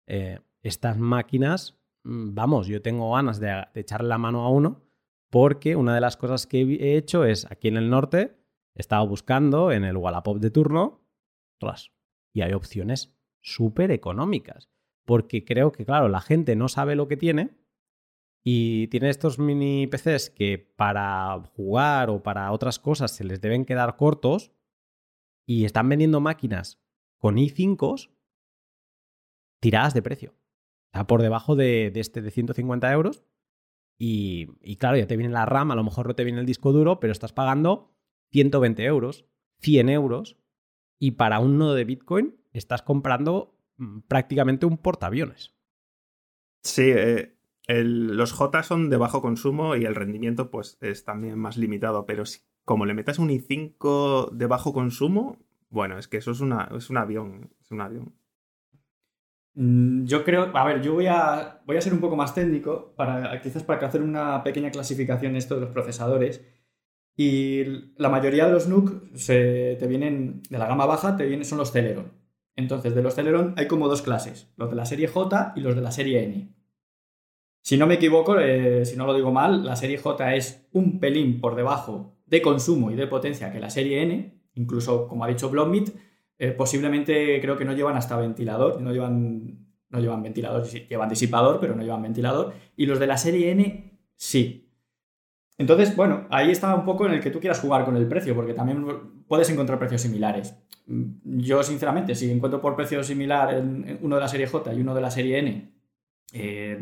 Eh, 0.07 0.41
estas 0.63 0.99
máquinas, 0.99 1.79
mm, 2.05 2.35
vamos, 2.35 2.67
yo 2.67 2.83
tengo 2.83 3.13
ganas 3.13 3.39
de, 3.41 3.67
echarle 3.75 4.09
la 4.09 4.19
mano 4.19 4.43
a 4.43 4.51
uno 4.51 4.83
porque 5.31 5.77
una 5.77 5.95
de 5.95 6.01
las 6.01 6.17
cosas 6.17 6.47
que 6.47 6.61
he 6.61 6.97
hecho 6.97 7.25
es 7.25 7.51
aquí 7.51 7.69
en 7.69 7.77
el 7.77 7.91
norte, 7.91 8.39
he 8.75 8.81
estado 8.81 9.07
buscando 9.07 9.73
en 9.73 9.83
el 9.85 9.97
Wallapop 9.97 10.39
de 10.39 10.51
turno, 10.51 11.05
y 12.33 12.43
hay 12.43 12.53
opciones 12.53 13.17
súper 13.41 13.91
económicas. 13.91 14.71
Porque 15.05 15.45
creo 15.45 15.73
que, 15.73 15.85
claro, 15.85 16.09
la 16.09 16.21
gente 16.21 16.57
no 16.57 16.69
sabe 16.69 16.95
lo 16.95 17.09
que 17.09 17.17
tiene 17.17 17.51
y 18.43 18.89
tiene 18.89 19.11
estos 19.11 19.39
mini 19.39 19.87
PCs 19.87 20.31
que 20.31 20.59
para 20.59 21.41
jugar 21.57 22.11
o 22.11 22.23
para 22.23 22.53
otras 22.53 22.79
cosas 22.79 23.11
se 23.11 23.25
les 23.25 23.41
deben 23.41 23.65
quedar 23.65 23.97
cortos 23.97 24.53
y 25.47 25.65
están 25.65 25.89
vendiendo 25.89 26.21
máquinas 26.21 26.84
con 27.25 27.37
i5 27.37 28.11
tiradas 29.59 29.95
de 29.95 30.03
precio. 30.03 30.35
Está 30.93 31.07
por 31.07 31.23
debajo 31.23 31.57
de, 31.57 31.91
este 31.95 32.21
de 32.21 32.31
150 32.31 32.93
euros. 32.93 33.25
Y, 33.99 34.77
claro, 34.77 34.99
ya 34.99 35.07
te 35.07 35.17
viene 35.17 35.33
la 35.33 35.47
RAM, 35.47 35.71
a 35.71 35.75
lo 35.75 35.83
mejor 35.83 36.07
no 36.07 36.15
te 36.15 36.25
viene 36.25 36.41
el 36.41 36.45
disco 36.45 36.71
duro, 36.71 37.01
pero 37.01 37.13
estás 37.13 37.33
pagando 37.33 37.97
120 38.33 38.85
euros, 38.85 39.25
100 39.61 39.89
euros. 39.89 40.37
Y 40.99 41.13
para 41.13 41.39
un 41.39 41.57
nodo 41.57 41.73
de 41.73 41.87
Bitcoin 41.87 42.37
estás 42.53 42.83
comprando 42.83 43.57
mm, 43.79 44.01
prácticamente 44.01 44.67
un 44.67 44.77
portaaviones. 44.77 45.55
Sí, 46.63 46.93
eh, 46.95 47.35
los 47.67 48.33
J 48.35 48.63
son 48.65 48.91
de 48.91 48.99
bajo 48.99 49.23
consumo 49.23 49.77
y 49.77 49.87
el 49.87 49.95
rendimiento 49.95 50.51
pues 50.51 50.77
es 50.83 51.07
también 51.07 51.39
más 51.39 51.57
limitado, 51.57 52.05
pero 52.05 52.27
si, 52.27 52.41
como 52.67 52.85
le 52.85 52.93
metas 52.93 53.19
un 53.19 53.31
i5 53.31 54.31
de 54.31 54.47
bajo 54.47 54.75
consumo, 54.75 55.39
bueno, 55.75 55.99
es 55.99 56.07
que 56.07 56.19
eso 56.19 56.31
es, 56.31 56.41
un 56.41 56.53
avión, 56.53 57.51
es 57.61 57.71
un 57.73 57.81
avión. 57.81 58.15
Mm, 59.55 60.05
yo 60.05 60.25
creo, 60.25 60.57
a 60.57 60.65
ver, 60.65 60.83
yo 60.83 60.95
voy 60.95 61.07
a, 61.09 61.63
voy 61.67 61.77
a 61.77 61.81
ser 61.81 61.93
un 61.93 62.01
poco 62.01 62.15
más 62.17 62.33
técnico, 62.33 62.95
para, 62.97 63.41
quizás 63.43 63.65
para 63.65 63.87
hacer 63.87 64.01
una 64.01 64.43
pequeña 64.45 64.71
clasificación 64.71 65.35
esto 65.37 65.57
de 65.57 65.63
los 65.63 65.71
procesadores. 65.71 66.47
Y 67.17 67.65
la 67.97 68.09
mayoría 68.09 68.47
de 68.47 68.53
los 68.53 68.69
NUC 68.69 69.15
se, 69.17 69.77
te 69.79 69.87
vienen, 69.89 70.43
de 70.49 70.59
la 70.59 70.67
gama 70.69 70.87
baja, 70.87 71.17
te 71.17 71.27
vienen, 71.27 71.45
son 71.45 71.59
los 71.59 71.73
Celeron. 71.73 72.13
Entonces, 72.57 72.95
de 72.95 73.03
los 73.03 73.15
Celeron 73.17 73.55
hay 73.57 73.67
como 73.67 73.89
dos 73.89 74.03
clases, 74.03 74.53
los 74.57 74.71
de 74.71 74.77
la 74.77 74.87
serie 74.87 75.09
J 75.09 75.55
y 75.57 75.61
los 75.61 75.75
de 75.75 75.83
la 75.83 75.91
serie 75.91 76.23
N. 76.23 76.55
Si 77.63 77.77
no 77.77 77.89
me 77.89 77.95
equivoco, 77.95 78.39
eh, 78.39 78.85
si 78.85 78.97
no 78.97 79.07
lo 79.07 79.15
digo 79.15 79.33
mal, 79.33 79.65
la 79.65 79.75
serie 79.75 79.99
J 79.99 80.37
es 80.37 80.69
un 80.73 81.01
pelín 81.01 81.41
por 81.41 81.57
debajo 81.57 82.17
de 82.27 82.43
consumo 82.43 82.93
y 82.93 82.97
de 82.97 83.09
potencia 83.09 83.53
que 83.53 83.61
la 83.61 83.71
serie 83.71 84.03
N, 84.03 84.34
incluso 84.55 85.09
como 85.09 85.25
ha 85.25 85.29
dicho 85.29 85.51
Blomit, 85.51 85.91
eh, 86.39 86.51
posiblemente 86.51 87.41
creo 87.41 87.57
que 87.57 87.65
no 87.65 87.73
llevan 87.75 87.97
hasta 87.97 88.17
ventilador, 88.17 88.81
no 88.81 88.93
llevan, 88.93 89.67
no 89.89 90.01
llevan 90.01 90.23
ventilador, 90.23 90.65
llevan 90.65 91.09
disipador, 91.09 91.61
pero 91.61 91.77
no 91.77 91.83
llevan 91.83 92.03
ventilador. 92.03 92.55
Y 92.77 92.87
los 92.87 92.99
de 92.99 93.07
la 93.07 93.17
serie 93.17 93.51
N 93.53 93.99
sí. 94.17 94.73
Entonces, 95.57 95.95
bueno, 95.95 96.27
ahí 96.31 96.51
está 96.51 96.75
un 96.75 96.85
poco 96.85 97.07
en 97.07 97.13
el 97.13 97.21
que 97.21 97.31
tú 97.31 97.39
quieras 97.39 97.61
jugar 97.61 97.85
con 97.85 97.97
el 97.97 98.09
precio, 98.09 98.35
porque 98.35 98.55
también 98.55 98.85
puedes 99.29 99.49
encontrar 99.51 99.79
precios 99.79 100.01
similares. 100.01 100.57
Yo, 100.87 101.63
sinceramente, 101.63 102.17
si 102.17 102.31
encuentro 102.31 102.61
por 102.61 102.75
precio 102.75 103.03
similar 103.05 103.55
en 103.55 103.99
uno 104.03 104.17
de 104.17 104.21
la 104.21 104.29
serie 104.29 104.49
J 104.49 104.75
y 104.75 104.81
uno 104.81 104.95
de 104.95 105.01
la 105.01 105.13
serie 105.13 105.39
N, 105.39 105.73
eh, 106.33 106.79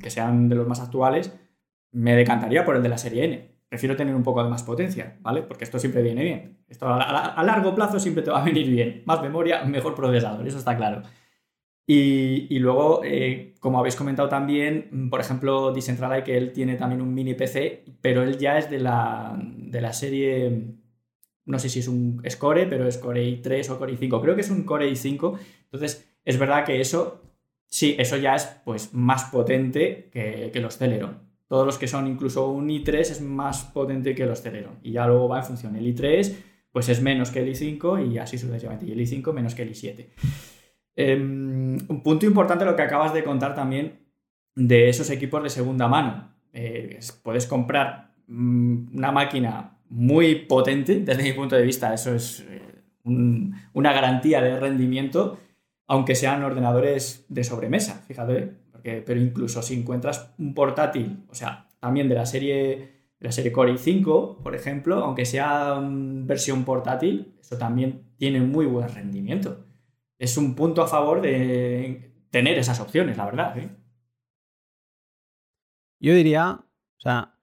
que 0.00 0.10
sean 0.10 0.48
de 0.48 0.54
los 0.54 0.66
más 0.66 0.80
actuales, 0.80 1.38
me 1.92 2.16
decantaría 2.16 2.64
por 2.64 2.76
el 2.76 2.82
de 2.82 2.88
la 2.88 2.98
serie 2.98 3.24
N 3.24 3.57
prefiero 3.68 3.96
tener 3.96 4.14
un 4.14 4.22
poco 4.22 4.42
de 4.42 4.48
más 4.48 4.62
potencia, 4.62 5.18
¿vale? 5.20 5.42
Porque 5.42 5.64
esto 5.64 5.78
siempre 5.78 6.02
viene 6.02 6.24
bien. 6.24 6.58
Esto 6.68 6.86
a, 6.88 7.42
largo 7.44 7.74
plazo 7.74 8.00
siempre 8.00 8.22
te 8.22 8.30
va 8.30 8.40
a 8.40 8.44
venir 8.44 8.68
bien. 8.68 9.02
Más 9.04 9.22
memoria, 9.22 9.64
mejor 9.64 9.94
procesador, 9.94 10.46
eso 10.46 10.58
está 10.58 10.76
claro. 10.76 11.02
Y, 11.86 12.58
luego, 12.58 13.00
eh, 13.02 13.54
como 13.60 13.78
habéis 13.78 13.96
comentado 13.96 14.28
también, 14.28 15.08
por 15.10 15.20
ejemplo, 15.20 15.72
Decentraland, 15.72 16.22
que 16.22 16.36
él 16.36 16.52
tiene 16.52 16.76
también 16.76 17.00
un 17.00 17.14
mini 17.14 17.32
PC, 17.34 17.84
pero 18.02 18.22
él 18.22 18.36
ya 18.38 18.58
es 18.58 18.68
de 18.70 18.78
la, 18.78 19.34
de 19.40 19.80
la 19.80 19.94
serie, 19.94 20.74
no 21.46 21.58
sé 21.58 21.70
si 21.70 21.80
es 21.80 21.88
un 21.88 22.22
Core, 22.38 22.66
pero 22.66 22.86
es 22.86 22.98
Core 22.98 23.24
i3 23.24 23.70
o 23.70 23.78
Core 23.78 23.98
i5. 23.98 24.20
Creo 24.20 24.34
que 24.34 24.42
es 24.42 24.50
un 24.50 24.64
Core 24.64 24.90
i5. 24.90 25.38
Entonces, 25.64 26.10
es 26.26 26.38
verdad 26.38 26.64
que 26.66 26.80
eso, 26.80 27.22
sí, 27.66 27.96
eso 27.98 28.18
ya 28.18 28.34
es 28.34 28.44
pues 28.64 28.92
más 28.92 29.24
potente 29.24 30.10
que 30.12 30.60
los 30.60 30.76
Celeron. 30.76 31.27
Todos 31.48 31.66
los 31.66 31.78
que 31.78 31.88
son 31.88 32.06
incluso 32.06 32.50
un 32.50 32.68
i3 32.68 33.00
es 33.00 33.20
más 33.22 33.64
potente 33.64 34.14
que 34.14 34.26
los 34.26 34.42
Celeron. 34.42 34.78
Y 34.82 34.92
ya 34.92 35.06
luego 35.06 35.28
va 35.28 35.38
en 35.38 35.44
función. 35.44 35.76
El 35.76 35.96
i3 35.96 36.36
pues 36.70 36.88
es 36.90 37.00
menos 37.02 37.30
que 37.30 37.40
el 37.40 37.48
i5 37.48 38.12
y 38.12 38.18
así 38.18 38.38
sucesivamente. 38.38 38.86
Y 38.86 38.92
el 38.92 39.00
i5 39.00 39.32
menos 39.32 39.54
que 39.54 39.62
el 39.62 39.70
i7. 39.70 40.06
Em, 40.94 41.78
un 41.88 42.02
punto 42.02 42.26
importante 42.26 42.64
lo 42.64 42.76
que 42.76 42.82
acabas 42.82 43.14
de 43.14 43.24
contar 43.24 43.54
también 43.54 44.00
de 44.54 44.88
esos 44.88 45.10
equipos 45.10 45.42
de 45.42 45.48
segunda 45.48 45.88
mano. 45.88 46.34
Eh, 46.52 46.98
puedes 47.22 47.46
comprar 47.46 48.14
mm, 48.26 48.96
una 48.96 49.12
máquina 49.12 49.78
muy 49.88 50.34
potente 50.34 51.00
desde 51.00 51.22
mi 51.22 51.32
punto 51.32 51.56
de 51.56 51.62
vista. 51.62 51.94
Eso 51.94 52.14
es 52.14 52.44
eh, 52.48 52.60
una 53.04 53.92
garantía 53.92 54.42
de 54.42 54.58
rendimiento, 54.58 55.38
aunque 55.86 56.14
sean 56.14 56.42
ordenadores 56.42 57.24
de 57.28 57.44
sobremesa, 57.44 58.02
fíjate. 58.06 58.54
Pero 58.82 59.20
incluso 59.20 59.62
si 59.62 59.78
encuentras 59.78 60.34
un 60.38 60.54
portátil, 60.54 61.24
o 61.28 61.34
sea, 61.34 61.68
también 61.80 62.08
de 62.08 62.14
la 62.14 62.26
serie, 62.26 63.12
la 63.20 63.32
serie 63.32 63.52
Core 63.52 63.74
i5, 63.74 64.42
por 64.42 64.54
ejemplo, 64.54 64.96
aunque 64.96 65.24
sea 65.24 65.78
versión 65.82 66.64
portátil, 66.64 67.34
eso 67.40 67.56
también 67.56 68.12
tiene 68.16 68.40
muy 68.40 68.66
buen 68.66 68.88
rendimiento. 68.88 69.66
Es 70.18 70.36
un 70.36 70.54
punto 70.54 70.82
a 70.82 70.88
favor 70.88 71.20
de 71.20 72.26
tener 72.30 72.58
esas 72.58 72.80
opciones, 72.80 73.16
la 73.16 73.24
verdad. 73.24 73.58
¿eh? 73.58 73.70
Yo 76.00 76.14
diría, 76.14 76.64
o 76.96 77.00
sea, 77.00 77.38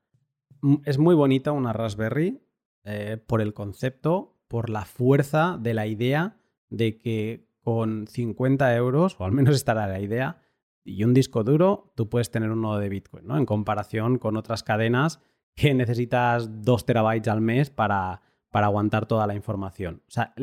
es 0.85 0.97
muy 0.97 1.15
bonita 1.15 1.51
una 1.51 1.73
Raspberry 1.73 2.41
eh, 2.83 3.17
por 3.25 3.41
el 3.41 3.53
concepto, 3.53 4.37
por 4.47 4.69
la 4.69 4.85
fuerza 4.85 5.57
de 5.59 5.73
la 5.73 5.87
idea 5.87 6.37
de 6.69 6.97
que 6.97 7.47
con 7.61 8.07
50 8.07 8.75
euros, 8.75 9.15
o 9.19 9.25
al 9.25 9.31
menos 9.31 9.55
estará 9.55 9.87
la 9.87 9.99
idea, 9.99 10.41
y 10.85 11.03
un 11.03 11.13
disco 11.13 11.43
duro, 11.43 11.91
tú 11.95 12.07
puedes 12.07 12.31
tener 12.31 12.51
un 12.51 12.61
nodo 12.61 12.79
de 12.79 12.87
Bitcoin, 12.87 13.25
¿no? 13.27 13.37
En 13.37 13.45
comparación 13.45 14.19
con 14.19 14.37
otras 14.37 14.63
cadenas 14.63 15.19
que 15.55 15.73
necesitas 15.73 16.61
2 16.61 16.85
terabytes 16.85 17.27
al 17.27 17.41
mes 17.41 17.69
para, 17.69 18.21
para 18.51 18.67
aguantar 18.67 19.07
toda 19.07 19.25
la 19.25 19.35
información. 19.35 20.03
O 20.07 20.11
sea, 20.11 20.33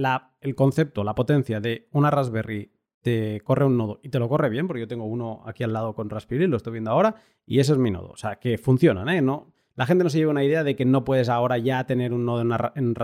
el 0.41 0.55
concepto, 0.55 1.05
la 1.05 1.15
potencia 1.15 1.61
de 1.61 1.89
una 1.93 2.11
Raspberry 2.11 2.73
te 3.03 3.41
corre 3.41 3.65
un 3.65 3.77
nodo 3.77 4.01
y 4.03 4.09
te 4.09 4.19
lo 4.19 4.29
corre 4.29 4.49
bien, 4.49 4.67
porque 4.67 4.81
yo 4.81 4.89
tengo 4.89 5.05
uno 5.05 5.43
aquí 5.47 5.63
al 5.65 5.73
lado 5.73 5.95
con 5.95 6.11
Raspberry, 6.11 6.47
lo 6.47 6.57
estoy 6.57 6.73
viendo 6.73 6.91
ahora, 6.91 7.15
y 7.47 7.61
ese 7.61 7.73
es 7.73 7.79
mi 7.79 7.91
nodo. 7.91 8.11
O 8.11 8.17
sea, 8.17 8.37
que 8.37 8.59
funcionan, 8.59 9.09
¿eh? 9.09 9.23
No, 9.23 9.53
la 9.75 9.87
gente 9.87 10.05
no 10.05 10.11
se 10.11 10.19
lleva 10.19 10.31
una 10.31 10.45
idea 10.45 10.65
de 10.65 10.77
que 10.77 10.85
no 10.85 11.05
puedes 11.05 11.29
ahora 11.29 11.59
ya 11.59 11.85
tener 11.85 12.13
un 12.13 12.25
nodo 12.25 12.43
en, 12.43 12.53
en, 12.75 12.95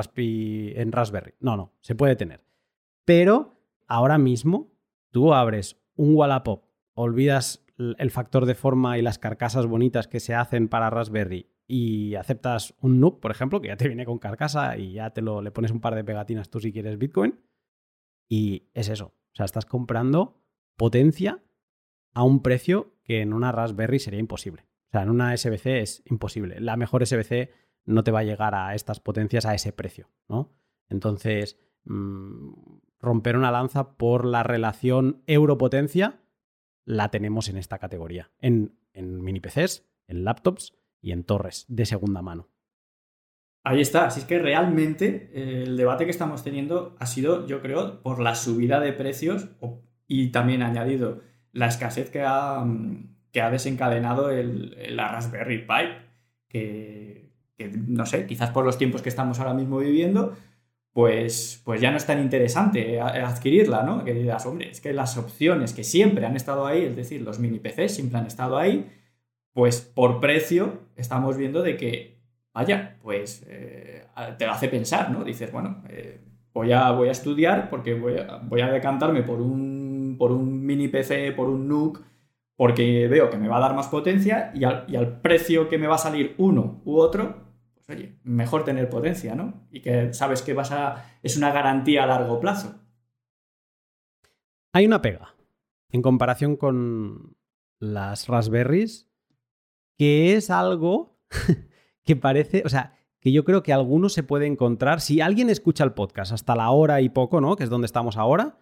en 0.77 0.93
Raspberry. 0.93 1.35
No, 1.41 1.57
no, 1.57 1.73
se 1.81 1.95
puede 1.95 2.17
tener. 2.17 2.45
Pero 3.05 3.55
ahora 3.87 4.19
mismo 4.19 4.73
tú 5.11 5.33
abres 5.33 5.81
un 5.97 6.15
Wallapop, 6.15 6.65
olvidas 6.99 7.65
el 7.79 8.11
factor 8.11 8.45
de 8.45 8.55
forma 8.55 8.99
y 8.99 9.03
las 9.03 9.19
carcasas 9.19 9.67
bonitas 9.67 10.09
que 10.09 10.21
se 10.21 10.35
hacen 10.35 10.69
para 10.69 10.91
Raspberry 10.91 11.49
y 11.69 12.17
aceptas 12.17 12.75
un 12.81 12.99
NUC, 12.99 13.21
por 13.21 13.31
ejemplo, 13.31 13.61
que 13.61 13.69
ya 13.69 13.77
te 13.77 13.87
viene 13.87 14.05
con 14.05 14.19
carcasa 14.19 14.77
y 14.77 14.93
ya 14.93 15.11
te 15.11 15.23
lo 15.23 15.41
le 15.43 15.53
pones 15.53 15.71
un 15.71 15.81
par 15.81 15.95
de 15.95 16.03
pegatinas 16.03 16.51
tú 16.51 16.61
si 16.61 16.73
quieres 16.73 16.99
Bitcoin. 16.99 17.39
Y 18.29 18.69
es 18.75 18.89
eso. 18.89 19.07
O 19.07 19.35
sea, 19.35 19.45
estás 19.45 19.65
comprando 19.65 20.43
potencia 20.77 21.43
a 22.15 22.25
un 22.25 22.43
precio 22.43 22.95
que 23.05 23.21
en 23.21 23.33
una 23.33 23.53
Raspberry 23.53 24.01
sería 24.01 24.19
imposible. 24.19 24.63
O 24.89 24.91
sea, 24.93 25.03
en 25.03 25.11
una 25.11 25.37
SBC 25.37 25.67
es 25.67 26.03
imposible. 26.07 26.61
La 26.61 26.77
mejor 26.77 27.07
SBC 27.07 27.51
no 27.85 28.03
te 28.03 28.11
va 28.11 28.21
a 28.21 28.25
llegar 28.25 28.55
a 28.55 28.75
estas 28.75 28.99
potencias 28.99 29.47
a 29.47 29.55
ese 29.55 29.73
precio, 29.73 30.09
¿no? 30.29 30.53
Entonces, 30.89 31.59
mm, 31.85 32.53
romper 32.99 33.37
una 33.37 33.53
lanza 33.53 33.97
por 33.97 34.25
la 34.25 34.43
relación 34.43 35.23
euro-potencia 35.27 36.21
la 36.89 37.11
tenemos 37.11 37.51
en 37.51 37.59
esta 37.59 37.79
categoría. 37.79 38.31
En, 38.41 38.73
en 38.95 39.23
mini 39.23 39.41
PCs, 39.41 39.85
en 40.07 40.25
laptops 40.25 40.75
y 41.03 41.13
en 41.13 41.23
torres 41.23 41.67
de 41.69 41.85
segunda 41.85 42.23
mano. 42.23 42.49
Ahí 43.63 43.83
está, 43.83 44.07
así 44.07 44.21
es 44.21 44.27
que 44.27 44.39
realmente 44.39 45.31
eh, 45.35 45.65
el 45.65 45.77
debate 45.77 46.07
que 46.07 46.11
estamos 46.11 46.43
teniendo 46.43 46.97
ha 46.99 47.05
sido, 47.05 47.47
yo 47.47 47.61
creo, 47.61 48.01
por 48.01 48.21
la 48.21 48.35
subida 48.35 48.81
de 48.81 48.95
precios 48.95 49.49
y 50.07 50.29
también 50.29 50.63
añadido 50.63 51.21
la 51.53 51.67
escasez 51.67 52.09
que 52.09 52.23
ha, 52.23 52.61
mm, 52.65 53.17
que 53.33 53.43
ha 53.43 53.51
desencadenado 53.51 54.31
el, 54.31 54.97
la 54.97 55.09
Raspberry 55.09 55.67
Pi, 55.67 55.75
que, 56.49 57.35
no 57.87 58.07
sé, 58.07 58.27
quizás 58.27 58.49
por 58.49 58.65
los 58.65 58.79
tiempos 58.79 59.03
que 59.03 59.11
estamos 59.11 59.39
ahora 59.41 59.53
mismo 59.53 59.77
viviendo, 59.77 60.35
pues, 60.99 61.63
pues 61.65 61.81
ya 61.81 61.93
no 61.93 61.97
es 61.97 62.07
tan 62.07 62.21
interesante 62.21 63.01
adquirirla, 63.01 63.85
¿no? 63.85 64.03
Que 64.03 64.15
digas, 64.15 64.45
hombre, 64.47 64.69
es 64.69 64.81
que 64.81 64.93
las 64.93 65.17
opciones 65.17 65.73
que 65.73 65.85
siempre 65.85 66.27
han 66.27 66.35
estado 66.35 66.67
ahí, 66.67 66.87
es 66.87 66.97
decir, 66.97 67.23
los 67.23 67.39
mini 67.39 67.61
PCs 67.61 67.95
siempre 67.95 68.19
han 68.19 68.27
estado 68.27 68.59
ahí, 68.59 68.91
pues 69.53 69.81
por 69.81 70.19
precio 70.19 70.81
estamos 70.97 71.37
viendo 71.37 71.63
de 71.63 71.77
que, 71.77 72.19
vaya, 72.53 72.97
pues 73.01 73.47
eh, 73.49 74.07
te 74.39 74.45
lo 74.45 74.51
hace 74.51 74.67
pensar, 74.67 75.13
¿no? 75.13 75.23
Dices, 75.23 75.53
bueno, 75.53 75.85
eh, 75.89 76.19
voy, 76.53 76.73
a, 76.73 76.91
voy 76.91 77.07
a 77.07 77.13
estudiar 77.13 77.71
porque 77.71 77.95
voy 77.95 78.19
a, 78.19 78.41
voy 78.43 78.61
a 78.63 78.67
decantarme 78.67 79.23
por 79.23 79.41
un, 79.41 80.17
por 80.19 80.33
un 80.33 80.67
mini 80.67 80.89
PC, 80.89 81.31
por 81.31 81.49
un 81.49 81.69
NUC, 81.69 82.03
porque 82.57 83.07
veo 83.07 83.31
que 83.31 83.39
me 83.39 83.47
va 83.47 83.59
a 83.59 83.61
dar 83.61 83.77
más 83.77 83.87
potencia 83.87 84.51
y 84.53 84.65
al, 84.65 85.21
precio 85.21 85.69
que 85.69 85.79
me 85.79 85.87
va 85.87 85.95
a 85.95 85.99
salir 85.99 86.35
uno 86.39 86.83
u 86.85 86.97
otro, 86.99 87.48
oye, 87.89 88.19
mejor 88.23 88.65
tener 88.65 88.89
potencia, 88.89 89.35
¿no? 89.35 89.67
Y 89.71 89.81
que 89.81 90.13
sabes 90.13 90.43
que 90.43 90.55
vas 90.55 90.71
a, 90.73 91.19
es 91.23 91.37
una 91.37 91.53
garantía 91.53 92.05
a 92.05 92.07
largo 92.07 92.41
plazo. 92.41 92.75
Hay 94.73 94.87
una 94.87 95.03
pega 95.03 95.35
en 95.91 96.03
comparación 96.03 96.57
con 96.57 97.37
las 97.81 98.29
Raspberries, 98.29 99.11
que 99.97 100.35
es 100.35 100.51
algo 100.51 101.19
que 102.05 102.17
parece, 102.17 102.63
o 102.65 102.69
sea, 102.69 102.95
que 103.21 103.33
yo 103.33 103.45
creo 103.45 103.63
que 103.63 103.73
alguno 103.73 104.09
se 104.09 104.23
puede 104.23 104.47
encontrar. 104.47 105.01
Si 105.01 105.21
alguien 105.21 105.51
escucha 105.51 105.85
el 105.85 105.93
podcast 105.93 106.33
hasta 106.33 106.55
la 106.55 106.71
hora 106.71 107.01
y 107.01 107.09
poco, 107.09 107.41
¿no? 107.41 107.57
Que 107.57 107.65
es 107.65 107.71
donde 107.71 107.87
estamos 107.87 108.17
ahora, 108.17 108.59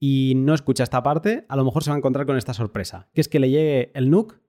y 0.00 0.34
no 0.36 0.54
escucha 0.54 0.84
esta 0.84 1.02
parte, 1.02 1.44
a 1.48 1.56
lo 1.56 1.64
mejor 1.64 1.82
se 1.82 1.90
va 1.90 1.96
a 1.96 1.98
encontrar 1.98 2.24
con 2.24 2.36
esta 2.36 2.54
sorpresa, 2.54 3.08
que 3.12 3.20
es 3.20 3.28
que 3.28 3.40
le 3.40 3.50
llegue 3.50 3.90
el 3.94 4.10
NUC 4.10 4.40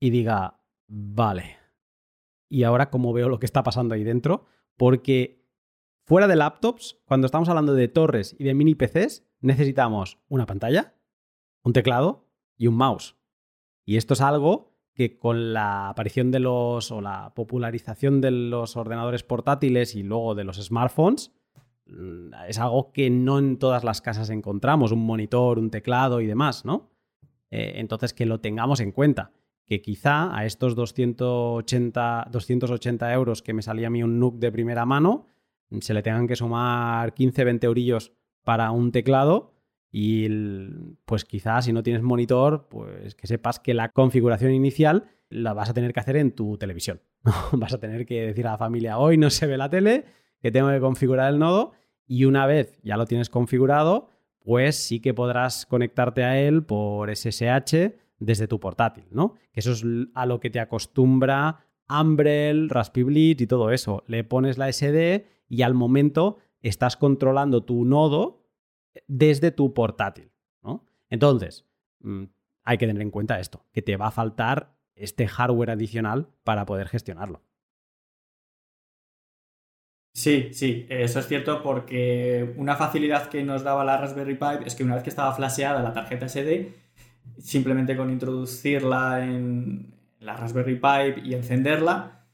y 0.00 0.10
diga, 0.10 0.60
vale, 0.86 1.57
y 2.48 2.62
ahora 2.62 2.90
cómo 2.90 3.12
veo 3.12 3.28
lo 3.28 3.38
que 3.38 3.46
está 3.46 3.62
pasando 3.62 3.94
ahí 3.94 4.04
dentro, 4.04 4.46
porque 4.76 5.44
fuera 6.04 6.26
de 6.26 6.36
laptops, 6.36 7.00
cuando 7.04 7.26
estamos 7.26 7.48
hablando 7.48 7.74
de 7.74 7.88
torres 7.88 8.34
y 8.38 8.44
de 8.44 8.54
mini 8.54 8.74
PCs, 8.74 9.26
necesitamos 9.40 10.18
una 10.28 10.46
pantalla, 10.46 10.94
un 11.62 11.72
teclado 11.72 12.26
y 12.56 12.66
un 12.66 12.74
mouse. 12.74 13.16
Y 13.84 13.96
esto 13.96 14.14
es 14.14 14.20
algo 14.20 14.76
que 14.94 15.18
con 15.18 15.52
la 15.52 15.88
aparición 15.88 16.30
de 16.30 16.40
los 16.40 16.90
o 16.90 17.00
la 17.00 17.32
popularización 17.34 18.20
de 18.20 18.30
los 18.30 18.76
ordenadores 18.76 19.22
portátiles 19.22 19.94
y 19.94 20.02
luego 20.02 20.34
de 20.34 20.44
los 20.44 20.56
smartphones, 20.56 21.32
Mm, 21.88 22.34
es 22.48 22.58
algo 22.58 22.92
que 22.92 23.08
no 23.10 23.38
en 23.38 23.58
todas 23.58 23.82
las 23.82 24.00
casas 24.00 24.30
encontramos, 24.30 24.92
un 24.92 25.04
monitor, 25.04 25.58
un 25.58 25.70
teclado 25.70 26.20
y 26.20 26.26
demás, 26.26 26.64
¿no? 26.64 26.90
Eh, 27.50 27.74
entonces, 27.76 28.12
que 28.12 28.26
lo 28.26 28.40
tengamos 28.40 28.80
en 28.80 28.92
cuenta. 28.92 29.32
Que 29.68 29.82
quizá 29.82 30.36
a 30.36 30.46
estos 30.46 30.74
280, 30.74 32.28
280 32.30 33.12
euros 33.12 33.42
que 33.42 33.52
me 33.52 33.62
salía 33.62 33.88
a 33.88 33.90
mí 33.90 34.02
un 34.02 34.18
NUC 34.18 34.38
de 34.38 34.50
primera 34.50 34.86
mano, 34.86 35.26
se 35.80 35.94
le 35.94 36.02
tengan 36.02 36.26
que 36.26 36.36
sumar 36.36 37.12
15, 37.12 37.44
20 37.44 37.66
eurillos 37.66 38.12
para 38.44 38.70
un 38.70 38.92
teclado 38.92 39.52
y 39.90 40.28
pues 41.04 41.24
quizá 41.24 41.62
si 41.62 41.72
no 41.72 41.82
tienes 41.82 42.02
monitor, 42.02 42.68
pues 42.68 43.14
que 43.14 43.26
sepas 43.26 43.60
que 43.60 43.74
la 43.74 43.90
configuración 43.90 44.52
inicial 44.52 45.04
la 45.30 45.52
vas 45.52 45.70
a 45.70 45.74
tener 45.74 45.92
que 45.92 46.00
hacer 46.00 46.16
en 46.16 46.32
tu 46.32 46.56
televisión. 46.58 47.00
vas 47.52 47.74
a 47.74 47.78
tener 47.78 48.06
que 48.06 48.26
decir 48.26 48.46
a 48.46 48.52
la 48.52 48.58
familia, 48.58 48.98
hoy 48.98 49.16
no 49.16 49.30
se 49.30 49.46
ve 49.46 49.56
la 49.56 49.70
tele, 49.70 50.04
que 50.40 50.50
tengo 50.50 50.70
que 50.70 50.80
configurar 50.80 51.32
el 51.32 51.38
nodo 51.38 51.72
y 52.06 52.24
una 52.24 52.46
vez 52.46 52.78
ya 52.82 52.96
lo 52.96 53.06
tienes 53.06 53.28
configurado, 53.28 54.08
pues 54.40 54.76
sí 54.76 55.00
que 55.00 55.14
podrás 55.14 55.66
conectarte 55.66 56.24
a 56.24 56.40
él 56.40 56.62
por 56.64 57.14
SSH 57.14 57.94
desde 58.18 58.48
tu 58.48 58.60
portátil, 58.60 59.04
¿no? 59.10 59.34
Que 59.52 59.60
eso 59.60 59.72
es 59.72 59.84
a 60.14 60.26
lo 60.26 60.40
que 60.40 60.50
te 60.50 60.60
acostumbra 60.60 61.64
Umbrel, 61.88 62.68
Raspberry 62.68 63.36
y 63.38 63.46
todo 63.46 63.70
eso. 63.70 64.04
Le 64.06 64.24
pones 64.24 64.58
la 64.58 64.70
SD 64.70 65.26
y 65.48 65.62
al 65.62 65.74
momento 65.74 66.38
estás 66.60 66.96
controlando 66.96 67.64
tu 67.64 67.84
nodo 67.84 68.44
desde 69.06 69.50
tu 69.50 69.72
portátil, 69.74 70.30
¿no? 70.62 70.84
Entonces, 71.08 71.66
mm, 72.00 72.24
hay 72.64 72.78
que 72.78 72.86
tener 72.86 73.02
en 73.02 73.10
cuenta 73.10 73.40
esto, 73.40 73.64
que 73.72 73.82
te 73.82 73.96
va 73.96 74.08
a 74.08 74.10
faltar 74.10 74.76
este 74.94 75.26
hardware 75.28 75.70
adicional 75.70 76.28
para 76.44 76.66
poder 76.66 76.88
gestionarlo. 76.88 77.42
Sí, 80.12 80.48
sí, 80.52 80.84
eso 80.88 81.20
es 81.20 81.28
cierto 81.28 81.62
porque 81.62 82.52
una 82.56 82.74
facilidad 82.74 83.28
que 83.28 83.44
nos 83.44 83.62
daba 83.62 83.84
la 83.84 83.98
Raspberry 83.98 84.34
Pi 84.34 84.66
es 84.66 84.74
que 84.74 84.82
una 84.82 84.94
vez 84.94 85.04
que 85.04 85.10
estaba 85.10 85.32
flasheada 85.32 85.80
la 85.80 85.92
tarjeta 85.92 86.28
SD, 86.28 86.74
simplemente 87.38 87.96
con 87.96 88.10
introducirla 88.10 89.24
en 89.24 89.94
la 90.20 90.36
Raspberry 90.36 90.76
Pi 90.76 91.28
y 91.28 91.34
encenderla, 91.34 92.26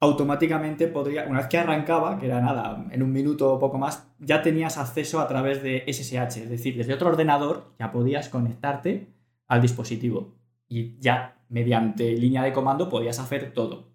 automáticamente 0.00 0.86
podría, 0.86 1.26
una 1.26 1.40
vez 1.40 1.48
que 1.48 1.58
arrancaba, 1.58 2.18
que 2.18 2.26
era 2.26 2.40
nada, 2.40 2.86
en 2.90 3.02
un 3.02 3.12
minuto 3.12 3.52
o 3.52 3.58
poco 3.58 3.78
más, 3.78 4.08
ya 4.18 4.42
tenías 4.42 4.78
acceso 4.78 5.20
a 5.20 5.26
través 5.26 5.62
de 5.62 5.84
SSH, 5.86 6.42
es 6.42 6.50
decir, 6.50 6.76
desde 6.76 6.94
otro 6.94 7.08
ordenador 7.08 7.72
ya 7.78 7.90
podías 7.90 8.28
conectarte 8.28 9.08
al 9.48 9.60
dispositivo 9.60 10.36
y 10.68 10.98
ya 11.00 11.36
mediante 11.48 12.12
línea 12.12 12.42
de 12.42 12.52
comando 12.52 12.88
podías 12.88 13.18
hacer 13.18 13.52
todo. 13.52 13.88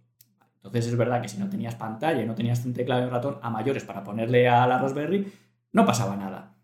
Entonces 0.56 0.88
es 0.88 0.98
verdad 0.98 1.22
que 1.22 1.30
si 1.30 1.38
no 1.38 1.50
tenías 1.50 1.76
pantalla 1.76 2.26
no 2.26 2.36
tenías 2.36 2.66
un 2.66 2.74
teclado 2.74 3.06
y 3.06 3.10
ratón 3.10 3.38
a 3.42 3.50
mayores 3.50 3.84
para 3.84 4.04
ponerle 4.04 4.48
a 4.48 4.66
la 4.66 4.80
Raspberry, 4.80 5.32
no 5.72 5.86
pasaba 5.86 6.16
nada. 6.16 6.56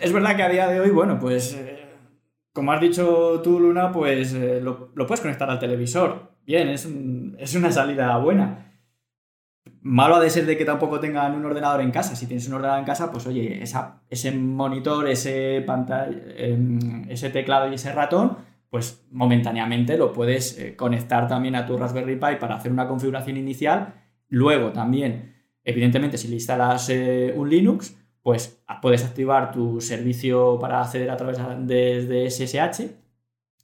Es 0.00 0.12
verdad 0.12 0.36
que 0.36 0.42
a 0.42 0.48
día 0.48 0.68
de 0.68 0.80
hoy, 0.80 0.90
bueno, 0.90 1.18
pues 1.18 1.54
eh, 1.54 1.89
como 2.52 2.72
has 2.72 2.80
dicho 2.80 3.40
tú, 3.42 3.60
Luna, 3.60 3.92
pues 3.92 4.34
eh, 4.34 4.60
lo, 4.60 4.92
puedes 4.94 5.20
conectar 5.20 5.48
al 5.48 5.58
televisor. 5.58 6.36
bien, 6.44 6.68
es, 6.68 6.88
es 7.38 7.54
una 7.54 7.70
salida 7.70 8.16
buena. 8.18 8.66
Malo 9.82 10.16
ha 10.16 10.20
de 10.20 10.30
ser 10.30 10.44
de 10.46 10.58
que 10.58 10.64
tampoco 10.64 11.00
tengan 11.00 11.34
un 11.34 11.44
ordenador 11.44 11.80
en 11.80 11.90
casa. 11.90 12.14
Si 12.14 12.26
tienes 12.26 12.46
un 12.48 12.54
ordenador 12.54 12.80
en 12.80 12.84
casa, 12.84 13.10
pues 13.10 13.26
oye, 13.26 13.62
ese 13.62 14.32
monitor, 14.32 15.08
ese 15.08 15.62
pantalla, 15.66 16.18
em, 16.36 17.08
ese 17.08 17.30
teclado 17.30 17.70
y 17.70 17.74
ese 17.74 17.92
ratón, 17.92 18.36
pues 18.68 19.06
momentáneamente 19.10 19.96
lo 19.96 20.12
puedes 20.12 20.58
eh, 20.58 20.76
conectar 20.76 21.26
también 21.28 21.56
a 21.56 21.66
tu 21.66 21.76
Raspberry 21.76 22.16
Pi 22.16 22.36
para 22.38 22.56
hacer 22.56 22.72
una 22.72 22.86
configuración 22.86 23.36
inicial. 23.36 23.94
Luego 24.28 24.72
también, 24.72 25.34
evidentemente, 25.64 26.18
si 26.18 26.28
le 26.28 26.34
instalas 26.34 26.88
eh, 26.90 27.32
un 27.36 27.48
Linux, 27.48 27.96
pues 28.22 28.62
puedes 28.82 29.04
activar 29.04 29.52
tu 29.52 29.80
servicio 29.80 30.58
para 30.60 30.82
acceder 30.82 31.10
a 31.10 31.16
través 31.16 31.38
de 31.66 32.30
SSH 32.30 33.00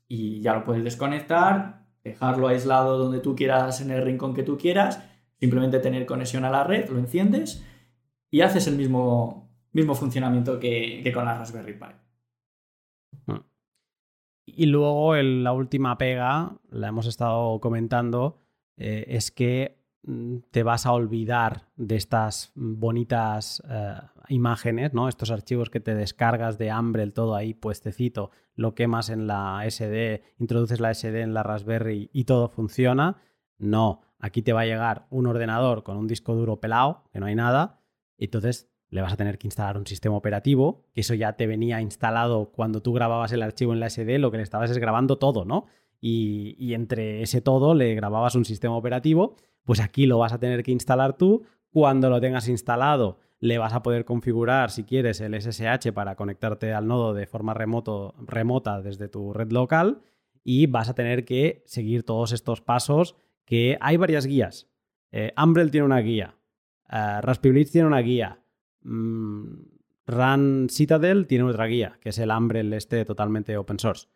y 0.09 0.41
ya 0.41 0.55
lo 0.55 0.65
puedes 0.65 0.85
desconectar, 0.85 1.87
dejarlo 2.05 2.49
aislado 2.49 2.99
donde 2.99 3.21
tú 3.21 3.35
quieras, 3.35 3.81
en 3.81 3.91
el 3.91 4.03
rincón 4.03 4.35
que 4.35 4.43
tú 4.43 4.57
quieras, 4.57 5.03
simplemente 5.39 5.81
tener 5.81 6.07
conexión 6.07 6.45
a 6.45 6.51
la 6.51 6.65
red, 6.65 6.89
lo 6.89 6.99
enciendes 6.99 7.65
y 8.31 8.41
haces 8.41 8.67
el 8.67 8.77
mismo, 8.77 9.51
mismo 9.73 9.95
funcionamiento 9.95 10.59
que, 10.59 11.11
con 11.13 11.25
la 11.25 11.39
Raspberry 11.39 11.75
Pi. 11.75 11.87
Y 14.47 14.67
luego 14.67 15.17
la 15.17 15.53
última 15.53 15.99
pega, 15.99 16.57
la 16.71 16.89
hemos 16.89 17.07
estado 17.07 17.61
comentando, 17.61 18.39
eh, 18.77 19.05
es 19.09 19.33
que 19.33 19.77
mm, 20.05 20.37
te 20.53 20.63
vas 20.63 20.87
a 20.87 20.93
olvidar 20.93 21.69
de 21.75 21.97
estas 21.97 22.53
bonitas 22.55 23.61
eh, 23.69 23.95
imágenes, 24.29 24.95
¿no? 24.95 25.09
Estos 25.09 25.31
archivos 25.31 25.71
que 25.71 25.81
te 25.81 25.95
descargas 25.95 26.59
de 26.59 26.71
hambre, 26.71 27.03
el 27.03 27.13
todo 27.13 27.35
ahí 27.35 27.55
puestecito, 27.55 28.31
lo 28.55 28.75
quemas 28.75 29.11
en 29.11 29.27
la 29.27 29.65
SD, 29.69 30.23
introduces 30.39 30.81
la 30.81 30.93
SD 30.93 31.21
en 31.21 31.35
la 31.35 31.43
Raspberry 31.43 32.11
y 32.13 32.25
todo 32.25 32.49
funciona. 32.49 33.17
No, 33.59 34.01
aquí 34.19 34.43
te 34.43 34.53
va 34.53 34.63
a 34.63 34.67
llegar 34.67 35.07
un 35.11 35.27
ordenador 35.27 35.83
con 35.83 35.97
un 35.97 36.07
disco 36.07 36.35
duro 36.35 36.61
pelado, 36.61 37.05
que 37.13 37.21
no 37.21 37.27
hay 37.27 37.35
nada, 37.35 37.81
y 38.17 38.25
entonces 38.27 38.71
le 38.89 39.03
vas 39.03 39.13
a 39.13 39.17
tener 39.17 39.39
que 39.39 39.47
instalar 39.47 39.77
un 39.77 39.87
sistema 39.87 40.17
operativo, 40.17 40.85
que 40.93 41.01
eso 41.01 41.15
ya 41.15 41.35
te 41.35 41.47
venía 41.47 41.81
instalado 41.81 42.51
cuando 42.53 42.81
tú 42.83 42.93
grababas 42.93 43.33
el 43.33 43.43
archivo 43.43 43.73
en 43.73 43.81
la 43.81 43.91
SD, 43.91 44.19
lo 44.19 44.31
que 44.31 44.37
le 44.37 44.43
estabas 44.43 44.71
es 44.71 44.79
grabando 44.79 45.19
todo, 45.19 45.45
¿no? 45.45 45.67
Y, 46.01 46.55
y, 46.59 46.75
entre 46.75 47.23
ese 47.23 47.41
todo 47.41 47.75
le 47.75 47.95
grababas 47.95 48.35
un 48.35 48.45
sistema 48.45 48.77
operativo, 48.77 49.35
pues 49.65 49.81
aquí 49.81 50.07
lo 50.07 50.19
vas 50.19 50.33
a 50.33 50.39
tener 50.39 50.63
que 50.63 50.71
instalar 50.71 51.17
tú. 51.17 51.45
Cuando 51.71 52.11
lo 52.11 52.21
tengas 52.21 52.49
instalado, 52.49 53.19
le 53.47 53.59
vas 53.59 53.73
a 53.73 53.83
poder 53.83 54.05
configurar, 54.05 54.71
si 54.71 54.85
quieres, 54.85 55.21
el 55.21 55.41
SSH 55.41 55.93
para 55.93 56.17
conectarte 56.17 56.73
al 56.73 56.87
nodo 56.87 57.15
de 57.15 57.27
forma 57.27 57.55
remoto, 57.55 58.15
remota 58.19 58.81
desde 58.83 59.09
tu 59.09 59.33
red 59.33 59.51
local 59.53 60.03
y 60.45 60.67
vas 60.67 60.89
a 60.89 60.95
tener 60.95 61.25
que 61.25 61.63
seguir 61.67 62.03
todos 62.03 62.33
estos 62.33 62.61
pasos 62.61 63.17
que 63.45 63.79
hay 63.81 63.97
varias 63.97 64.27
guías. 64.27 64.69
Eh, 65.13 65.33
Umbrel 65.37 65.71
tiene 65.71 65.87
una 65.87 66.01
guía, 66.01 66.37
uh, 66.91 67.21
Raspberry 67.21 67.65
tiene 67.65 67.87
una 67.87 68.01
guía, 68.01 68.41
mm, 68.83 69.55
Run 70.07 70.69
Citadel 70.71 71.27
tiene 71.27 71.45
otra 71.45 71.67
guía, 71.67 71.99
que 72.01 72.11
es 72.11 72.19
el 72.19 72.31
Umbrel 72.31 72.73
este 72.73 73.05
totalmente 73.05 73.57
open 73.57 73.79
source. 73.79 74.09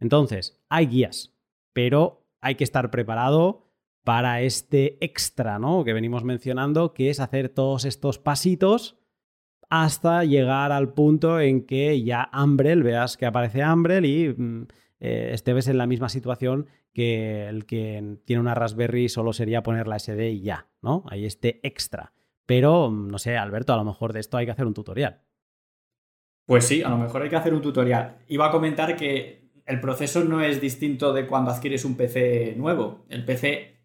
Entonces, 0.00 0.60
hay 0.68 0.86
guías, 0.86 1.34
pero 1.72 2.26
hay 2.40 2.54
que 2.54 2.64
estar 2.64 2.90
preparado 2.90 3.67
para 4.08 4.40
este 4.40 4.96
extra, 5.04 5.58
¿no? 5.58 5.84
Que 5.84 5.92
venimos 5.92 6.24
mencionando, 6.24 6.94
que 6.94 7.10
es 7.10 7.20
hacer 7.20 7.50
todos 7.50 7.84
estos 7.84 8.18
pasitos 8.18 8.96
hasta 9.68 10.24
llegar 10.24 10.72
al 10.72 10.94
punto 10.94 11.38
en 11.40 11.66
que 11.66 12.02
ya 12.02 12.30
Umbrel, 12.32 12.82
veas 12.82 13.18
que 13.18 13.26
aparece 13.26 13.62
Umbrel 13.62 14.06
y 14.06 14.34
mm, 14.34 14.66
eh, 15.00 15.30
estés 15.34 15.68
en 15.68 15.76
la 15.76 15.86
misma 15.86 16.08
situación 16.08 16.68
que 16.94 17.48
el 17.48 17.66
que 17.66 18.16
tiene 18.24 18.40
una 18.40 18.54
Raspberry 18.54 19.10
solo 19.10 19.34
sería 19.34 19.62
poner 19.62 19.86
la 19.86 19.98
SD 19.98 20.30
y 20.30 20.40
ya, 20.40 20.68
¿no? 20.80 21.04
Hay 21.10 21.26
este 21.26 21.60
extra. 21.62 22.14
Pero, 22.46 22.90
mm, 22.90 23.08
no 23.08 23.18
sé, 23.18 23.36
Alberto, 23.36 23.74
a 23.74 23.76
lo 23.76 23.84
mejor 23.84 24.14
de 24.14 24.20
esto 24.20 24.38
hay 24.38 24.46
que 24.46 24.52
hacer 24.52 24.64
un 24.64 24.72
tutorial. 24.72 25.20
Pues 26.46 26.64
sí, 26.64 26.82
a 26.82 26.88
lo 26.88 26.96
mejor 26.96 27.20
hay 27.20 27.28
que 27.28 27.36
hacer 27.36 27.52
un 27.52 27.60
tutorial. 27.60 28.20
Iba 28.28 28.46
a 28.46 28.50
comentar 28.50 28.96
que 28.96 29.50
el 29.66 29.82
proceso 29.82 30.24
no 30.24 30.40
es 30.40 30.62
distinto 30.62 31.12
de 31.12 31.26
cuando 31.26 31.50
adquieres 31.50 31.84
un 31.84 31.94
PC 31.94 32.54
nuevo. 32.56 33.04
El 33.10 33.26
PC 33.26 33.77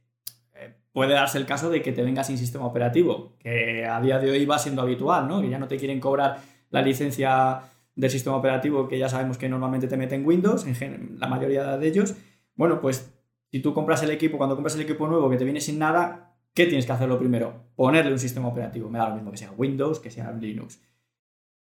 puede 0.93 1.13
darse 1.13 1.37
el 1.37 1.45
caso 1.45 1.69
de 1.69 1.81
que 1.81 1.91
te 1.91 2.03
venga 2.03 2.23
sin 2.23 2.37
sistema 2.37 2.65
operativo, 2.65 3.33
que 3.39 3.85
a 3.85 3.99
día 3.99 4.19
de 4.19 4.31
hoy 4.31 4.45
va 4.45 4.59
siendo 4.59 4.81
habitual, 4.81 5.27
¿no? 5.27 5.41
Que 5.41 5.49
ya 5.49 5.59
no 5.59 5.67
te 5.67 5.77
quieren 5.77 5.99
cobrar 5.99 6.39
la 6.69 6.81
licencia 6.81 7.61
del 7.95 8.09
sistema 8.09 8.37
operativo 8.37 8.87
que 8.87 8.97
ya 8.97 9.09
sabemos 9.09 9.37
que 9.37 9.49
normalmente 9.49 9.87
te 9.87 9.97
meten 9.97 10.25
Windows, 10.25 10.65
en 10.65 11.17
la 11.19 11.27
mayoría 11.27 11.77
de 11.77 11.87
ellos. 11.87 12.15
Bueno, 12.55 12.79
pues 12.79 13.13
si 13.51 13.59
tú 13.59 13.73
compras 13.73 14.01
el 14.03 14.11
equipo, 14.11 14.37
cuando 14.37 14.55
compras 14.55 14.75
el 14.75 14.81
equipo 14.81 15.07
nuevo 15.07 15.29
que 15.29 15.37
te 15.37 15.43
viene 15.43 15.61
sin 15.61 15.79
nada, 15.79 16.35
¿qué 16.53 16.65
tienes 16.65 16.85
que 16.85 16.91
hacer 16.91 17.09
lo 17.09 17.19
primero? 17.19 17.65
Ponerle 17.75 18.11
un 18.11 18.19
sistema 18.19 18.47
operativo. 18.47 18.89
Me 18.89 18.99
da 18.99 19.09
lo 19.09 19.15
mismo 19.15 19.31
que 19.31 19.37
sea 19.37 19.51
Windows, 19.51 19.99
que 19.99 20.11
sea 20.11 20.31
Linux. 20.31 20.79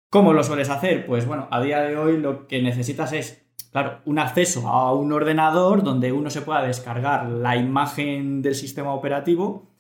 ¿Cómo 0.09 0.32
lo 0.32 0.43
sueles 0.43 0.70
hacer? 0.70 1.07
Pues 1.07 1.27
bueno, 1.27 1.47
a 1.52 1.61
día 1.61 1.81
de 1.82 1.97
hoy 1.97 2.19
lo 2.19 2.48
que 2.48 2.61
necesitas 2.62 3.12
es, 3.12 3.47
claro, 3.70 4.01
un 4.05 4.18
acceso 4.18 4.68
a 4.68 4.92
un 4.92 5.12
ordenador 5.12 5.82
donde 5.82 6.12
uno 6.12 6.30
se 6.30 6.42
pueda 6.42 6.62
descargar 6.62 7.28
la 7.28 7.56
imagen 7.56 8.42
del 8.42 8.55
sistema 8.55 8.94
operativo, 8.94 9.70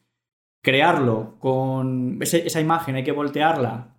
crearlo 0.62 1.36
con 1.38 2.18
esa 2.20 2.60
imagen, 2.60 2.96
hay 2.96 3.04
que 3.04 3.12
voltearla 3.12 3.96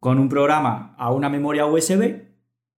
con 0.00 0.18
un 0.18 0.28
programa 0.28 0.94
a 0.98 1.10
una 1.10 1.28
memoria 1.28 1.66
USB 1.66 2.26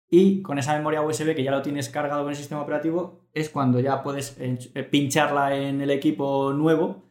y 0.09 0.43
con 0.43 0.59
esa 0.59 0.75
memoria 0.75 1.03
USB 1.03 1.35
que 1.35 1.43
ya 1.43 1.51
lo 1.51 1.63
tienes 1.63 1.89
cargado 1.89 2.23
con 2.23 2.31
el 2.31 2.37
sistema 2.37 2.63
operativo 2.63 3.27
es 3.33 3.51
cuando 3.51 3.81
ya 3.81 4.03
puedes 4.03 4.37
eh, 4.39 4.83
pincharla 4.85 5.57
en 5.57 5.81
el 5.81 5.91
equipo 5.91 6.53
nuevo 6.53 7.05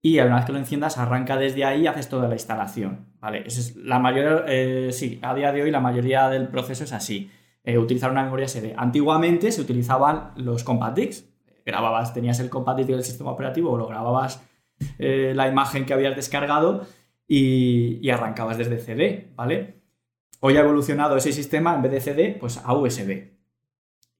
y 0.00 0.18
una 0.18 0.36
vez 0.36 0.44
que 0.46 0.52
lo 0.52 0.58
enciendas 0.58 0.98
arranca 0.98 1.36
desde 1.36 1.64
ahí 1.64 1.82
y 1.82 1.86
haces 1.86 2.08
toda 2.08 2.28
la 2.28 2.34
instalación. 2.34 3.12
¿vale? 3.20 3.44
es 3.46 3.76
la 3.76 4.00
mayoría, 4.00 4.44
eh, 4.48 4.88
sí, 4.92 5.20
a 5.22 5.34
día 5.34 5.52
de 5.52 5.62
hoy 5.62 5.70
la 5.70 5.80
mayoría 5.80 6.28
del 6.28 6.48
proceso 6.48 6.84
es 6.84 6.92
así. 6.92 7.30
Eh, 7.64 7.78
utilizar 7.78 8.10
una 8.10 8.24
memoria 8.24 8.48
SD. 8.48 8.74
Antiguamente 8.76 9.52
se 9.52 9.60
utilizaban 9.60 10.32
los 10.36 10.64
compact 10.64 10.96
discs. 10.96 11.28
Grababas, 11.64 12.12
tenías 12.12 12.40
el 12.40 12.50
compact 12.50 12.78
disc 12.78 12.90
del 12.90 13.04
sistema 13.04 13.30
operativo 13.30 13.70
o 13.70 13.76
lo 13.76 13.86
grababas 13.86 14.42
la 14.98 15.46
imagen 15.46 15.86
que 15.86 15.94
habías 15.94 16.16
descargado 16.16 16.84
y, 17.34 18.10
arrancabas 18.10 18.58
desde 18.58 18.78
CD, 18.78 19.32
¿vale? 19.34 19.82
Hoy 20.40 20.56
ha 20.56 20.60
evolucionado 20.60 21.16
ese 21.16 21.32
sistema 21.32 21.74
en 21.74 21.82
vez 21.82 21.92
de 21.92 22.00
CD, 22.00 22.36
pues 22.38 22.58
a 22.58 22.74
USB. 22.74 23.30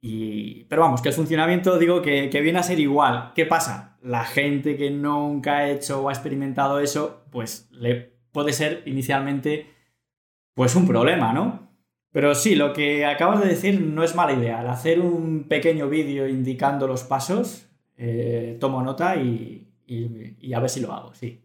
Y, 0.00 0.64
pero 0.64 0.82
vamos, 0.82 1.02
que 1.02 1.10
el 1.10 1.14
funcionamiento 1.14 1.78
digo 1.78 2.00
que, 2.00 2.28
viene 2.42 2.58
a 2.58 2.62
ser 2.62 2.80
igual. 2.80 3.32
¿Qué 3.34 3.44
pasa? 3.44 3.98
La 4.02 4.24
gente 4.24 4.76
que 4.76 4.90
nunca 4.90 5.58
ha 5.58 5.70
hecho 5.70 6.02
o 6.02 6.08
ha 6.08 6.12
experimentado 6.12 6.80
eso, 6.80 7.24
pues 7.30 7.68
le 7.70 8.16
puede 8.32 8.52
ser 8.52 8.82
inicialmente 8.86 9.66
pues 10.54 10.74
un 10.74 10.86
problema, 10.86 11.32
¿no? 11.32 11.71
Pero 12.12 12.34
sí, 12.34 12.54
lo 12.54 12.74
que 12.74 13.06
acabas 13.06 13.40
de 13.40 13.48
decir 13.48 13.80
no 13.80 14.04
es 14.04 14.14
mala 14.14 14.34
idea. 14.34 14.60
Al 14.60 14.68
hacer 14.68 15.00
un 15.00 15.44
pequeño 15.44 15.88
vídeo 15.88 16.28
indicando 16.28 16.86
los 16.86 17.04
pasos, 17.04 17.66
eh, 17.96 18.58
tomo 18.60 18.82
nota 18.82 19.16
y, 19.16 19.66
a 20.54 20.60
ver 20.60 20.70
si 20.70 20.80
lo 20.80 20.92
hago, 20.92 21.14
sí. 21.14 21.42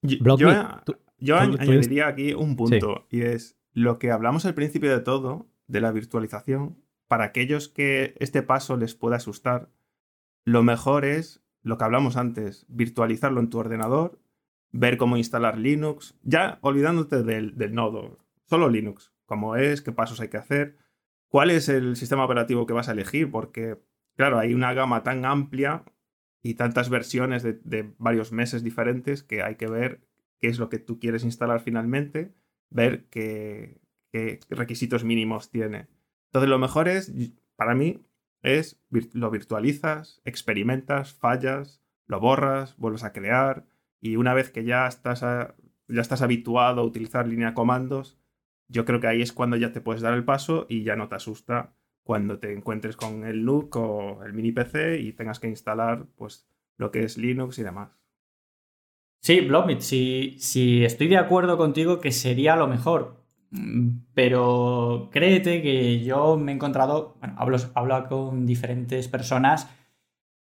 Yo, 0.00 1.36
añadiría 1.36 2.06
aquí 2.06 2.32
un 2.32 2.54
punto 2.54 3.06
y 3.10 3.22
es 3.22 3.58
lo 3.72 3.98
que 3.98 4.12
hablamos 4.12 4.46
al 4.46 4.54
principio 4.54 4.90
de 4.90 5.00
todo, 5.00 5.48
de 5.66 5.80
la 5.80 5.90
virtualización, 5.90 6.78
para 7.08 7.24
aquellos 7.24 7.68
que 7.68 8.14
este 8.20 8.42
paso 8.42 8.76
les 8.76 8.94
pueda 8.94 9.16
asustar, 9.16 9.70
lo 10.44 10.62
mejor 10.62 11.04
es 11.04 11.42
lo 11.62 11.78
que 11.78 11.84
hablamos 11.84 12.16
antes, 12.16 12.64
virtualizarlo 12.68 13.40
en 13.40 13.50
tu 13.50 13.58
ordenador, 13.58 14.20
ver 14.70 14.96
cómo 14.96 15.16
instalar 15.16 15.58
Linux, 15.58 16.16
ya 16.22 16.58
olvidándote 16.60 17.24
del, 17.24 17.56
del 17.56 17.74
nodo, 17.74 18.18
solo 18.44 18.68
Linux, 18.68 19.12
cómo 19.28 19.56
es, 19.56 19.82
qué 19.82 19.92
pasos 19.92 20.20
hay 20.20 20.28
que 20.28 20.38
hacer, 20.38 20.76
cuál 21.28 21.50
es 21.50 21.68
el 21.68 21.94
sistema 21.96 22.24
operativo 22.24 22.66
que 22.66 22.72
vas 22.72 22.88
a 22.88 22.92
elegir, 22.92 23.30
porque, 23.30 23.78
claro, 24.16 24.38
hay 24.38 24.54
una 24.54 24.72
gama 24.72 25.02
tan 25.04 25.24
amplia 25.24 25.84
y 26.42 26.54
tantas 26.54 26.88
versiones 26.88 27.42
de, 27.42 27.92
varios 27.98 28.32
meses 28.32 28.64
diferentes 28.64 29.22
que 29.22 29.42
hay 29.42 29.56
que 29.56 29.68
ver 29.68 30.00
qué 30.40 30.48
es 30.48 30.58
lo 30.58 30.70
que 30.70 30.78
tú 30.78 30.98
quieres 30.98 31.24
instalar 31.24 31.60
finalmente, 31.60 32.34
ver 32.70 33.06
qué, 33.10 33.80
requisitos 34.48 35.04
mínimos 35.04 35.50
tiene. 35.50 35.88
Entonces 36.28 36.48
lo 36.48 36.58
mejor 36.58 36.88
es, 36.88 37.12
para 37.54 37.74
mí, 37.74 38.00
es 38.42 38.80
lo 39.12 39.30
virtualizas, 39.30 40.22
experimentas, 40.24 41.12
fallas, 41.12 41.82
lo 42.06 42.18
borras, 42.18 42.76
vuelves 42.78 43.04
a 43.04 43.12
crear 43.12 43.66
y 44.00 44.16
una 44.16 44.32
vez 44.32 44.50
que 44.50 44.64
ya 44.64 44.86
estás, 44.86 45.20
ya 45.20 46.00
estás 46.00 46.22
habituado 46.22 46.80
a 46.80 46.84
utilizar 46.84 47.28
línea 47.28 47.48
de 47.48 47.54
comandos, 47.54 48.18
yo 48.68 48.84
creo 48.84 49.00
que 49.00 49.06
ahí 49.06 49.22
es 49.22 49.32
cuando 49.32 49.56
ya 49.56 49.72
te 49.72 49.80
puedes 49.80 50.02
dar 50.02 50.14
el 50.14 50.24
paso 50.24 50.66
y 50.68 50.84
ya 50.84 50.94
no 50.94 51.08
te 51.08 51.16
asusta 51.16 51.74
cuando 52.02 52.38
te 52.38 52.52
encuentres 52.52 52.96
con 52.96 53.24
el 53.24 53.44
NUC 53.44 53.76
o 53.76 54.24
el 54.24 54.32
mini 54.32 54.52
PC 54.52 55.00
y 55.00 55.12
tengas 55.12 55.40
que 55.40 55.48
instalar 55.48 56.06
pues 56.16 56.46
lo 56.76 56.90
que 56.90 57.02
es 57.02 57.18
Linux 57.18 57.58
y 57.58 57.62
demás. 57.62 57.98
Sí, 59.20 59.40
Blockmeet, 59.40 59.80
si, 59.80 60.84
estoy 60.84 61.08
de 61.08 61.18
acuerdo 61.18 61.58
contigo 61.58 62.00
que 62.00 62.12
sería 62.12 62.56
lo 62.56 62.68
mejor, 62.68 63.24
pero 64.14 65.10
créete 65.12 65.60
que 65.60 66.00
yo 66.04 66.36
me 66.36 66.52
he 66.52 66.54
encontrado, 66.54 67.16
bueno, 67.20 67.34
hablo, 67.36 67.58
hablo 67.74 68.08
con 68.08 68.46
diferentes 68.46 69.08
personas 69.08 69.68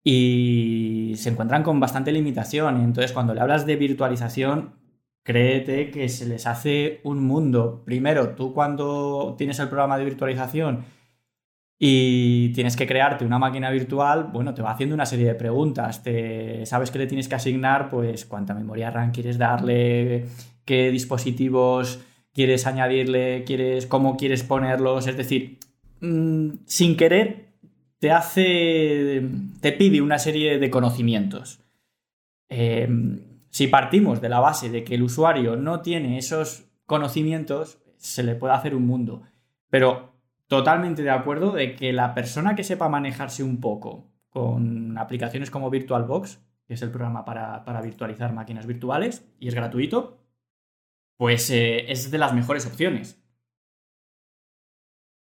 y 0.03 1.13
se 1.17 1.29
encuentran 1.29 1.63
con 1.63 1.79
bastante 1.79 2.11
limitación. 2.11 2.79
Entonces, 2.81 3.11
cuando 3.11 3.33
le 3.33 3.41
hablas 3.41 3.65
de 3.65 3.75
virtualización, 3.75 4.78
créete 5.23 5.91
que 5.91 6.09
se 6.09 6.25
les 6.25 6.47
hace 6.47 7.01
un 7.03 7.23
mundo. 7.23 7.83
Primero, 7.85 8.29
tú 8.29 8.53
cuando 8.53 9.35
tienes 9.37 9.59
el 9.59 9.69
programa 9.69 9.97
de 9.97 10.05
virtualización 10.05 10.85
y 11.77 12.49
tienes 12.53 12.75
que 12.75 12.87
crearte 12.87 13.25
una 13.25 13.39
máquina 13.39 13.69
virtual, 13.71 14.29
bueno, 14.33 14.53
te 14.53 14.61
va 14.61 14.71
haciendo 14.71 14.95
una 14.95 15.05
serie 15.05 15.27
de 15.27 15.35
preguntas. 15.35 16.03
Te, 16.03 16.65
sabes 16.65 16.91
que 16.91 16.99
le 16.99 17.07
tienes 17.07 17.27
que 17.27 17.35
asignar, 17.35 17.89
pues, 17.89 18.25
cuánta 18.25 18.53
memoria 18.53 18.91
RAM 18.91 19.11
quieres 19.11 19.37
darle, 19.37 20.25
qué 20.65 20.91
dispositivos 20.91 21.99
quieres 22.33 22.67
añadirle, 22.67 23.43
quieres, 23.45 23.85
cómo 23.85 24.17
quieres 24.17 24.43
ponerlos. 24.43 25.07
Es 25.07 25.17
decir, 25.17 25.57
mm, 26.01 26.49
sin 26.65 26.95
querer 26.95 27.49
te 27.99 28.11
hace, 28.11 29.21
te 29.61 29.71
pide 29.73 30.01
una 30.01 30.19
serie 30.19 30.57
de 30.57 30.69
conocimientos. 30.69 31.59
Em, 32.47 33.19
si 33.49 33.67
partimos 33.67 34.21
de 34.21 34.29
la 34.29 34.39
base 34.39 34.69
de 34.69 34.83
que 34.83 34.95
el 34.95 35.03
usuario 35.03 35.55
no 35.55 35.81
tiene 35.81 36.17
esos 36.17 36.69
conocimientos, 36.85 37.79
se 37.97 38.23
le 38.23 38.35
puede 38.35 38.53
hacer 38.53 38.75
un 38.75 38.85
mundo. 38.85 39.23
Pero 39.69 40.13
totalmente 40.47 41.03
de 41.03 41.11
acuerdo 41.11 41.51
de 41.51 41.75
que 41.75 41.93
la 41.93 42.13
persona 42.13 42.55
que 42.55 42.63
sepa 42.63 42.89
manejarse 42.89 43.43
un 43.43 43.59
poco 43.59 44.09
con 44.29 44.97
aplicaciones 44.97 45.51
como 45.51 45.69
VirtualBox, 45.69 46.39
que 46.65 46.73
es 46.73 46.81
el 46.81 46.91
programa 46.91 47.25
para, 47.25 47.81
virtualizar 47.81 48.33
máquinas 48.33 48.65
virtuales 48.65 49.27
y 49.39 49.47
es 49.47 49.55
gratuito, 49.55 50.19
pues 51.17 51.49
eh, 51.49 51.91
es 51.91 52.11
de 52.11 52.17
las 52.17 52.33
mejores 52.33 52.65
opciones. 52.65 53.21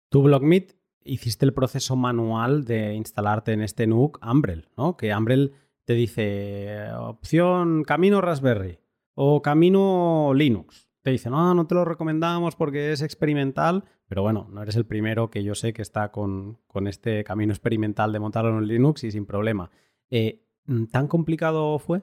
Tu 0.08 0.22
BlockMeet 0.22 0.76
hiciste 1.04 1.44
el 1.44 1.54
proceso 1.54 1.96
manual 1.96 2.64
de 2.64 2.94
instalarte 2.94 3.52
en 3.52 3.62
este 3.62 3.86
NUC 3.86 4.24
Umbrel, 4.24 4.68
¿no? 4.76 4.96
Que 4.96 5.14
Umbrel 5.14 5.54
te 5.84 5.94
dice 5.94 6.90
opción 6.92 7.84
camino 7.84 8.20
Raspberry 8.20 8.78
o 9.14 9.42
camino 9.42 10.32
Linux. 10.34 10.90
Te 11.02 11.10
dice, 11.10 11.30
no, 11.30 11.54
no 11.54 11.66
te 11.66 11.74
lo 11.74 11.84
recomendamos 11.84 12.54
porque 12.54 12.92
es 12.92 13.02
experimental, 13.02 13.84
pero 14.06 14.22
bueno, 14.22 14.48
no 14.52 14.62
eres 14.62 14.76
el 14.76 14.86
primero 14.86 15.30
que 15.30 15.42
yo 15.42 15.56
sé 15.56 15.72
que 15.72 15.82
está 15.82 16.12
con, 16.12 16.60
este 16.86 17.24
camino 17.24 17.52
experimental 17.52 18.12
de 18.12 18.20
montarlo 18.20 18.56
en 18.56 18.68
Linux 18.68 19.02
y 19.02 19.10
sin 19.10 19.26
problema. 19.26 19.70
Eh, 20.10 20.44
¿Tan 20.92 21.08
complicado 21.08 21.78
fue? 21.80 22.02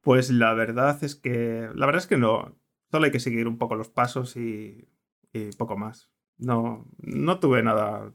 Pues 0.00 0.30
la 0.30 0.54
verdad 0.54 1.02
es 1.02 1.16
que. 1.16 1.68
La 1.74 1.86
verdad 1.86 2.02
es 2.02 2.06
que 2.06 2.16
no. 2.16 2.56
Solo 2.92 3.06
hay 3.06 3.10
que 3.10 3.18
seguir 3.18 3.48
un 3.48 3.58
poco 3.58 3.74
los 3.74 3.88
pasos 3.88 4.36
y, 4.36 4.88
y 5.32 5.50
poco 5.58 5.76
más. 5.76 6.10
No, 6.36 6.86
no 6.98 7.40
tuve 7.40 7.64
nada, 7.64 8.14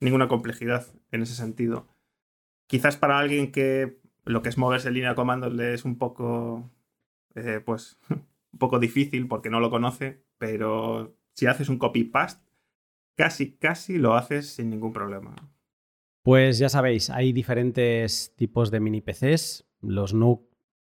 ninguna 0.00 0.28
complejidad 0.28 0.86
en 1.10 1.22
ese 1.22 1.34
sentido. 1.34 1.93
Quizás 2.66 2.96
para 2.96 3.18
alguien 3.18 3.52
que 3.52 3.98
lo 4.24 4.42
que 4.42 4.48
es 4.48 4.58
moverse 4.58 4.88
en 4.88 4.94
línea 4.94 5.10
de 5.10 5.16
comandos 5.16 5.52
le 5.52 5.74
es 5.74 5.84
un 5.84 5.98
poco, 5.98 6.70
eh, 7.34 7.60
pues, 7.64 7.98
un 8.10 8.58
poco 8.58 8.78
difícil 8.78 9.28
porque 9.28 9.50
no 9.50 9.60
lo 9.60 9.70
conoce, 9.70 10.24
pero 10.38 11.16
si 11.34 11.46
haces 11.46 11.68
un 11.68 11.78
copy-paste, 11.78 12.44
casi, 13.16 13.52
casi 13.56 13.98
lo 13.98 14.14
haces 14.14 14.54
sin 14.54 14.70
ningún 14.70 14.92
problema. 14.92 15.34
Pues 16.22 16.58
ya 16.58 16.68
sabéis, 16.68 17.10
hay 17.10 17.32
diferentes 17.32 18.34
tipos 18.34 18.70
de 18.70 18.80
mini 18.80 19.02
PCs. 19.02 19.66
Los 19.82 20.14
NUC 20.14 20.42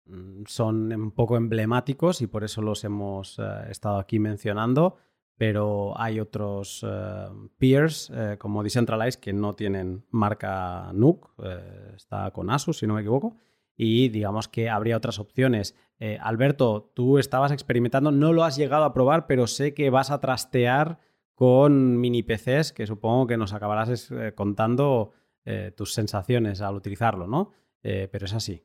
mm, 0.05 0.43
son 0.47 0.91
un 0.91 1.11
poco 1.11 1.37
emblemáticos 1.37 2.21
y 2.21 2.27
por 2.27 2.43
eso 2.43 2.61
los 2.63 2.83
hemos 2.83 3.37
eh, 3.37 3.43
estado 3.69 3.99
aquí 3.99 4.17
mencionando 4.17 4.97
pero 5.37 5.93
hay 5.99 6.19
otros 6.19 6.83
eh, 6.87 7.27
peers 7.59 8.11
eh, 8.13 8.37
como 8.39 8.63
Decentralize 8.63 9.19
que 9.19 9.33
no 9.33 9.53
tienen 9.53 10.03
marca 10.09 10.91
NUC, 10.93 11.29
eh, 11.43 11.93
está 11.95 12.31
con 12.31 12.49
Asus 12.49 12.79
si 12.79 12.87
no 12.87 12.95
me 12.95 13.01
equivoco, 13.01 13.37
y 13.75 14.09
digamos 14.09 14.47
que 14.47 14.69
habría 14.69 14.97
otras 14.97 15.19
opciones. 15.19 15.75
Alberto, 16.19 16.91
tú 16.95 17.17
estabas 17.17 17.51
experimentando, 17.51 18.11
no 18.11 18.31
lo 18.33 18.43
has 18.43 18.55
llegado 18.55 18.83
a 18.83 18.93
probar, 18.93 19.25
pero 19.25 19.47
sé 19.47 19.73
que 19.73 19.89
vas 19.89 20.11
a 20.11 20.19
trastear 20.19 20.99
con 21.33 21.99
mini 21.99 22.21
PCs 22.23 22.71
que 22.71 22.85
supongo 22.85 23.25
que 23.25 23.37
nos 23.37 23.53
acabarás 23.53 24.11
contando 24.35 25.13
tus 25.75 25.93
sensaciones 25.93 26.61
al 26.61 26.75
utilizarlo, 26.75 27.25
¿no? 27.27 27.51
pero 27.81 28.25
es 28.25 28.33
así. 28.33 28.63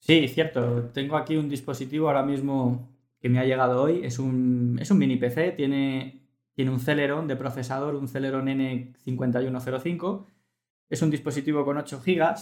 Sí, 0.00 0.28
cierto. 0.28 0.90
Tengo 0.92 1.16
aquí 1.16 1.36
un 1.36 1.48
dispositivo 1.48 2.08
ahora 2.08 2.22
mismo 2.22 2.97
que 3.20 3.28
me 3.28 3.38
ha 3.38 3.44
llegado 3.44 3.82
hoy. 3.82 4.04
Es 4.04 4.18
un, 4.18 4.78
es 4.80 4.90
un 4.90 4.98
mini 4.98 5.16
PC, 5.16 5.52
tiene, 5.52 6.22
tiene 6.54 6.70
un 6.70 6.80
Celeron 6.80 7.26
de 7.26 7.36
procesador, 7.36 7.94
un 7.94 8.08
Celeron 8.08 8.46
N5105. 8.46 10.26
Es 10.90 11.02
un 11.02 11.10
dispositivo 11.10 11.64
con 11.64 11.76
8 11.76 12.02
GB, 12.04 12.34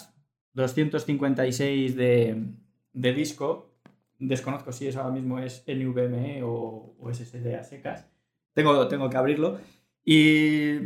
256 0.52 1.96
de, 1.96 2.44
de 2.92 3.12
disco. 3.12 3.72
Desconozco 4.18 4.72
si 4.72 4.88
eso 4.88 5.00
ahora 5.00 5.14
mismo 5.14 5.38
es 5.38 5.64
NVMe 5.66 6.42
o, 6.42 6.96
o 6.98 7.12
SSD 7.12 7.54
a 7.54 7.62
secas. 7.62 8.06
Tengo, 8.54 8.88
tengo 8.88 9.10
que 9.10 9.16
abrirlo. 9.16 9.58
Y 10.04 10.78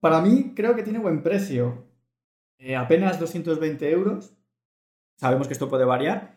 para 0.00 0.20
mí 0.20 0.52
creo 0.56 0.74
que 0.74 0.82
tiene 0.82 0.98
buen 0.98 1.22
precio. 1.22 1.86
Eh, 2.58 2.74
apenas 2.74 3.20
220 3.20 3.90
euros. 3.90 4.36
Sabemos 5.16 5.46
que 5.46 5.52
esto 5.52 5.68
puede 5.68 5.84
variar. 5.84 6.33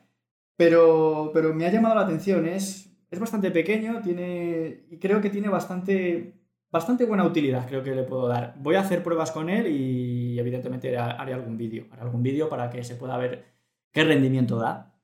Pero, 0.57 1.31
pero 1.33 1.53
me 1.53 1.65
ha 1.65 1.71
llamado 1.71 1.95
la 1.95 2.01
atención, 2.01 2.47
es, 2.47 2.91
es 3.09 3.19
bastante 3.19 3.51
pequeño, 3.51 4.01
tiene, 4.01 4.87
y 4.89 4.97
creo 4.97 5.21
que 5.21 5.29
tiene 5.29 5.49
bastante, 5.49 6.33
bastante 6.71 7.05
buena 7.05 7.25
utilidad, 7.25 7.67
creo 7.67 7.83
que 7.83 7.95
le 7.95 8.03
puedo 8.03 8.27
dar. 8.27 8.55
Voy 8.57 8.75
a 8.75 8.81
hacer 8.81 9.03
pruebas 9.03 9.31
con 9.31 9.49
él 9.49 9.67
y 9.67 10.39
evidentemente 10.39 10.97
haré 10.97 11.33
algún 11.33 11.57
vídeo, 11.57 11.85
haré 11.91 12.01
algún 12.01 12.23
vídeo 12.23 12.49
para 12.49 12.69
que 12.71 12.83
se 12.83 12.95
pueda 12.95 13.17
ver 13.17 13.45
qué 13.91 14.03
rendimiento 14.03 14.57
da. 14.57 14.99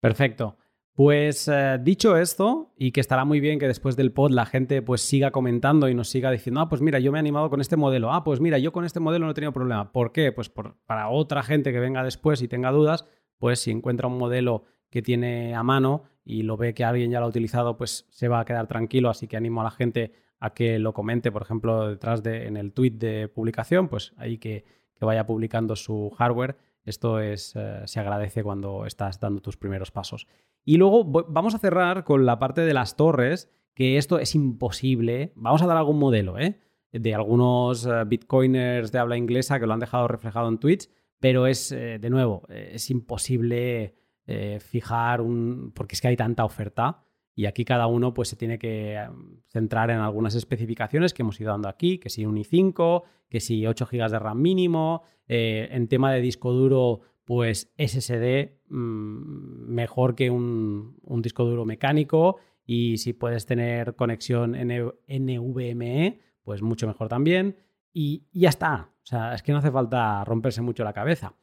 Perfecto. 0.00 0.58
Pues 0.94 1.48
eh, 1.48 1.78
dicho 1.82 2.16
esto, 2.16 2.72
y 2.76 2.92
que 2.92 3.00
estará 3.00 3.24
muy 3.24 3.40
bien 3.40 3.58
que 3.58 3.66
después 3.66 3.96
del 3.96 4.12
pod 4.12 4.30
la 4.30 4.46
gente 4.46 4.80
pues 4.80 5.00
siga 5.00 5.32
comentando 5.32 5.88
y 5.88 5.94
nos 5.94 6.08
siga 6.08 6.30
diciendo, 6.30 6.60
ah, 6.60 6.68
pues 6.68 6.82
mira, 6.82 7.00
yo 7.00 7.10
me 7.10 7.18
he 7.18 7.20
animado 7.20 7.50
con 7.50 7.60
este 7.60 7.76
modelo, 7.76 8.12
ah, 8.12 8.22
pues 8.22 8.40
mira, 8.40 8.58
yo 8.58 8.70
con 8.70 8.84
este 8.84 9.00
modelo 9.00 9.24
no 9.24 9.32
he 9.32 9.34
tenido 9.34 9.52
problema. 9.52 9.90
¿Por 9.90 10.12
qué? 10.12 10.30
Pues 10.30 10.48
por, 10.48 10.76
para 10.86 11.08
otra 11.08 11.42
gente 11.42 11.72
que 11.72 11.80
venga 11.80 12.04
después 12.04 12.42
y 12.42 12.48
tenga 12.48 12.70
dudas, 12.70 13.08
pues 13.44 13.60
si 13.60 13.70
encuentra 13.70 14.08
un 14.08 14.16
modelo 14.16 14.64
que 14.88 15.02
tiene 15.02 15.54
a 15.54 15.62
mano 15.62 16.04
y 16.24 16.44
lo 16.44 16.56
ve 16.56 16.72
que 16.72 16.82
alguien 16.82 17.10
ya 17.10 17.20
lo 17.20 17.26
ha 17.26 17.28
utilizado, 17.28 17.76
pues 17.76 18.06
se 18.08 18.26
va 18.26 18.40
a 18.40 18.46
quedar 18.46 18.66
tranquilo. 18.68 19.10
Así 19.10 19.28
que 19.28 19.36
animo 19.36 19.60
a 19.60 19.64
la 19.64 19.70
gente 19.70 20.14
a 20.40 20.54
que 20.54 20.78
lo 20.78 20.94
comente, 20.94 21.30
por 21.30 21.42
ejemplo, 21.42 21.90
detrás 21.90 22.22
de 22.22 22.46
en 22.46 22.56
el 22.56 22.72
tweet 22.72 22.92
de 22.92 23.28
publicación, 23.28 23.88
pues 23.88 24.14
ahí 24.16 24.38
que, 24.38 24.64
vaya 24.98 25.26
publicando 25.26 25.76
su 25.76 26.08
hardware. 26.16 26.56
Esto 26.86 27.20
es, 27.20 27.52
eh, 27.54 27.82
se 27.84 28.00
agradece 28.00 28.42
cuando 28.42 28.86
estás 28.86 29.20
dando 29.20 29.42
tus 29.42 29.58
primeros 29.58 29.90
pasos. 29.90 30.26
Y 30.64 30.78
luego 30.78 31.04
vamos 31.04 31.54
a 31.54 31.58
cerrar 31.58 32.04
con 32.04 32.24
la 32.24 32.38
parte 32.38 32.62
de 32.62 32.72
las 32.72 32.96
torres, 32.96 33.50
que 33.74 33.98
esto 33.98 34.18
es 34.18 34.34
imposible. 34.34 35.34
Vamos 35.36 35.60
a 35.60 35.66
dar 35.66 35.76
algún 35.76 35.98
modelo, 35.98 36.38
¿eh? 36.38 36.60
De 36.92 37.14
algunos 37.14 37.84
eh, 37.84 38.04
bitcoiners 38.06 38.90
de 38.90 39.00
habla 39.00 39.18
inglesa 39.18 39.60
que 39.60 39.66
lo 39.66 39.74
han 39.74 39.80
dejado 39.80 40.08
reflejado 40.08 40.48
en 40.48 40.56
tweets 40.56 40.88
pero 41.24 41.46
es, 41.46 41.72
eh, 41.72 41.98
de 41.98 42.10
nuevo, 42.10 42.42
eh, 42.50 42.72
es 42.74 42.90
imposible 42.90 43.94
eh, 44.26 44.58
fijar 44.60 45.22
un... 45.22 45.72
porque 45.74 45.94
es 45.94 46.02
que 46.02 46.08
hay 46.08 46.16
tanta 46.18 46.44
oferta 46.44 47.02
y 47.34 47.46
aquí 47.46 47.64
cada 47.64 47.86
uno 47.86 48.12
pues 48.12 48.28
se 48.28 48.36
tiene 48.36 48.58
que 48.58 49.02
centrar 49.48 49.88
en 49.88 50.00
algunas 50.00 50.34
especificaciones 50.34 51.14
que 51.14 51.22
hemos 51.22 51.40
ido 51.40 51.50
dando 51.50 51.70
aquí, 51.70 51.96
que 51.96 52.10
si 52.10 52.26
un 52.26 52.36
i5, 52.36 53.04
que 53.30 53.40
si 53.40 53.66
8 53.66 53.88
GB 53.90 54.10
de 54.10 54.18
RAM 54.18 54.42
mínimo, 54.42 55.04
en 55.26 55.88
tema 55.88 56.12
de 56.12 56.20
disco 56.20 56.52
duro 56.52 57.00
pues 57.24 57.72
SSD 57.78 58.58
mm, 58.68 59.72
mejor 59.72 60.16
que 60.16 60.28
un, 60.28 60.98
disco 61.22 61.46
duro 61.46 61.64
mecánico 61.64 62.36
y 62.66 62.98
si 62.98 63.14
puedes 63.14 63.46
tener 63.46 63.96
conexión 63.96 64.52
NVMe 64.52 66.20
pues 66.42 66.60
mucho 66.60 66.86
mejor 66.86 67.08
también 67.08 67.56
y 67.94 68.26
ya 68.30 68.50
está. 68.50 68.93
O 69.04 69.06
sea, 69.06 69.34
es 69.34 69.42
que 69.42 69.52
no 69.52 69.58
hace 69.58 69.70
falta 69.70 70.24
romperse 70.24 70.62
mucho 70.62 70.82
la 70.82 70.94
cabeza. 70.94 71.34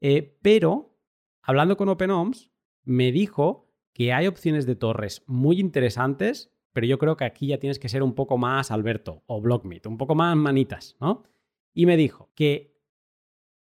Eh, 0.00 0.38
pero, 0.42 0.98
hablando 1.42 1.76
con 1.76 1.88
OpenOMS, 1.88 2.52
me 2.84 3.10
dijo 3.10 3.66
que 3.94 4.12
hay 4.12 4.26
opciones 4.26 4.66
de 4.66 4.76
torres 4.76 5.22
muy 5.26 5.58
interesantes, 5.58 6.52
pero 6.74 6.86
yo 6.86 6.98
creo 6.98 7.16
que 7.16 7.24
aquí 7.24 7.46
ya 7.48 7.58
tienes 7.58 7.78
que 7.78 7.88
ser 7.88 8.02
un 8.02 8.14
poco 8.14 8.36
más 8.36 8.70
Alberto 8.70 9.22
o 9.26 9.40
Blockmeet, 9.40 9.86
un 9.86 9.96
poco 9.96 10.14
más 10.14 10.36
manitas, 10.36 10.96
¿no? 11.00 11.22
Y 11.72 11.86
me 11.86 11.96
dijo 11.96 12.30
que 12.34 12.76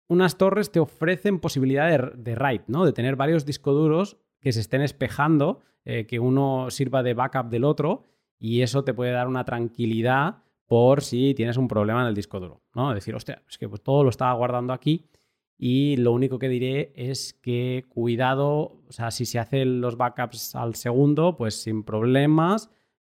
unas 0.08 0.38
torres 0.40 0.72
te 0.72 0.80
ofrecen 0.80 1.40
posibilidad 1.40 1.90
de, 1.90 2.12
de 2.18 2.36
RAID, 2.36 2.62
¿no? 2.68 2.86
De 2.86 2.94
tener 2.94 3.16
varios 3.16 3.46
discos 3.46 3.76
duros 3.76 4.18
que 4.40 4.52
se 4.52 4.62
estén 4.62 4.82
espejando, 4.82 5.62
eh, 5.86 6.08
que 6.08 6.20
uno 6.20 6.72
sirva 6.72 7.04
de 7.04 7.14
backup 7.14 7.50
del 7.50 7.64
otro, 7.64 8.04
y 8.40 8.62
eso 8.62 8.84
te 8.84 8.96
puede 8.96 9.12
dar 9.12 9.28
una 9.28 9.46
tranquilidad 9.46 10.44
por 10.66 11.02
si 11.02 11.34
tienes 11.34 11.58
un 11.58 11.68
problema 11.68 12.02
en 12.02 12.08
el 12.08 12.16
disco 12.16 12.40
duro, 12.40 12.62
¿no? 12.74 12.94
Decir, 12.94 13.16
hostia, 13.16 13.44
es 13.50 13.58
que 13.58 13.70
pues, 13.70 13.82
todo 13.82 14.04
lo 14.04 14.10
estaba 14.10 14.34
guardando 14.34 14.74
aquí 14.74 15.10
y 15.58 15.98
lo 15.98 16.12
único 16.12 16.40
que 16.40 16.50
diré 16.50 16.92
es 16.96 17.34
que 17.34 17.86
cuidado, 17.90 18.82
o 18.88 18.92
sea, 18.92 19.12
si 19.12 19.26
se 19.26 19.40
hacen 19.40 19.82
los 19.82 19.98
backups 19.98 20.56
al 20.56 20.76
segundo, 20.76 21.38
pues 21.38 21.62
sin 21.62 21.84
problemas, 21.84 22.70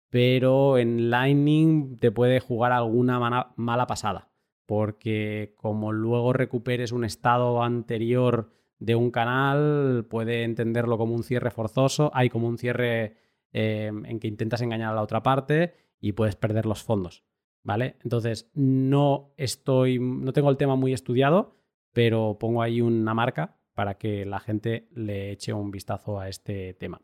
pero 0.09 0.77
en 0.77 1.09
Lightning 1.09 1.97
te 1.99 2.11
puede 2.11 2.39
jugar 2.39 2.71
alguna 2.71 3.19
mala 3.55 3.87
pasada. 3.87 4.29
porque 4.65 5.53
como 5.55 5.93
luego 5.93 6.33
recuperes 6.33 6.91
un 6.91 7.05
estado 7.05 7.63
anterior 7.63 8.51
de 8.79 8.95
un 8.95 9.11
canal, 9.11 10.05
puede 10.09 10.43
entenderlo 10.43 10.97
como 10.97 11.15
un 11.15 11.23
cierre 11.23 11.51
forzoso, 11.51 12.11
hay 12.13 12.29
como 12.29 12.47
un 12.47 12.57
cierre 12.57 13.15
eh, 13.53 13.91
en 14.05 14.19
que 14.19 14.27
intentas 14.27 14.61
engañar 14.61 14.91
a 14.91 14.95
la 14.95 15.01
otra 15.01 15.23
parte 15.23 15.73
y 15.99 16.11
puedes 16.11 16.35
perder 16.35 16.65
los 16.65 16.83
fondos, 16.83 17.23
¿vale? 17.67 17.97
Entonces, 18.01 18.49
no 18.53 19.33
estoy, 19.35 19.99
no 19.99 20.31
tengo 20.31 20.49
el 20.49 20.55
tema 20.55 20.77
muy 20.77 20.93
estudiado, 20.93 21.57
pero 21.91 22.37
pongo 22.39 22.61
ahí 22.61 22.79
una 22.79 23.13
marca 23.13 23.57
para 23.73 23.97
que 23.97 24.25
la 24.25 24.39
gente 24.39 24.87
le 24.95 25.31
eche 25.31 25.51
un 25.51 25.69
vistazo 25.69 26.17
a 26.17 26.29
este 26.29 26.75
tema. 26.75 27.01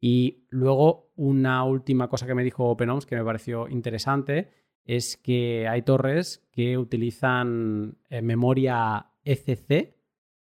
Y 0.00 0.44
luego, 0.50 1.10
una 1.16 1.64
última 1.64 2.06
cosa 2.08 2.28
que 2.28 2.34
me 2.36 2.44
dijo 2.44 2.64
OpenOms 2.70 3.06
que 3.06 3.16
me 3.16 3.24
pareció 3.24 3.68
interesante 3.68 4.52
es 4.84 5.16
que 5.16 5.66
hay 5.66 5.82
torres 5.82 6.46
que 6.52 6.78
utilizan 6.78 7.98
eh, 8.08 8.22
memoria 8.22 9.06
ECC, 9.24 9.96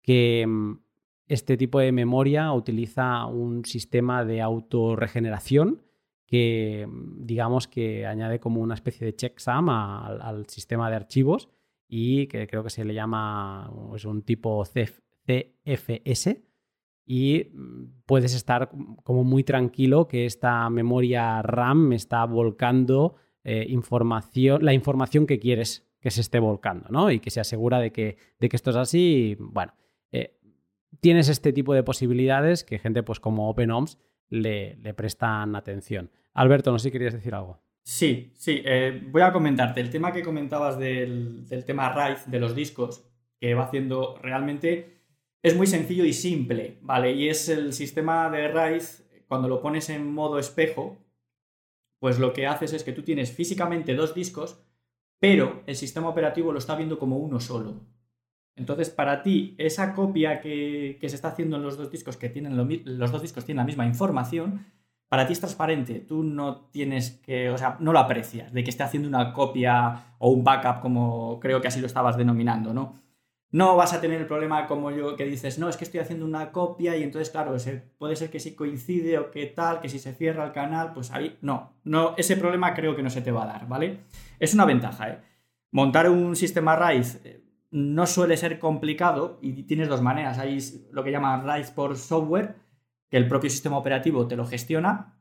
que 0.02 0.44
mm, 0.48 0.80
este 1.28 1.56
tipo 1.56 1.78
de 1.78 1.92
memoria 1.92 2.52
utiliza 2.52 3.24
un 3.26 3.64
sistema 3.64 4.24
de 4.24 4.42
autorregeneración 4.42 5.84
que 6.26 6.86
mm, 6.88 7.26
digamos 7.26 7.68
que 7.68 8.06
añade 8.06 8.40
como 8.40 8.60
una 8.60 8.74
especie 8.74 9.06
de 9.06 9.14
checksum 9.14 9.68
al, 9.68 10.46
sistema 10.48 10.90
de 10.90 10.96
archivos 10.96 11.48
y 11.88 12.26
que 12.26 12.46
creo 12.46 12.62
que 12.64 12.70
se 12.70 12.84
le 12.84 12.94
llama 12.94 13.70
es 13.94 14.04
un 14.04 14.22
tipo 14.22 14.64
CFS 14.64 16.42
y 17.06 17.50
mm, 17.52 18.02
puedes 18.06 18.34
estar 18.34 18.70
como 19.02 19.24
muy 19.24 19.44
tranquilo 19.44 20.08
que 20.08 20.26
esta 20.26 20.68
memoria 20.70 21.42
RAM 21.42 21.92
está 21.92 22.24
volcando 22.24 23.16
eh, 23.44 23.66
información, 23.68 24.64
la 24.64 24.72
información 24.72 25.26
que 25.26 25.38
quieres 25.38 25.86
que 26.00 26.10
se 26.10 26.20
esté 26.20 26.38
volcando, 26.38 26.86
¿no? 26.90 27.10
Y 27.10 27.18
que 27.18 27.30
se 27.30 27.40
asegura 27.40 27.78
de 27.78 27.90
que, 27.90 28.18
de 28.38 28.50
que 28.50 28.56
esto 28.56 28.68
es 28.68 28.76
así. 28.76 29.36
bueno, 29.38 29.72
eh, 30.12 30.38
tienes 31.00 31.30
este 31.30 31.50
tipo 31.54 31.72
de 31.72 31.82
posibilidades 31.82 32.62
que 32.62 32.78
gente 32.78 33.02
pues 33.02 33.20
como 33.20 33.48
OpenOMS 33.48 33.98
le, 34.30 34.76
prestan 34.94 35.56
atención. 35.56 36.10
Alberto, 36.34 36.72
no 36.72 36.78
sé 36.78 36.88
si 36.88 36.92
querías 36.92 37.14
decir 37.14 37.34
algo. 37.34 37.60
Sí, 37.82 38.32
sí, 38.34 38.62
eh, 38.64 39.02
voy 39.10 39.22
a 39.22 39.32
comentarte. 39.32 39.80
El 39.80 39.90
tema 39.90 40.12
que 40.12 40.22
comentabas 40.22 40.78
del, 40.78 41.46
del 41.48 41.64
tema 41.64 41.92
RAID 41.92 42.18
de 42.26 42.40
los 42.40 42.54
discos, 42.54 43.06
que 43.38 43.54
va 43.54 43.64
haciendo 43.64 44.18
realmente 44.22 44.94
es 45.42 45.54
muy 45.54 45.66
sencillo 45.66 46.06
y 46.06 46.14
simple, 46.14 46.78
¿vale? 46.80 47.12
Y 47.12 47.28
es 47.28 47.50
el 47.50 47.74
sistema 47.74 48.30
de 48.30 48.48
RAID, 48.48 48.82
cuando 49.28 49.46
lo 49.46 49.60
pones 49.60 49.90
en 49.90 50.10
modo 50.10 50.38
espejo, 50.38 50.96
pues 51.98 52.18
lo 52.18 52.32
que 52.32 52.46
haces 52.46 52.72
es 52.72 52.82
que 52.84 52.92
tú 52.92 53.02
tienes 53.02 53.30
físicamente 53.30 53.94
dos 53.94 54.14
discos, 54.14 54.64
pero 55.18 55.62
el 55.66 55.76
sistema 55.76 56.08
operativo 56.08 56.52
lo 56.52 56.58
está 56.58 56.74
viendo 56.76 56.98
como 56.98 57.18
uno 57.18 57.40
solo. 57.40 57.82
Entonces, 58.56 58.90
para 58.90 59.22
ti, 59.22 59.54
esa 59.58 59.94
copia 59.94 60.40
que, 60.40 60.98
se 61.00 61.14
está 61.14 61.28
haciendo 61.28 61.56
en 61.56 61.62
los 61.62 61.76
dos 61.76 61.90
discos, 61.90 62.16
que 62.16 62.28
tienen 62.28 62.56
los 62.56 63.12
dos 63.12 63.22
discos 63.22 63.44
tienen 63.44 63.58
la 63.58 63.66
misma 63.66 63.86
información, 63.86 64.64
para 65.08 65.26
ti 65.26 65.32
es 65.32 65.40
transparente, 65.40 66.00
tú 66.00 66.22
no 66.22 66.66
tienes 66.70 67.20
que, 67.24 67.50
o 67.50 67.58
sea, 67.58 67.76
no 67.80 67.92
lo 67.92 67.98
aprecias, 67.98 68.52
de 68.52 68.64
que 68.64 68.70
esté 68.70 68.82
haciendo 68.82 69.08
una 69.08 69.32
copia 69.32 70.14
o 70.18 70.30
un 70.30 70.44
backup, 70.44 70.80
como 70.80 71.38
creo 71.40 71.60
que 71.60 71.68
así 71.68 71.80
lo 71.80 71.86
estabas 71.86 72.16
denominando, 72.16 72.72
¿no? 72.72 73.00
No 73.50 73.76
vas 73.76 73.92
a 73.92 74.00
tener 74.00 74.20
el 74.20 74.26
problema 74.26 74.66
como 74.66 74.90
yo 74.90 75.14
que 75.14 75.24
dices, 75.24 75.60
no, 75.60 75.68
es 75.68 75.76
que 75.76 75.84
estoy 75.84 76.00
haciendo 76.00 76.26
una 76.26 76.50
copia 76.50 76.96
y 76.96 77.04
entonces, 77.04 77.30
claro, 77.30 77.54
puede 77.98 78.16
ser 78.16 78.30
que 78.30 78.40
si 78.40 78.56
coincide 78.56 79.18
o 79.18 79.30
que 79.30 79.46
tal, 79.46 79.80
que 79.80 79.88
si 79.88 80.00
se 80.00 80.14
cierra 80.14 80.44
el 80.44 80.52
canal, 80.52 80.92
pues 80.92 81.12
ahí, 81.12 81.38
no, 81.42 81.74
no, 81.84 82.14
ese 82.16 82.36
problema 82.36 82.74
creo 82.74 82.96
que 82.96 83.02
no 83.04 83.10
se 83.10 83.22
te 83.22 83.30
va 83.30 83.44
a 83.44 83.46
dar, 83.46 83.68
¿vale? 83.68 84.00
Es 84.40 84.54
una 84.54 84.64
ventaja, 84.64 85.10
¿eh? 85.10 85.18
Montar 85.70 86.08
un 86.08 86.34
sistema 86.34 86.74
RAID 86.74 87.04
no 87.74 88.06
suele 88.06 88.36
ser 88.36 88.60
complicado 88.60 89.40
y 89.42 89.64
tienes 89.64 89.88
dos 89.88 90.00
maneras. 90.00 90.38
Hay 90.38 90.60
lo 90.92 91.02
que 91.02 91.10
llaman 91.10 91.44
RAID 91.44 91.70
por 91.74 91.96
software, 91.96 92.54
que 93.10 93.16
el 93.16 93.26
propio 93.26 93.50
sistema 93.50 93.76
operativo 93.76 94.28
te 94.28 94.36
lo 94.36 94.46
gestiona, 94.46 95.18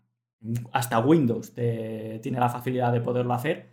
hasta 0.72 1.00
Windows 1.00 1.56
tiene 1.56 2.40
la 2.40 2.50
facilidad 2.50 2.92
de 2.92 3.02
poderlo 3.02 3.34
hacer, 3.34 3.72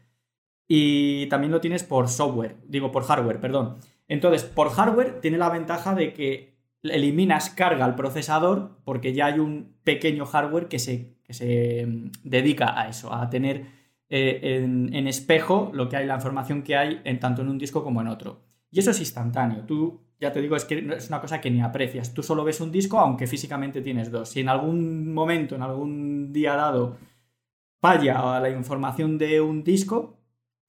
y 0.66 1.26
también 1.26 1.52
lo 1.52 1.60
tienes 1.60 1.84
por 1.84 2.08
software, 2.08 2.56
digo 2.66 2.90
por 2.90 3.04
hardware, 3.04 3.38
perdón. 3.38 3.76
Entonces, 4.08 4.44
por 4.44 4.70
hardware 4.70 5.20
tiene 5.20 5.36
la 5.36 5.50
ventaja 5.50 5.94
de 5.94 6.14
que 6.14 6.54
eliminas 6.82 7.50
carga 7.50 7.84
al 7.84 7.96
procesador 7.96 8.78
porque 8.84 9.12
ya 9.12 9.26
hay 9.26 9.40
un 9.40 9.74
pequeño 9.84 10.24
hardware 10.24 10.68
que 10.68 10.78
se, 10.78 11.16
se 11.28 11.84
mm, 11.86 12.12
dedica 12.24 12.80
a 12.80 12.88
eso, 12.88 13.12
a 13.12 13.28
tener 13.28 13.66
eh, 14.08 14.40
en, 14.42 14.94
en, 14.94 15.06
espejo 15.06 15.70
lo 15.74 15.90
que 15.90 15.96
hay, 15.98 16.06
la 16.06 16.14
información 16.14 16.62
que 16.62 16.76
hay 16.76 17.02
en 17.04 17.20
tanto 17.20 17.42
en 17.42 17.50
un 17.50 17.58
disco 17.58 17.84
como 17.84 18.00
en 18.00 18.08
otro. 18.08 18.49
Y 18.70 18.78
eso 18.78 18.90
es 18.90 19.00
instantáneo. 19.00 19.64
Tú 19.64 20.00
ya 20.20 20.32
te 20.32 20.40
digo, 20.40 20.54
es 20.54 20.64
que 20.64 20.78
es 20.96 21.08
una 21.08 21.20
cosa 21.20 21.40
que 21.40 21.50
ni 21.50 21.60
aprecias. 21.62 22.12
Tú 22.12 22.22
solo 22.22 22.44
ves 22.44 22.60
un 22.60 22.70
disco, 22.70 22.98
aunque 22.98 23.26
físicamente 23.26 23.80
tienes 23.80 24.10
dos. 24.10 24.28
Si 24.28 24.40
en 24.40 24.48
algún 24.48 25.12
momento, 25.12 25.56
en 25.56 25.62
algún 25.62 26.32
día 26.32 26.54
dado, 26.54 26.98
falla 27.80 28.38
la 28.38 28.50
información 28.50 29.16
de 29.16 29.40
un 29.40 29.64
disco, 29.64 30.18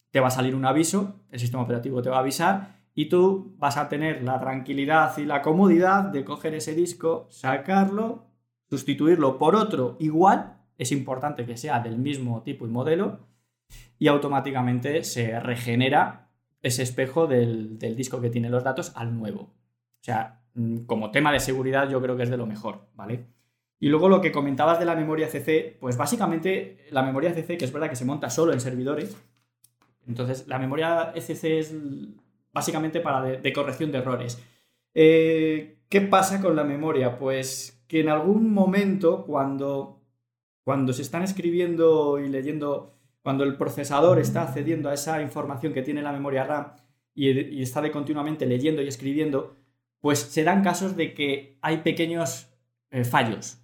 te 0.10 0.20
va 0.20 0.28
a 0.28 0.32
salir 0.32 0.56
un 0.56 0.66
aviso, 0.66 1.22
el 1.30 1.40
sistema 1.40 1.64
operativo 1.64 2.02
te 2.02 2.10
va 2.10 2.18
a 2.18 2.22
avisar 2.22 2.82
y 2.94 3.08
tú 3.08 3.56
vas 3.58 3.78
a 3.78 3.90
tener 3.90 4.24
la 4.24 4.40
tranquilidad 4.40 5.18
y 5.18 5.26
la 5.26 5.42
comodidad 5.42 6.06
de 6.06 6.26
coger 6.26 6.56
ese 6.56 6.76
disco, 6.76 7.28
sacarlo, 7.30 8.28
sustituirlo 8.70 9.38
por 9.38 9.56
otro 9.56 9.98
igual, 10.00 10.58
es 10.78 10.92
importante 10.92 11.46
que 11.46 11.58
sea 11.58 11.80
del 11.80 11.98
mismo 11.98 12.42
tipo 12.44 12.66
y 12.66 12.70
modelo, 12.70 13.20
y 14.00 14.08
automáticamente 14.08 15.04
se 15.04 15.40
regenera 15.40 16.31
ese 16.62 16.84
espejo 16.84 17.28
del, 17.28 17.78
disco 17.80 18.22
que 18.22 18.30
tiene 18.30 18.50
los 18.50 18.64
datos 18.64 18.92
al 18.96 19.18
nuevo. 19.18 19.42
O 19.42 20.04
sea, 20.04 20.42
mm, 20.54 20.80
como 20.86 21.12
tema 21.12 21.32
de 21.32 21.40
seguridad 21.40 21.90
yo 21.90 22.02
creo 22.02 22.16
que 22.16 22.24
es 22.24 22.30
de 22.30 22.38
lo 22.38 22.46
mejor, 22.46 22.88
¿vale? 22.96 23.26
Y 23.80 23.90
luego 23.90 24.10
lo 24.10 24.22
que 24.22 24.32
comentabas 24.32 24.80
de 24.80 24.86
la 24.86 24.96
memoria 24.96 25.28
CC, 25.28 25.78
pues 25.80 25.98
básicamente 25.98 26.86
la 26.92 27.02
memoria 27.02 27.34
CC, 27.34 27.58
que 27.58 27.66
es 27.66 27.74
verdad 27.74 27.90
que 27.90 27.96
se 27.96 28.06
monta 28.06 28.30
solo 28.30 28.54
en 28.54 28.62
servidores, 28.62 29.18
entonces 30.08 30.48
la 30.48 30.60
memoria 30.60 31.14
CC 31.16 31.60
es 31.60 31.74
básicamente 32.54 33.00
para 33.00 33.24
de, 33.24 33.54
corrección 33.54 33.92
de 33.92 33.98
errores. 34.00 34.42
Eh, 34.94 35.80
¿Qué 35.90 36.02
pasa 36.02 36.42
con 36.42 36.56
la 36.56 36.64
memoria? 36.64 37.18
Pues 37.18 37.84
que 37.88 38.02
en 38.02 38.10
algún 38.10 38.54
momento 38.54 39.26
cuando, 39.26 40.02
cuando 40.64 40.94
se 40.94 41.02
están 41.02 41.24
escribiendo 41.24 42.20
y 42.20 42.30
leyendo 42.30 43.01
cuando 43.22 43.44
el 43.44 43.58
procesador 43.58 44.20
está 44.20 44.44
accediendo 44.44 44.90
a 44.90 44.94
esa 44.94 45.22
información 45.22 45.74
que 45.74 45.82
tiene 45.82 46.02
la 46.02 46.12
memoria 46.12 46.44
RAM 46.44 46.74
y, 47.14 47.62
está 47.62 47.82
de 47.82 47.92
continuamente 47.92 48.46
leyendo 48.46 48.82
y 48.82 48.88
escribiendo, 48.88 49.58
pues 50.00 50.20
se 50.20 50.44
dan 50.44 50.64
casos 50.64 50.96
de 50.96 51.14
que 51.14 51.58
hay 51.62 51.78
pequeños 51.78 52.50
eh, 52.90 53.04
fallos. 53.04 53.60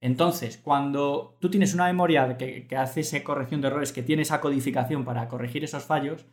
Entonces, 0.00 0.58
cuando 0.58 1.36
tú 1.40 1.50
tienes 1.50 1.74
una 1.74 1.86
memoria 1.86 2.36
que, 2.36 2.66
hace 2.76 3.00
esa 3.00 3.22
corrección 3.24 3.60
de 3.60 3.68
errores, 3.68 3.92
que 3.92 4.02
tiene 4.02 4.22
esa 4.22 4.40
codificación 4.40 5.04
para 5.04 5.28
corregir 5.28 5.64
esos 5.64 5.84
fallos, 5.84 6.24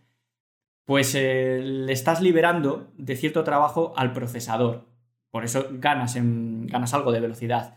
pues 0.85 1.15
eh, 1.15 1.61
le 1.63 1.91
estás 1.91 2.21
liberando 2.21 2.91
de 2.97 3.15
cierto 3.15 3.43
trabajo 3.43 3.93
al 3.97 4.13
procesador. 4.13 4.85
Por 5.31 5.43
eso 5.43 5.67
ganas, 5.71 6.15
ganas 6.15 6.93
algo 6.93 7.11
de 7.11 7.19
velocidad. 7.19 7.75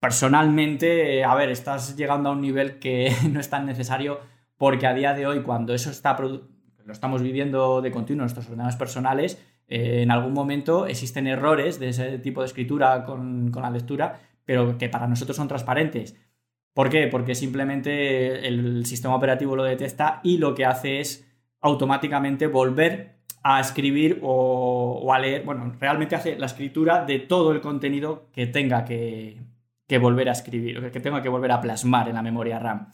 Personalmente, 0.00 1.24
a 1.24 1.34
ver, 1.34 1.50
estás 1.50 1.96
llegando 1.96 2.28
a 2.28 2.32
un 2.32 2.40
nivel 2.40 2.78
que 2.78 3.12
no 3.30 3.40
es 3.40 3.50
tan 3.50 3.66
necesario 3.66 4.20
porque 4.56 4.86
a 4.86 4.94
día 4.94 5.14
de 5.14 5.26
hoy, 5.26 5.42
cuando 5.42 5.74
eso 5.74 5.90
está 5.90 6.16
lo 6.20 6.92
estamos 6.92 7.22
viviendo 7.22 7.82
de 7.82 7.90
continuo 7.90 8.22
en 8.22 8.24
nuestros 8.24 8.46
ordenadores 8.46 8.76
personales, 8.76 9.44
eh, 9.68 10.02
en 10.02 10.10
algún 10.10 10.32
momento 10.32 10.86
existen 10.86 11.26
errores 11.26 11.78
de 11.78 11.90
ese 11.90 12.18
tipo 12.18 12.40
de 12.40 12.46
escritura 12.46 13.04
con, 13.04 13.50
con 13.50 13.62
la 13.62 13.70
lectura, 13.70 14.20
pero 14.44 14.78
que 14.78 14.88
para 14.88 15.06
nosotros 15.06 15.36
son 15.36 15.48
transparentes. 15.48 16.16
¿Por 16.72 16.88
qué? 16.88 17.08
Porque 17.08 17.34
simplemente 17.34 18.46
el 18.46 18.86
sistema 18.86 19.16
operativo 19.16 19.56
lo 19.56 19.64
detecta 19.64 20.20
y 20.22 20.38
lo 20.38 20.54
que 20.54 20.64
hace 20.64 21.00
es 21.00 21.28
automáticamente 21.60 22.46
volver 22.46 23.18
a 23.42 23.60
escribir 23.60 24.20
o, 24.22 25.12
a 25.12 25.18
leer, 25.18 25.44
bueno, 25.44 25.74
realmente 25.80 26.14
hace 26.14 26.38
la 26.38 26.46
escritura 26.46 27.04
de 27.04 27.18
todo 27.18 27.52
el 27.52 27.60
contenido 27.60 28.28
que 28.32 28.46
tenga 28.46 28.84
que, 28.84 29.40
que 29.88 29.98
volver 29.98 30.28
a 30.28 30.32
escribir, 30.32 30.78
o 30.78 30.92
que 30.92 31.00
tenga 31.00 31.22
que 31.22 31.28
volver 31.28 31.50
a 31.50 31.60
plasmar 31.60 32.08
en 32.08 32.14
la 32.14 32.22
memoria 32.22 32.58
RAM. 32.58 32.88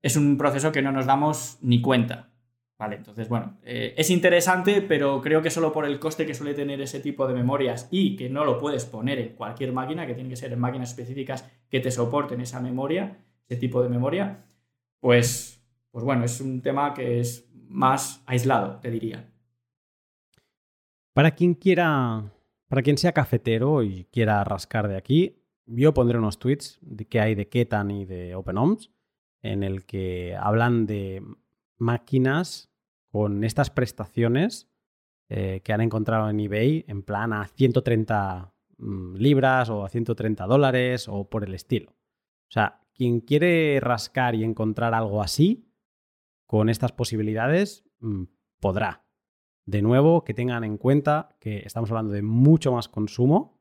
Es 0.00 0.16
un 0.16 0.38
proceso 0.38 0.72
que 0.72 0.80
no 0.80 0.92
nos 0.92 1.04
damos 1.04 1.58
ni 1.60 1.82
cuenta. 1.82 2.30
Vale, 2.78 2.94
entonces, 2.94 3.28
bueno, 3.28 3.58
eh, 3.64 3.92
es 3.96 4.08
interesante, 4.08 4.80
pero 4.80 5.20
creo 5.20 5.42
que 5.42 5.50
solo 5.50 5.72
por 5.72 5.84
el 5.84 5.98
coste 5.98 6.24
que 6.24 6.34
suele 6.34 6.54
tener 6.54 6.80
ese 6.80 7.00
tipo 7.00 7.26
de 7.26 7.34
memorias 7.34 7.88
y 7.90 8.14
que 8.14 8.30
no 8.30 8.44
lo 8.44 8.56
puedes 8.56 8.84
poner 8.84 9.18
en 9.18 9.34
cualquier 9.34 9.72
máquina, 9.72 10.06
que 10.06 10.14
tiene 10.14 10.30
que 10.30 10.36
ser 10.36 10.52
en 10.52 10.60
máquinas 10.60 10.90
específicas 10.90 11.44
que 11.68 11.80
te 11.80 11.90
soporten 11.90 12.40
esa 12.40 12.60
memoria, 12.60 13.18
ese 13.48 13.58
tipo 13.58 13.82
de 13.82 13.88
memoria, 13.88 14.44
pues, 15.00 15.60
pues 15.90 16.04
bueno, 16.04 16.24
es 16.24 16.40
un 16.40 16.62
tema 16.62 16.94
que 16.94 17.18
es 17.18 17.50
más 17.52 18.22
aislado, 18.26 18.78
te 18.78 18.92
diría. 18.92 19.28
Para 21.12 21.32
quien 21.32 21.54
quiera, 21.54 22.30
para 22.68 22.82
quien 22.82 22.96
sea 22.96 23.10
cafetero 23.10 23.82
y 23.82 24.04
quiera 24.04 24.44
rascar 24.44 24.86
de 24.86 24.96
aquí, 24.96 25.37
yo 25.68 25.94
pondré 25.94 26.18
unos 26.18 26.38
tweets 26.38 26.78
de 26.80 27.06
que 27.06 27.20
hay 27.20 27.34
de 27.34 27.48
Ketan 27.48 27.90
y 27.90 28.04
de 28.04 28.34
OpenOMS 28.34 28.90
en 29.42 29.62
el 29.62 29.86
que 29.86 30.36
hablan 30.36 30.86
de 30.86 31.22
máquinas 31.76 32.70
con 33.10 33.44
estas 33.44 33.70
prestaciones 33.70 34.68
eh, 35.28 35.60
que 35.62 35.72
han 35.72 35.80
encontrado 35.80 36.30
en 36.30 36.40
eBay 36.40 36.84
en 36.88 37.02
plan 37.02 37.32
a 37.32 37.46
130 37.46 38.54
mm, 38.78 39.16
libras 39.16 39.68
o 39.68 39.84
a 39.84 39.88
130 39.88 40.46
dólares 40.46 41.06
o 41.08 41.28
por 41.28 41.44
el 41.44 41.54
estilo. 41.54 41.90
O 41.90 42.50
sea, 42.50 42.80
quien 42.94 43.20
quiere 43.20 43.78
rascar 43.80 44.34
y 44.34 44.42
encontrar 44.42 44.94
algo 44.94 45.22
así, 45.22 45.68
con 46.46 46.70
estas 46.70 46.92
posibilidades, 46.92 47.84
mm, 48.00 48.24
podrá. 48.58 49.04
De 49.66 49.82
nuevo, 49.82 50.24
que 50.24 50.32
tengan 50.32 50.64
en 50.64 50.78
cuenta 50.78 51.36
que 51.40 51.58
estamos 51.58 51.90
hablando 51.90 52.12
de 52.12 52.22
mucho 52.22 52.72
más 52.72 52.88
consumo. 52.88 53.57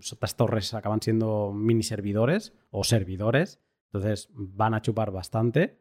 Estas 0.00 0.36
torres 0.36 0.74
acaban 0.74 1.00
siendo 1.00 1.52
mini 1.52 1.82
servidores 1.82 2.52
o 2.70 2.84
servidores, 2.84 3.60
entonces 3.86 4.28
van 4.32 4.74
a 4.74 4.82
chupar 4.82 5.10
bastante. 5.10 5.80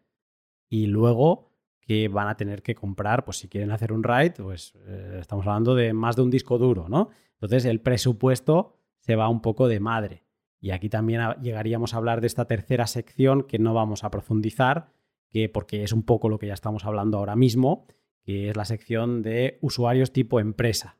Y 0.69 0.87
luego 0.87 1.51
que 1.81 2.07
van 2.07 2.27
a 2.27 2.37
tener 2.37 2.61
que 2.61 2.75
comprar, 2.75 3.25
pues 3.25 3.37
si 3.37 3.47
quieren 3.49 3.71
hacer 3.71 3.91
un 3.91 4.03
RAID, 4.03 4.33
pues 4.43 4.73
eh, 4.85 5.17
estamos 5.19 5.45
hablando 5.47 5.75
de 5.75 5.93
más 5.93 6.15
de 6.15 6.21
un 6.21 6.29
disco 6.29 6.57
duro, 6.57 6.87
¿no? 6.87 7.09
Entonces 7.33 7.65
el 7.65 7.81
presupuesto 7.81 8.77
se 8.99 9.15
va 9.15 9.27
un 9.27 9.41
poco 9.41 9.67
de 9.67 9.79
madre. 9.79 10.23
Y 10.59 10.71
aquí 10.71 10.89
también 10.89 11.21
llegaríamos 11.41 11.93
a 11.93 11.97
hablar 11.97 12.21
de 12.21 12.27
esta 12.27 12.45
tercera 12.45 12.85
sección 12.85 13.43
que 13.43 13.57
no 13.57 13.73
vamos 13.73 14.03
a 14.03 14.11
profundizar, 14.11 14.91
que 15.29 15.49
porque 15.49 15.83
es 15.83 15.91
un 15.91 16.03
poco 16.03 16.29
lo 16.29 16.37
que 16.37 16.47
ya 16.47 16.53
estamos 16.53 16.85
hablando 16.85 17.17
ahora 17.17 17.35
mismo, 17.35 17.87
que 18.23 18.49
es 18.49 18.55
la 18.55 18.65
sección 18.65 19.23
de 19.23 19.57
usuarios 19.61 20.13
tipo 20.13 20.39
empresa. 20.39 20.97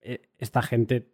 E, 0.00 0.30
esta 0.38 0.62
gente 0.62 1.12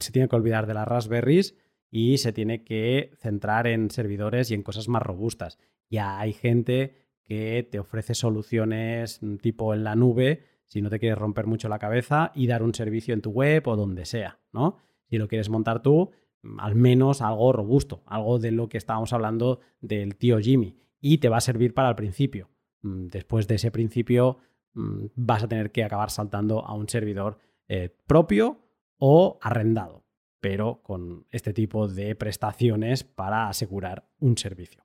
se 0.00 0.12
tiene 0.12 0.28
que 0.28 0.36
olvidar 0.36 0.66
de 0.66 0.74
las 0.74 0.86
Raspberries 0.86 1.56
y 1.90 2.18
se 2.18 2.32
tiene 2.32 2.64
que 2.64 3.12
centrar 3.18 3.66
en 3.66 3.90
servidores 3.90 4.50
y 4.50 4.54
en 4.54 4.62
cosas 4.62 4.88
más 4.88 5.02
robustas. 5.02 5.58
Ya 5.90 6.18
hay 6.18 6.32
gente 6.32 6.96
que 7.22 7.68
te 7.70 7.78
ofrece 7.78 8.14
soluciones 8.14 9.20
tipo 9.40 9.74
en 9.74 9.84
la 9.84 9.94
nube 9.94 10.44
si 10.72 10.80
no 10.80 10.88
te 10.88 10.98
quieres 10.98 11.18
romper 11.18 11.46
mucho 11.46 11.68
la 11.68 11.78
cabeza 11.78 12.32
y 12.34 12.46
dar 12.46 12.62
un 12.62 12.74
servicio 12.74 13.12
en 13.12 13.20
tu 13.20 13.30
web 13.30 13.68
o 13.68 13.76
donde 13.76 14.06
sea, 14.06 14.40
¿no? 14.54 14.78
Si 15.04 15.18
lo 15.18 15.28
quieres 15.28 15.50
montar 15.50 15.82
tú, 15.82 16.12
al 16.56 16.74
menos 16.74 17.20
algo 17.20 17.52
robusto, 17.52 18.02
algo 18.06 18.38
de 18.38 18.52
lo 18.52 18.70
que 18.70 18.78
estábamos 18.78 19.12
hablando 19.12 19.60
del 19.82 20.16
tío 20.16 20.38
Jimmy 20.38 20.78
y 20.98 21.18
te 21.18 21.28
va 21.28 21.36
a 21.36 21.42
servir 21.42 21.74
para 21.74 21.90
el 21.90 21.94
principio. 21.94 22.48
Mm, 22.80 23.08
después 23.08 23.46
de 23.48 23.56
ese 23.56 23.70
principio 23.70 24.38
mm, 24.72 25.08
vas 25.14 25.42
a 25.42 25.48
tener 25.48 25.72
que 25.72 25.84
acabar 25.84 26.10
saltando 26.10 26.64
a 26.64 26.72
un 26.72 26.88
servidor 26.88 27.38
eh, 27.68 27.94
propio 28.06 28.61
o 29.04 29.40
arrendado, 29.42 30.04
pero 30.38 30.80
con 30.84 31.26
este 31.32 31.52
tipo 31.52 31.88
de 31.88 32.14
prestaciones 32.14 33.02
para 33.02 33.48
asegurar 33.48 34.08
un 34.20 34.38
servicio. 34.38 34.84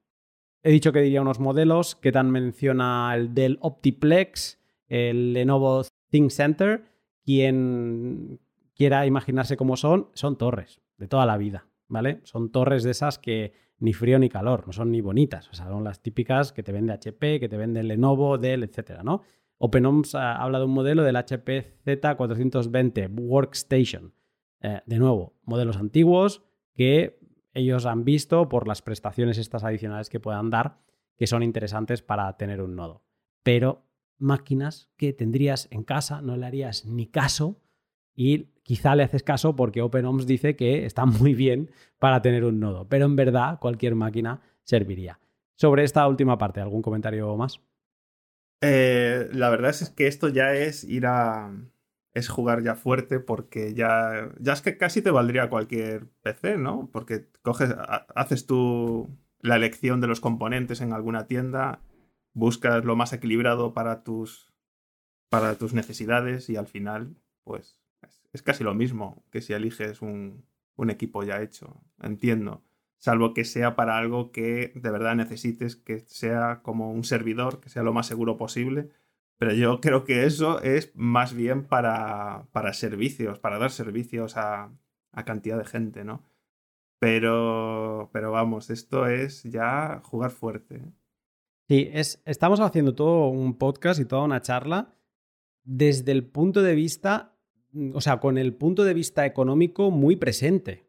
He 0.64 0.72
dicho 0.72 0.92
que 0.92 1.02
diría 1.02 1.22
unos 1.22 1.40
modelos, 1.40 1.96
que 1.96 2.12
tan 2.12 2.32
menciona 2.32 3.14
el 3.14 3.36
Dell 3.36 3.60
Optiplex, 3.62 4.60
el 4.88 5.34
Lenovo 5.34 5.84
ThinkCenter, 6.10 6.86
quien 7.24 8.40
quiera 8.74 9.06
imaginarse 9.06 9.56
cómo 9.56 9.78
son, 9.78 10.10
son 10.16 10.36
torres 10.36 10.82
de 10.98 11.08
toda 11.08 11.28
la 11.28 11.38
vida, 11.38 11.68
¿vale? 11.88 12.22
Son 12.24 12.52
torres 12.52 12.82
de 12.82 12.90
esas 12.90 13.20
que 13.20 13.54
ni 13.78 13.94
frío 13.94 14.18
ni 14.18 14.30
calor, 14.30 14.66
no 14.66 14.74
son 14.74 14.90
ni 14.92 15.00
bonitas. 15.00 15.48
O 15.50 15.54
sea, 15.54 15.68
son 15.68 15.84
las 15.84 16.02
típicas 16.02 16.54
que 16.54 16.64
te 16.64 16.72
vende 16.72 16.92
HP, 16.92 17.40
que 17.40 17.50
te 17.50 17.58
vende 17.58 17.84
Lenovo, 17.84 18.40
Dell, 18.40 18.64
etcétera, 18.64 19.04
¿no? 19.04 19.22
OpenOMS 19.60 20.16
habla 20.16 20.60
de 20.60 20.66
un 20.66 20.72
modelo 20.72 21.04
del 21.04 21.16
HP 21.16 21.80
Z420 21.86 23.10
Workstation. 23.10 24.14
Eh, 24.62 24.82
de 24.86 25.00
nuevo, 25.00 25.36
modelos 25.44 25.78
antiguos 25.78 26.44
que 26.74 27.20
ellos 27.54 27.86
han 27.86 28.04
visto 28.04 28.50
por 28.50 28.68
las 28.68 28.82
prestaciones 28.82 29.38
estas 29.38 29.64
adicionales 29.64 30.10
que 30.10 30.20
puedan 30.20 30.50
dar, 30.50 30.80
que 31.18 31.28
son 31.28 31.42
interesantes 31.42 32.02
para 32.02 32.38
tener 32.38 32.62
un 32.62 32.76
nodo. 32.76 33.04
Pero 33.44 33.84
máquinas 34.20 34.90
que 34.96 35.14
tendrías 35.14 35.68
en 35.72 35.84
casa, 35.84 36.22
no 36.22 36.38
le 36.38 36.46
harías 36.46 36.86
ni 36.86 37.08
caso 37.08 37.60
y 38.16 38.50
quizá 38.64 38.96
le 38.96 39.04
haces 39.04 39.24
caso 39.24 39.56
porque 39.56 39.82
OpenOMS 39.82 40.28
dice 40.28 40.56
que 40.56 40.86
está 40.86 41.06
muy 41.06 41.34
bien 41.34 41.72
para 42.00 42.22
tener 42.22 42.46
un 42.46 42.60
nodo, 42.60 42.88
pero 42.88 43.06
en 43.06 43.16
verdad 43.16 43.60
cualquier 43.60 43.96
máquina 43.96 44.42
serviría. 44.64 45.20
Sobre 45.56 45.84
esta 45.84 46.08
última 46.08 46.38
parte, 46.38 46.62
¿algún 46.62 46.84
comentario 46.84 47.36
más? 47.36 47.60
Eh, 48.62 49.30
la 49.34 49.50
verdad 49.50 49.72
es 49.72 49.90
que 49.90 50.08
esto 50.08 50.30
ya 50.30 50.54
es 50.54 50.84
ir 50.84 51.06
a... 51.06 51.52
es 52.14 52.30
jugar 52.30 52.64
ya 52.64 52.76
fuerte 52.76 53.20
porque 53.20 53.74
ya, 53.74 54.32
ya 54.40 54.54
es 54.54 54.62
que 54.62 54.78
casi 54.78 55.02
te 55.02 55.12
valdría 55.12 55.50
cualquier 55.50 56.08
PC, 56.24 56.58
¿no? 56.58 56.90
Porque 56.92 57.28
coges, 57.42 57.76
haces 58.16 58.46
tú 58.48 59.10
la 59.42 59.56
elección 59.56 60.02
de 60.02 60.08
los 60.08 60.20
componentes 60.20 60.82
en 60.82 60.94
alguna 60.94 61.28
tienda, 61.28 61.82
buscas 62.34 62.84
lo 62.86 62.96
más 62.96 63.14
equilibrado 63.14 63.74
para 63.74 64.04
tus, 64.04 64.52
para 65.30 65.56
tus 65.56 65.74
necesidades 65.74 66.50
y 66.50 66.56
al 66.56 66.68
final, 66.68 67.16
pues 67.44 67.80
es 68.34 68.42
casi 68.42 68.64
lo 68.64 68.74
mismo 68.74 69.24
que 69.32 69.42
si 69.42 69.54
eliges 69.54 70.02
un, 70.02 70.46
equipo 70.90 71.24
ya 71.24 71.42
hecho, 71.42 71.82
entiendo. 72.02 72.64
Salvo 73.00 73.34
que 73.34 73.46
sea 73.46 73.76
para 73.76 73.98
algo 73.98 74.32
que 74.32 74.72
de 74.76 74.92
verdad 74.92 75.16
necesites, 75.16 75.76
que 75.76 76.00
sea 76.00 76.62
como 76.64 76.92
un 76.92 77.04
servidor, 77.04 77.60
que 77.60 77.70
sea 77.70 77.84
lo 77.84 77.94
más 77.94 78.08
seguro 78.08 78.38
posible. 78.38 78.90
Pero 79.38 79.54
yo 79.54 79.80
creo 79.82 80.04
que 80.04 80.26
eso 80.26 80.62
es 80.62 80.92
más 80.96 81.34
bien 81.34 81.66
para, 81.66 82.48
para 82.52 82.74
servicios, 82.74 83.38
para 83.38 83.60
dar 83.60 83.72
servicios 83.72 84.36
a, 84.36 84.72
a 85.12 85.26
cantidad 85.26 85.58
de 85.58 85.66
gente, 85.66 86.04
¿no? 86.04 86.24
Pero, 87.00 88.10
pero 88.12 88.32
vamos, 88.32 88.72
esto 88.72 89.06
es 89.06 89.44
ya 89.44 90.02
jugar 90.04 90.32
fuerte. 90.32 90.82
Sí, 91.68 91.90
es, 91.94 92.22
estamos 92.26 92.60
haciendo 92.60 92.96
todo 92.96 93.28
un 93.28 93.58
podcast 93.58 94.00
y 94.00 94.06
toda 94.06 94.24
una 94.24 94.42
charla 94.42 94.96
desde 95.64 96.14
el 96.14 96.26
punto 96.26 96.64
de 96.64 96.74
vista 96.74 97.38
o 97.94 98.02
sea, 98.02 98.20
con 98.20 98.38
el 98.38 98.54
punto 98.54 98.84
de 98.84 98.94
vista 98.94 99.26
económico 99.26 99.92
muy 99.92 100.16
presente. 100.16 100.87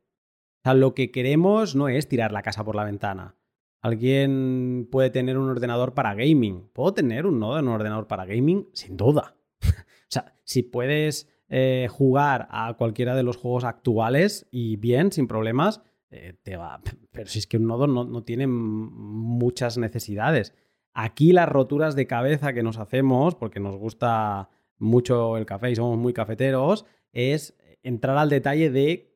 Lo 0.74 0.94
que 0.94 1.10
queremos 1.10 1.74
no 1.74 1.88
es 1.88 2.08
tirar 2.08 2.32
la 2.32 2.42
casa 2.42 2.64
por 2.64 2.74
la 2.74 2.84
ventana. 2.84 3.36
Alguien 3.80 4.88
puede 4.90 5.10
tener 5.10 5.38
un 5.38 5.48
ordenador 5.48 5.94
para 5.94 6.14
gaming. 6.14 6.68
¿Puedo 6.72 6.94
tener 6.94 7.26
un 7.26 7.38
nodo 7.38 7.58
en 7.58 7.68
un 7.68 7.74
ordenador 7.74 8.06
para 8.06 8.26
gaming? 8.26 8.68
Sin 8.72 8.96
duda. 8.96 9.36
o 9.62 10.08
sea, 10.08 10.34
si 10.44 10.62
puedes 10.62 11.28
eh, 11.48 11.86
jugar 11.90 12.48
a 12.50 12.74
cualquiera 12.74 13.14
de 13.14 13.22
los 13.22 13.36
juegos 13.36 13.64
actuales 13.64 14.48
y 14.50 14.76
bien, 14.76 15.12
sin 15.12 15.28
problemas, 15.28 15.80
eh, 16.10 16.34
te 16.42 16.56
va. 16.56 16.80
Pero 17.12 17.28
si 17.28 17.38
es 17.38 17.46
que 17.46 17.56
un 17.56 17.66
nodo 17.66 17.86
no, 17.86 18.04
no 18.04 18.24
tiene 18.24 18.46
muchas 18.46 19.78
necesidades. 19.78 20.54
Aquí 20.92 21.32
las 21.32 21.48
roturas 21.48 21.94
de 21.94 22.08
cabeza 22.08 22.52
que 22.52 22.64
nos 22.64 22.78
hacemos, 22.78 23.36
porque 23.36 23.60
nos 23.60 23.76
gusta 23.76 24.50
mucho 24.78 25.36
el 25.36 25.46
café 25.46 25.70
y 25.70 25.76
somos 25.76 25.98
muy 25.98 26.12
cafeteros, 26.12 26.84
es 27.12 27.56
entrar 27.82 28.16
al 28.16 28.28
detalle 28.28 28.70
de 28.70 29.14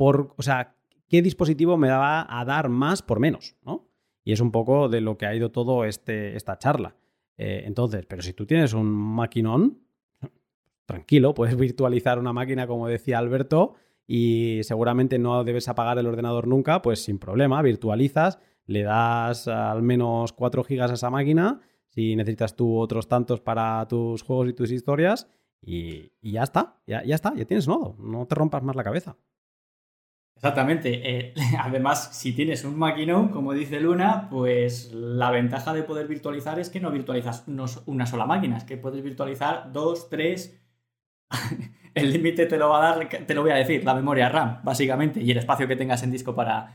o 0.00 0.42
sea, 0.42 0.76
qué 1.08 1.22
dispositivo 1.22 1.76
me 1.76 1.88
va 1.88 2.26
a 2.28 2.44
dar 2.44 2.68
más 2.68 3.02
por 3.02 3.20
menos, 3.20 3.56
¿no? 3.64 3.88
Y 4.24 4.32
es 4.32 4.40
un 4.40 4.50
poco 4.50 4.88
de 4.88 5.00
lo 5.00 5.16
que 5.16 5.26
ha 5.26 5.34
ido 5.34 5.50
todo 5.50 5.84
este, 5.84 6.36
esta 6.36 6.58
charla. 6.58 6.96
Eh, 7.36 7.62
entonces, 7.66 8.06
pero 8.06 8.22
si 8.22 8.32
tú 8.32 8.46
tienes 8.46 8.74
un 8.74 8.86
maquinón, 8.86 9.80
tranquilo, 10.86 11.34
puedes 11.34 11.56
virtualizar 11.56 12.18
una 12.18 12.32
máquina, 12.32 12.66
como 12.66 12.86
decía 12.86 13.18
Alberto, 13.18 13.74
y 14.06 14.60
seguramente 14.62 15.18
no 15.18 15.44
debes 15.44 15.68
apagar 15.68 15.98
el 15.98 16.06
ordenador 16.06 16.46
nunca, 16.46 16.82
pues 16.82 17.02
sin 17.02 17.18
problema, 17.18 17.62
virtualizas, 17.62 18.38
le 18.66 18.82
das 18.82 19.48
al 19.48 19.82
menos 19.82 20.32
4 20.32 20.64
gigas 20.64 20.90
a 20.90 20.94
esa 20.94 21.10
máquina 21.10 21.60
si 21.90 22.14
necesitas 22.16 22.54
tú 22.56 22.78
otros 22.78 23.08
tantos 23.08 23.40
para 23.40 23.86
tus 23.88 24.22
juegos 24.22 24.48
y 24.48 24.52
tus 24.52 24.70
historias. 24.70 25.28
Y, 25.62 26.12
ya 26.22 26.42
está, 26.42 26.80
ya, 26.86 27.04
ya, 27.04 27.14
está, 27.14 27.34
ya 27.34 27.44
tienes 27.44 27.68
nodo, 27.68 27.96
no 27.98 28.26
te 28.26 28.34
rompas 28.34 28.62
más 28.62 28.76
la 28.76 28.84
cabeza. 28.84 29.16
Exactamente. 30.40 31.02
Eh, 31.04 31.34
además, 31.58 32.16
si 32.16 32.32
tienes 32.32 32.64
un 32.64 32.78
maquinón, 32.78 33.28
como 33.28 33.52
dice 33.52 33.78
Luna, 33.78 34.26
pues 34.30 34.90
la 34.92 35.30
ventaja 35.30 35.74
de 35.74 35.82
poder 35.82 36.08
virtualizar 36.08 36.58
es 36.58 36.70
que 36.70 36.80
no 36.80 36.90
virtualizas 36.90 37.44
una 37.86 38.06
sola 38.06 38.24
máquina, 38.24 38.56
es 38.56 38.64
que 38.64 38.78
puedes 38.78 39.02
virtualizar 39.02 39.70
dos, 39.70 40.08
tres. 40.08 40.58
el 41.94 42.12
límite 42.12 42.46
te 42.46 42.56
lo 42.56 42.70
va 42.70 42.78
a 42.78 42.96
dar, 42.96 43.08
te 43.08 43.34
lo 43.34 43.42
voy 43.42 43.50
a 43.50 43.56
decir, 43.56 43.84
la 43.84 43.94
memoria 43.94 44.30
RAM, 44.30 44.60
básicamente, 44.64 45.20
y 45.22 45.30
el 45.30 45.36
espacio 45.38 45.68
que 45.68 45.76
tengas 45.76 46.02
en 46.02 46.10
disco 46.10 46.34
para, 46.34 46.74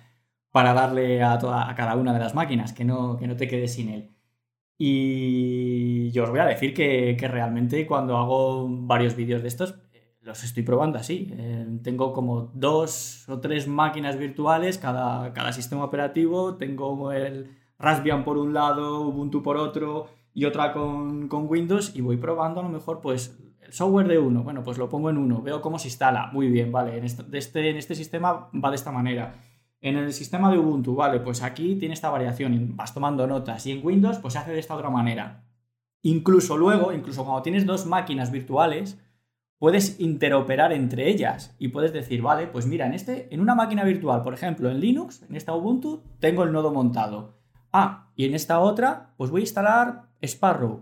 para 0.52 0.74
darle 0.74 1.24
a, 1.24 1.40
toda, 1.40 1.70
a 1.70 1.76
cada 1.76 1.96
una 1.96 2.14
de 2.14 2.20
las 2.20 2.36
máquinas, 2.36 2.72
que 2.74 2.86
no, 2.86 3.18
que 3.18 3.28
no 3.28 3.36
te 3.36 3.48
quedes 3.48 3.74
sin 3.74 3.90
él. 3.90 4.12
Y 4.78 6.12
yo 6.12 6.24
os 6.24 6.30
voy 6.30 6.40
a 6.40 6.46
decir 6.46 6.74
que, 6.74 7.18
realmente 7.30 7.88
cuando 7.88 8.18
hago 8.18 8.68
varios 8.70 9.16
vídeos 9.16 9.42
de 9.42 9.48
estos, 9.48 9.76
los 10.26 10.44
estoy 10.44 10.64
probando 10.64 10.98
así. 10.98 11.32
Eh, 11.38 11.80
tengo 11.84 12.12
como 12.12 12.52
dos 12.54 13.24
o 13.30 13.40
tres 13.40 13.68
máquinas 13.68 14.18
virtuales, 14.18 14.78
cada, 14.78 15.32
cada 15.34 15.54
sistema 15.54 15.86
operativo. 15.86 16.56
Tengo 16.56 17.12
el 17.12 17.56
Raspbian 17.80 18.24
por 18.24 18.38
un 18.38 18.54
lado, 18.54 19.02
Ubuntu 19.02 19.44
por 19.44 19.58
otro 19.58 20.08
y 20.34 20.46
otra 20.46 20.74
con, 20.74 21.30
Windows 21.32 21.96
y 21.96 22.02
voy 22.02 22.18
probando 22.18 22.60
a 22.60 22.64
lo 22.64 22.70
mejor 22.70 23.00
pues 23.02 23.40
el 23.62 23.72
software 23.72 24.08
de 24.08 24.18
uno. 24.18 24.44
Bueno, 24.44 24.64
pues 24.64 24.78
lo 24.78 24.90
pongo 24.90 25.10
en 25.10 25.18
uno, 25.18 25.42
veo 25.42 25.62
cómo 25.62 25.80
se 25.80 25.88
instala. 25.88 26.30
Muy 26.34 26.50
bien, 26.50 26.72
vale, 26.72 26.98
en 26.98 27.06
este, 27.06 27.70
en 27.70 27.78
este 27.78 27.96
sistema 27.96 28.50
va 28.54 28.70
de 28.72 28.76
esta 28.76 28.92
manera 28.92 29.36
en 29.86 29.98
el 29.98 30.14
sistema 30.14 30.52
de 30.52 30.58
Ubuntu, 30.58 30.96
vale, 30.96 31.20
pues 31.20 31.44
aquí 31.44 31.76
tiene 31.76 31.94
esta 31.94 32.10
variación, 32.10 32.76
vas 32.76 32.92
tomando 32.92 33.28
notas 33.28 33.68
y 33.68 33.72
en 33.72 33.86
Windows 33.86 34.18
pues 34.18 34.34
se 34.34 34.40
hace 34.40 34.52
de 34.52 34.58
esta 34.58 34.74
otra 34.74 34.90
manera. 34.90 35.44
Incluso 36.02 36.58
luego, 36.58 36.92
incluso 36.92 37.24
cuando 37.24 37.44
tienes 37.44 37.68
dos 37.68 37.86
máquinas 37.86 38.32
virtuales, 38.32 39.00
puedes 39.58 40.00
interoperar 40.00 40.74
entre 40.74 41.10
ellas 41.10 41.56
y 41.60 41.70
puedes 41.70 41.94
decir, 41.94 42.22
vale, 42.22 42.48
pues 42.48 42.66
mira, 42.66 42.86
en, 42.86 42.94
este, 42.94 43.34
en 43.34 43.40
una 43.42 43.56
máquina 43.56 43.84
virtual, 43.84 44.22
por 44.22 44.34
ejemplo, 44.34 44.70
en 44.70 44.80
Linux, 44.80 45.24
en 45.28 45.36
esta 45.36 45.54
Ubuntu, 45.54 46.04
tengo 46.20 46.44
el 46.44 46.52
nodo 46.52 46.72
montado. 46.72 47.36
Ah, 47.72 48.12
y 48.16 48.26
en 48.26 48.34
esta 48.34 48.60
otra, 48.60 49.14
pues 49.18 49.32
voy 49.32 49.42
a 49.42 49.44
instalar 49.44 50.04
Sparrow, 50.22 50.80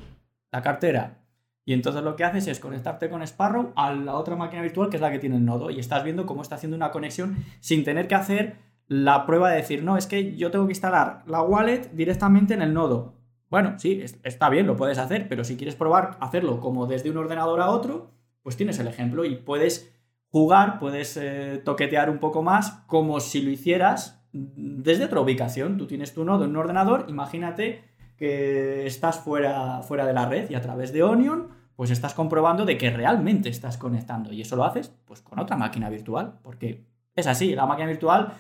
la 0.52 0.62
cartera. 0.62 1.24
Y 1.66 1.74
entonces 1.74 2.04
lo 2.04 2.16
que 2.16 2.24
haces 2.24 2.48
es 2.48 2.60
conectarte 2.60 3.10
con 3.10 3.22
Sparrow 3.24 3.72
a 3.76 3.94
la 3.94 4.16
otra 4.16 4.36
máquina 4.36 4.62
virtual 4.62 4.90
que 4.90 4.98
es 4.98 5.02
la 5.02 5.12
que 5.12 5.20
tiene 5.20 5.38
el 5.38 5.46
nodo 5.46 5.70
y 5.70 5.80
estás 5.80 6.04
viendo 6.04 6.26
cómo 6.26 6.42
está 6.42 6.56
haciendo 6.56 6.76
una 6.76 6.92
conexión 6.92 7.38
sin 7.62 7.86
tener 7.86 8.08
que 8.08 8.16
hacer 8.16 8.58
la 8.88 9.26
prueba 9.26 9.50
de 9.50 9.58
decir, 9.58 9.84
no, 9.84 9.96
es 9.96 10.06
que 10.06 10.36
yo 10.36 10.52
tengo 10.52 10.66
que 10.66 10.74
instalar 10.74 11.24
la 11.26 11.42
wallet 11.42 11.90
directamente 11.94 12.54
en 12.54 12.62
el 12.62 12.74
nodo. 12.74 13.14
Bueno, 13.50 13.76
sí, 13.78 14.04
está 14.24 14.50
bien, 14.50 14.68
lo 14.68 14.76
puedes 14.76 14.98
hacer, 14.98 15.28
pero 15.30 15.44
si 15.44 15.56
quieres 15.56 15.76
probar 15.76 16.18
hacerlo 16.20 16.60
como 16.60 16.86
desde 16.86 17.10
un 17.10 17.18
ordenador 17.18 17.62
a 17.62 17.70
otro, 17.70 18.12
pues 18.44 18.58
tienes 18.58 18.78
el 18.80 18.88
ejemplo 18.88 19.26
y 19.26 19.36
puedes 19.38 19.92
jugar, 20.28 20.80
puedes 20.80 21.18
eh, 21.18 21.62
toquetear 21.64 22.10
un 22.10 22.20
poco 22.20 22.44
más 22.44 22.84
como 22.88 23.20
si 23.20 23.42
lo 23.42 23.50
hicieras 23.50 24.24
desde 24.32 25.06
otra 25.06 25.22
ubicación. 25.22 25.78
Tú 25.78 25.88
tienes 25.88 26.14
tu 26.14 26.26
nodo 26.26 26.44
en 26.44 26.52
un 26.52 26.58
ordenador, 26.58 27.06
imagínate 27.08 27.84
que 28.18 28.86
estás 28.86 29.20
fuera, 29.20 29.82
fuera 29.82 30.06
de 30.06 30.14
la 30.14 30.28
red 30.28 30.50
y 30.50 30.56
a 30.56 30.62
través 30.62 30.92
de 30.92 31.04
Onion, 31.04 31.50
pues 31.76 31.90
estás 31.90 32.14
comprobando 32.14 32.66
de 32.66 32.78
que 32.78 32.90
realmente 32.90 33.50
estás 33.50 33.78
conectando. 33.78 34.32
Y 34.32 34.42
eso 34.42 34.56
lo 34.56 34.66
haces 34.66 34.94
pues 35.06 35.22
con 35.22 35.40
otra 35.40 35.58
máquina 35.58 35.90
virtual, 35.90 36.40
porque 36.44 36.86
es 37.16 37.28
así, 37.28 37.56
la 37.56 37.66
máquina 37.66 37.88
virtual 37.88 38.34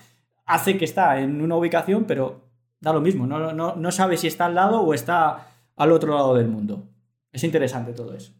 hace 0.45 0.77
que 0.77 0.85
está 0.85 1.19
en 1.19 1.41
una 1.41 1.55
ubicación, 1.55 2.05
pero 2.05 2.49
da 2.79 2.91
lo 2.91 3.01
mismo, 3.01 3.25
no, 3.25 3.53
no, 3.53 3.75
no 3.75 3.91
sabe 3.91 4.17
si 4.17 4.27
está 4.27 4.45
al 4.45 4.55
lado 4.55 4.81
o 4.81 4.93
está 4.93 5.47
al 5.75 5.91
otro 5.91 6.13
lado 6.13 6.35
del 6.35 6.47
mundo. 6.47 6.89
Es 7.31 7.43
interesante 7.43 7.93
todo 7.93 8.13
eso. 8.13 8.33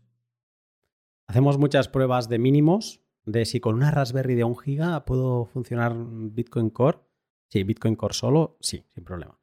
Hacemos 1.28 1.58
muchas 1.58 1.88
pruebas 1.88 2.30
de 2.30 2.40
mínimos, 2.40 3.02
de 3.26 3.45
si 3.45 3.60
con 3.60 3.76
una 3.76 3.91
Raspberry 3.91 4.36
de 4.36 4.44
un 4.44 4.58
giga 4.58 5.06
puedo 5.06 5.45
funcionar 5.45 5.95
Bitcoin 5.95 6.70
Core. 6.70 7.00
Sí, 7.50 7.64
Bitcoin 7.64 7.95
Core 7.95 8.14
solo, 8.14 8.58
sí, 8.60 8.84
sin 8.94 9.04
problema. 9.04 9.40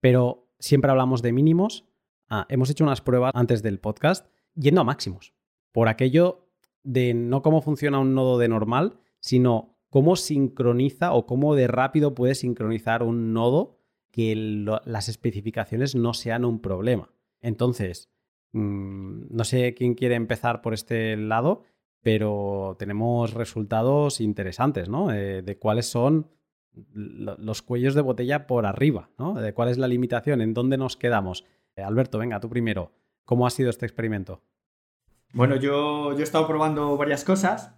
Pero 0.00 0.48
siempre 0.58 0.90
hablamos 0.90 1.22
de 1.22 1.32
mínimos. 1.32 1.86
Ah, 2.28 2.46
hemos 2.48 2.70
hecho 2.70 2.84
unas 2.84 3.00
pruebas 3.00 3.32
antes 3.34 3.62
del 3.62 3.80
podcast 3.80 4.26
yendo 4.54 4.80
a 4.80 4.84
máximos. 4.84 5.34
Por 5.72 5.88
aquello 5.88 6.48
de 6.82 7.14
no 7.14 7.42
cómo 7.42 7.62
funciona 7.62 7.98
un 7.98 8.14
nodo 8.14 8.38
de 8.38 8.48
normal, 8.48 8.98
sino 9.20 9.76
cómo 9.90 10.16
sincroniza 10.16 11.12
o 11.12 11.26
cómo 11.26 11.54
de 11.54 11.66
rápido 11.66 12.14
puede 12.14 12.34
sincronizar 12.34 13.02
un 13.02 13.32
nodo 13.32 13.78
que 14.10 14.36
las 14.36 15.08
especificaciones 15.08 15.96
no 15.96 16.14
sean 16.14 16.44
un 16.44 16.60
problema. 16.60 17.10
Entonces, 17.40 18.13
no 18.54 19.44
sé 19.44 19.74
quién 19.74 19.94
quiere 19.94 20.14
empezar 20.14 20.62
por 20.62 20.74
este 20.74 21.16
lado, 21.16 21.64
pero 22.02 22.76
tenemos 22.78 23.34
resultados 23.34 24.20
interesantes, 24.20 24.88
¿no? 24.88 25.12
Eh, 25.12 25.42
de 25.42 25.58
cuáles 25.58 25.86
son 25.86 26.30
los 26.92 27.62
cuellos 27.62 27.94
de 27.94 28.02
botella 28.02 28.46
por 28.46 28.66
arriba, 28.66 29.10
¿no? 29.18 29.34
De 29.34 29.54
cuál 29.54 29.68
es 29.68 29.78
la 29.78 29.88
limitación, 29.88 30.40
en 30.40 30.54
dónde 30.54 30.76
nos 30.76 30.96
quedamos. 30.96 31.44
Eh, 31.76 31.82
Alberto, 31.82 32.18
venga, 32.18 32.40
tú 32.40 32.48
primero. 32.48 32.92
¿Cómo 33.24 33.46
ha 33.46 33.50
sido 33.50 33.70
este 33.70 33.86
experimento? 33.86 34.42
Bueno, 35.32 35.56
yo, 35.56 36.12
yo 36.12 36.18
he 36.18 36.22
estado 36.22 36.46
probando 36.46 36.96
varias 36.96 37.24
cosas, 37.24 37.74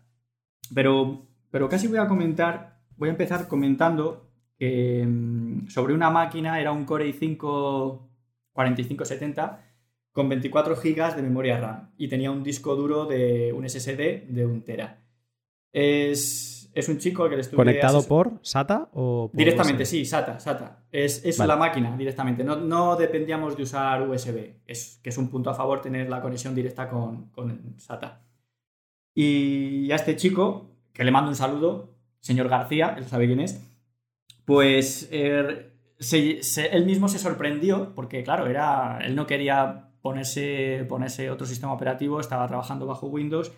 pero, 0.74 1.26
pero 1.50 1.68
casi 1.68 1.88
voy 1.88 1.98
a 1.98 2.08
comentar, 2.08 2.80
voy 2.96 3.08
a 3.08 3.12
empezar 3.12 3.48
comentando 3.48 4.28
mm, 4.58 5.68
sobre 5.68 5.94
una 5.94 6.10
máquina 6.10 6.60
era 6.60 6.72
un 6.72 6.84
Core 6.84 7.08
i5 7.08 8.00
4570 8.52 9.65
con 10.16 10.30
24 10.30 10.76
GB 10.76 11.14
de 11.14 11.20
memoria 11.20 11.60
RAM 11.60 11.90
y 11.98 12.08
tenía 12.08 12.30
un 12.30 12.42
disco 12.42 12.74
duro 12.74 13.04
de 13.04 13.52
un 13.52 13.68
SSD 13.68 14.26
de 14.30 14.46
un 14.46 14.62
tera. 14.62 15.02
Es, 15.70 16.70
es 16.72 16.88
un 16.88 16.96
chico 16.96 17.28
que 17.28 17.34
le 17.34 17.42
estuve... 17.42 17.58
¿Conectado 17.58 18.02
por 18.02 18.38
SATA 18.40 18.88
o...? 18.94 19.30
directamente, 19.34 19.84
sí, 19.84 20.06
SATA, 20.06 20.40
SATA. 20.40 20.86
Es, 20.90 21.38
la 21.38 21.56
máquina 21.56 21.94
directamente. 21.98 22.42
No, 22.42 22.96
dependíamos 22.96 23.58
de 23.58 23.64
usar 23.64 24.08
USB, 24.08 24.54
es, 24.66 24.98
que 25.02 25.10
es 25.10 25.18
un 25.18 25.28
punto 25.28 25.50
a 25.50 25.54
favor 25.54 25.82
tener 25.82 26.08
la 26.08 26.22
conexión 26.22 26.54
directa 26.54 26.88
con, 26.88 27.30
SATA. 27.76 28.22
Y 29.14 29.92
a 29.92 29.96
este 29.96 30.16
chico, 30.16 30.70
que 30.94 31.04
le 31.04 31.10
mando 31.10 31.28
un 31.28 31.36
saludo, 31.36 31.90
señor 32.20 32.48
García, 32.48 32.94
él 32.96 33.04
sabe 33.04 33.26
quién 33.26 33.40
es, 33.40 33.62
pues 34.46 35.10
er, 35.12 35.74
él 36.72 36.86
mismo 36.86 37.06
se 37.08 37.18
sorprendió, 37.18 37.94
porque 37.94 38.24
claro, 38.24 38.46
era, 38.46 39.00
él 39.04 39.14
no 39.14 39.26
quería 39.26 39.85
ponerse, 40.06 40.86
ponerse 40.88 41.30
otro 41.30 41.48
sistema 41.48 41.72
operativo, 41.72 42.20
estaba 42.20 42.46
trabajando 42.46 42.86
bajo 42.86 43.08
Windows 43.08 43.50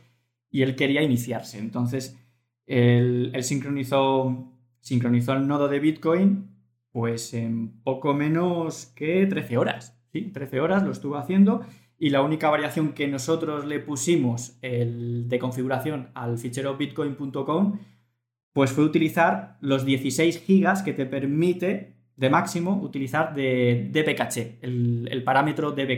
y 0.51 0.63
él 0.63 0.77
quería 0.77 1.03
iniciarse. 1.03 1.59
Entonces 1.59 2.19
él, 2.65 3.35
sincronizó, 3.43 4.51
sincronizó 4.81 5.35
el 5.35 5.47
nodo 5.47 5.69
de 5.69 5.79
Bitcoin 5.79 6.49
pues 6.91 7.35
en 7.35 7.83
poco 7.83 8.15
menos 8.15 8.87
que 8.97 9.27
13 9.27 9.59
horas. 9.59 10.01
¿sí? 10.11 10.23
13 10.23 10.61
horas 10.61 10.83
lo 10.85 10.91
estuvo 10.91 11.17
haciendo 11.17 11.61
y 11.99 12.09
la 12.09 12.23
única 12.23 12.49
variación 12.49 12.95
que 12.95 13.09
nosotros 13.09 13.67
le 13.67 13.79
pusimos 13.81 14.57
el 14.63 15.29
de 15.29 15.39
configuración 15.39 16.09
al 16.15 16.39
fichero 16.39 16.79
bitcoin.com 16.79 17.79
pues 18.55 18.73
fue 18.73 18.85
utilizar 18.85 19.59
los 19.61 19.85
16 19.85 20.41
gigas 20.41 20.83
que 20.83 20.95
te 20.95 21.05
permite 21.05 21.99
de 22.19 22.31
máximo 22.31 22.81
utilizar 22.83 23.33
de 23.33 23.91
DB 23.93 24.17
el, 24.61 25.23
parámetro 25.25 25.71
DB 25.71 25.97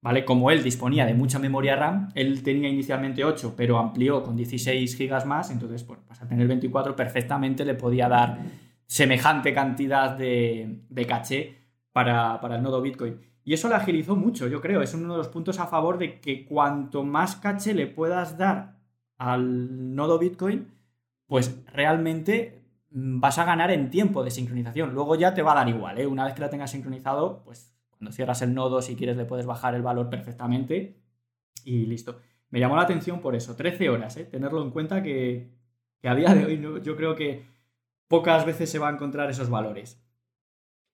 ¿vale? 0.00 0.24
Como 0.24 0.50
él 0.50 0.62
disponía 0.62 1.06
de 1.06 1.14
mucha 1.14 1.38
memoria 1.38 1.76
RAM, 1.76 2.10
él 2.14 2.42
tenía 2.42 2.68
inicialmente 2.68 3.24
8, 3.24 3.54
pero 3.56 3.78
amplió 3.78 4.22
con 4.22 4.36
16 4.36 4.98
GB 4.98 5.26
más, 5.26 5.50
entonces, 5.50 5.86
bueno, 5.86 6.02
pues 6.06 6.22
a 6.22 6.28
tener 6.28 6.46
24 6.46 6.94
perfectamente 6.94 7.64
le 7.64 7.74
podía 7.74 8.08
dar 8.08 8.38
semejante 8.86 9.52
cantidad 9.52 10.16
de, 10.16 11.06
caché 11.06 11.56
para, 11.92 12.40
el 12.50 12.62
nodo 12.62 12.80
Bitcoin. 12.80 13.20
Y 13.44 13.54
eso 13.54 13.68
le 13.68 13.76
agilizó 13.76 14.14
mucho, 14.16 14.46
yo 14.48 14.60
creo. 14.60 14.82
Es 14.82 14.94
uno 14.94 15.12
de 15.14 15.18
los 15.18 15.28
puntos 15.28 15.58
a 15.58 15.66
favor 15.66 15.98
de 15.98 16.20
que 16.20 16.44
cuanto 16.44 17.02
más 17.02 17.36
caché 17.36 17.74
le 17.74 17.86
puedas 17.86 18.36
dar 18.36 18.76
al 19.16 19.94
nodo 19.94 20.18
Bitcoin, 20.18 20.68
pues 21.26 21.62
realmente 21.72 22.62
vas 22.90 23.38
a 23.38 23.44
ganar 23.44 23.70
en 23.70 23.90
tiempo 23.90 24.22
de 24.22 24.30
sincronización. 24.30 24.94
Luego 24.94 25.14
ya 25.16 25.34
te 25.34 25.42
va 25.42 25.52
a 25.52 25.56
dar 25.56 25.68
igual, 25.68 25.98
¿eh? 25.98 26.06
Una 26.06 26.24
vez 26.24 26.34
que 26.34 26.40
la 26.40 26.50
tengas 26.50 26.70
sincronizado, 26.70 27.42
pues 27.44 27.77
cuando 27.98 28.12
cierras 28.12 28.42
el 28.42 28.54
nodo, 28.54 28.80
si 28.80 28.94
quieres, 28.94 29.16
le 29.16 29.24
puedes 29.24 29.44
bajar 29.44 29.74
el 29.74 29.82
valor 29.82 30.08
perfectamente 30.08 31.02
y 31.64 31.86
listo. 31.86 32.20
Me 32.50 32.60
llamó 32.60 32.76
la 32.76 32.82
atención 32.82 33.20
por 33.20 33.34
eso, 33.34 33.56
13 33.56 33.90
horas, 33.90 34.16
¿eh? 34.16 34.24
tenerlo 34.24 34.62
en 34.62 34.70
cuenta 34.70 35.02
que, 35.02 35.50
a 36.02 36.14
día 36.14 36.32
de 36.32 36.44
hoy 36.46 36.82
yo 36.82 36.96
creo 36.96 37.16
que 37.16 37.44
pocas 38.06 38.46
veces 38.46 38.70
se 38.70 38.78
va 38.78 38.88
a 38.88 38.92
encontrar 38.92 39.28
esos 39.28 39.50
valores. 39.50 40.00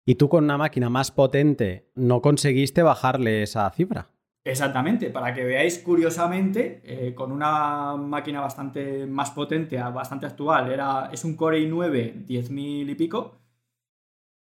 ¿Y 0.06 0.16
tú 0.16 0.28
con 0.28 0.44
una 0.44 0.58
máquina 0.58 0.90
más 0.90 1.10
potente 1.10 1.90
no 1.94 2.20
conseguiste 2.20 2.82
bajarle 2.82 3.42
esa 3.42 3.70
cifra? 3.70 4.10
Exactamente, 4.42 5.10
para 5.10 5.32
que 5.32 5.44
veáis 5.44 5.78
curiosamente, 5.78 6.82
eh, 6.84 7.14
con 7.14 7.32
una 7.32 7.96
máquina 7.96 8.40
bastante 8.40 9.06
más 9.06 9.30
potente, 9.30 9.76
bastante 9.78 10.26
actual, 10.26 10.70
era, 10.70 11.08
es 11.12 11.24
un 11.24 11.36
Core 11.36 11.60
i9 11.60 12.26
10.000 12.26 12.90
y 12.90 12.94
pico, 12.94 13.43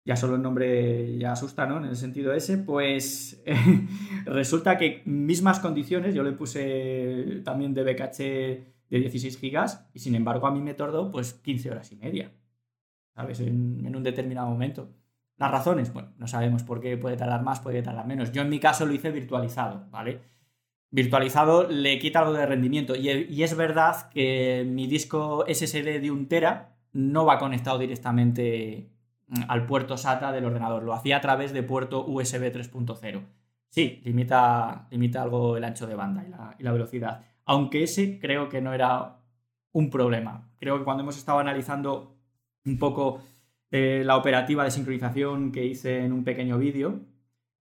ya 0.05 0.15
solo 0.15 0.35
el 0.35 0.41
nombre 0.43 1.17
ya 1.17 1.31
asusta, 1.31 1.65
¿no? 1.65 1.77
En 1.77 1.85
el 1.85 1.95
sentido 1.95 2.31
ese, 2.31 2.59
pues 2.59 3.43
resulta 4.25 4.77
que 4.77 5.01
mismas 5.05 5.59
condiciones, 5.59 6.13
yo 6.13 6.23
le 6.23 6.31
puse 6.31 7.41
también 7.43 7.73
de 7.73 7.83
BKH 7.83 8.17
de 8.89 8.99
16 8.99 9.39
gigas 9.39 9.89
y 9.95 9.99
sin 9.99 10.13
embargo 10.13 10.45
a 10.45 10.51
mí 10.51 10.61
me 10.61 10.75
tardó 10.75 11.11
pues 11.11 11.33
15 11.33 11.71
horas 11.71 11.91
y 11.91 11.95
media, 11.95 12.31
¿sabes? 13.15 13.39
En, 13.39 13.95
un 13.95 14.03
determinado 14.03 14.47
momento. 14.47 14.93
Las 15.37 15.51
razones, 15.51 15.91
bueno, 15.91 16.13
no 16.17 16.27
sabemos 16.27 16.63
por 16.63 16.79
qué 16.79 16.97
puede 16.97 17.17
tardar 17.17 17.41
más, 17.41 17.59
puede 17.59 17.81
tardar 17.81 18.05
menos. 18.05 18.31
Yo 18.31 18.43
en 18.43 18.49
mi 18.49 18.59
caso 18.59 18.85
lo 18.85 18.93
hice 18.93 19.09
virtualizado, 19.09 19.87
¿vale? 19.89 20.21
Virtualizado 20.91 21.67
le 21.67 21.97
quita 21.97 22.19
algo 22.19 22.33
de 22.33 22.45
rendimiento 22.45 22.95
y, 22.95 23.09
y 23.09 23.43
es 23.43 23.57
verdad 23.57 24.09
que 24.11 24.65
mi 24.69 24.85
disco 24.85 25.45
SSD 25.47 25.99
de 25.99 26.11
un 26.11 26.27
tera 26.27 26.77
no 26.93 27.25
va 27.25 27.39
conectado 27.39 27.79
directamente 27.79 28.94
al 29.47 29.65
puerto 29.65 29.97
SATA 29.97 30.31
del 30.31 30.45
ordenador. 30.45 30.83
Lo 30.83 30.93
hacía 30.93 31.17
a 31.17 31.21
través 31.21 31.53
de 31.53 31.63
puerto 31.63 32.05
USB 32.05 32.51
3.0. 32.51 33.21
Sí, 33.69 34.01
limita, 34.05 34.87
limita 34.91 35.21
algo 35.21 35.57
el 35.57 35.63
ancho 35.63 35.87
de 35.87 35.95
banda 35.95 36.23
y 36.57 36.63
la, 36.63 36.71
velocidad. 36.71 37.25
Aunque 37.45 37.83
ese 37.83 38.19
creo 38.19 38.49
que 38.49 38.61
no 38.61 38.73
era 38.73 39.17
un 39.71 39.89
problema. 39.89 40.49
Creo 40.57 40.77
que 40.77 40.85
cuando 40.85 41.03
hemos 41.03 41.17
estado 41.17 41.39
analizando 41.39 42.17
un 42.65 42.79
poco 42.79 43.21
eh, 43.71 44.03
la 44.05 44.15
operativa 44.17 44.63
de 44.63 44.71
sincronización 44.71 45.51
que 45.51 45.65
hice 45.65 46.05
en 46.05 46.13
un 46.13 46.23
pequeño 46.23 46.57
vídeo, 46.57 47.01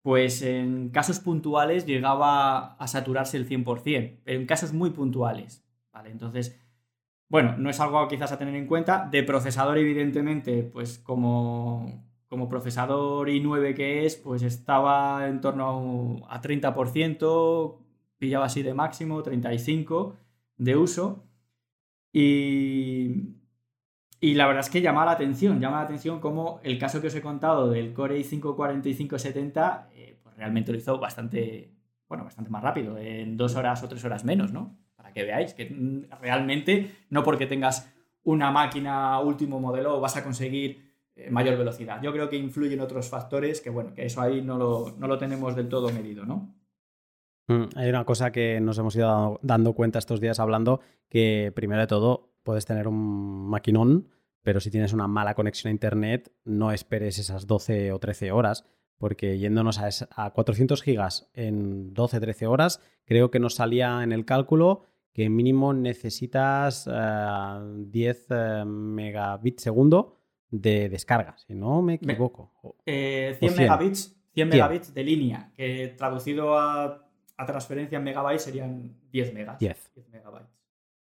pues 0.01 0.43
en 0.43 0.89
casos 0.89 1.19
puntuales 1.19 1.87
llegaba 1.87 2.75
a 2.75 2.87
saturarse 2.87 3.37
el 3.37 3.49
100%, 3.49 4.19
pero 4.23 4.39
en 4.39 4.45
casos 4.45 4.71
muy 4.73 4.91
puntuales. 4.91 5.65
¿vale? 5.91 6.11
Entonces, 6.11 6.59
bueno, 7.29 7.55
no 7.57 7.69
es 7.69 7.79
algo 7.79 8.07
quizás 8.07 8.31
a 8.31 8.37
tener 8.37 8.55
en 8.55 8.67
cuenta. 8.67 9.07
De 9.11 9.23
procesador, 9.23 9.77
evidentemente, 9.77 10.63
pues 10.63 10.99
como, 10.99 12.05
como 12.27 12.49
procesador 12.49 13.29
i9 13.29 13.75
que 13.75 14.05
es, 14.05 14.15
pues 14.15 14.43
estaba 14.43 15.27
en 15.27 15.41
torno 15.41 16.17
a 16.29 16.41
30%, 16.41 17.77
pillaba 18.17 18.45
así 18.45 18.63
de 18.63 18.73
máximo, 18.73 19.23
35% 19.23 20.15
de 20.57 20.75
uso. 20.75 21.25
Y, 22.13 23.35
y 24.21 24.35
la 24.35 24.47
verdad 24.47 24.61
es 24.61 24.69
que 24.69 24.81
llama 24.81 25.05
la 25.05 25.11
atención, 25.11 25.59
llama 25.59 25.77
la 25.77 25.83
atención 25.83 26.19
como 26.19 26.59
el 26.63 26.79
caso 26.79 27.01
que 27.01 27.07
os 27.07 27.15
he 27.15 27.21
contado 27.21 27.69
del 27.69 27.93
Core 27.93 28.19
i5 28.19 28.55
4570, 28.55 29.89
eh, 29.93 30.19
pues 30.23 30.35
realmente 30.37 30.71
lo 30.71 30.77
hizo 30.77 30.97
bastante, 30.99 31.73
bueno, 32.07 32.23
bastante 32.23 32.49
más 32.49 32.63
rápido, 32.63 32.97
en 32.97 33.35
dos 33.37 33.55
horas 33.55 33.83
o 33.83 33.89
tres 33.89 34.03
horas 34.05 34.23
menos, 34.23 34.53
¿no? 34.53 34.77
Que 35.15 35.23
veáis 35.23 35.55
que 35.55 35.65
mm, 35.65 36.11
realmente 36.21 36.91
no 37.09 37.23
porque 37.23 37.47
tengas 37.47 37.91
una 38.23 38.51
máquina 38.51 39.19
último 39.21 39.59
modelo 39.59 39.99
vas 40.01 40.17
a 40.17 40.23
conseguir 40.23 40.93
eh, 41.15 41.31
mayor 41.31 41.57
velocidad. 41.57 42.01
Yo 42.03 42.11
creo 42.11 42.29
que 42.29 42.35
influyen 42.35 42.81
otros 42.81 43.09
factores 43.09 43.61
que, 43.61 43.69
bueno, 43.69 43.93
que 43.93 44.05
eso 44.05 44.21
ahí 44.21 44.41
no 44.41 44.57
lo, 44.57 44.93
no 44.99 45.07
lo 45.07 45.17
tenemos 45.17 45.55
del 45.55 45.69
todo 45.69 45.89
medido, 45.89 46.25
¿no? 46.25 46.53
Mm, 47.47 47.65
hay 47.75 47.89
una 47.89 48.05
cosa 48.05 48.31
que 48.31 48.59
nos 48.59 48.77
hemos 48.77 48.95
ido 48.95 49.39
dando 49.41 49.73
cuenta 49.73 49.99
estos 49.99 50.19
días 50.19 50.39
hablando, 50.39 50.81
que 51.09 51.51
primero 51.55 51.81
de 51.81 51.87
todo 51.87 52.33
puedes 52.43 52.65
tener 52.65 52.87
un 52.87 53.47
maquinón, 53.49 54.09
pero 54.43 54.59
si 54.59 54.69
tienes 54.69 54.93
una 54.93 55.07
mala 55.07 55.35
conexión 55.35 55.69
a 55.69 55.71
Internet, 55.71 56.31
no 56.43 56.71
esperes 56.71 57.17
esas 57.17 57.47
12 57.47 57.91
o 57.91 57.99
13 57.99 58.31
horas, 58.31 58.65
porque 58.97 59.37
yéndonos 59.37 59.79
a, 59.79 60.31
400 60.31 60.81
gigas 60.81 61.29
en 61.33 61.93
12-13 61.93 62.47
horas, 62.47 62.81
creo 63.05 63.31
que 63.31 63.39
nos 63.39 63.55
salía 63.55 64.03
en 64.03 64.11
el 64.11 64.25
cálculo 64.25 64.83
que 65.15 65.29
mínimo 65.29 65.73
necesitas 65.73 66.85
10 66.85 66.91
eh, 66.91 68.15
eh, 68.29 68.65
megabits 68.65 69.63
segundo 69.63 70.19
de 70.51 70.89
descarga, 70.89 71.35
si 71.37 71.55
no 71.55 71.81
me 71.81 71.95
equivoco. 71.95 72.51
100, 72.61 72.75
eh, 72.85 73.37
megabits, 73.55 74.15
100 74.33 74.49
megabits 74.49 74.93
de 74.93 75.03
línea, 75.03 75.51
que 75.55 75.95
traducido 75.97 76.57
a 76.59 77.05
a 77.37 77.45
transferencia 77.45 77.97
en 77.97 78.03
megabytes 78.03 78.43
serían 78.43 78.95
10 79.11 79.33
megas. 79.33 79.59
10. 79.59 79.91
megabytes. 80.11 80.49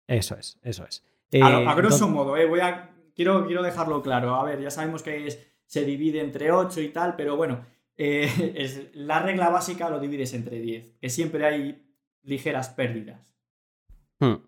Eso 0.06 0.36
es, 0.36 0.58
eso 0.62 0.84
es. 0.86 1.04
a, 1.42 1.74
grosso 1.74 2.08
modo, 2.08 2.36
eh, 2.36 2.46
voy 2.46 2.60
a, 2.60 2.90
quiero, 3.14 3.46
quiero 3.46 3.62
dejarlo 3.62 4.02
claro. 4.02 4.34
A 4.34 4.44
ver, 4.44 4.60
ya 4.60 4.70
sabemos 4.70 5.02
que 5.02 5.28
se 5.66 5.84
divide 5.84 6.20
entre 6.20 6.50
8 6.50 6.80
y 6.80 6.88
tal, 6.88 7.16
pero 7.16 7.36
bueno, 7.36 7.66
eh, 7.96 8.54
es, 8.56 8.90
la 8.94 9.20
regla 9.20 9.50
básica 9.50 9.90
lo 9.90 10.00
divides 10.00 10.32
entre 10.34 10.60
10, 10.60 10.96
que 11.00 11.10
siempre 11.10 11.44
hay 11.46 11.82
ligeras 12.22 12.70
pérdidas. 12.70 13.37
Hmm. 14.20 14.44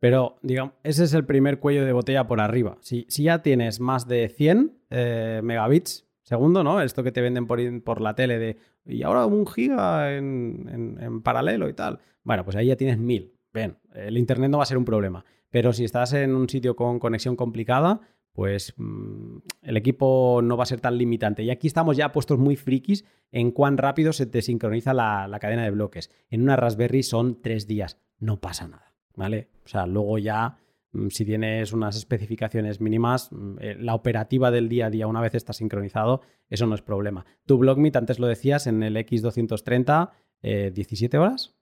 Pero, 0.00 0.36
digamos, 0.42 0.74
ese 0.82 1.04
es 1.04 1.14
el 1.14 1.24
primer 1.24 1.60
cuello 1.60 1.84
de 1.84 1.92
botella 1.92 2.26
por 2.26 2.40
arriba. 2.40 2.76
Si, 2.80 3.06
si 3.08 3.24
ya 3.24 3.42
tienes 3.42 3.78
más 3.78 4.08
de 4.08 4.28
100 4.28 4.78
eh, 4.90 5.40
megabits 5.44 6.08
segundo, 6.22 6.64
¿no? 6.64 6.80
Esto 6.80 7.02
que 7.02 7.12
te 7.12 7.20
venden 7.20 7.46
por, 7.46 7.60
por 7.82 8.00
la 8.00 8.14
tele 8.14 8.38
de, 8.38 8.56
y 8.86 9.02
ahora 9.02 9.26
un 9.26 9.46
giga 9.46 10.16
en, 10.16 11.20
paralelo 11.22 11.68
y 11.68 11.74
tal. 11.74 12.00
Bueno, 12.24 12.44
pues 12.44 12.56
ahí 12.56 12.66
ya 12.66 12.76
tienes 12.76 12.98
mil. 12.98 13.34
Ven, 13.52 13.76
el 13.94 14.16
Internet 14.16 14.50
no 14.50 14.58
va 14.58 14.62
a 14.62 14.66
ser 14.66 14.78
un 14.78 14.84
problema. 14.84 15.24
Pero 15.50 15.72
si 15.72 15.84
estás 15.84 16.12
en 16.14 16.34
un 16.34 16.48
sitio 16.48 16.74
con 16.74 16.98
conexión 16.98 17.36
complicada, 17.36 18.00
pues 18.32 18.72
mm, 18.76 19.38
el 19.62 19.76
equipo 19.76 20.40
no 20.42 20.56
va 20.56 20.62
a 20.62 20.66
ser 20.66 20.80
tan 20.80 20.96
limitante. 20.96 21.42
Y 21.42 21.50
aquí 21.50 21.66
estamos 21.66 21.96
ya 21.96 22.12
puestos 22.12 22.38
muy 22.38 22.56
frikis 22.56 23.04
en 23.30 23.50
cuán 23.50 23.76
rápido 23.76 24.12
se 24.12 24.26
te 24.26 24.40
sincroniza 24.40 24.94
la, 24.94 25.28
la 25.28 25.38
cadena 25.38 25.64
de 25.64 25.70
bloques. 25.70 26.10
En 26.30 26.42
una 26.42 26.56
Raspberry 26.56 27.02
son 27.02 27.42
tres 27.42 27.66
días, 27.66 27.98
no 28.18 28.40
pasa 28.40 28.68
nada, 28.68 28.91
¿vale? 29.16 29.48
O 29.64 29.68
sea, 29.68 29.86
luego 29.86 30.18
ya 30.18 30.58
Mm, 30.92 31.08
si 31.08 31.24
tienes 31.24 31.72
unas 31.72 31.96
especificaciones 31.96 32.80
mínimas, 32.80 33.30
mm, 33.32 33.56
eh, 33.60 33.76
la 33.78 33.94
operativa 33.94 34.50
del 34.50 34.68
día 34.68 34.86
a 34.86 34.90
día, 34.90 35.06
una 35.06 35.20
vez 35.20 35.34
está 35.34 35.52
sincronizado, 35.52 36.22
eso 36.48 36.66
no 36.66 36.74
es 36.74 36.82
problema. 36.82 37.24
Tu 37.46 37.58
BlockMeet, 37.58 37.96
antes 37.96 38.18
lo 38.18 38.26
decías, 38.26 38.66
en 38.66 38.82
el 38.82 38.96
X230, 38.96 40.10
17 40.42 41.16
eh, 41.16 41.20
horas. 41.20 41.56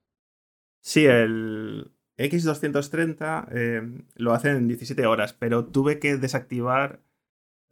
Sí, 0.81 1.05
el 1.05 1.93
X230 2.19 3.49
eh, 3.53 3.83
lo 4.17 4.33
hacen 4.33 4.57
en 4.57 4.69
17 4.69 5.07
horas, 5.07 5.35
pero 5.35 5.67
tuve 5.67 5.99
que 5.99 6.17
desactivar 6.17 7.01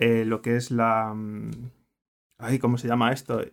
lo 0.00 0.42
que 0.42 0.54
es 0.54 0.70
la... 0.70 1.12
Mm, 1.12 1.50
ay, 2.38 2.60
¿cómo 2.60 2.78
se 2.78 2.86
llama 2.86 3.10
esto? 3.12 3.44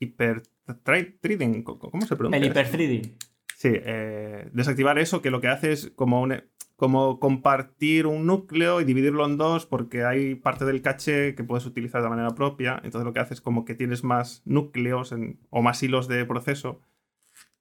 hiperthreading, 0.00 1.62
¿cómo 1.64 2.06
se 2.06 2.16
pronuncia? 2.16 2.38
El 2.38 2.50
hiperthreading. 2.50 3.14
Sí, 3.56 3.70
eh, 3.72 4.50
desactivar 4.52 4.98
eso, 4.98 5.22
que 5.22 5.30
lo 5.30 5.40
que 5.40 5.48
hace 5.48 5.72
es 5.72 5.90
como, 5.96 6.28
como 6.76 7.18
compartir 7.18 8.06
un 8.06 8.26
núcleo 8.26 8.82
y 8.82 8.84
dividirlo 8.84 9.24
en 9.24 9.38
dos, 9.38 9.64
porque 9.64 10.04
hay 10.04 10.34
parte 10.34 10.66
del 10.66 10.82
caché 10.82 11.34
que 11.34 11.42
puedes 11.42 11.64
utilizar 11.64 12.02
de 12.02 12.10
manera 12.10 12.34
propia. 12.34 12.74
Entonces 12.84 13.06
lo 13.06 13.14
que 13.14 13.20
hace 13.20 13.32
es 13.32 13.40
como 13.40 13.64
que 13.64 13.74
tienes 13.74 14.04
más 14.04 14.42
núcleos 14.44 15.14
o 15.48 15.62
más 15.62 15.82
hilos 15.82 16.06
de 16.06 16.26
proceso, 16.26 16.82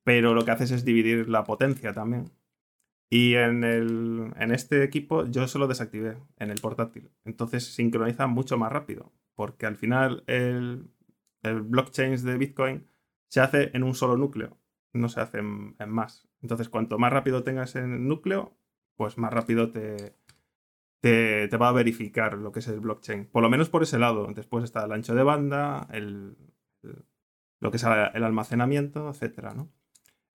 pero 0.04 0.34
lo 0.34 0.44
que 0.44 0.52
haces 0.52 0.72
es 0.72 0.84
dividir 0.84 1.30
la 1.30 1.46
potencia 1.46 1.94
también. 1.94 2.26
Y 3.10 3.36
en, 3.36 3.64
el, 3.64 4.34
en 4.38 4.52
este 4.52 4.84
equipo 4.84 5.26
yo 5.28 5.48
se 5.48 5.60
lo 5.60 5.68
desactivé 5.68 6.18
en 6.40 6.52
el 6.52 6.60
portátil. 6.60 7.10
Entonces 7.24 7.74
sincroniza 7.74 8.28
mucho 8.28 8.58
más 8.58 8.72
rápido, 8.74 9.14
porque 9.34 9.66
al 9.66 9.78
final 9.78 10.26
el, 10.28 10.90
el 11.44 11.62
blockchain 11.62 12.22
de 12.26 12.38
Bitcoin 12.38 12.88
se 13.30 13.40
hace 13.40 13.72
en 13.74 13.84
un 13.84 13.96
solo 13.96 14.18
núcleo 14.18 14.58
no 14.96 15.10
se 15.10 15.22
hace 15.22 15.40
en, 15.40 15.76
más. 15.88 16.28
Entonces, 16.42 16.70
cuanto 16.70 16.98
más 16.98 17.12
rápido 17.12 17.44
tengas 17.44 17.76
el 17.76 18.08
núcleo, 18.08 18.58
pues 18.96 19.18
más 19.18 19.32
rápido 19.34 19.72
te, 19.72 20.16
te, 21.02 21.58
va 21.58 21.70
a 21.70 21.74
verificar 21.74 22.38
lo 22.38 22.52
que 22.52 22.60
es 22.60 22.68
el 22.68 22.80
blockchain. 22.80 23.26
Por 23.28 23.44
lo 23.44 23.50
menos 23.50 23.70
por 23.70 23.84
ese 23.84 24.00
lado. 24.00 24.28
Después 24.34 24.64
está 24.64 24.86
el 24.86 24.92
ancho 24.92 25.16
de 25.16 25.24
banda, 25.24 25.88
el, 25.92 26.36
lo 27.60 27.72
que 27.72 27.78
es 27.78 27.84
el 27.84 28.24
almacenamiento, 28.24 29.10
etc. 29.10 29.50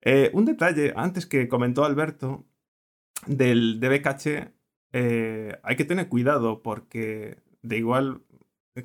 Eh, 0.01 0.31
un 0.33 0.45
detalle, 0.45 0.93
antes 0.95 1.25
que 1.25 1.47
comentó 1.47 1.85
Alberto, 1.85 2.45
del 3.27 3.79
DB 3.79 4.01
eh, 4.93 5.59
hay 5.63 5.75
que 5.75 5.85
tener 5.85 6.09
cuidado 6.09 6.61
porque 6.61 7.37
de 7.61 7.77
igual 7.77 8.21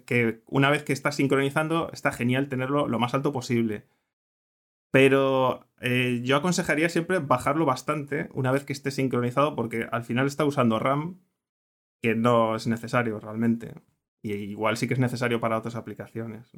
que 0.04 0.42
una 0.46 0.70
vez 0.70 0.82
que 0.82 0.92
está 0.92 1.12
sincronizando, 1.12 1.90
está 1.92 2.12
genial 2.12 2.48
tenerlo 2.48 2.88
lo 2.88 2.98
más 2.98 3.14
alto 3.14 3.32
posible. 3.32 3.86
Pero 4.96 5.68
eh, 5.82 6.22
yo 6.24 6.36
aconsejaría 6.36 6.88
siempre 6.88 7.18
bajarlo 7.18 7.66
bastante 7.66 8.30
una 8.32 8.50
vez 8.50 8.64
que 8.64 8.72
esté 8.72 8.90
sincronizado 8.90 9.54
porque 9.54 9.86
al 9.92 10.04
final 10.04 10.26
está 10.26 10.46
usando 10.46 10.78
RAM 10.78 11.20
que 12.00 12.14
no 12.14 12.56
es 12.56 12.66
necesario 12.66 13.20
realmente. 13.20 13.74
Y 14.22 14.32
igual 14.32 14.78
sí 14.78 14.88
que 14.88 14.94
es 14.94 15.00
necesario 15.00 15.38
para 15.38 15.58
otras 15.58 15.74
aplicaciones. 15.74 16.50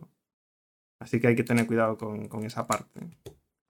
Así 1.00 1.20
que 1.20 1.26
hay 1.26 1.34
que 1.34 1.42
tener 1.42 1.66
cuidado 1.66 1.98
con, 1.98 2.44
esa 2.44 2.68
parte. 2.68 3.00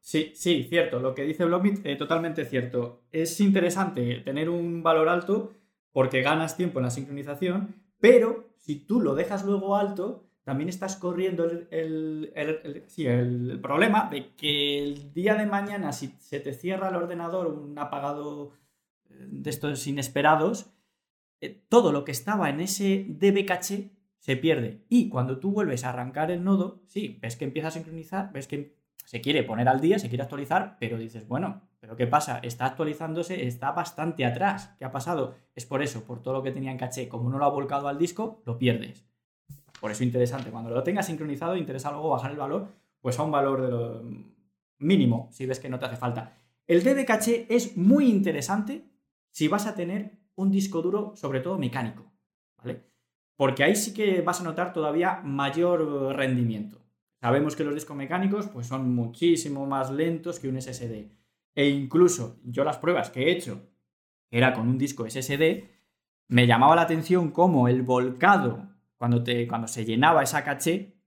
Sí, 0.01 0.33
sí, 0.35 0.67
cierto. 0.69 1.01
Lo 1.01 1.15
que 1.15 1.23
dice 1.23 1.47
Blockbit, 1.47 1.87
eh, 1.87 1.97
totalmente 1.97 2.45
cierto. 2.45 3.05
Es 3.11 3.41
interesante 3.41 4.17
tener 4.17 4.51
un 4.51 4.83
valor 4.83 5.09
alto 5.09 5.55
porque 5.93 6.21
ganas 6.21 6.59
tiempo 6.59 6.79
en 6.79 6.85
la 6.85 6.91
sincronización, 6.91 7.75
pero 8.01 8.51
si 8.59 8.85
tú 8.85 9.01
lo 9.01 9.15
dejas 9.15 9.47
luego 9.47 9.77
alto, 9.77 10.28
también 10.49 10.71
estás 10.71 10.97
corriendo 10.97 11.45
el, 11.45 12.33
problema 13.61 14.09
de 14.11 14.35
que 14.35 14.83
el 14.83 15.13
día 15.13 15.35
de 15.35 15.45
mañana, 15.45 15.93
si 15.93 16.15
se 16.21 16.41
te 16.41 16.55
cierra 16.55 16.89
el 16.89 16.97
ordenador, 16.97 17.49
un 17.49 17.79
apagado 17.79 18.53
eh, 19.11 19.27
de 19.29 19.51
estos 19.51 19.87
inesperados, 19.87 20.73
eh, 21.43 21.67
todo 21.69 21.93
lo 21.93 22.03
que 22.07 22.13
estaba 22.13 22.49
en 22.49 22.61
ese 22.61 23.05
DB 23.11 23.45
caché 23.45 23.91
se 24.21 24.39
pierde. 24.39 24.87
Y 24.89 25.11
cuando 25.11 25.39
tú 25.39 25.53
vuelves 25.53 25.85
a 25.85 25.91
arrancar 25.91 26.31
el 26.31 26.43
nodo, 26.43 26.81
sí, 26.87 27.19
ves 27.21 27.37
que 27.37 27.45
empieza 27.45 27.69
a 27.69 27.73
sincronizar, 27.73 28.33
ves 28.33 28.49
que 28.49 28.75
se 29.05 29.21
quiere 29.21 29.43
poner 29.43 29.69
al 29.69 29.83
día, 29.83 29.99
se 29.99 30.09
quiere 30.09 30.23
actualizar, 30.23 30.79
pero 30.81 30.97
dices, 30.97 31.29
bueno, 31.29 31.61
¿pero 31.79 31.95
qué 31.95 32.07
pasa? 32.07 32.39
Está 32.39 32.65
actualizándose, 32.65 33.47
está 33.47 33.73
bastante 33.73 34.25
atrás. 34.25 34.75
¿Qué 34.79 34.87
ha 34.87 34.93
pasado? 34.93 35.35
Es 35.55 35.67
por 35.67 35.83
eso, 35.83 36.05
por 36.05 36.23
todo 36.23 36.33
lo 36.33 36.43
que 36.43 36.53
tenía 36.53 36.71
en 36.71 36.79
caché. 36.79 37.07
Como 37.07 37.29
no 37.29 37.37
lo 37.37 37.45
ha 37.45 37.51
volcado 37.51 37.87
al 37.87 37.99
disco, 37.99 38.41
lo 38.47 38.57
pierdes. 38.57 39.08
Por 39.81 39.91
eso 39.91 40.05
interesante, 40.05 40.51
cuando 40.51 40.71
lo 40.71 40.83
tengas 40.83 41.07
sincronizado, 41.07 41.57
interesa 41.57 41.91
luego 41.91 42.11
bajar 42.11 42.33
el 42.33 42.37
valor, 42.37 42.69
pues 43.01 43.19
a 43.19 43.23
un 43.23 43.31
valor 43.31 44.03
de 44.03 44.25
mínimo, 44.79 45.29
si 45.31 45.47
ves 45.47 45.61
que 45.61 45.69
no 45.69 45.79
te 45.79 45.87
hace 45.87 45.97
falta. 45.97 46.37
El 46.67 46.83
DB 46.83 47.05
caché 47.05 47.47
es 47.49 47.77
muy 47.77 48.09
interesante 48.09 48.85
si 49.31 49.49
vas 49.49 49.67
a 49.67 49.75
tener 49.75 50.19
un 50.35 50.51
disco 50.51 50.83
duro, 50.83 51.15
sobre 51.17 51.41
todo 51.41 51.59
mecánico, 51.59 52.05
¿vale? 52.57 52.85
Porque 53.37 53.65
ahí 53.65 53.77
sí 53.77 53.95
que 53.95 54.21
vas 54.21 54.41
a 54.41 54.45
notar 54.45 54.73
todavía 54.73 55.21
mayor 55.25 56.15
rendimiento. 56.17 56.81
Sabemos 57.21 57.57
que 57.57 57.65
los 57.65 57.75
discos 57.75 57.97
mecánicos 57.97 58.49
pues, 58.49 58.67
son 58.67 58.95
muchísimo 58.95 59.67
más 59.67 59.91
lentos 59.91 60.39
que 60.39 60.49
un 60.49 60.61
SSD. 60.61 61.11
E 61.55 61.69
incluso 61.69 62.39
yo 62.45 62.63
las 62.65 62.79
pruebas 62.79 63.11
que 63.11 63.25
he 63.25 63.33
hecho, 63.33 63.69
era 64.31 64.53
con 64.53 64.69
un 64.69 64.79
disco 64.79 65.09
SSD, 65.09 65.65
me 66.29 66.47
llamaba 66.47 66.77
la 66.77 66.83
atención 66.83 67.31
cómo 67.31 67.67
el 67.69 67.83
volcado 67.83 68.69
cuando, 68.99 69.23
te, 69.23 69.47
cuando 69.47 69.69
se 69.69 69.85
llenaba 69.85 70.23
esa 70.23 70.45
caché, 70.45 70.99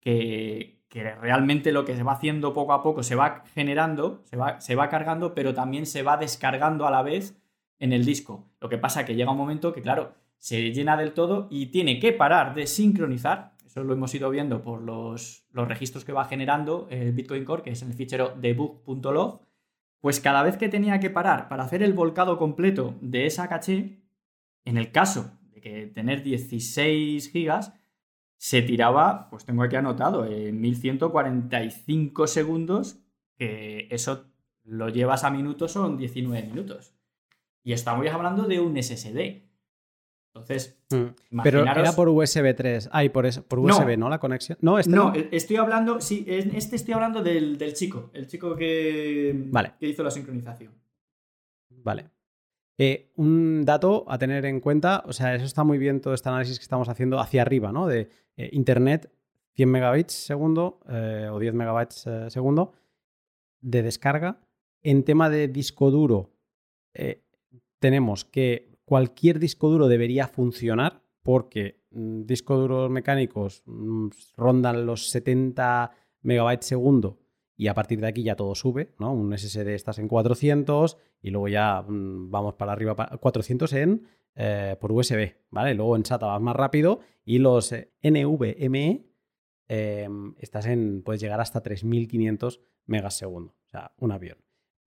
que, 0.00 0.78
realmente 1.20 1.72
lo 1.72 1.84
que 1.84 1.96
se 1.96 2.02
va 2.02 2.12
haciendo 2.12 2.52
poco 2.52 2.72
a 2.72 2.82
poco 2.82 3.02
se 3.02 3.14
va 3.14 3.44
generando, 3.54 4.22
se 4.24 4.36
va, 4.36 4.60
se 4.60 4.74
va 4.74 4.88
cargando, 4.88 5.34
pero 5.34 5.54
también 5.54 5.86
se 5.86 6.02
va 6.02 6.16
descargando 6.16 6.86
a 6.86 6.90
la 6.90 7.02
vez 7.02 7.40
en 7.78 7.92
el 7.92 8.04
disco. 8.04 8.48
Lo 8.60 8.68
que 8.68 8.78
pasa 8.78 9.00
es 9.00 9.06
que 9.06 9.14
llega 9.14 9.30
un 9.30 9.38
momento 9.38 9.72
que, 9.72 9.82
claro, 9.82 10.14
se 10.38 10.72
llena 10.72 10.96
del 10.96 11.14
todo 11.14 11.48
y 11.50 11.66
tiene 11.66 11.98
que 11.98 12.12
parar 12.12 12.54
de 12.54 12.66
sincronizar. 12.66 13.54
Eso 13.64 13.82
lo 13.82 13.94
hemos 13.94 14.14
ido 14.14 14.28
viendo 14.28 14.62
por 14.62 14.82
los, 14.82 15.46
los 15.50 15.66
registros 15.66 16.04
que 16.04 16.12
va 16.12 16.26
generando 16.26 16.88
el 16.90 17.12
Bitcoin 17.12 17.44
Core, 17.44 17.62
que 17.62 17.70
es 17.70 17.82
el 17.82 17.94
fichero 17.94 18.34
debug.log. 18.38 19.40
Pues 20.00 20.20
cada 20.20 20.42
vez 20.42 20.56
que 20.56 20.68
tenía 20.68 21.00
que 21.00 21.10
parar 21.10 21.48
para 21.48 21.64
hacer 21.64 21.82
el 21.82 21.94
volcado 21.94 22.36
completo 22.36 22.96
de 23.00 23.26
esa 23.26 23.48
caché, 23.48 24.02
en 24.64 24.76
el 24.76 24.92
caso 24.92 25.38
que 25.62 25.86
tener 25.86 26.22
16 26.22 27.30
gigas, 27.30 27.72
se 28.36 28.60
tiraba, 28.60 29.30
pues 29.30 29.44
tengo 29.44 29.62
aquí 29.62 29.76
anotado, 29.76 30.26
en 30.26 30.60
1145 30.60 32.26
segundos, 32.26 32.98
que 33.36 33.86
eso 33.90 34.26
lo 34.64 34.88
llevas 34.88 35.24
a 35.24 35.30
minutos, 35.30 35.72
son 35.72 35.96
19 35.96 36.48
minutos. 36.48 36.92
Y 37.62 37.72
estamos 37.72 38.06
hablando 38.08 38.44
de 38.44 38.60
un 38.60 38.76
SSD. 38.82 39.42
Entonces, 40.34 40.82
mm. 40.90 41.40
Pero 41.42 41.62
era 41.62 41.92
por 41.92 42.08
USB 42.08 42.54
3. 42.54 42.88
Ay, 42.92 43.10
por, 43.10 43.26
eso, 43.26 43.44
por 43.44 43.58
USB, 43.60 43.96
no. 43.96 44.08
La 44.08 44.18
conexión. 44.18 44.58
No, 44.60 44.78
este 44.78 44.90
no, 44.90 45.14
e, 45.14 45.28
estoy 45.30 45.56
hablando, 45.56 46.00
sí, 46.00 46.24
este 46.26 46.76
estoy 46.76 46.94
hablando 46.94 47.22
del, 47.22 47.58
chico, 47.74 48.10
el 48.12 48.26
chico 48.26 48.56
que, 48.56 49.50
que 49.78 49.88
hizo 49.88 50.02
la 50.02 50.10
sincronización. 50.10 50.72
Vale. 51.68 52.10
Eh, 52.78 53.12
un 53.16 53.64
dato 53.64 54.04
a 54.08 54.18
tener 54.18 54.44
en 54.46 54.60
cuenta, 54.60 55.02
o 55.06 55.12
sea, 55.12 55.34
eso 55.34 55.44
está 55.44 55.62
muy 55.62 55.78
bien 55.78 56.00
todo 56.00 56.14
este 56.14 56.28
análisis 56.28 56.58
que 56.58 56.62
estamos 56.62 56.88
haciendo 56.88 57.20
hacia 57.20 57.42
arriba, 57.42 57.70
¿no? 57.70 57.86
De 57.86 58.08
eh, 58.36 58.50
Internet, 58.52 59.12
100 59.54 59.68
megabits 59.68 60.14
segundo 60.14 60.80
eh, 60.88 61.28
o 61.30 61.38
10 61.38 61.54
megabytes 61.54 62.08
segundo 62.28 62.72
de 63.60 63.82
descarga. 63.82 64.40
En 64.82 65.04
tema 65.04 65.30
de 65.30 65.46
disco 65.48 65.90
duro, 65.90 66.32
tenemos 67.78 68.24
que 68.24 68.78
cualquier 68.84 69.38
disco 69.38 69.68
duro 69.70 69.88
debería 69.88 70.26
funcionar 70.26 71.02
porque 71.22 71.82
mm, 71.90 72.22
discos 72.22 72.58
duros 72.58 72.90
mecánicos 72.90 73.62
mm, 73.66 74.08
rondan 74.36 74.86
los 74.86 75.10
70 75.10 75.92
megabytes 76.22 76.66
segundo 76.66 77.21
y 77.56 77.68
a 77.68 77.74
partir 77.74 78.00
de 78.00 78.06
aquí 78.06 78.22
ya 78.22 78.36
todo 78.36 78.54
sube, 78.54 78.94
¿no? 78.98 79.12
Un 79.12 79.36
SSD 79.36 79.68
estás 79.74 79.98
en 79.98 80.08
400 80.08 80.98
y 81.20 81.30
luego 81.30 81.48
ya 81.48 81.82
mm, 81.82 82.30
vamos 82.30 82.54
para 82.54 82.72
arriba, 82.72 82.94
400 82.94 83.72
en, 83.74 84.06
eh, 84.34 84.76
por 84.80 84.92
USB, 84.92 85.34
¿vale? 85.50 85.74
Luego 85.74 85.96
en 85.96 86.04
SATA 86.04 86.26
vas 86.26 86.40
más 86.40 86.56
rápido 86.56 87.00
y 87.24 87.38
los 87.38 87.72
eh, 87.72 87.92
NVMe 88.02 89.06
em, 89.68 90.34
estás 90.38 90.66
en, 90.66 91.02
puedes 91.02 91.20
llegar 91.20 91.40
hasta 91.40 91.62
3500 91.62 92.60
megas 92.86 93.14
segundo, 93.14 93.54
o 93.66 93.68
sea, 93.70 93.92
un 93.98 94.12
avión 94.12 94.38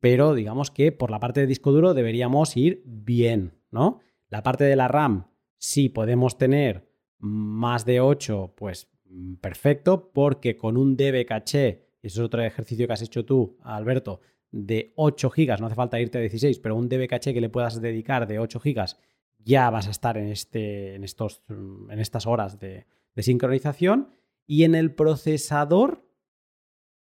pero 0.06 0.36
digamos 0.36 0.70
que 0.70 0.92
por 0.92 1.10
la 1.10 1.20
parte 1.20 1.40
de 1.40 1.48
disco 1.48 1.72
duro 1.72 1.96
deberíamos 1.96 2.56
ir 2.58 2.84
bien, 2.86 3.54
¿no? 3.72 4.02
La 4.30 4.44
parte 4.44 4.64
de 4.64 4.76
la 4.76 4.88
RAM, 4.88 5.32
si 5.58 5.90
podemos 5.90 6.38
tener 6.38 6.88
más 7.18 7.86
de 7.86 8.02
8, 8.02 8.54
pues 8.56 8.88
mm, 9.06 9.38
perfecto, 9.38 10.12
porque 10.14 10.58
con 10.58 10.78
un 10.78 10.96
DB 10.96 11.26
caché, 11.26 11.85
eso 12.08 12.22
es 12.22 12.26
otro 12.26 12.44
ejercicio 12.44 12.88
que 12.88 12.94
has 12.94 13.02
hecho 13.02 13.26
tú, 13.26 13.58
Alberto, 13.64 14.22
de 14.52 14.94
8 14.96 15.30
GB, 15.36 15.60
no 15.60 15.68
hace 15.68 15.76
falta 15.76 16.00
irte 16.00 16.18
a 16.18 16.22
16, 16.22 16.60
pero 16.60 16.76
un 16.76 16.88
DB 16.88 17.08
caché 17.08 17.34
que 17.34 17.42
le 17.42 17.50
puedas 17.50 17.82
dedicar 17.82 18.28
de 18.28 18.40
8 18.40 18.62
GB, 18.64 18.86
ya 19.40 19.70
vas 19.70 19.88
a 19.88 19.92
estar 19.92 20.18
en, 20.18 20.28
este, 20.28 20.96
en, 20.96 21.04
estos, 21.04 21.44
en 21.50 22.00
estas 22.00 22.26
horas 22.26 22.60
de, 22.60 22.86
sincronización. 23.18 24.10
Y 24.48 24.64
en 24.64 24.76
el 24.76 24.94
procesador, 24.94 26.06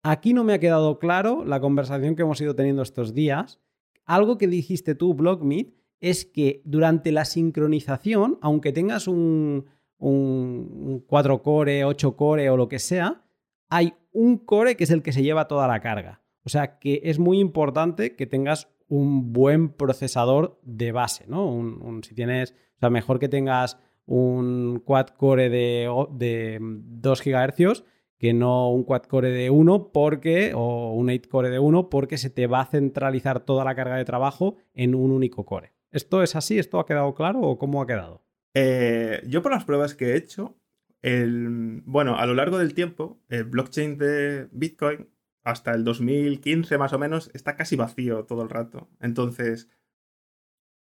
Aquí 0.05 0.35
no 0.35 0.43
me 0.43 0.53
ha 0.53 0.59
quedado 0.59 0.99
claro 0.99 1.45
la 1.45 1.61
conversación 1.61 2.17
que 2.17 2.23
hemos 2.23 2.41
ido 2.41 2.57
teniendo 2.57 2.83
estos 2.83 3.15
días. 3.15 3.61
Algo 4.05 4.37
que 4.37 4.49
dijiste 4.49 4.97
tú, 4.97 5.15
BlockMeet, 5.15 5.75
es 6.01 6.25
que 6.25 6.61
durante 6.65 7.13
la 7.13 7.25
sincronización, 7.25 8.37
aunque 8.43 8.73
tengas 8.73 9.07
un, 9.07 9.67
4 9.99 11.43
core, 11.45 11.85
8 11.85 12.17
core 12.17 12.51
o 12.51 12.57
lo 12.57 12.69
que 12.69 12.81
sea, 12.81 13.23
hay 13.69 13.95
un 14.13 14.39
core 14.39 14.77
que 14.77 14.85
es 14.85 14.91
el 14.91 15.03
que 15.03 15.13
se 15.13 15.23
lleva 15.23 15.49
toda 15.49 15.67
la 15.67 15.81
carga. 15.81 16.23
O 16.45 16.49
sea 16.49 16.79
que 16.79 17.01
es 17.05 17.19
muy 17.19 17.39
importante 17.39 18.17
que 18.17 18.27
tengas 18.27 18.69
un 18.89 19.33
buen 19.33 19.71
procesador 19.71 20.61
de 20.63 20.93
base, 20.93 21.25
¿no? 21.27 22.01
si 22.03 22.15
tienes, 22.15 22.53
o 22.77 22.81
sea, 22.81 22.91
mejor 22.91 23.19
que 23.19 23.29
tengas 23.29 23.79
un 24.07 24.83
quad 24.85 25.07
core 25.07 25.49
de, 25.49 25.89
de 26.11 26.59
2 26.61 27.23
GHz 27.25 27.85
que 28.23 28.35
no 28.35 28.71
un 28.71 28.85
quad 28.85 29.03
core 29.03 29.31
de 29.31 29.51
1 29.51 29.91
porque, 29.93 30.53
o 30.55 30.93
un 30.93 31.11
8 31.11 31.29
core 31.29 31.51
de 31.51 31.59
1 31.59 31.91
porque 31.91 32.19
se 32.19 32.31
te 32.31 32.47
va 32.47 32.61
a 32.61 32.67
centralizar 32.67 33.41
toda 33.41 33.65
la 33.65 33.75
carga 33.75 33.97
de 33.97 34.05
trabajo 34.05 34.59
en 34.75 34.95
un 34.95 35.11
único 35.11 35.45
core. 35.45 35.73
¿Esto 35.91 36.23
es 36.23 36.37
así? 36.37 36.57
¿Esto 36.57 36.79
ha 36.79 36.87
quedado 36.87 37.15
claro 37.15 37.41
o 37.41 37.59
cómo 37.59 37.83
ha 37.83 37.87
quedado? 37.87 38.23
Eh, 38.55 39.23
yo 39.27 39.43
por 39.43 39.51
las 39.51 39.65
pruebas 39.65 39.97
que 39.97 40.11
he 40.11 40.17
hecho, 40.17 40.55
bueno, 41.03 42.17
a 42.17 42.27
lo 42.27 42.35
largo 42.35 42.59
del 42.59 42.75
tiempo, 42.75 43.21
el 43.29 43.45
blockchain 43.45 43.99
de 43.99 44.49
Bitcoin 44.53 45.09
hasta 45.45 45.73
el 45.73 45.85
2015 45.85 46.79
más 46.79 46.93
o 46.93 46.99
menos 46.99 47.31
está 47.35 47.57
casi 47.57 47.77
vacío 47.77 48.25
todo 48.25 48.43
el 48.43 48.51
rato. 48.51 48.89
Entonces, 49.01 49.69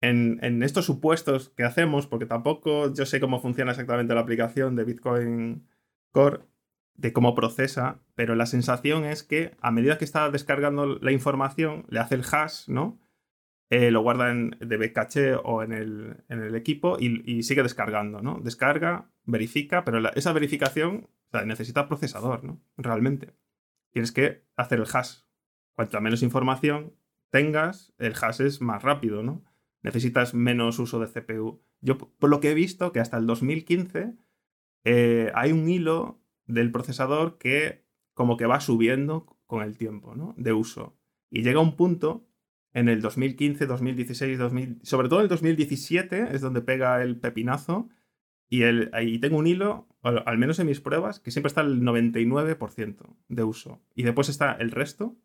en, 0.02 0.40
en, 0.44 0.62
estos 0.62 0.86
supuestos 0.86 1.50
que 1.50 1.64
hacemos, 1.64 2.08
porque 2.08 2.26
tampoco 2.26 2.94
yo 2.94 3.06
sé 3.06 3.20
cómo 3.20 3.42
funciona 3.42 3.72
exactamente 3.72 4.14
la 4.14 4.22
aplicación 4.22 4.76
de 4.76 4.84
Bitcoin 4.84 5.68
Core, 6.12 6.42
de 6.96 7.14
cómo 7.14 7.34
procesa, 7.34 8.00
pero 8.16 8.36
la 8.36 8.46
sensación 8.46 9.06
es 9.06 9.24
que 9.24 9.56
a 9.62 9.72
medida 9.72 9.98
que 9.98 10.06
está 10.06 10.30
descargando 10.30 11.00
la 11.00 11.12
información, 11.12 11.86
le 11.90 12.00
hace 12.00 12.16
el 12.16 12.24
hash, 12.32 12.68
¿no? 12.68 13.00
Eh, 13.76 13.90
lo 13.90 14.02
guarda 14.02 14.30
en 14.30 14.52
DB 14.60 14.94
caché 14.94 15.34
o 15.34 15.64
en 15.64 15.72
el, 15.72 16.24
en 16.30 16.44
el 16.44 16.54
equipo 16.54 16.98
y, 17.00 17.42
sigue 17.42 17.64
descargando, 17.64 18.22
¿no? 18.22 18.40
Descarga, 18.40 19.10
verifica, 19.24 19.84
pero 19.84 20.14
esa 20.14 20.32
verificación 20.32 21.10
necesita 21.48 21.88
procesador, 21.88 22.44
¿no? 22.44 22.62
Realmente. 22.78 23.34
Tienes 23.90 24.12
que 24.12 24.46
hacer 24.56 24.78
el 24.78 24.86
hash. 24.94 25.22
Cuanto 25.74 26.00
menos 26.02 26.22
información 26.22 26.94
tengas, 27.32 27.96
el 27.98 28.14
hash 28.14 28.42
es 28.42 28.62
más 28.62 28.84
rápido, 28.84 29.24
¿no? 29.24 29.44
Necesitas 29.82 30.36
menos 30.36 30.78
uso 30.78 31.00
de 31.00 31.08
CPU. 31.08 31.64
Yo, 31.82 31.98
por 31.98 32.30
lo 32.30 32.40
que 32.42 32.52
he 32.52 32.54
visto, 32.54 32.92
que 32.92 33.00
hasta 33.00 33.18
el 33.18 33.26
2015 33.26 34.14
eh, 34.84 35.32
hay 35.34 35.52
un 35.52 35.68
hilo 35.68 36.22
del 36.46 36.72
procesador 36.72 37.40
que 37.40 37.88
como 38.14 38.38
que 38.38 38.46
va 38.46 38.60
subiendo 38.60 39.36
con 39.48 39.64
el 39.64 39.80
tiempo 39.80 40.14
¿no? 40.14 40.36
de 40.38 40.54
uso. 40.54 40.96
Y 41.32 41.42
llega 41.42 41.60
un 41.60 41.76
punto 41.76 42.30
en 42.74 42.90
el 42.90 43.02
2015, 43.02 43.66
2016, 43.66 44.38
2000, 44.40 44.80
sobre 44.84 45.10
todo 45.10 45.20
en 45.20 45.24
el 45.24 45.30
2017 45.30 46.36
es 46.36 46.42
donde 46.42 46.62
pega 46.62 47.02
el 47.04 47.18
pepinazo 47.18 47.90
y 48.50 48.64
el, 48.64 48.90
ahí 48.94 49.20
tengo 49.20 49.38
un 49.38 49.48
hilo, 49.48 49.88
al 50.02 50.38
menos 50.38 50.60
en 50.60 50.68
mis 50.68 50.80
pruebas, 50.80 51.20
que 51.20 51.32
siempre 51.32 51.48
está 51.48 51.62
el 51.62 51.82
99% 51.82 53.16
de 53.28 53.44
uso. 53.44 53.82
Y 53.96 54.04
después 54.04 54.30
está 54.30 54.52
el 54.54 54.70
resto, 54.72 55.16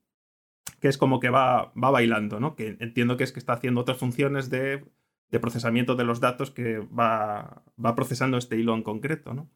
que 0.81 0.89
es 0.89 0.97
como 0.97 1.21
que 1.21 1.29
va, 1.29 1.73
va 1.73 1.91
bailando, 1.91 2.41
¿no? 2.41 2.55
Que 2.55 2.77
entiendo 2.81 3.17
que 3.17 3.25
es 3.25 3.33
que 3.33 3.39
está 3.39 3.55
haciendo 3.55 3.83
otras 3.83 3.99
funciones 3.99 4.49
de, 4.49 4.85
de 5.31 5.41
procesamiento 5.41 5.95
de 5.95 6.05
los 6.05 6.21
datos 6.21 6.51
que 6.51 6.79
va, 6.79 7.65
va 7.83 7.95
procesando 7.95 8.39
este 8.39 8.57
hilo 8.57 8.75
en 8.75 8.83
concreto, 8.83 9.35
¿no? 9.35 9.51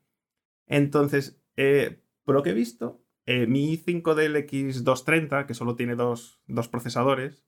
Entonces, 0.67 1.41
eh, 1.57 2.03
por 2.25 2.35
lo 2.35 2.43
que 2.43 2.51
he 2.51 2.55
visto, 2.55 3.03
eh, 3.27 3.47
mi 3.47 3.77
i5 3.77 4.15
del 4.15 4.37
X230, 4.37 5.47
que 5.47 5.55
solo 5.55 5.77
tiene 5.77 5.95
dos, 5.95 6.41
procesadores, 6.71 7.45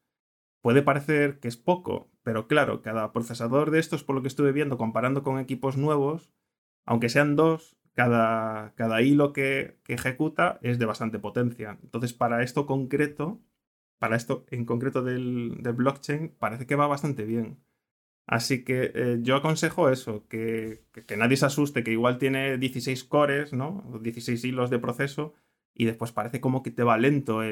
puede 0.65 0.81
parecer 0.81 1.41
que 1.41 1.49
es 1.49 1.59
poco, 1.59 2.11
pero 2.23 2.49
claro, 2.49 2.81
cada 2.81 3.13
procesador 3.13 3.71
de 3.71 3.81
estos, 3.81 4.03
por 4.03 4.17
lo 4.17 4.23
que 4.23 4.29
estuve 4.29 4.51
viendo, 4.51 4.79
comparando 4.79 5.23
con 5.23 5.39
equipos 5.39 5.77
nuevos, 5.77 6.33
aunque 6.87 7.11
sean 7.11 7.37
dos, 7.37 7.77
cada, 7.93 8.73
cada 8.75 9.03
hilo 9.03 9.35
que, 9.35 9.77
que, 9.85 9.93
ejecuta 9.93 10.59
es 10.63 10.79
de 10.79 10.87
bastante 10.87 11.19
potencia. 11.19 11.79
Entonces, 11.83 12.15
para 12.15 12.43
esto 12.43 12.65
concreto, 12.65 13.43
para 13.99 14.17
esto 14.17 14.47
en 14.51 14.65
concreto 14.65 15.03
del, 15.03 15.59
del 15.63 15.75
blockchain, 15.75 16.31
parece 16.39 16.67
que 16.67 16.77
va 16.77 16.87
bastante 16.87 17.27
bien. 17.27 17.59
Así 18.27 18.65
que 18.65 18.91
eh, 18.95 19.19
yo 19.21 19.37
aconsejo 19.37 19.91
eso, 19.91 20.27
que, 20.29 20.83
nadie 21.19 21.37
se 21.37 21.45
asuste, 21.45 21.85
que 21.85 21.93
igual 21.93 22.17
tiene 22.17 22.57
16 22.57 23.05
cores, 23.05 23.53
¿no? 23.53 23.85
16 24.01 24.43
hilos 24.47 24.71
de 24.71 24.79
proceso 24.79 25.35
y 25.75 25.85
después 25.85 26.13
parece 26.13 26.41
como 26.41 26.63
que 26.63 26.71
te 26.71 26.85
va 26.85 26.97
lento 26.97 27.43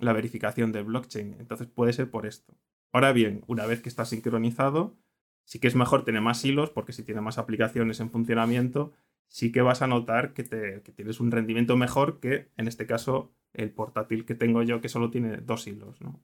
la 0.00 0.12
verificación 0.12 0.72
del 0.72 0.84
blockchain. 0.84 1.36
Entonces 1.38 1.68
puede 1.68 1.92
ser 1.92 2.10
por 2.10 2.26
esto. 2.26 2.54
Ahora 2.92 3.12
bien, 3.12 3.44
una 3.46 3.66
vez 3.66 3.80
que 3.80 3.88
está 3.88 4.04
sincronizado, 4.04 4.96
sí 5.44 5.58
que 5.58 5.68
es 5.68 5.76
mejor 5.76 6.04
tener 6.04 6.22
más 6.22 6.44
hilos 6.44 6.70
porque 6.70 6.92
si 6.92 7.02
tiene 7.02 7.20
más 7.20 7.38
aplicaciones 7.38 8.00
en 8.00 8.10
funcionamiento, 8.10 8.92
sí 9.28 9.52
que 9.52 9.62
vas 9.62 9.82
a 9.82 9.86
notar 9.86 10.32
que 10.32 10.42
tienes 10.42 11.20
un 11.20 11.30
rendimiento 11.30 11.76
mejor 11.76 12.18
que, 12.18 12.48
en 12.56 12.66
este 12.66 12.86
caso, 12.86 13.32
el 13.52 13.70
portátil 13.70 14.24
que 14.24 14.34
tengo 14.34 14.62
yo 14.62 14.80
que 14.80 14.88
solo 14.88 15.10
tiene 15.10 15.36
dos 15.36 15.66
hilos, 15.66 16.00
¿no? 16.00 16.20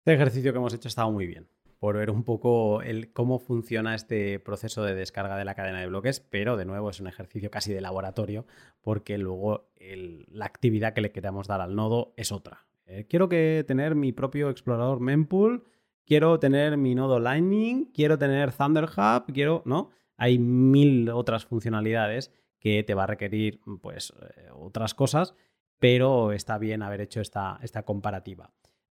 Este 0.00 0.14
ejercicio 0.14 0.52
que 0.52 0.58
hemos 0.58 0.74
hecho 0.74 0.88
ha 0.88 0.90
estado 0.90 1.12
muy 1.12 1.26
bien, 1.26 1.48
por 1.82 1.96
ver 1.96 2.12
un 2.12 2.22
poco 2.22 2.80
el, 2.80 3.12
cómo 3.12 3.40
funciona 3.40 3.96
este 3.96 4.38
proceso 4.38 4.84
de 4.84 4.94
descarga 4.94 5.36
de 5.36 5.44
la 5.44 5.56
cadena 5.56 5.80
de 5.80 5.88
bloques, 5.88 6.20
pero 6.20 6.56
de 6.56 6.64
nuevo 6.64 6.90
es 6.90 7.00
un 7.00 7.08
ejercicio 7.08 7.50
casi 7.50 7.74
de 7.74 7.80
laboratorio, 7.80 8.46
porque 8.82 9.18
luego 9.18 9.66
la 10.28 10.44
actividad 10.44 10.94
que 10.94 11.00
le 11.00 11.10
queramos 11.10 11.48
dar 11.48 11.60
al 11.60 11.74
nodo 11.74 12.14
es 12.16 12.30
otra. 12.30 12.66
Eh, 12.86 13.06
quiero 13.10 13.28
que 13.28 13.64
tener 13.66 13.96
mi 13.96 14.12
propio 14.12 14.48
explorador 14.48 15.00
mempool 15.00 15.64
quiero 16.06 16.38
tener 16.38 16.76
mi 16.76 16.94
nodo 16.94 17.18
Lightning, 17.18 17.86
quiero 17.92 18.16
tener 18.16 18.52
Thunder 18.52 18.84
Hub, 18.84 19.32
quiero, 19.32 19.62
¿no? 19.64 19.90
Hay 20.16 20.38
mil 20.38 21.10
otras 21.10 21.46
funcionalidades 21.46 22.30
que 22.60 22.84
te 22.84 22.94
va 22.94 23.02
a 23.02 23.08
requerir, 23.08 23.58
pues, 23.80 24.12
eh, 24.36 24.50
otras 24.54 24.94
cosas, 24.94 25.34
pero 25.80 26.30
está 26.30 26.58
bien 26.58 26.82
haber 26.82 27.00
hecho 27.00 27.20
esta, 27.20 27.58
esta 27.60 27.82
comparativa. 27.82 28.52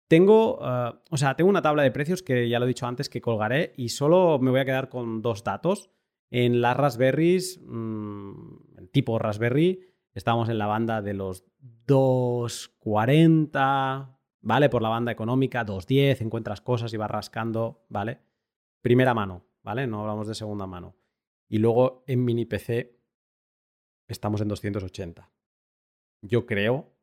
Tengo, 0.10 0.60
eh, 0.62 0.92
o 1.12 1.18
sea, 1.18 1.36
tengo 1.36 1.50
una 1.52 1.62
tabla 1.62 1.84
de 1.84 1.92
precios 1.92 2.24
que 2.24 2.50
ya 2.50 2.58
lo 2.58 2.66
he 2.66 2.68
dicho 2.68 2.88
antes 2.88 3.10
que 3.10 3.22
colgaré 3.22 3.76
y 3.78 3.90
solo 3.90 4.40
me 4.40 4.50
voy 4.50 4.60
a 4.60 4.66
quedar 4.66 4.90
con 4.90 5.22
dos 5.22 5.44
datos. 5.44 5.92
En 6.32 6.62
las 6.62 6.76
Raspberries, 6.76 7.62
mm, 7.64 8.88
tipo 8.92 9.20
Raspberry, 9.20 9.82
estamos 10.16 10.50
en 10.50 10.58
la 10.58 10.66
banda 10.66 11.04
de 11.04 11.14
los 11.14 11.46
240, 11.86 14.18
¿vale? 14.42 14.70
Por 14.70 14.82
la 14.82 14.90
banda 14.90 15.12
económica, 15.12 15.64
210, 15.64 16.22
encuentras 16.22 16.62
cosas 16.62 16.92
y 16.92 16.98
vas 16.98 17.12
rascando, 17.12 17.86
¿vale? 17.88 18.20
Primera 18.82 19.14
mano, 19.14 19.46
¿vale? 19.62 19.86
No 19.86 20.02
hablamos 20.02 20.28
de 20.28 20.34
segunda 20.34 20.66
mano. 20.66 20.96
Y 21.48 21.60
luego 21.60 22.04
en 22.08 22.26
mini 22.26 22.46
PC 22.46 23.00
estamos 24.08 24.42
en 24.42 24.48
280. 24.48 25.30
Yo 26.24 26.48
creo, 26.48 26.96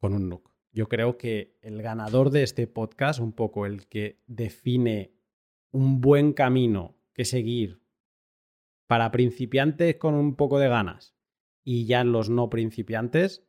con 0.00 0.12
un 0.12 0.28
NUC, 0.28 0.55
yo 0.76 0.90
creo 0.90 1.16
que 1.16 1.56
el 1.62 1.80
ganador 1.80 2.28
de 2.28 2.42
este 2.42 2.66
podcast, 2.66 3.18
un 3.18 3.32
poco 3.32 3.64
el 3.64 3.86
que 3.86 4.20
define 4.26 5.14
un 5.70 6.02
buen 6.02 6.34
camino 6.34 6.98
que 7.14 7.24
seguir 7.24 7.80
para 8.86 9.10
principiantes 9.10 9.96
con 9.96 10.12
un 10.12 10.36
poco 10.36 10.58
de 10.58 10.68
ganas 10.68 11.16
y 11.64 11.86
ya 11.86 12.04
los 12.04 12.28
no 12.28 12.50
principiantes, 12.50 13.42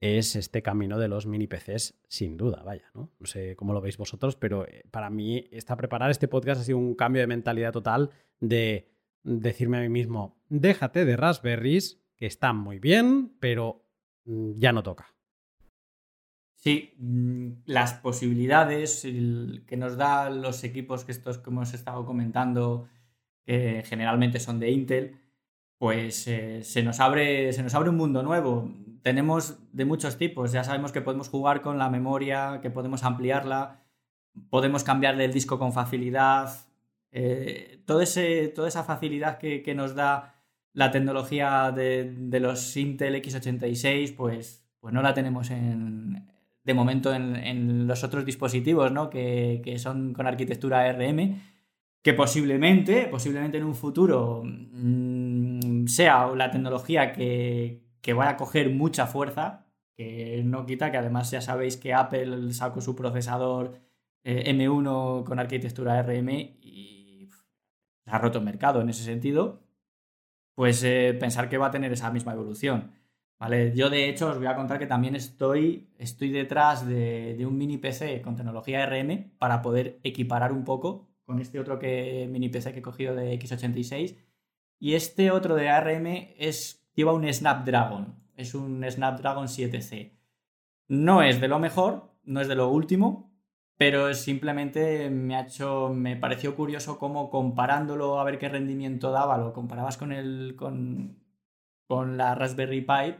es 0.00 0.36
este 0.36 0.62
camino 0.62 0.98
de 0.98 1.08
los 1.08 1.26
mini 1.26 1.46
PCs, 1.46 2.00
sin 2.08 2.38
duda, 2.38 2.62
vaya, 2.62 2.90
¿no? 2.94 3.12
No 3.18 3.26
sé 3.26 3.56
cómo 3.56 3.74
lo 3.74 3.82
veis 3.82 3.98
vosotros, 3.98 4.34
pero 4.34 4.66
eh, 4.66 4.84
para 4.90 5.10
mí 5.10 5.46
esta 5.52 5.76
preparar 5.76 6.10
este 6.10 6.28
podcast 6.28 6.62
ha 6.62 6.64
sido 6.64 6.78
un 6.78 6.94
cambio 6.94 7.20
de 7.20 7.26
mentalidad 7.26 7.72
total 7.72 8.10
de 8.40 8.90
decirme 9.22 9.76
a 9.76 9.82
mí 9.82 9.90
mismo, 9.90 10.42
déjate 10.48 11.04
de 11.04 11.16
Raspberries, 11.16 12.00
que 12.16 12.24
están 12.24 12.56
muy 12.56 12.78
bien, 12.78 13.36
pero 13.38 13.84
mm, 14.24 14.52
ya 14.56 14.72
no 14.72 14.82
toca. 14.82 15.13
Sí, 16.64 16.94
mm, 16.98 17.64
las 17.66 17.92
posibilidades 17.94 19.02
que 19.66 19.76
nos 19.76 19.98
dan 19.98 20.40
los 20.40 20.64
equipos 20.64 21.04
que 21.04 21.12
estos 21.12 21.36
que 21.36 21.50
hemos 21.50 21.74
estado 21.74 22.06
comentando, 22.06 22.88
que 23.44 23.82
generalmente 23.86 24.40
son 24.40 24.58
de 24.60 24.70
Intel, 24.70 25.20
pues 25.78 26.26
eh, 26.28 26.62
se, 26.64 26.82
nos 26.82 27.00
abre, 27.00 27.52
se 27.52 27.62
nos 27.62 27.74
abre 27.74 27.90
un 27.90 27.98
mundo 27.98 28.22
nuevo. 28.22 28.70
Tenemos 29.02 29.58
de 29.72 29.84
muchos 29.84 30.16
tipos, 30.16 30.52
ya 30.52 30.64
sabemos 30.64 30.92
que 30.92 31.02
podemos 31.02 31.28
jugar 31.28 31.60
con 31.60 31.78
la 31.78 31.90
memoria, 31.90 32.60
que 32.62 32.70
podemos 32.70 33.04
ampliarla, 33.04 33.82
podemos 34.50 34.84
cambiarle 34.84 35.26
el 35.26 35.32
disco 35.34 35.58
con 35.58 35.74
facilidad. 35.74 36.50
Eh, 37.12 37.82
todo 37.86 38.02
toda 38.54 38.68
esa 38.68 38.84
facilidad 38.84 39.38
que, 39.38 39.74
nos 39.74 39.94
da 39.94 40.34
la 40.72 40.90
tecnología 40.90 41.72
de, 41.72 42.40
los 42.40 42.76
Intel 42.76 43.16
x86, 43.16 44.16
pues, 44.16 44.66
pues 44.80 44.94
no 44.94 45.02
la 45.02 45.12
tenemos 45.14 45.50
en, 45.50 46.33
de 46.64 46.74
momento 46.74 47.14
en, 47.14 47.86
los 47.86 48.02
otros 48.04 48.24
dispositivos, 48.24 48.90
¿no? 48.90 49.10
Que, 49.10 49.60
que, 49.62 49.78
son 49.78 50.14
con 50.14 50.26
arquitectura 50.26 50.80
ARM, 50.80 51.40
que 52.02 52.14
posiblemente, 52.14 53.06
posiblemente 53.08 53.58
en 53.58 53.64
un 53.64 53.74
futuro 53.74 54.42
mm, 54.44 55.86
sea 55.86 56.28
la 56.34 56.50
tecnología 56.50 57.12
que, 57.12 57.82
que 58.00 58.12
vaya 58.14 58.32
a 58.32 58.36
coger 58.36 58.70
mucha 58.70 59.06
fuerza, 59.06 59.66
que 59.96 60.42
no 60.44 60.66
quita 60.66 60.90
que 60.90 60.98
además 60.98 61.30
ya 61.30 61.40
sabéis 61.40 61.76
que 61.76 61.94
Apple 61.94 62.52
sacó 62.52 62.80
su 62.80 62.96
procesador 62.96 63.80
eh, 64.24 64.52
M1 64.54 65.24
con 65.24 65.38
arquitectura 65.38 65.98
ARM 65.98 66.28
y 66.30 67.28
ha 68.06 68.18
roto 68.18 68.38
el 68.38 68.44
mercado 68.44 68.80
en 68.80 68.88
ese 68.88 69.04
sentido, 69.04 69.62
pues 70.54 70.82
eh, 70.84 71.16
pensar 71.18 71.48
que 71.48 71.58
va 71.58 71.66
a 71.68 71.70
tener 71.70 71.92
esa 71.92 72.10
misma 72.10 72.32
evolución. 72.32 72.92
Yo 73.74 73.90
de 73.90 74.08
hecho 74.08 74.30
os 74.30 74.38
voy 74.38 74.46
a 74.46 74.56
contar 74.56 74.78
que 74.78 74.86
también 74.86 75.16
estoy, 75.16 75.88
estoy 75.98 76.30
detrás 76.30 76.86
de, 76.86 77.44
un 77.46 77.58
mini 77.58 77.78
PC 77.78 78.22
con 78.22 78.36
tecnología 78.36 78.82
ARM 78.84 79.32
para 79.38 79.60
poder 79.60 79.98
equiparar 80.02 80.52
un 80.52 80.64
poco 80.64 81.08
con 81.24 81.38
este 81.38 81.58
otro 81.58 81.78
que, 81.78 82.28
mini 82.30 82.48
PC 82.48 82.72
que 82.72 82.78
he 82.78 82.82
cogido 82.82 83.14
de 83.14 83.38
x86. 83.38 84.16
Y 84.78 84.94
este 84.94 85.30
otro 85.30 85.54
de 85.54 85.68
ARM 85.68 86.06
es, 86.38 86.86
lleva 86.94 87.12
un 87.12 87.30
Snapdragon, 87.32 88.14
es 88.36 88.54
un 88.54 88.84
Snapdragon 88.88 89.46
7C. 89.46 90.12
No 90.88 91.22
es 91.22 91.40
de 91.40 91.48
lo 91.48 91.58
mejor, 91.58 92.14
no 92.24 92.40
es 92.40 92.48
de 92.48 92.54
lo 92.54 92.68
último, 92.68 93.32
pero 93.76 94.14
simplemente 94.14 95.10
me 95.10 95.36
ha 95.36 95.42
hecho, 95.42 95.90
me 95.90 96.16
pareció 96.16 96.54
curioso 96.54 96.98
cómo 96.98 97.30
comparándolo 97.30 98.20
a 98.20 98.24
ver 98.24 98.38
qué 98.38 98.48
rendimiento 98.48 99.10
daba, 99.10 99.38
lo 99.38 99.52
comparabas 99.52 99.96
con 99.96 100.12
el, 100.12 100.54
con, 100.56 101.18
con 101.86 102.16
la 102.16 102.34
Raspberry 102.34 102.82
Pi 102.82 103.16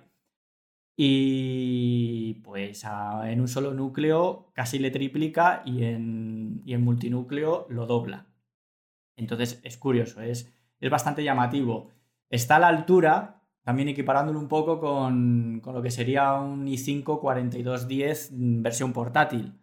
y 0.97 2.35
pues 2.45 2.85
en 3.25 3.41
un 3.41 3.49
solo 3.49 3.75
núcleo 3.75 4.51
casi 4.53 4.79
le 4.79 4.91
triplica 4.91 5.63
y 5.65 5.85
en, 5.85 6.63
y 6.65 6.75
en 6.75 6.83
multinúcleo 6.83 7.67
lo 7.69 7.87
dobla. 7.87 8.27
Entonces 9.17 9.61
es 9.65 9.77
curioso, 9.77 10.21
es, 10.21 10.53
es 10.81 10.91
bastante 10.91 11.25
llamativo. 11.25 11.91
Está 12.31 12.57
a 12.57 12.61
la 12.61 12.69
altura, 12.69 13.43
también 13.63 13.89
equiparándolo 13.89 14.39
un 14.39 14.49
poco 14.49 14.81
con, 14.81 15.61
con 15.61 15.75
lo 15.75 15.83
que 15.83 15.91
sería 15.91 16.35
un 16.35 16.67
i5 16.67 17.21
4210 17.21 18.31
versión 18.63 18.93
portátil 18.93 19.55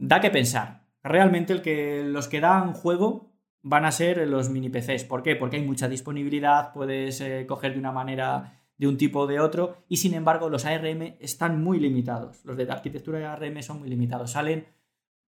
da 0.00 0.20
que 0.20 0.30
pensar. 0.30 0.86
Realmente 1.02 1.52
el 1.52 1.62
que, 1.62 2.02
los 2.04 2.26
que 2.26 2.40
dan 2.40 2.72
juego 2.72 3.32
van 3.62 3.84
a 3.84 3.92
ser 3.92 4.26
los 4.26 4.48
mini 4.48 4.70
PCs. 4.70 5.04
¿Por 5.04 5.22
qué? 5.22 5.36
Porque 5.36 5.56
hay 5.56 5.64
mucha 5.64 5.88
disponibilidad, 5.88 6.72
puedes 6.72 7.20
eh, 7.20 7.46
coger 7.46 7.74
de 7.74 7.78
una 7.78 7.92
manera 7.92 8.59
de 8.80 8.88
un 8.88 8.96
tipo 8.96 9.20
o 9.20 9.26
de 9.26 9.40
otro 9.40 9.76
y 9.90 9.98
sin 9.98 10.14
embargo 10.14 10.48
los 10.48 10.64
ARM 10.64 11.16
están 11.20 11.62
muy 11.62 11.78
limitados. 11.78 12.42
Los 12.46 12.56
de 12.56 12.62
arquitectura 12.62 13.18
de 13.18 13.26
ARM 13.26 13.62
son 13.62 13.80
muy 13.80 13.90
limitados. 13.90 14.30
Salen, 14.30 14.68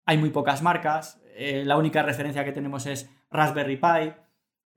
hay 0.06 0.18
muy 0.18 0.30
pocas 0.30 0.62
marcas, 0.62 1.20
eh, 1.34 1.64
la 1.66 1.76
única 1.76 2.04
referencia 2.04 2.44
que 2.44 2.52
tenemos 2.52 2.86
es 2.86 3.10
Raspberry 3.28 3.76
Pi. 3.76 4.12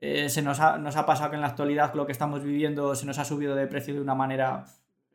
Eh, 0.00 0.28
se 0.28 0.42
nos 0.42 0.58
ha, 0.58 0.76
nos 0.76 0.96
ha, 0.96 1.06
pasado 1.06 1.30
que 1.30 1.36
en 1.36 1.42
la 1.42 1.48
actualidad 1.48 1.94
lo 1.94 2.04
que 2.04 2.10
estamos 2.10 2.42
viviendo 2.42 2.96
se 2.96 3.06
nos 3.06 3.16
ha 3.20 3.24
subido 3.24 3.54
de 3.54 3.68
precio 3.68 3.94
de 3.94 4.00
una 4.00 4.16
manera 4.16 4.64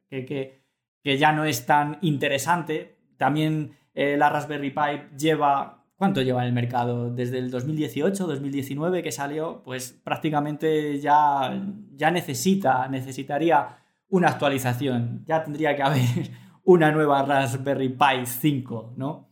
que, 0.10 0.26
que, 0.26 0.64
que 1.04 1.18
ya 1.18 1.34
no 1.34 1.44
es 1.44 1.66
tan 1.66 1.98
interesante. 2.00 2.96
También 3.18 3.76
eh, 3.94 4.16
la 4.16 4.30
Raspberry 4.30 4.72
Pi 4.72 5.18
lleva, 5.18 5.79
¿cuánto 6.00 6.22
lleva 6.22 6.42
en 6.42 6.48
el 6.48 6.54
mercado? 6.54 7.12
Desde 7.12 7.38
el 7.40 7.52
2018, 7.52 8.26
2019 8.26 9.04
que 9.04 9.12
salió, 9.12 9.62
pues 9.64 9.92
prácticamente 9.92 10.98
ya, 11.00 11.62
ya 11.92 12.10
necesita, 12.10 12.88
necesitaría 12.88 13.78
una 14.08 14.30
actualización. 14.30 15.26
Ya 15.28 15.44
tendría 15.44 15.76
que 15.76 15.84
haber 15.84 16.32
una 16.64 16.92
nueva 16.92 17.22
Raspberry 17.24 17.90
Pi 17.90 18.26
5, 18.26 18.94
¿no? 18.96 19.28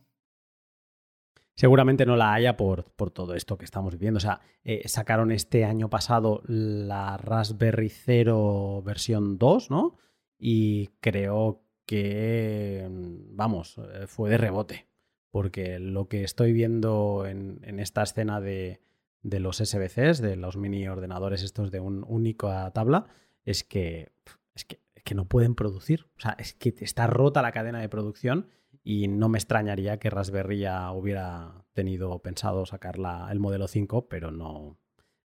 Seguramente 1.54 2.06
no 2.06 2.16
la 2.16 2.34
haya 2.34 2.56
por, 2.56 2.84
por, 2.92 3.10
todo 3.10 3.34
esto 3.34 3.56
que 3.56 3.64
estamos 3.64 3.94
viviendo. 3.94 4.18
O 4.18 4.20
sea, 4.20 4.40
eh, 4.62 4.86
sacaron 4.86 5.32
este 5.32 5.64
año 5.64 5.88
pasado 5.88 6.42
la 6.46 7.16
Raspberry 7.16 7.88
0 7.88 8.82
versión 8.84 9.38
2, 9.38 9.70
¿no? 9.70 9.96
Y 10.38 10.88
creo 11.00 11.64
que, 11.86 12.86
vamos, 13.30 13.78
eh, 13.78 14.06
fue 14.06 14.28
de 14.30 14.36
rebote, 14.36 14.87
porque 15.30 15.78
lo 15.78 16.08
que 16.08 16.24
estoy 16.24 16.52
viendo 16.52 17.26
en, 17.26 17.78
esta 17.78 18.02
escena 18.02 18.40
de, 18.40 18.80
los 19.22 19.58
SBCs, 19.58 20.20
de 20.20 20.36
los 20.36 20.56
mini 20.56 20.88
ordenadores 20.88 21.42
estos 21.42 21.70
de 21.70 21.80
un 21.80 22.04
único 22.08 22.48
tabla, 22.72 23.06
es 23.44 23.64
que, 23.64 24.12
es 24.54 24.64
que, 24.64 24.78
no 25.14 25.24
pueden 25.26 25.54
producir. 25.54 26.06
O 26.18 26.20
sea, 26.20 26.36
es 26.38 26.52
que 26.52 26.74
está 26.80 27.06
rota 27.06 27.40
la 27.40 27.52
cadena 27.52 27.80
de 27.80 27.88
producción 27.88 28.48
y 28.84 29.08
no 29.08 29.30
me 29.30 29.38
extrañaría 29.38 29.98
que 29.98 30.10
Raspberry 30.10 30.66
hubiera 30.94 31.64
tenido 31.72 32.18
pensado 32.18 32.66
sacar 32.66 32.96
el 33.30 33.40
modelo 33.40 33.68
5, 33.68 34.08
pero 34.08 34.30
no. 34.30 34.76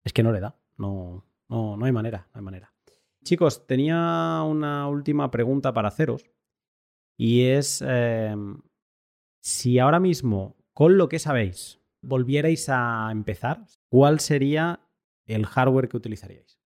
Es 0.04 0.12
que 0.12 0.22
no 0.22 0.32
le 0.32 0.40
da. 0.40 0.56
No, 0.76 1.24
no, 1.48 1.76
no 1.76 1.84
hay 1.84 1.92
manera, 1.92 2.28
no 2.32 2.38
hay 2.38 2.44
manera. 2.44 2.72
Chicos, 3.24 3.66
tenía 3.66 4.42
una 4.44 4.88
última 4.88 5.30
pregunta 5.30 5.72
para 5.72 5.88
haceros. 5.88 6.24
Y 7.16 7.42
es 7.42 7.82
em, 7.86 8.60
si 9.42 9.78
ahora 9.78 10.00
mismo, 10.00 10.56
con 10.72 10.96
lo 10.96 11.08
que 11.08 11.18
sabéis, 11.18 11.80
volvierais 12.00 12.68
a 12.68 13.10
empezar, 13.10 13.66
¿cuál 13.88 14.20
sería 14.20 14.80
el 15.26 15.44
hardware 15.46 15.88
que 15.88 15.96
utilizaríais? 15.96 16.58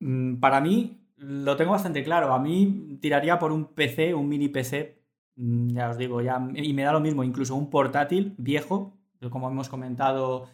Mm, 0.00 0.36
para 0.36 0.60
mí 0.60 1.00
lo 1.16 1.56
tengo 1.56 1.72
bastante 1.72 2.04
claro. 2.04 2.32
A 2.32 2.38
mí 2.38 2.98
tiraría 3.00 3.38
por 3.38 3.52
un 3.52 3.66
PC, 3.74 4.14
un 4.14 4.28
mini 4.28 4.48
PC, 4.48 5.02
mm, 5.36 5.68
ya 5.74 5.90
os 5.90 5.98
digo, 5.98 6.22
ya, 6.22 6.40
y 6.54 6.72
me 6.72 6.82
da 6.84 6.92
lo 6.92 7.00
mismo, 7.00 7.24
incluso 7.24 7.56
un 7.56 7.68
portátil 7.68 8.34
viejo, 8.38 8.96
como 9.30 9.50
hemos 9.50 9.68
comentado 9.68 10.48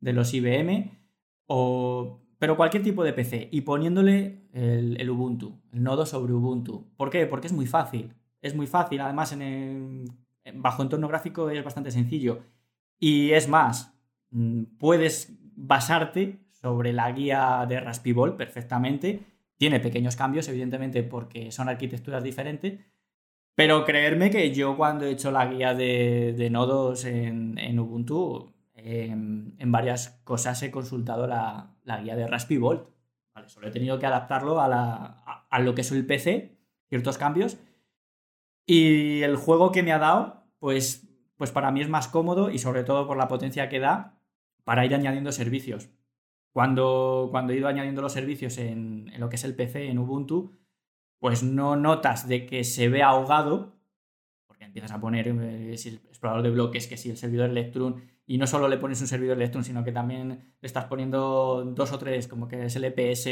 de 0.00 0.12
los 0.12 0.34
IBM, 0.34 0.90
o 1.46 2.20
pero 2.38 2.56
cualquier 2.56 2.82
tipo 2.82 3.04
de 3.04 3.12
PC 3.12 3.48
y 3.50 3.62
poniéndole 3.62 4.48
el, 4.52 5.10
Ubuntu, 5.10 5.60
el 5.72 5.82
nodo 5.82 6.06
sobre 6.06 6.32
Ubuntu. 6.32 6.86
¿Por 6.96 7.10
qué? 7.10 7.26
Porque 7.26 7.48
es 7.48 7.52
muy 7.52 7.66
fácil. 7.66 8.14
Es 8.40 8.54
muy 8.54 8.66
fácil. 8.66 9.00
Además, 9.00 9.32
en 9.32 10.04
bajo 10.54 10.82
entorno 10.82 11.08
gráfico 11.08 11.50
es 11.50 11.64
bastante 11.64 11.90
sencillo. 11.90 12.40
Y 12.98 13.32
es 13.32 13.48
más, 13.48 13.94
mm, 14.30 14.64
puedes 14.78 15.36
basarte 15.56 16.38
sobre 16.52 16.92
la 16.92 17.10
guía 17.12 17.64
de 17.68 17.80
Raspberry 17.80 18.32
perfectamente. 18.36 19.20
Tiene 19.56 19.80
pequeños 19.80 20.16
cambios, 20.16 20.48
evidentemente, 20.48 21.02
porque 21.02 21.50
son 21.50 21.68
arquitecturas 21.68 22.22
diferentes. 22.22 22.80
Pero 23.54 23.84
creerme 23.84 24.30
que 24.30 24.54
yo 24.54 24.76
cuando 24.76 25.04
he 25.04 25.10
hecho 25.10 25.32
la 25.32 25.46
guía 25.46 25.74
de, 25.74 26.48
nodos 26.50 27.04
en, 27.04 27.78
Ubuntu, 27.78 28.54
en, 28.74 29.72
varias 29.72 30.20
cosas 30.22 30.62
he 30.62 30.70
consultado 30.70 31.26
la, 31.26 31.74
guía 32.02 32.14
de 32.14 32.28
Raspberry 32.28 32.60
Vale, 33.34 33.48
solo 33.48 33.66
he 33.68 33.70
tenido 33.72 33.98
que 33.98 34.06
adaptarlo 34.06 34.60
a, 34.60 35.46
a 35.50 35.58
lo 35.60 35.74
que 35.74 35.80
es 35.80 35.90
el 35.90 36.06
PC, 36.06 36.56
ciertos 36.88 37.18
cambios. 37.18 37.58
Y 38.70 39.22
el 39.22 39.36
juego 39.36 39.72
que 39.72 39.82
me 39.82 39.92
ha 39.92 39.98
dado, 39.98 40.44
pues, 40.58 41.08
pues 41.38 41.50
para 41.50 41.70
mí 41.70 41.80
es 41.80 41.88
más 41.88 42.06
cómodo 42.06 42.50
y 42.50 42.58
sobre 42.58 42.84
todo 42.84 43.06
por 43.06 43.16
la 43.16 43.26
potencia 43.26 43.70
que 43.70 43.80
da 43.80 44.20
para 44.62 44.84
ir 44.84 44.94
añadiendo 44.94 45.32
servicios. 45.32 45.88
Cuando, 46.52 47.28
cuando 47.30 47.54
he 47.54 47.56
ido 47.56 47.66
añadiendo 47.66 48.02
los 48.02 48.12
servicios 48.12 48.58
en, 48.58 49.10
lo 49.16 49.30
que 49.30 49.36
es 49.36 49.44
el 49.44 49.56
PC, 49.56 49.88
en 49.88 49.98
Ubuntu, 49.98 50.58
pues 51.18 51.42
no 51.42 51.76
notas 51.76 52.28
de 52.28 52.44
que 52.44 52.62
se 52.62 52.90
ve 52.90 53.02
ahogado, 53.02 53.80
porque 54.46 54.66
empiezas 54.66 54.92
a 54.92 55.00
poner 55.00 55.28
eh, 55.28 55.72
el 55.72 55.94
explorador 56.06 56.42
de 56.42 56.50
bloques, 56.50 56.88
que 56.88 56.98
si 56.98 57.08
el 57.08 57.16
servidor 57.16 57.48
Electron, 57.48 58.02
y 58.26 58.36
no 58.36 58.46
solo 58.46 58.68
le 58.68 58.76
pones 58.76 59.00
un 59.00 59.06
servidor 59.06 59.38
Electron, 59.38 59.64
sino 59.64 59.82
que 59.82 59.92
también 59.92 60.28
le 60.60 60.66
estás 60.66 60.84
poniendo 60.84 61.64
dos 61.74 61.90
o 61.90 61.98
tres, 61.98 62.28
como 62.28 62.48
que 62.48 62.66
es 62.66 62.76
el 62.76 62.84
EPS, 62.84 63.30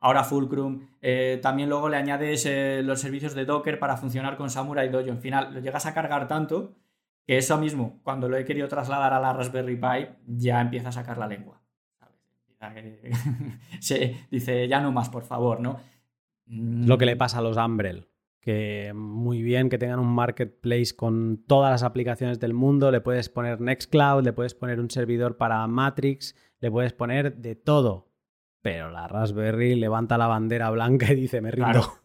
ahora 0.00 0.24
Fulcrum. 0.24 0.88
Eh, 1.00 1.38
también 1.42 1.68
luego 1.68 1.88
le 1.88 1.96
añades 1.96 2.46
eh, 2.46 2.82
los 2.84 3.00
servicios 3.00 3.34
de 3.34 3.44
Docker 3.44 3.78
para 3.78 3.96
funcionar 3.96 4.36
con 4.36 4.50
Samurai 4.50 4.88
Dojo. 4.88 5.08
En 5.08 5.20
final, 5.20 5.54
lo 5.54 5.60
llegas 5.60 5.86
a 5.86 5.94
cargar 5.94 6.28
tanto 6.28 6.76
que 7.26 7.38
eso 7.38 7.58
mismo, 7.58 8.00
cuando 8.02 8.28
lo 8.28 8.36
he 8.36 8.44
querido 8.44 8.68
trasladar 8.68 9.12
a 9.12 9.20
la 9.20 9.32
Raspberry 9.32 9.76
Pi, 9.76 10.08
ya 10.26 10.60
empieza 10.60 10.88
a 10.88 10.92
sacar 10.92 11.18
la 11.18 11.28
lengua. 11.28 11.62
Se 13.80 14.26
dice, 14.30 14.68
ya 14.68 14.80
no 14.80 14.92
más, 14.92 15.08
por 15.08 15.24
favor, 15.24 15.60
¿no? 15.60 15.80
Lo 16.46 16.98
que 16.98 17.06
le 17.06 17.16
pasa 17.16 17.38
a 17.38 17.42
los 17.42 17.56
Umbrel, 17.56 18.08
que 18.40 18.92
muy 18.94 19.42
bien 19.42 19.68
que 19.68 19.78
tengan 19.78 20.00
un 20.00 20.12
marketplace 20.12 20.94
con 20.94 21.44
todas 21.46 21.70
las 21.70 21.82
aplicaciones 21.82 22.40
del 22.40 22.54
mundo, 22.54 22.90
le 22.90 23.00
puedes 23.00 23.28
poner 23.28 23.60
Nextcloud, 23.60 24.24
le 24.24 24.32
puedes 24.32 24.54
poner 24.54 24.80
un 24.80 24.90
servidor 24.90 25.36
para 25.36 25.66
Matrix, 25.66 26.34
le 26.60 26.70
puedes 26.70 26.92
poner 26.92 27.36
de 27.36 27.54
todo, 27.54 28.11
pero 28.62 28.90
la 28.90 29.08
Raspberry 29.08 29.74
levanta 29.74 30.16
la 30.16 30.28
bandera 30.28 30.70
blanca 30.70 31.12
y 31.12 31.16
dice, 31.16 31.40
me 31.40 31.50
rindo. 31.50 31.98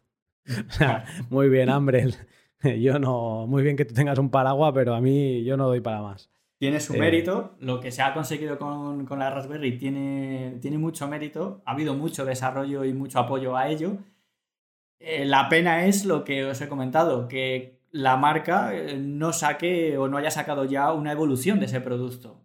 muy 1.30 1.50
bien, 1.50 1.70
Umbrel. 1.70 2.16
Yo 2.80 3.00
no, 3.00 3.46
muy 3.48 3.64
bien 3.64 3.76
que 3.76 3.86
tú 3.86 3.94
tengas 3.94 4.18
un 4.18 4.30
paraguas, 4.30 4.72
pero 4.74 4.96
a 4.96 5.02
mí 5.02 5.44
yo 5.44 5.58
no 5.58 5.68
doy 5.68 5.80
para 5.80 6.02
más. 6.02 6.32
Tiene 6.58 6.80
su 6.80 6.96
eh, 6.96 7.00
mérito, 7.00 7.56
lo 7.60 7.80
que 7.80 7.92
se 7.92 8.02
ha 8.02 8.14
conseguido 8.14 8.58
con, 8.58 9.08
la 9.20 9.30
Raspberry 9.30 9.78
tiene, 9.78 10.58
tiene, 10.60 10.80
mucho 10.80 11.08
mérito, 11.08 11.62
ha 11.66 11.74
habido 11.74 11.94
mucho 11.94 12.26
desarrollo 12.26 12.84
y 12.84 12.94
mucho 12.94 13.20
apoyo 13.20 13.56
a 13.56 13.70
ello. 13.70 13.98
Eh, 15.00 15.26
la 15.26 15.50
pena 15.50 15.86
es 15.86 16.04
lo 16.04 16.24
que 16.24 16.46
os 16.46 16.60
he 16.60 16.68
comentado, 16.68 17.28
que 17.28 17.80
la 17.92 18.18
marca 18.18 18.76
eh, 18.76 18.98
no 18.98 19.34
saque 19.34 20.00
o 20.00 20.08
no 20.08 20.18
haya 20.18 20.32
sacado 20.32 20.66
ya 20.66 20.92
una 20.94 21.12
evolución 21.12 21.60
de 21.60 21.68
ese 21.68 21.80
producto. 21.80 22.42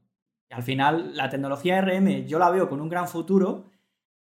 al 0.51 0.63
final, 0.63 1.17
la 1.17 1.31
tecnología 1.31 1.81
RM 1.81 2.27
yo 2.27 2.39
la 2.39 2.51
veo 2.51 2.69
con 2.69 2.83
un 2.83 2.91
gran 2.91 3.09
futuro, 3.09 3.65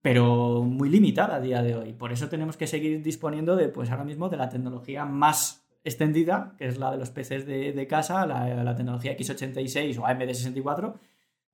pero 0.02 0.62
muy 0.62 0.88
limitada 0.88 1.36
a 1.36 1.40
día 1.40 1.62
de 1.62 1.74
hoy. 1.74 1.92
Por 1.92 2.12
eso 2.12 2.28
tenemos 2.28 2.56
que 2.56 2.66
seguir 2.66 3.02
disponiendo 3.02 3.56
de, 3.56 3.68
pues 3.68 3.90
ahora 3.90 4.04
mismo, 4.04 4.28
de 4.28 4.36
la 4.36 4.48
tecnología 4.48 5.04
más 5.04 5.66
extendida, 5.84 6.54
que 6.58 6.66
es 6.66 6.78
la 6.78 6.90
de 6.90 6.98
los 6.98 7.10
PCs 7.10 7.46
de, 7.46 7.86
casa, 7.88 8.26
la, 8.26 8.76
tecnología 8.76 9.16
x86 9.16 9.98
o 9.98 10.02
AMD64, 10.02 10.94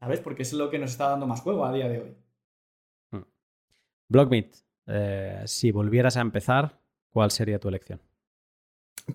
¿sabes? 0.01 0.21
Porque 0.21 0.43
es 0.43 0.53
lo 0.53 0.71
que 0.71 0.79
nos 0.79 0.91
está 0.91 1.09
dando 1.11 1.27
más 1.27 1.41
juego 1.41 1.65
a 1.65 1.73
día 1.73 1.89
de 1.89 2.01
hoy. 2.01 2.17
Hmm. 3.11 3.25
Blockmeet, 4.09 4.55
eh, 4.87 5.43
si 5.47 5.71
volvieras 5.73 6.17
a 6.17 6.21
empezar, 6.21 6.79
¿cuál 7.11 7.31
sería 7.31 7.59
tu 7.59 7.69
elección? 7.69 8.01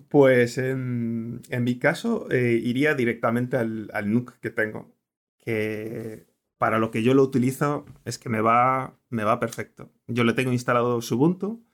Pues 0.08 0.56
en, 0.58 1.42
mi 1.60 1.78
caso 1.78 2.30
eh, 2.30 2.60
iría 2.62 2.94
directamente 2.94 3.56
al, 3.56 3.90
al 3.92 4.10
NUC 4.10 4.38
que 4.38 4.50
tengo, 4.50 4.92
que 5.38 6.29
para 6.60 6.78
lo 6.78 6.90
que 6.90 7.02
yo 7.02 7.14
lo 7.14 7.22
utilizo 7.22 7.86
es 8.04 8.18
que 8.18 8.28
me 8.28 8.42
va, 8.42 8.94
me 9.08 9.24
va 9.24 9.40
perfecto. 9.40 9.90
Yo 10.08 10.24
le 10.24 10.34
tengo 10.34 10.52
instalado 10.52 10.98
Ubuntu, 10.98 11.64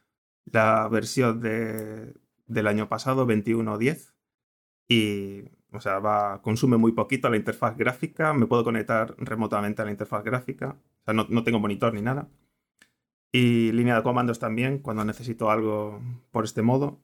la 0.45 0.87
versión 0.87 1.41
de, 1.41 2.15
del 2.47 2.69
año 2.69 2.89
pasado, 2.89 3.27
21.10. 3.27 4.15
Y, 4.89 5.43
o 5.73 5.81
sea, 5.81 6.41
consume 6.41 6.77
muy 6.77 6.93
poquito 6.93 7.29
la 7.29 7.37
interfaz 7.37 7.77
gráfica. 7.77 8.33
Me 8.33 8.47
puedo 8.47 8.63
conectar 8.63 9.17
remotamente 9.19 9.83
a 9.83 9.87
la 9.87 9.91
interfaz 9.91 10.23
gráfica. 10.23 10.79
O 11.01 11.05
sea, 11.05 11.15
no, 11.15 11.43
tengo 11.43 11.59
monitor 11.59 11.93
ni 11.93 12.03
nada. 12.03 12.29
Y 13.33 13.73
línea 13.73 13.97
de 13.97 14.05
comandos 14.05 14.39
también, 14.39 14.79
cuando 14.79 15.05
necesito 15.05 15.51
algo 15.51 16.01
por 16.31 16.45
este 16.45 16.63
modo. 16.63 17.03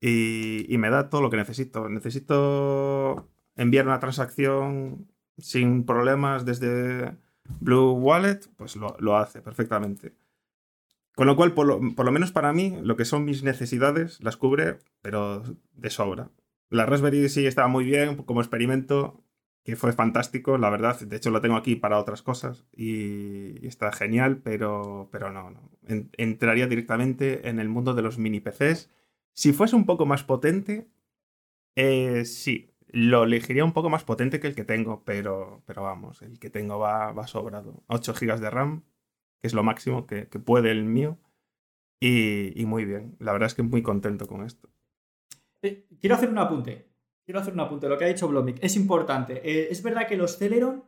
Y, 0.00 0.64
y 0.72 0.78
me 0.78 0.88
da 0.88 1.10
todo 1.10 1.20
lo 1.20 1.28
que 1.28 1.36
necesito. 1.36 1.90
Necesito 1.90 3.28
enviar 3.56 3.86
una 3.86 4.00
transacción 4.00 5.06
sin 5.38 5.84
problemas 5.84 6.44
desde 6.44 7.16
Blue 7.60 7.92
Wallet, 7.92 8.40
pues 8.56 8.76
lo, 8.76 8.96
lo 8.98 9.16
hace 9.16 9.40
perfectamente. 9.40 10.14
Con 11.18 11.26
lo 11.26 11.34
cual, 11.34 11.52
por 11.52 11.66
lo, 11.66 12.12
menos 12.12 12.30
para 12.30 12.52
mí, 12.52 12.78
lo 12.80 12.94
que 12.94 13.04
son 13.04 13.24
mis 13.24 13.42
necesidades 13.42 14.22
las 14.22 14.36
cubre, 14.36 14.78
pero 15.02 15.42
de 15.72 15.90
sobra. 15.90 16.30
La 16.70 16.86
Raspberry 16.86 17.28
sí 17.28 17.44
estaba 17.44 17.66
muy 17.66 17.84
bien 17.84 18.14
como 18.18 18.40
experimento, 18.40 19.24
que 19.64 19.74
fue 19.74 19.92
fantástico, 19.92 20.58
la 20.58 20.70
verdad. 20.70 21.00
De 21.00 21.16
hecho, 21.16 21.30
lo 21.30 21.40
tengo 21.40 21.56
aquí 21.56 21.74
para 21.74 21.98
otras 21.98 22.22
cosas 22.22 22.68
y, 22.72 23.66
está 23.66 23.90
genial, 23.90 24.42
pero, 24.44 25.08
pero 25.10 25.32
no, 25.32 25.50
no. 25.50 25.72
entraría 26.16 26.68
directamente 26.68 27.48
en 27.48 27.58
el 27.58 27.68
mundo 27.68 27.94
de 27.94 28.02
los 28.02 28.16
mini 28.16 28.38
PCs. 28.38 28.88
Si 29.32 29.52
fuese 29.52 29.74
un 29.74 29.86
poco 29.86 30.06
más 30.06 30.22
potente, 30.22 30.86
eh, 31.74 32.26
sí, 32.26 32.70
lo 32.90 33.24
elegiría 33.24 33.64
un 33.64 33.72
poco 33.72 33.90
más 33.90 34.04
potente 34.04 34.40
que 34.40 34.46
el 34.46 34.54
que 34.54 34.64
tengo, 34.64 35.02
pero, 35.04 35.62
pero 35.66 35.82
vamos, 35.82 36.22
el 36.22 36.38
que 36.38 36.50
tengo 36.50 36.78
va, 36.78 37.12
va 37.12 37.26
sobrado. 37.26 37.82
8 37.88 38.14
GB 38.14 38.40
de 38.40 38.50
RAM, 38.50 38.84
que 39.40 39.46
es 39.46 39.54
lo 39.54 39.62
máximo 39.62 40.06
que, 40.06 40.26
puede 40.26 40.70
el 40.70 40.84
mío. 40.84 41.18
Y, 42.00 42.64
muy 42.66 42.84
bien, 42.84 43.16
la 43.18 43.32
verdad 43.32 43.48
es 43.48 43.54
que 43.54 43.62
muy 43.62 43.82
contento 43.82 44.26
con 44.26 44.44
esto. 44.44 44.68
Eh, 45.62 45.86
quiero 46.00 46.14
hacer 46.14 46.28
un 46.28 46.38
apunte. 46.38 46.88
Quiero 47.24 47.40
hacer 47.40 47.52
un 47.52 47.60
apunte. 47.60 47.88
Lo 47.88 47.98
que 47.98 48.04
ha 48.04 48.08
dicho 48.08 48.28
Blomic 48.28 48.58
es 48.62 48.76
importante. 48.76 49.40
Eh, 49.44 49.68
es 49.70 49.82
verdad 49.82 50.06
que 50.06 50.16
los 50.16 50.38
Celeron 50.38 50.84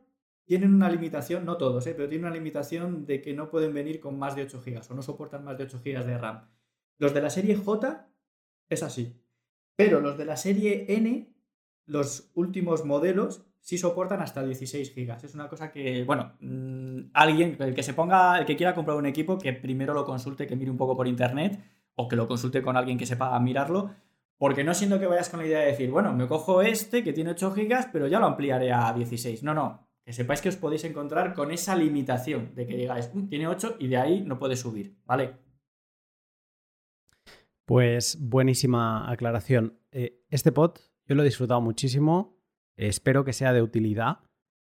tienen 0.47 0.75
una 0.75 0.89
limitación, 0.89 1.45
no 1.45 1.57
todos, 1.57 1.87
eh, 1.87 1.95
pero 1.95 2.09
tienen 2.09 2.27
una 2.27 2.35
limitación 2.35 3.07
de 3.07 3.21
que 3.21 3.35
no 3.35 3.51
pueden 3.51 3.75
venir 3.75 4.01
con 4.01 4.19
más 4.19 4.35
de 4.35 4.43
8 4.43 4.63
GB 4.65 4.81
o 4.91 4.95
no 4.95 5.03
soportan 5.03 5.45
más 5.45 5.59
de 5.59 5.65
8 5.65 5.81
GB 5.85 6.05
de 6.05 6.19
RAM. 6.19 6.49
Los 6.99 7.15
de 7.15 7.23
la 7.23 7.31
serie 7.31 7.57
J 7.57 8.09
es 8.69 8.83
así. 8.83 9.21
Pero 9.77 10.01
los 10.01 10.19
de 10.19 10.25
la 10.25 10.37
serie 10.37 10.87
N, 10.89 11.30
los 11.91 12.31
últimos 12.35 12.85
modelos, 12.85 13.45
sí 13.61 13.77
soportan 13.77 14.23
hasta 14.23 14.45
16 14.45 14.95
gigas. 14.95 15.25
Es 15.25 15.35
una 15.35 15.49
cosa 15.49 15.71
que, 15.71 16.05
bueno, 16.05 16.33
mm, 16.41 17.11
alguien, 17.13 17.57
el 17.59 17.75
que 17.75 17.83
se 17.83 17.95
ponga, 17.95 18.39
el 18.39 18.47
que 18.47 18.57
quiera 18.57 18.75
comprar 18.75 18.97
un 18.97 19.07
equipo, 19.07 19.39
que 19.39 19.53
primero 19.53 19.93
lo 19.93 20.05
consulte, 20.05 20.47
que 20.47 20.57
mire 20.57 20.71
un 20.71 20.77
poco 20.77 20.97
por 20.97 21.09
internet 21.09 21.61
o 21.97 22.09
que 22.09 22.17
lo 22.17 22.29
consulte 22.29 22.63
con 22.63 22.77
alguien 22.77 22.97
que 22.97 23.07
sepa 23.07 23.39
mirarlo, 23.41 23.91
porque 24.39 24.65
no 24.65 24.73
siendo 24.73 24.99
que 24.99 25.07
vayas 25.07 25.29
con 25.29 25.41
la 25.41 25.47
idea 25.47 25.61
de 25.61 25.67
decir, 25.67 25.91
bueno, 25.91 26.13
me 26.15 26.27
cojo 26.27 26.63
este 26.63 27.03
que 27.05 27.13
tiene 27.13 27.31
8 27.31 27.53
gigas, 27.53 27.89
pero 27.93 28.07
ya 28.07 28.21
lo 28.21 28.27
ampliaré 28.27 28.73
a 28.73 28.93
16. 28.93 29.43
No, 29.43 29.53
no, 29.53 29.89
que 30.05 30.13
sepáis 30.13 30.41
que 30.41 30.49
os 30.49 30.57
podéis 30.57 30.85
encontrar 30.85 31.35
con 31.35 31.51
esa 31.51 31.77
limitación 31.77 32.55
de 32.55 32.67
que 32.67 32.77
digáis, 32.77 33.11
mm, 33.13 33.29
tiene 33.29 33.49
8 33.49 33.77
y 33.81 33.89
de 33.89 33.97
ahí 33.97 34.23
no 34.23 34.39
puede 34.39 34.57
subir, 34.57 34.97
¿vale? 35.05 35.37
Pues 37.67 38.19
buenísima 38.21 39.11
aclaración. 39.11 39.79
Eh, 39.93 40.25
este 40.31 40.53
pod 40.53 40.79
yo 41.11 41.17
lo 41.17 41.23
he 41.23 41.27
disfrutado 41.27 41.61
muchísimo 41.61 42.41
Espero 42.81 43.25
que 43.25 43.35
sea 43.35 43.53
de 43.53 43.61
utilidad 43.61 44.21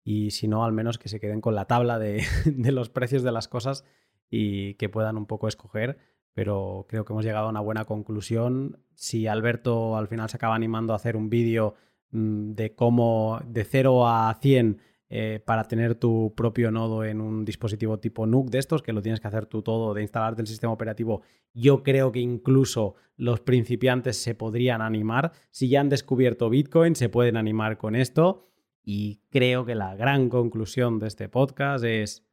y 0.05 0.31
si 0.31 0.47
no, 0.47 0.63
al 0.63 0.71
menos 0.71 0.97
que 0.97 1.09
se 1.09 1.19
queden 1.19 1.41
con 1.41 1.55
la 1.55 1.65
tabla 1.65 1.99
de, 1.99 2.23
los 2.45 2.89
precios 2.89 3.21
de 3.23 3.33
las 3.33 3.49
cosas 3.49 3.83
y 4.29 4.75
que 4.75 4.87
puedan 4.87 5.17
un 5.17 5.25
poco 5.25 5.49
escoger. 5.49 5.97
Pero 6.33 6.85
creo 6.87 7.03
que 7.03 7.11
hemos 7.11 7.25
llegado 7.25 7.47
a 7.47 7.49
una 7.49 7.59
buena 7.59 7.83
conclusión. 7.83 8.79
Si 8.93 9.27
Alberto 9.27 9.97
al 9.97 10.07
final 10.07 10.29
se 10.29 10.37
acaba 10.37 10.55
animando 10.55 10.93
a 10.93 10.95
hacer 10.95 11.17
un 11.17 11.29
vídeo 11.29 11.75
mm, 12.11 12.53
de 12.53 12.75
cómo 12.75 13.41
de 13.45 13.65
0 13.65 14.07
a 14.07 14.33
100 14.41 14.79
eh, 15.09 15.41
para 15.45 15.63
tener 15.63 15.95
tu 15.95 16.33
propio 16.35 16.69
nodo 16.69 17.05
en 17.05 17.21
un 17.21 17.45
dispositivo 17.45 17.97
tipo 17.99 18.25
NUC 18.25 18.49
de 18.49 18.59
estos, 18.59 18.81
que 18.83 18.91
lo 18.91 19.01
tienes 19.01 19.21
que 19.21 19.27
hacer 19.27 19.45
tú 19.45 19.61
todo, 19.61 19.93
de 19.93 20.01
instalarte 20.01 20.41
el 20.41 20.47
sistema 20.47 20.73
operativo, 20.73 21.21
yo 21.53 21.81
creo 21.81 22.11
que 22.11 22.19
incluso 22.19 22.95
los 23.15 23.39
principiantes 23.39 24.17
se 24.17 24.35
podrían 24.35 24.81
animar. 24.81 25.31
Si 25.49 25.69
ya 25.69 25.79
han 25.79 25.89
descubierto 25.89 26.49
Bitcoin, 26.49 26.95
se 26.95 27.09
pueden 27.09 27.37
animar 27.37 27.77
con 27.77 27.95
esto. 27.95 28.43
Y 28.83 29.21
creo 29.29 29.65
que 29.65 29.75
la 29.75 29.95
gran 29.95 30.29
conclusión 30.29 30.99
de 30.99 31.07
este 31.07 31.29
podcast 31.29 31.83
es, 31.83 32.25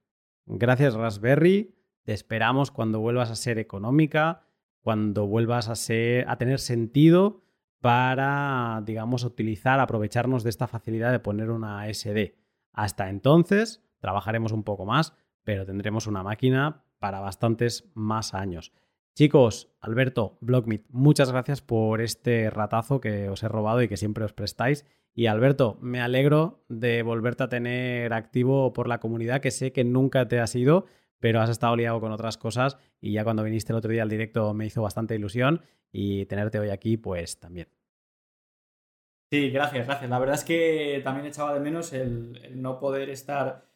gracias 0.47 0.95
Raspberry, 0.95 1.75
te 2.05 2.13
esperamos 2.13 2.71
cuando 2.71 3.01
vuelvas 3.01 3.31
a 3.31 3.37
ser 3.37 3.59
económica, 3.59 4.43
cuando 4.81 5.27
vuelvas 5.27 5.69
a, 5.69 5.75
ser, 5.75 6.29
a 6.29 6.37
tener 6.37 6.61
sentido 6.61 7.43
para, 7.81 8.83
digamos, 8.85 9.25
utilizar, 9.25 9.81
aprovecharnos 9.81 10.45
de 10.45 10.51
esta 10.51 10.67
facilidad 10.67 11.13
de 11.13 11.19
poner 11.19 11.51
una 11.51 11.93
SD. 11.93 12.44
Hasta 12.75 13.09
entonces 13.09 13.83
trabajaremos 14.01 14.53
un 14.53 14.65
poco 14.65 14.85
más, 14.85 15.15
pero 15.45 15.65
tendremos 15.65 16.07
una 16.07 16.23
máquina 16.23 16.85
para 16.99 17.21
bastantes 17.21 17.91
más 17.95 18.35
años. 18.35 18.73
Chicos, 19.15 19.71
Alberto, 19.81 20.39
Blockmeet, 20.41 20.85
muchas 20.91 21.31
gracias 21.31 21.63
por 21.63 22.01
este 22.01 22.51
ratazo 22.51 23.01
que 23.01 23.29
os 23.29 23.43
he 23.45 23.49
robado 23.49 23.81
y 23.81 23.89
que 23.89 23.97
siempre 23.97 24.25
os 24.25 24.33
prestáis. 24.33 24.85
Y 25.15 25.27
Alberto, 25.27 25.79
me 25.81 26.01
alegro 26.01 26.65
de 26.69 27.05
volverte 27.05 27.45
a 27.45 27.49
tener 27.49 28.13
activo 28.13 28.73
por 28.73 28.89
la 28.89 28.99
comunidad, 28.99 29.41
que 29.41 29.53
sé 29.53 29.73
que 29.73 29.85
nunca 29.85 30.27
te 30.27 30.41
has 30.41 30.57
ido, 30.57 30.87
pero 31.21 31.41
has 31.41 31.51
estado 31.51 31.77
liado 31.77 32.01
con 32.01 32.11
otras 32.11 32.37
cosas 32.37 32.77
y 33.01 33.13
ya 33.13 33.23
cuando 33.23 33.45
viniste 33.45 33.73
el 33.73 33.79
otro 33.79 33.93
día 33.93 34.03
al 34.03 34.09
directo 34.09 34.53
me 34.53 34.67
hizo 34.67 34.83
bastante 34.83 35.15
ilusión 35.15 35.63
y 35.93 36.27
tenerte 36.27 36.59
hoy 36.59 36.71
aquí, 36.71 36.97
pues 36.97 37.39
también. 37.39 37.69
Sí, 39.35 39.51
gracias, 39.51 39.87
gracias. 39.89 40.09
La 40.09 40.21
verdad 40.21 40.37
es 40.37 40.45
que 40.45 41.01
también 41.03 41.27
echaba 41.27 41.53
de 41.55 41.59
menos 41.59 41.93
el, 41.93 42.53
no 42.55 42.79
poder 42.79 43.11
estar 43.11 43.67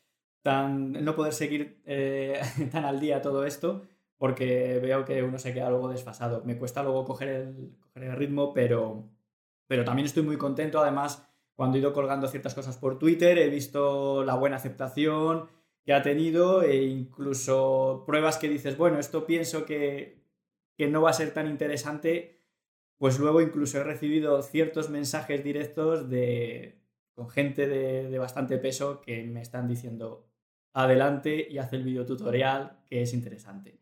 tan, 0.40 0.92
no 0.92 1.16
poder 1.16 1.32
seguir 1.32 1.82
eh, 1.84 2.40
tan 2.70 2.84
al 2.84 3.00
día 3.00 3.20
todo 3.20 3.44
esto 3.44 3.82
porque 4.18 4.78
veo 4.80 5.04
que 5.04 5.20
uno 5.24 5.36
se 5.40 5.52
queda 5.52 5.68
luego 5.68 5.88
desfasado. 5.88 6.44
Me 6.44 6.56
cuesta 6.56 6.84
luego 6.84 7.04
coger 7.04 7.28
el, 7.28 7.76
el 7.96 8.12
ritmo, 8.12 8.54
pero, 8.54 9.08
pero 9.66 9.84
también 9.84 10.06
estoy 10.06 10.22
muy 10.22 10.38
contento. 10.38 10.78
Además, 10.80 11.28
cuando 11.56 11.76
he 11.76 11.80
ido 11.80 11.92
colgando 11.92 12.28
ciertas 12.28 12.54
cosas 12.54 12.76
por 12.76 13.00
Twitter, 13.00 13.36
he 13.36 13.48
visto 13.48 14.22
la 14.22 14.36
buena 14.36 14.58
aceptación 14.58 15.48
que 15.84 15.92
ha 15.92 16.02
tenido 16.02 16.62
e 16.62 16.84
incluso 16.84 18.04
pruebas 18.06 18.38
que 18.38 18.48
dices, 18.48 18.76
bueno, 18.76 19.00
esto 19.00 19.26
pienso 19.26 19.66
que, 19.66 20.22
que 20.76 20.86
no 20.86 21.02
va 21.02 21.10
a 21.10 21.14
ser 21.14 21.34
tan 21.34 21.48
interesante, 21.48 22.37
pues 22.98 23.18
luego 23.18 23.40
incluso 23.40 23.78
he 23.78 23.84
recibido 23.84 24.42
ciertos 24.42 24.90
mensajes 24.90 25.42
directos 25.42 26.10
de, 26.10 26.78
con 27.14 27.30
gente 27.30 27.66
de, 27.66 28.08
de 28.10 28.18
bastante 28.18 28.58
peso 28.58 29.00
que 29.00 29.24
me 29.24 29.40
están 29.40 29.68
diciendo, 29.68 30.28
adelante 30.74 31.46
y 31.48 31.58
haz 31.58 31.72
el 31.72 31.84
video 31.84 32.04
tutorial 32.04 32.78
que 32.86 33.02
es 33.02 33.14
interesante. 33.14 33.80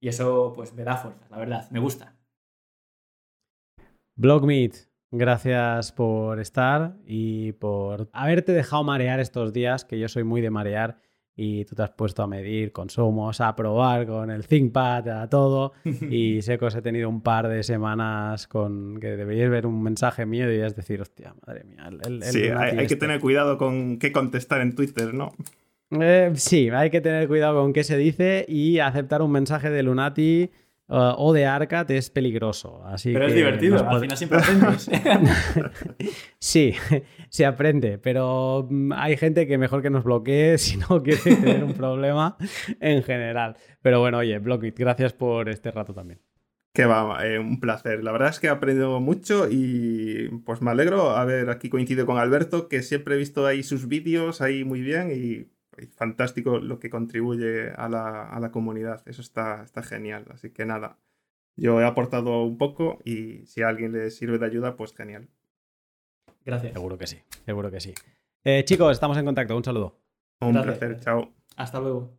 Y 0.00 0.08
eso 0.08 0.52
pues 0.54 0.72
me 0.72 0.84
da 0.84 0.96
fuerza, 0.96 1.26
la 1.30 1.38
verdad, 1.38 1.70
me 1.70 1.80
gusta. 1.80 2.16
Blogmeet, 4.16 4.90
gracias 5.10 5.92
por 5.92 6.40
estar 6.40 6.96
y 7.04 7.52
por 7.52 8.08
haberte 8.12 8.52
dejado 8.52 8.84
marear 8.84 9.20
estos 9.20 9.52
días, 9.52 9.84
que 9.84 9.98
yo 9.98 10.08
soy 10.08 10.24
muy 10.24 10.40
de 10.40 10.50
marear 10.50 11.00
y 11.36 11.64
tú 11.64 11.74
te 11.74 11.82
has 11.82 11.90
puesto 11.90 12.22
a 12.22 12.26
medir 12.26 12.72
consumos, 12.72 13.40
a 13.40 13.54
probar 13.56 14.06
con 14.06 14.30
el 14.30 14.46
ThinkPad, 14.46 15.22
a 15.22 15.28
todo. 15.28 15.72
Y 16.10 16.42
sé 16.42 16.58
que 16.58 16.66
os 16.66 16.74
he 16.74 16.82
tenido 16.82 17.08
un 17.08 17.22
par 17.22 17.48
de 17.48 17.62
semanas 17.62 18.46
con 18.46 18.98
que 19.00 19.16
deberíais 19.16 19.50
ver 19.50 19.66
un 19.66 19.82
mensaje 19.82 20.26
mío 20.26 20.52
y 20.52 20.60
es 20.60 20.76
decir, 20.76 21.00
hostia, 21.00 21.34
madre 21.46 21.64
mía. 21.64 21.88
sí, 22.22 22.42
hay, 22.48 22.76
que 22.76 22.82
este". 22.82 22.96
tener 22.96 23.20
cuidado 23.20 23.56
con 23.58 23.98
qué 23.98 24.12
contestar 24.12 24.60
en 24.60 24.74
Twitter, 24.74 25.14
¿no? 25.14 25.32
Eh, 26.00 26.32
sí, 26.34 26.70
hay 26.70 26.90
que 26.90 27.00
tener 27.00 27.26
cuidado 27.26 27.60
con 27.60 27.72
qué 27.72 27.82
se 27.82 27.96
dice 27.96 28.44
y 28.48 28.78
aceptar 28.78 29.22
un 29.22 29.32
mensaje 29.32 29.70
de 29.70 29.82
Lunati 29.82 30.50
uh, 30.90 31.14
o 31.16 31.32
de 31.32 31.46
Arcat 31.46 31.90
es 31.90 32.10
peligroso. 32.10 32.84
Así 32.84 33.12
pero 33.12 33.26
es 33.26 33.34
divertido, 33.34 33.88
al 33.88 34.00
final 34.00 34.16
siempre 34.16 34.38
aprendes. 34.38 34.90
sí, 36.38 36.74
se 37.28 37.46
aprende, 37.46 37.98
pero 37.98 38.66
mm, 38.68 38.92
hay 38.92 39.16
gente 39.16 39.46
que 39.46 39.56
mejor 39.56 39.82
que 39.82 39.90
nos 39.90 40.04
bloquee 40.04 40.58
si 40.58 40.76
no 40.76 41.02
quiere 41.02 41.36
tener 41.36 41.64
un 41.64 41.74
problema 41.74 42.36
en 42.80 43.02
general. 43.02 43.56
Pero 43.82 44.00
bueno, 44.00 44.18
oye, 44.18 44.38
Blockit, 44.38 44.78
gracias 44.78 45.12
por 45.12 45.48
este 45.48 45.70
rato 45.70 45.94
también. 45.94 46.20
Que 46.72 46.84
va, 46.84 47.26
eh, 47.26 47.38
un 47.38 47.58
placer. 47.58 48.04
La 48.04 48.12
verdad 48.12 48.28
es 48.28 48.38
que 48.38 48.46
he 48.46 48.50
aprendido 48.50 49.00
mucho 49.00 49.48
y 49.50 50.28
pues 50.44 50.62
me 50.62 50.70
alegro 50.70 51.10
haber 51.10 51.50
aquí 51.50 51.68
coincidido 51.68 52.06
con 52.06 52.18
Alberto, 52.18 52.68
que 52.68 52.82
siempre 52.82 53.16
he 53.16 53.18
visto 53.18 53.44
ahí 53.44 53.64
sus 53.64 53.88
vídeos 53.88 54.40
ahí 54.40 54.62
muy 54.62 54.80
bien 54.80 55.10
y 55.10 55.50
fantástico 55.86 56.58
lo 56.58 56.78
que 56.78 56.90
contribuye 56.90 57.70
a 57.70 57.88
la, 57.88 58.50
comunidad. 58.52 59.02
Eso 59.06 59.22
está, 59.22 59.62
está 59.62 59.82
genial. 59.82 60.26
Así 60.30 60.50
que 60.50 60.64
nada, 60.64 60.98
yo 61.56 61.80
he 61.80 61.84
aportado 61.84 62.42
un 62.42 62.58
poco 62.58 62.98
y 63.04 63.46
si 63.46 63.62
a 63.62 63.68
alguien 63.68 63.92
le 63.92 64.10
sirve 64.10 64.38
de 64.38 64.46
ayuda, 64.46 64.76
pues 64.76 64.94
genial. 64.94 65.28
Gracias. 66.44 66.72
Seguro 66.72 66.98
que 66.98 67.06
sí, 67.06 67.18
seguro 67.44 67.70
que 67.70 67.80
sí. 67.80 67.94
Eh, 68.44 68.64
chicos, 68.64 68.92
estamos 68.92 69.18
en 69.18 69.24
contacto. 69.24 69.56
Un 69.56 69.64
saludo. 69.64 70.00
Un 70.40 70.60
placer, 70.62 70.98
chao. 71.00 71.32
Hasta 71.56 71.80
luego. 71.80 72.18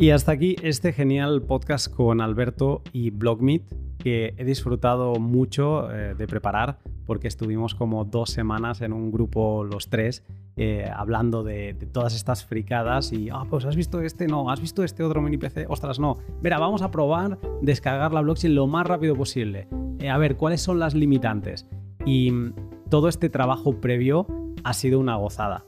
Y 0.00 0.10
hasta 0.10 0.30
aquí 0.30 0.54
este 0.62 0.92
genial 0.92 1.42
podcast 1.42 1.92
con 1.92 2.20
Alberto 2.20 2.82
y 2.92 3.10
Blogmeet 3.10 3.64
que 3.98 4.32
he 4.36 4.44
disfrutado 4.44 5.14
mucho 5.16 5.92
eh, 5.92 6.14
de 6.14 6.26
preparar 6.28 6.78
porque 7.08 7.26
estuvimos 7.26 7.74
como 7.74 8.04
dos 8.04 8.28
semanas 8.28 8.82
en 8.82 8.92
un 8.92 9.10
grupo 9.10 9.64
los 9.64 9.88
tres 9.88 10.22
eh, 10.58 10.90
hablando 10.94 11.42
de, 11.42 11.72
todas 11.90 12.14
estas 12.14 12.44
fricadas 12.44 13.14
y, 13.14 13.30
ah, 13.30 13.44
pues 13.48 13.64
has 13.64 13.76
visto 13.76 14.02
este, 14.02 14.26
no, 14.26 14.50
has 14.50 14.60
visto 14.60 14.84
este 14.84 15.02
otro 15.02 15.22
mini 15.22 15.38
PC, 15.38 15.64
ostras, 15.70 15.98
no. 15.98 16.18
Mira, 16.42 16.58
vamos 16.58 16.82
a 16.82 16.90
probar 16.90 17.38
descargar 17.62 18.12
la 18.12 18.20
blockchain 18.20 18.54
lo 18.54 18.66
más 18.66 18.86
rápido 18.86 19.16
posible. 19.16 19.68
Eh, 20.00 20.10
a 20.10 20.18
ver, 20.18 20.36
¿cuáles 20.36 20.60
son 20.60 20.78
las 20.78 20.94
limitantes? 20.94 21.66
Y 22.04 22.30
mm, 22.30 22.52
todo 22.90 23.08
este 23.08 23.30
trabajo 23.30 23.80
previo 23.80 24.26
ha 24.62 24.74
sido 24.74 25.00
una 25.00 25.16
gozada. 25.16 25.64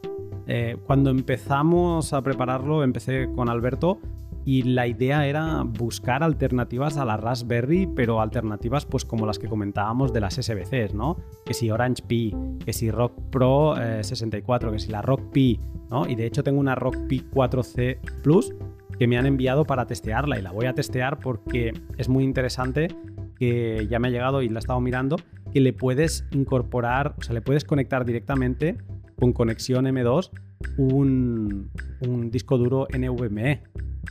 Eh, 0.46 0.76
cuando 0.86 1.08
empezamos 1.08 2.12
a 2.12 2.20
prepararlo, 2.20 2.84
empecé 2.84 3.30
con 3.34 3.48
Alberto, 3.48 3.98
y 4.44 4.62
la 4.62 4.86
idea 4.86 5.26
era 5.26 5.62
buscar 5.62 6.22
alternativas 6.22 6.96
a 6.96 7.04
la 7.04 7.16
Raspberry, 7.16 7.86
pero 7.86 8.20
alternativas 8.20 8.86
pues 8.86 9.04
como 9.04 9.26
las 9.26 9.38
que 9.38 9.48
comentábamos 9.48 10.12
de 10.12 10.20
las 10.20 10.34
SBCs, 10.34 10.94
¿no? 10.94 11.16
Que 11.44 11.54
si 11.54 11.70
Orange 11.70 12.02
Pi, 12.06 12.34
que 12.64 12.72
si 12.72 12.90
Rock 12.90 13.12
Pro 13.30 13.74
64, 13.76 14.68
eh, 14.68 14.72
que 14.72 14.78
si 14.78 14.90
la 14.90 15.02
Rock 15.02 15.30
Pi, 15.32 15.60
¿no? 15.90 16.06
Y 16.06 16.14
de 16.14 16.26
hecho 16.26 16.42
tengo 16.42 16.60
una 16.60 16.74
Rock 16.74 16.96
Pi 17.08 17.24
4C 17.32 17.98
Plus 18.22 18.54
que 18.98 19.06
me 19.06 19.16
han 19.16 19.26
enviado 19.26 19.64
para 19.64 19.86
testearla 19.86 20.38
y 20.38 20.42
la 20.42 20.52
voy 20.52 20.66
a 20.66 20.74
testear 20.74 21.20
porque 21.20 21.72
es 21.96 22.08
muy 22.08 22.24
interesante 22.24 22.88
que 23.36 23.86
ya 23.88 23.98
me 23.98 24.08
ha 24.08 24.10
llegado 24.10 24.42
y 24.42 24.50
la 24.50 24.58
he 24.58 24.60
estado 24.60 24.80
mirando, 24.80 25.16
que 25.52 25.60
le 25.60 25.72
puedes 25.72 26.26
incorporar, 26.32 27.14
o 27.18 27.22
sea, 27.22 27.32
le 27.32 27.40
puedes 27.40 27.64
conectar 27.64 28.04
directamente 28.04 28.76
con 29.20 29.32
conexión 29.32 29.84
M2 29.84 30.30
un, 30.78 31.70
disco 32.30 32.58
duro 32.58 32.88
NVMe 32.92 33.62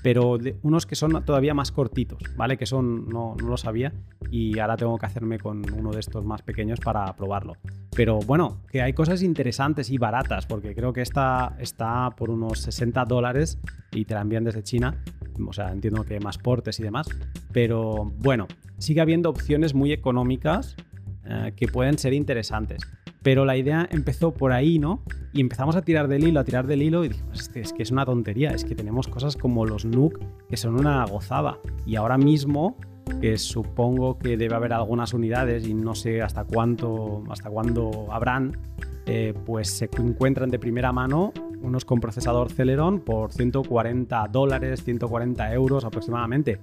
pero 0.03 0.37
de 0.37 0.57
unos 0.61 0.85
que 0.85 0.95
son 0.95 1.25
todavía 1.25 1.53
más 1.53 1.71
cortitos, 1.71 2.21
¿vale? 2.37 2.57
Que 2.57 2.65
son, 2.65 3.09
no, 3.09 3.35
no, 3.41 3.49
lo 3.49 3.57
sabía 3.57 3.91
y 4.31 4.57
ahora 4.59 4.77
tengo 4.77 4.97
que 4.97 5.05
hacerme 5.05 5.39
con 5.39 5.63
uno 5.73 5.91
de 5.91 5.99
estos 5.99 6.23
más 6.23 6.41
pequeños 6.41 6.79
para 6.79 7.13
probarlo. 7.17 7.57
Pero 7.95 8.19
bueno, 8.19 8.61
que 8.71 8.81
hay 8.81 8.93
cosas 8.93 9.23
interesantes 9.23 9.89
y 9.89 9.97
baratas, 9.97 10.45
porque 10.45 10.73
creo 10.73 10.93
que 10.93 11.01
esta 11.01 11.57
está 11.59 12.11
por 12.11 12.29
unos 12.29 12.59
60 12.59 13.03
dólares 13.05 13.59
y 13.91 14.05
te 14.05 14.13
la 14.13 14.21
envían 14.21 14.45
desde 14.45 14.63
China. 14.63 15.03
O 15.45 15.51
sea, 15.51 15.71
entiendo 15.71 16.03
que 16.05 16.19
más 16.19 16.37
portes 16.37 16.79
y 16.79 16.83
demás. 16.83 17.09
Pero 17.51 18.13
bueno, 18.19 18.47
sigue 18.77 19.01
habiendo 19.01 19.29
opciones 19.29 19.73
muy 19.73 19.91
económicas 19.91 20.77
eh, 21.25 21.53
que 21.55 21.67
pueden 21.67 21.97
ser 21.97 22.13
interesantes. 22.13 22.81
Pero 23.21 23.45
la 23.45 23.57
idea 23.57 23.87
empezó 23.91 24.33
por 24.33 24.53
ahí, 24.53 24.79
¿no? 24.79 25.01
Y 25.33 25.41
empezamos 25.41 25.75
a 25.75 25.81
tirar 25.81 26.07
del 26.07 26.27
hilo, 26.27 26.39
a 26.39 26.43
tirar 26.43 26.67
del 26.67 26.81
hilo 26.81 27.03
y 27.03 27.09
dijimos, 27.09 27.51
es 27.53 27.73
que 27.73 27.83
es 27.83 27.91
una 27.91 28.05
tontería, 28.05 28.51
es 28.51 28.63
que 28.63 28.75
tenemos 28.75 29.07
cosas 29.07 29.35
como 29.35 29.65
los 29.65 29.85
NUC 29.85 30.19
que 30.47 30.57
son 30.57 30.75
una 30.79 31.05
gozada. 31.05 31.59
Y 31.85 31.95
ahora 31.97 32.17
mismo, 32.17 32.77
que 33.21 33.37
supongo 33.37 34.17
que 34.17 34.37
debe 34.37 34.55
haber 34.55 34.73
algunas 34.73 35.13
unidades 35.13 35.67
y 35.67 35.73
no 35.73 35.95
sé 35.95 36.21
hasta 36.21 36.45
cuánto, 36.45 37.23
hasta 37.29 37.49
cuándo 37.49 38.07
habrán, 38.11 38.57
eh, 39.05 39.33
pues 39.45 39.69
se 39.69 39.89
encuentran 39.97 40.49
de 40.49 40.59
primera 40.59 40.91
mano 40.91 41.33
unos 41.61 41.83
con 41.83 41.99
procesador 41.99 42.51
Celeron 42.51 42.99
por 42.99 43.33
140 43.33 44.27
dólares, 44.31 44.83
140 44.83 45.53
euros 45.53 45.83
aproximadamente. 45.83 46.59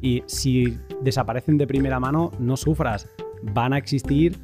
Y 0.00 0.22
si 0.26 0.78
desaparecen 1.02 1.56
de 1.58 1.66
primera 1.66 1.98
mano, 1.98 2.30
no 2.38 2.56
sufras. 2.56 3.08
Van 3.42 3.72
a 3.72 3.78
existir 3.78 4.36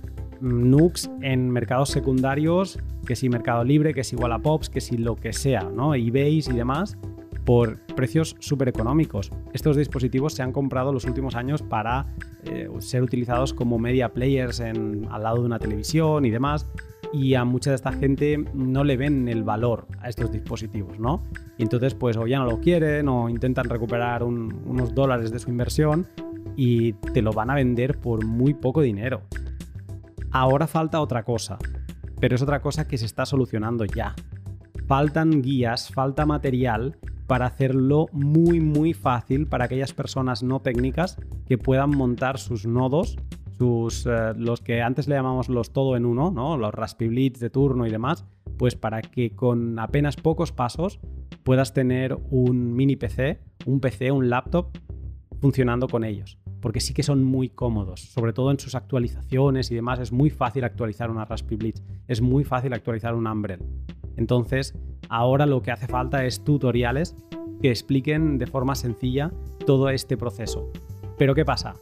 nukes 0.45 1.11
en 1.23 1.51
mercados 1.51 1.91
secundarios, 1.91 2.79
que 3.07 3.17
si 3.17 3.29
Mercado 3.29 3.65
Libre, 3.65 3.95
que 3.95 4.05
si 4.05 4.17
Wallapop, 4.17 4.65
que 4.67 4.81
si 4.81 4.97
lo 4.97 5.17
que 5.17 5.33
sea, 5.33 5.63
¿no? 5.63 5.95
eBay 5.95 6.39
y 6.39 6.53
demás, 6.53 6.97
por 7.45 7.79
precios 7.95 8.37
súper 8.39 8.69
económicos. 8.69 9.31
Estos 9.53 9.77
dispositivos 9.77 10.35
se 10.35 10.43
han 10.43 10.53
comprado 10.53 10.93
los 10.93 11.05
últimos 11.05 11.35
años 11.35 11.63
para 11.63 12.07
eh, 12.45 12.69
ser 12.79 13.03
utilizados 13.03 13.53
como 13.53 13.79
media 13.79 14.11
players 14.11 14.61
al 14.61 15.23
lado 15.23 15.41
de 15.41 15.47
una 15.47 15.59
televisión 15.59 16.25
y 16.25 16.31
demás. 16.31 16.67
Y 17.13 17.35
a 17.35 17.45
mucha 17.45 17.71
de 17.71 17.77
esta 17.77 17.93
gente 17.93 18.45
no 18.55 18.83
le 18.83 18.97
ven 18.97 19.29
el 19.29 19.45
valor 19.45 19.87
a 20.01 20.09
estos 20.09 20.33
dispositivos, 20.33 20.99
¿no? 20.99 21.23
Y 21.59 21.63
entonces, 21.63 21.95
pues, 21.95 22.17
o 22.17 22.27
ya 22.27 22.41
no 22.41 22.47
lo 22.47 22.61
quieren 22.61 23.09
o 23.09 23.29
intentan 23.29 23.69
recuperar 23.69 24.25
unos 24.25 24.95
dólares 24.95 25.31
de 25.31 25.39
su 25.39 25.51
inversión 25.51 26.09
y 26.57 26.93
te 26.93 27.23
lo 27.23 27.33
van 27.33 27.51
a 27.51 27.55
vender 27.55 27.99
por 27.99 28.25
muy 28.25 28.55
poco 28.55 28.81
dinero. 28.81 29.23
Ahora 30.35 30.67
falta 30.67 31.01
otra 31.01 31.23
cosa, 31.23 31.59
pero 32.19 32.35
es 32.35 32.43
otra 32.43 32.61
cosa 32.61 32.89
que 32.89 32.99
se 32.99 33.07
está 33.07 33.25
solucionando 33.25 33.85
ya. 33.85 34.17
Faltan 34.89 35.43
guías, 35.43 35.91
falta 35.91 36.27
material 36.27 36.99
para 37.29 37.47
hacerlo 37.47 38.07
muy 38.11 38.59
muy 38.59 38.95
fácil 38.95 39.47
para 39.47 39.67
aquellas 39.67 39.93
personas 39.93 40.43
no 40.43 40.59
técnicas 40.59 41.19
que 41.47 41.57
puedan 41.57 41.91
montar 41.91 42.39
sus 42.39 42.67
nodos, 42.67 43.17
eh, 43.61 44.33
los 44.37 44.61
que 44.61 44.83
antes 44.83 45.07
le 45.07 45.15
llamamos 45.15 45.49
los 45.49 45.73
todo 45.73 45.97
en 45.97 46.05
uno, 46.05 46.33
¿no? 46.33 46.57
los 46.57 46.75
Raspberry 46.75 47.31
de 47.31 47.49
turno 47.49 47.87
y 47.87 47.93
demás, 47.93 48.27
pues 48.59 48.75
para 48.75 49.03
que 49.03 49.37
con 49.37 49.79
apenas 49.79 50.17
pocos 50.17 50.51
pasos 50.51 50.99
puedas 51.45 51.73
tener 51.73 52.19
un 52.31 52.75
mini 52.75 52.97
PC, 52.97 53.39
un 53.67 53.79
PC, 53.79 54.11
un 54.11 54.29
laptop 54.31 54.77
funcionando 55.41 55.87
con 55.87 56.03
ellos. 56.03 56.41
Porque 56.65 56.81
sí 56.81 56.95
que 56.95 57.03
son 57.03 57.23
muy 57.23 57.51
cómodos, 57.51 58.01
sobre 58.01 58.33
todo 58.33 58.51
en 58.51 58.59
sus 58.59 58.75
actualizaciones 58.75 59.71
y 59.71 59.75
demás. 59.75 60.01
Es 60.01 60.13
muy 60.13 60.31
fácil 60.31 60.65
actualizar 60.65 61.11
una 61.11 61.27
Raspberry 61.27 61.73
Pi, 61.73 61.75
es 62.09 62.23
muy 62.23 62.43
fácil 62.43 62.73
actualizar 62.73 63.15
un 63.15 63.27
Umbrel. 63.27 63.61
Entonces, 64.17 64.75
ahora 65.11 65.45
lo 65.45 65.61
que 65.61 65.73
hace 65.73 65.87
falta 65.87 66.25
es 66.25 66.43
tutoriales 66.43 67.17
que 67.61 67.69
expliquen 67.69 68.39
de 68.39 68.47
forma 68.47 68.77
sencilla 68.77 69.31
todo 69.67 69.91
este 69.91 70.17
proceso. 70.17 70.73
Pero 71.19 71.35
¿qué 71.35 71.45
pasa? 71.45 71.75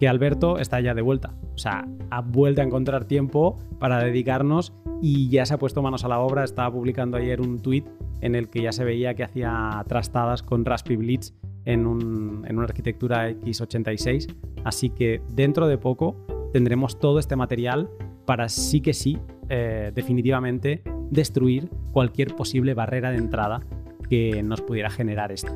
Que 0.00 0.08
Alberto 0.08 0.58
está 0.58 0.80
ya 0.80 0.94
de 0.94 1.02
vuelta. 1.02 1.36
O 1.54 1.58
sea, 1.58 1.86
ha 2.10 2.20
vuelto 2.20 2.60
a 2.60 2.64
encontrar 2.64 3.04
tiempo 3.04 3.56
para 3.78 4.02
dedicarnos 4.02 4.72
y 5.00 5.28
ya 5.28 5.46
se 5.46 5.54
ha 5.54 5.58
puesto 5.58 5.80
manos 5.80 6.04
a 6.04 6.08
la 6.08 6.18
obra. 6.18 6.42
Estaba 6.42 6.72
publicando 6.72 7.18
ayer 7.18 7.40
un 7.40 7.62
tweet 7.62 7.84
en 8.20 8.34
el 8.34 8.50
que 8.50 8.62
ya 8.62 8.72
se 8.72 8.82
veía 8.82 9.14
que 9.14 9.22
hacía 9.22 9.84
trastadas 9.86 10.42
con 10.42 10.64
Raspberry 10.64 10.96
Blitz 10.96 11.34
en, 11.68 11.86
una 11.86 12.64
arquitectura 12.64 13.30
x86. 13.30 14.34
Así 14.64 14.88
que 14.88 15.20
dentro 15.28 15.68
de 15.68 15.76
poco 15.76 16.16
tendremos 16.52 16.98
todo 16.98 17.18
este 17.18 17.36
material 17.36 17.90
para 18.24 18.48
sí 18.48 18.80
que 18.80 18.94
sí, 18.94 19.18
eh, 19.50 19.92
definitivamente, 19.94 20.82
destruir 21.10 21.68
cualquier 21.92 22.34
posible 22.34 22.74
barrera 22.74 23.10
de 23.10 23.18
entrada 23.18 23.60
que 24.08 24.42
nos 24.42 24.62
pudiera 24.62 24.88
generar 24.88 25.30
esto. 25.30 25.52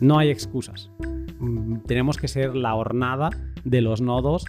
No 0.00 0.18
hay 0.18 0.30
excusas. 0.30 0.90
Mm, 1.40 1.80
tenemos 1.86 2.16
que 2.16 2.28
ser 2.28 2.56
la 2.56 2.74
hornada 2.74 3.30
de 3.64 3.82
los 3.82 4.00
nodos 4.00 4.46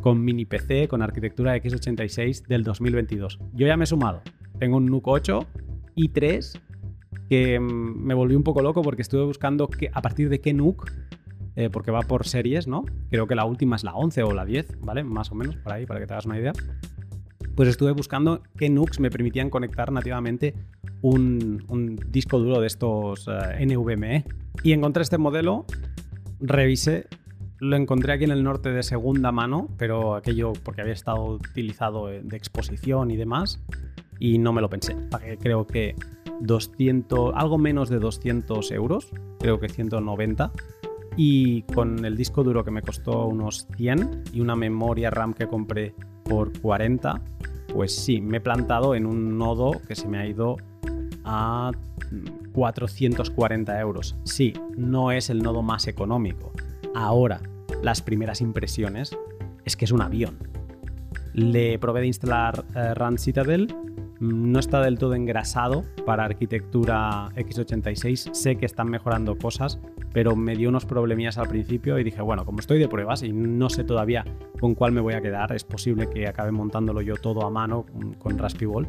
con 0.00 0.24
mini 0.24 0.44
PC, 0.44 0.88
con 0.88 1.02
arquitectura 1.02 1.56
x86 1.56 2.46
del 2.46 2.64
2022. 2.64 3.38
Yo 3.52 3.66
ya 3.66 3.76
me 3.76 3.84
he 3.84 3.86
sumado. 3.86 4.22
Tengo 4.58 4.76
un 4.76 4.86
NUC 4.86 5.06
8 5.06 5.46
y 5.94 6.08
3 6.08 6.60
que 7.28 7.58
mm, 7.58 8.04
me 8.04 8.14
volví 8.14 8.34
un 8.34 8.42
poco 8.42 8.62
loco 8.62 8.82
porque 8.82 9.02
estuve 9.02 9.24
buscando 9.24 9.68
que, 9.68 9.90
a 9.92 10.02
partir 10.02 10.28
de 10.28 10.40
qué 10.40 10.52
NUC, 10.52 10.90
eh, 11.56 11.70
porque 11.70 11.90
va 11.90 12.00
por 12.00 12.26
series, 12.26 12.66
¿no? 12.66 12.84
Creo 13.10 13.26
que 13.26 13.34
la 13.34 13.44
última 13.44 13.76
es 13.76 13.84
la 13.84 13.94
11 13.94 14.22
o 14.24 14.32
la 14.32 14.44
10, 14.44 14.80
¿vale? 14.80 15.04
Más 15.04 15.30
o 15.30 15.34
menos 15.34 15.56
por 15.56 15.72
ahí, 15.72 15.86
para 15.86 16.00
que 16.00 16.06
te 16.06 16.12
hagas 16.14 16.26
una 16.26 16.38
idea. 16.38 16.52
Pues 17.54 17.68
estuve 17.68 17.92
buscando 17.92 18.42
qué 18.58 18.68
NUCs 18.68 18.98
me 18.98 19.10
permitían 19.10 19.50
conectar 19.50 19.92
nativamente 19.92 20.54
un, 21.02 22.00
disco 22.08 22.40
duro 22.40 22.60
de 22.60 22.66
estos 22.66 23.28
eh, 23.28 23.64
NVMe. 23.64 24.24
Y 24.64 24.72
encontré 24.72 25.02
este 25.02 25.18
modelo, 25.18 25.64
revisé, 26.40 27.06
lo 27.60 27.76
encontré 27.76 28.14
aquí 28.14 28.24
en 28.24 28.32
el 28.32 28.42
norte 28.42 28.70
de 28.70 28.82
segunda 28.82 29.30
mano, 29.30 29.68
pero 29.78 30.16
aquello 30.16 30.52
porque 30.64 30.80
había 30.80 30.94
estado 30.94 31.24
utilizado 31.24 32.08
de 32.08 32.36
exposición 32.36 33.12
y 33.12 33.16
demás, 33.16 33.62
y 34.18 34.38
no 34.38 34.52
me 34.52 34.60
lo 34.60 34.68
pensé. 34.68 34.96
Creo 35.40 35.66
que 35.66 35.94
200, 36.40 37.32
algo 37.34 37.58
menos 37.58 37.88
de 37.88 37.98
200 37.98 38.70
euros, 38.72 39.10
creo 39.38 39.60
que 39.60 39.68
190. 39.68 40.52
Y 41.16 41.62
con 41.62 42.04
el 42.04 42.16
disco 42.16 42.42
duro 42.42 42.64
que 42.64 42.72
me 42.72 42.82
costó 42.82 43.26
unos 43.26 43.68
100 43.76 44.24
y 44.32 44.40
una 44.40 44.56
memoria 44.56 45.10
RAM 45.10 45.32
que 45.32 45.46
compré 45.46 45.94
por 46.24 46.58
40, 46.60 47.22
pues 47.72 47.94
sí, 47.94 48.20
me 48.20 48.38
he 48.38 48.40
plantado 48.40 48.94
en 48.94 49.06
un 49.06 49.38
nodo 49.38 49.72
que 49.86 49.94
se 49.94 50.08
me 50.08 50.18
ha 50.18 50.26
ido 50.26 50.56
a 51.24 51.72
440 52.52 53.80
euros. 53.80 54.16
Sí, 54.24 54.52
no 54.76 55.12
es 55.12 55.30
el 55.30 55.42
nodo 55.42 55.62
más 55.62 55.86
económico. 55.86 56.52
Ahora, 56.94 57.40
las 57.82 58.02
primeras 58.02 58.40
impresiones 58.40 59.16
es 59.64 59.76
que 59.76 59.84
es 59.84 59.92
un 59.92 60.02
avión. 60.02 60.38
Le 61.32 61.78
probé 61.78 62.02
de 62.02 62.06
instalar 62.06 62.64
eh, 62.74 62.94
RAM 62.94 63.18
Citadel 63.18 63.74
no 64.24 64.58
está 64.58 64.80
del 64.80 64.98
todo 64.98 65.14
engrasado 65.14 65.84
para 66.06 66.24
arquitectura 66.24 67.28
x86. 67.36 68.32
Sé 68.32 68.56
que 68.56 68.66
están 68.66 68.88
mejorando 68.88 69.36
cosas, 69.36 69.78
pero 70.12 70.34
me 70.36 70.56
dio 70.56 70.68
unos 70.68 70.86
problemillas 70.86 71.38
al 71.38 71.48
principio 71.48 71.98
y 71.98 72.04
dije, 72.04 72.22
bueno, 72.22 72.44
como 72.44 72.60
estoy 72.60 72.78
de 72.78 72.88
pruebas 72.88 73.22
y 73.22 73.32
no 73.32 73.68
sé 73.68 73.84
todavía 73.84 74.24
con 74.60 74.74
cuál 74.74 74.92
me 74.92 75.00
voy 75.00 75.14
a 75.14 75.20
quedar, 75.20 75.52
es 75.52 75.64
posible 75.64 76.08
que 76.08 76.26
acabe 76.26 76.52
montándolo 76.52 77.02
yo 77.02 77.16
todo 77.16 77.44
a 77.46 77.50
mano 77.50 77.84
con 78.18 78.38
Raspberry 78.38 78.86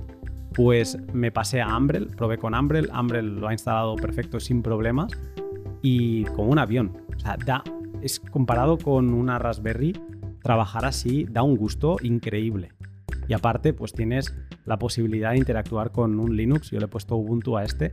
pues 0.54 0.98
me 1.14 1.32
pasé 1.32 1.62
a 1.62 1.76
Umbrel, 1.76 2.08
probé 2.08 2.38
con 2.38 2.56
Umbrel, 2.56 2.90
Umbrel 2.98 3.40
lo 3.40 3.50
ha 3.50 3.52
instalado 3.52 3.96
perfecto 3.98 4.40
sin 4.40 4.62
problemas 4.62 5.12
y 5.82 6.24
como 6.26 6.50
un 6.50 6.60
avión. 6.60 6.98
O 7.14 7.20
sea, 7.20 7.38
es 8.02 8.22
comparado 8.22 8.78
con 8.78 9.14
una 9.14 9.38
Raspberry, 9.38 10.00
trabajar 10.42 10.86
así 10.86 11.26
da 11.30 11.44
un 11.44 11.58
gusto 11.58 11.98
increíble. 12.02 12.72
Y 13.28 13.34
aparte, 13.34 13.74
pues 13.74 13.92
tienes 13.92 14.34
la 14.66 14.78
posibilidad 14.78 15.32
de 15.32 15.38
interactuar 15.38 15.92
con 15.92 16.20
un 16.20 16.36
Linux. 16.36 16.72
Yo 16.72 16.80
le 16.80 16.86
he 16.86 16.88
puesto 16.88 17.16
Ubuntu 17.16 17.58
a 17.58 17.64
este 17.64 17.92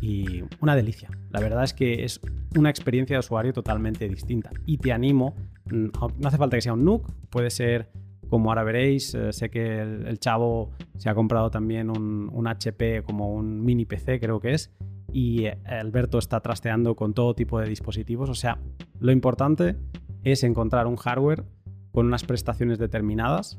y 0.00 0.42
una 0.60 0.76
delicia. 0.76 1.10
La 1.30 1.40
verdad 1.40 1.64
es 1.64 1.74
que 1.74 2.04
es 2.04 2.20
una 2.56 2.70
experiencia 2.70 3.16
de 3.16 3.20
usuario 3.20 3.52
totalmente 3.52 4.08
distinta. 4.08 4.50
Y 4.66 4.78
te 4.78 4.92
animo, 4.92 5.34
mm, 5.70 5.86
no 6.18 6.28
hace 6.28 6.38
falta 6.38 6.56
que 6.56 6.62
sea 6.62 6.72
un 6.72 6.84
NUC, 6.84 7.10
puede 7.30 7.50
ser 7.50 7.90
como 8.28 8.50
ahora 8.50 8.62
veréis, 8.62 9.14
eh, 9.14 9.32
sé 9.32 9.50
que 9.50 9.80
el, 9.80 10.18
chavo 10.18 10.70
se 10.96 11.08
ha 11.08 11.14
comprado 11.14 11.50
también 11.50 11.88
un, 11.88 12.28
un, 12.30 12.46
HP 12.46 13.02
como 13.02 13.32
un 13.32 13.64
mini 13.64 13.86
PC, 13.86 14.20
creo 14.20 14.38
que 14.38 14.52
es, 14.52 14.70
y 15.12 15.46
eh, 15.46 15.58
Alberto 15.64 16.18
está 16.18 16.40
trasteando 16.40 16.94
con 16.94 17.14
todo 17.14 17.34
tipo 17.34 17.58
de 17.58 17.68
dispositivos. 17.68 18.28
O 18.28 18.34
sea, 18.34 18.58
lo 19.00 19.12
importante 19.12 19.76
es 20.24 20.44
encontrar 20.44 20.86
un 20.86 20.96
hardware 20.96 21.44
con 21.92 22.06
unas 22.06 22.24
prestaciones 22.24 22.78
determinadas 22.78 23.58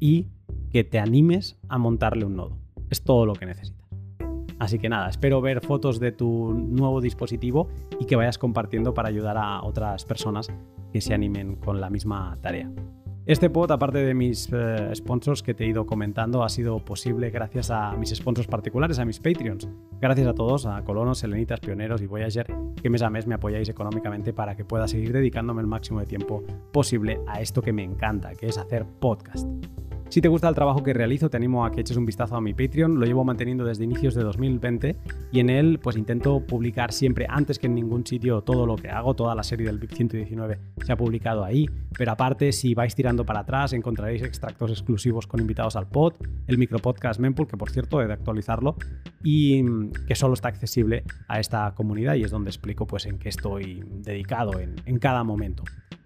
y 0.00 0.28
que 0.72 0.84
te 0.84 0.98
animes 0.98 1.58
a 1.68 1.78
montarle 1.78 2.24
un 2.24 2.36
nodo. 2.36 2.58
Es 2.90 3.02
todo 3.02 3.26
lo 3.26 3.34
que 3.34 3.46
necesitas. 3.46 3.88
Así 4.58 4.78
que 4.78 4.88
nada, 4.88 5.08
espero 5.08 5.40
ver 5.40 5.60
fotos 5.60 6.00
de 6.00 6.12
tu 6.12 6.52
nuevo 6.52 7.00
dispositivo 7.00 7.68
y 8.00 8.06
que 8.06 8.16
vayas 8.16 8.38
compartiendo 8.38 8.92
para 8.92 9.08
ayudar 9.08 9.36
a 9.38 9.62
otras 9.62 10.04
personas 10.04 10.48
que 10.92 11.00
se 11.00 11.14
animen 11.14 11.56
con 11.56 11.80
la 11.80 11.90
misma 11.90 12.36
tarea. 12.40 12.70
Este 13.28 13.50
pod, 13.50 13.70
aparte 13.70 13.98
de 13.98 14.14
mis 14.14 14.48
eh, 14.54 14.90
sponsors 14.94 15.42
que 15.42 15.52
te 15.52 15.64
he 15.64 15.68
ido 15.68 15.84
comentando, 15.84 16.42
ha 16.42 16.48
sido 16.48 16.82
posible 16.82 17.28
gracias 17.28 17.70
a 17.70 17.92
mis 17.92 18.08
sponsors 18.08 18.48
particulares, 18.48 18.98
a 18.98 19.04
mis 19.04 19.20
Patreons. 19.20 19.68
Gracias 20.00 20.26
a 20.26 20.32
todos, 20.32 20.64
a 20.64 20.82
Colonos, 20.82 21.18
Selenitas, 21.18 21.60
Pioneros 21.60 22.00
y 22.00 22.06
Voyager, 22.06 22.46
que 22.82 22.88
mes 22.88 23.02
a 23.02 23.10
mes 23.10 23.26
me 23.26 23.34
apoyáis 23.34 23.68
económicamente 23.68 24.32
para 24.32 24.56
que 24.56 24.64
pueda 24.64 24.88
seguir 24.88 25.12
dedicándome 25.12 25.60
el 25.60 25.66
máximo 25.66 26.00
de 26.00 26.06
tiempo 26.06 26.42
posible 26.72 27.20
a 27.26 27.42
esto 27.42 27.60
que 27.60 27.74
me 27.74 27.84
encanta, 27.84 28.32
que 28.32 28.46
es 28.46 28.56
hacer 28.56 28.86
podcast. 28.98 29.46
Si 30.10 30.22
te 30.22 30.28
gusta 30.28 30.48
el 30.48 30.54
trabajo 30.54 30.82
que 30.82 30.94
realizo, 30.94 31.28
te 31.28 31.36
animo 31.36 31.66
a 31.66 31.70
que 31.70 31.82
eches 31.82 31.98
un 31.98 32.06
vistazo 32.06 32.34
a 32.34 32.40
mi 32.40 32.54
Patreon. 32.54 32.98
Lo 32.98 33.04
llevo 33.04 33.24
manteniendo 33.24 33.66
desde 33.66 33.84
inicios 33.84 34.14
de 34.14 34.22
2020 34.22 34.96
y 35.32 35.40
en 35.40 35.50
él 35.50 35.78
pues 35.82 35.96
intento 35.96 36.40
publicar 36.40 36.92
siempre 36.92 37.26
antes 37.28 37.58
que 37.58 37.66
en 37.66 37.74
ningún 37.74 38.06
sitio 38.06 38.40
todo 38.40 38.64
lo 38.64 38.76
que 38.76 38.88
hago. 38.88 39.12
Toda 39.14 39.34
la 39.34 39.42
serie 39.42 39.66
del 39.66 39.78
VIP 39.78 39.92
119 39.92 40.58
se 40.82 40.92
ha 40.92 40.96
publicado 40.96 41.44
ahí. 41.44 41.68
Pero 41.96 42.12
aparte, 42.12 42.52
si 42.52 42.72
vais 42.72 42.94
tirando 42.94 43.26
para 43.26 43.40
atrás, 43.40 43.74
encontraréis 43.74 44.22
extractos 44.22 44.70
exclusivos 44.70 45.26
con 45.26 45.40
invitados 45.40 45.76
al 45.76 45.88
pod, 45.88 46.14
el 46.46 46.56
micropodcast 46.56 47.20
Mempool, 47.20 47.46
que 47.46 47.58
por 47.58 47.68
cierto 47.68 48.00
he 48.00 48.06
de 48.06 48.14
actualizarlo, 48.14 48.76
y 49.22 49.62
mm, 49.62 49.90
que 50.06 50.14
solo 50.14 50.32
está 50.32 50.48
accesible 50.48 51.04
a 51.28 51.38
esta 51.38 51.74
comunidad 51.74 52.14
y 52.14 52.22
es 52.22 52.30
donde 52.30 52.48
explico 52.48 52.86
pues 52.86 53.04
en 53.04 53.18
qué 53.18 53.28
estoy 53.28 53.84
dedicado 53.86 54.58
en, 54.58 54.76
en 54.86 54.98
cada 54.98 55.22
momento. 55.22 55.64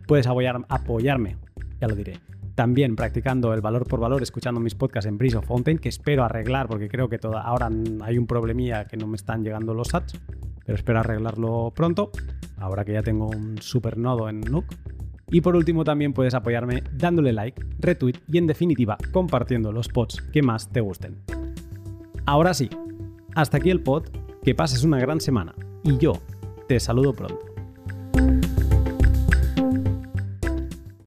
Puedes 0.08 0.26
apoyarme, 0.26 1.36
ya 1.80 1.86
lo 1.86 1.94
diré 1.94 2.31
también 2.54 2.96
practicando 2.96 3.54
el 3.54 3.60
valor 3.60 3.86
por 3.86 4.00
valor, 4.00 4.22
escuchando 4.22 4.60
mis 4.60 4.74
podcasts 4.74 5.08
en 5.08 5.18
Breeze 5.18 5.36
of 5.36 5.46
Fountain, 5.46 5.78
que 5.78 5.88
espero 5.88 6.24
arreglar 6.24 6.68
porque 6.68 6.88
creo 6.88 7.08
que 7.08 7.18
ahora 7.22 7.70
hay 8.02 8.18
un 8.18 8.26
problemilla 8.26 8.86
que 8.86 8.96
no 8.96 9.06
me 9.06 9.16
están 9.16 9.42
llegando 9.42 9.74
los 9.74 9.94
ads, 9.94 10.20
pero 10.64 10.76
espero 10.76 11.00
arreglarlo 11.00 11.72
pronto, 11.74 12.10
ahora 12.58 12.84
que 12.84 12.92
ya 12.92 13.02
tengo 13.02 13.28
un 13.28 13.58
super 13.60 13.96
nodo 13.96 14.28
en 14.28 14.40
Nook. 14.40 14.66
Y 15.30 15.40
por 15.40 15.56
último 15.56 15.82
también 15.82 16.12
puedes 16.12 16.34
apoyarme 16.34 16.82
dándole 16.92 17.32
like, 17.32 17.64
retweet 17.78 18.16
y 18.28 18.36
en 18.36 18.46
definitiva 18.46 18.98
compartiendo 19.12 19.72
los 19.72 19.88
pods 19.88 20.20
que 20.30 20.42
más 20.42 20.68
te 20.68 20.80
gusten. 20.80 21.16
Ahora 22.26 22.52
sí, 22.52 22.68
hasta 23.34 23.56
aquí 23.56 23.70
el 23.70 23.82
pod, 23.82 24.08
que 24.42 24.54
pases 24.54 24.84
una 24.84 24.98
gran 24.98 25.20
semana 25.20 25.54
y 25.82 25.96
yo 25.96 26.12
te 26.68 26.78
saludo 26.78 27.14
pronto. 27.14 28.51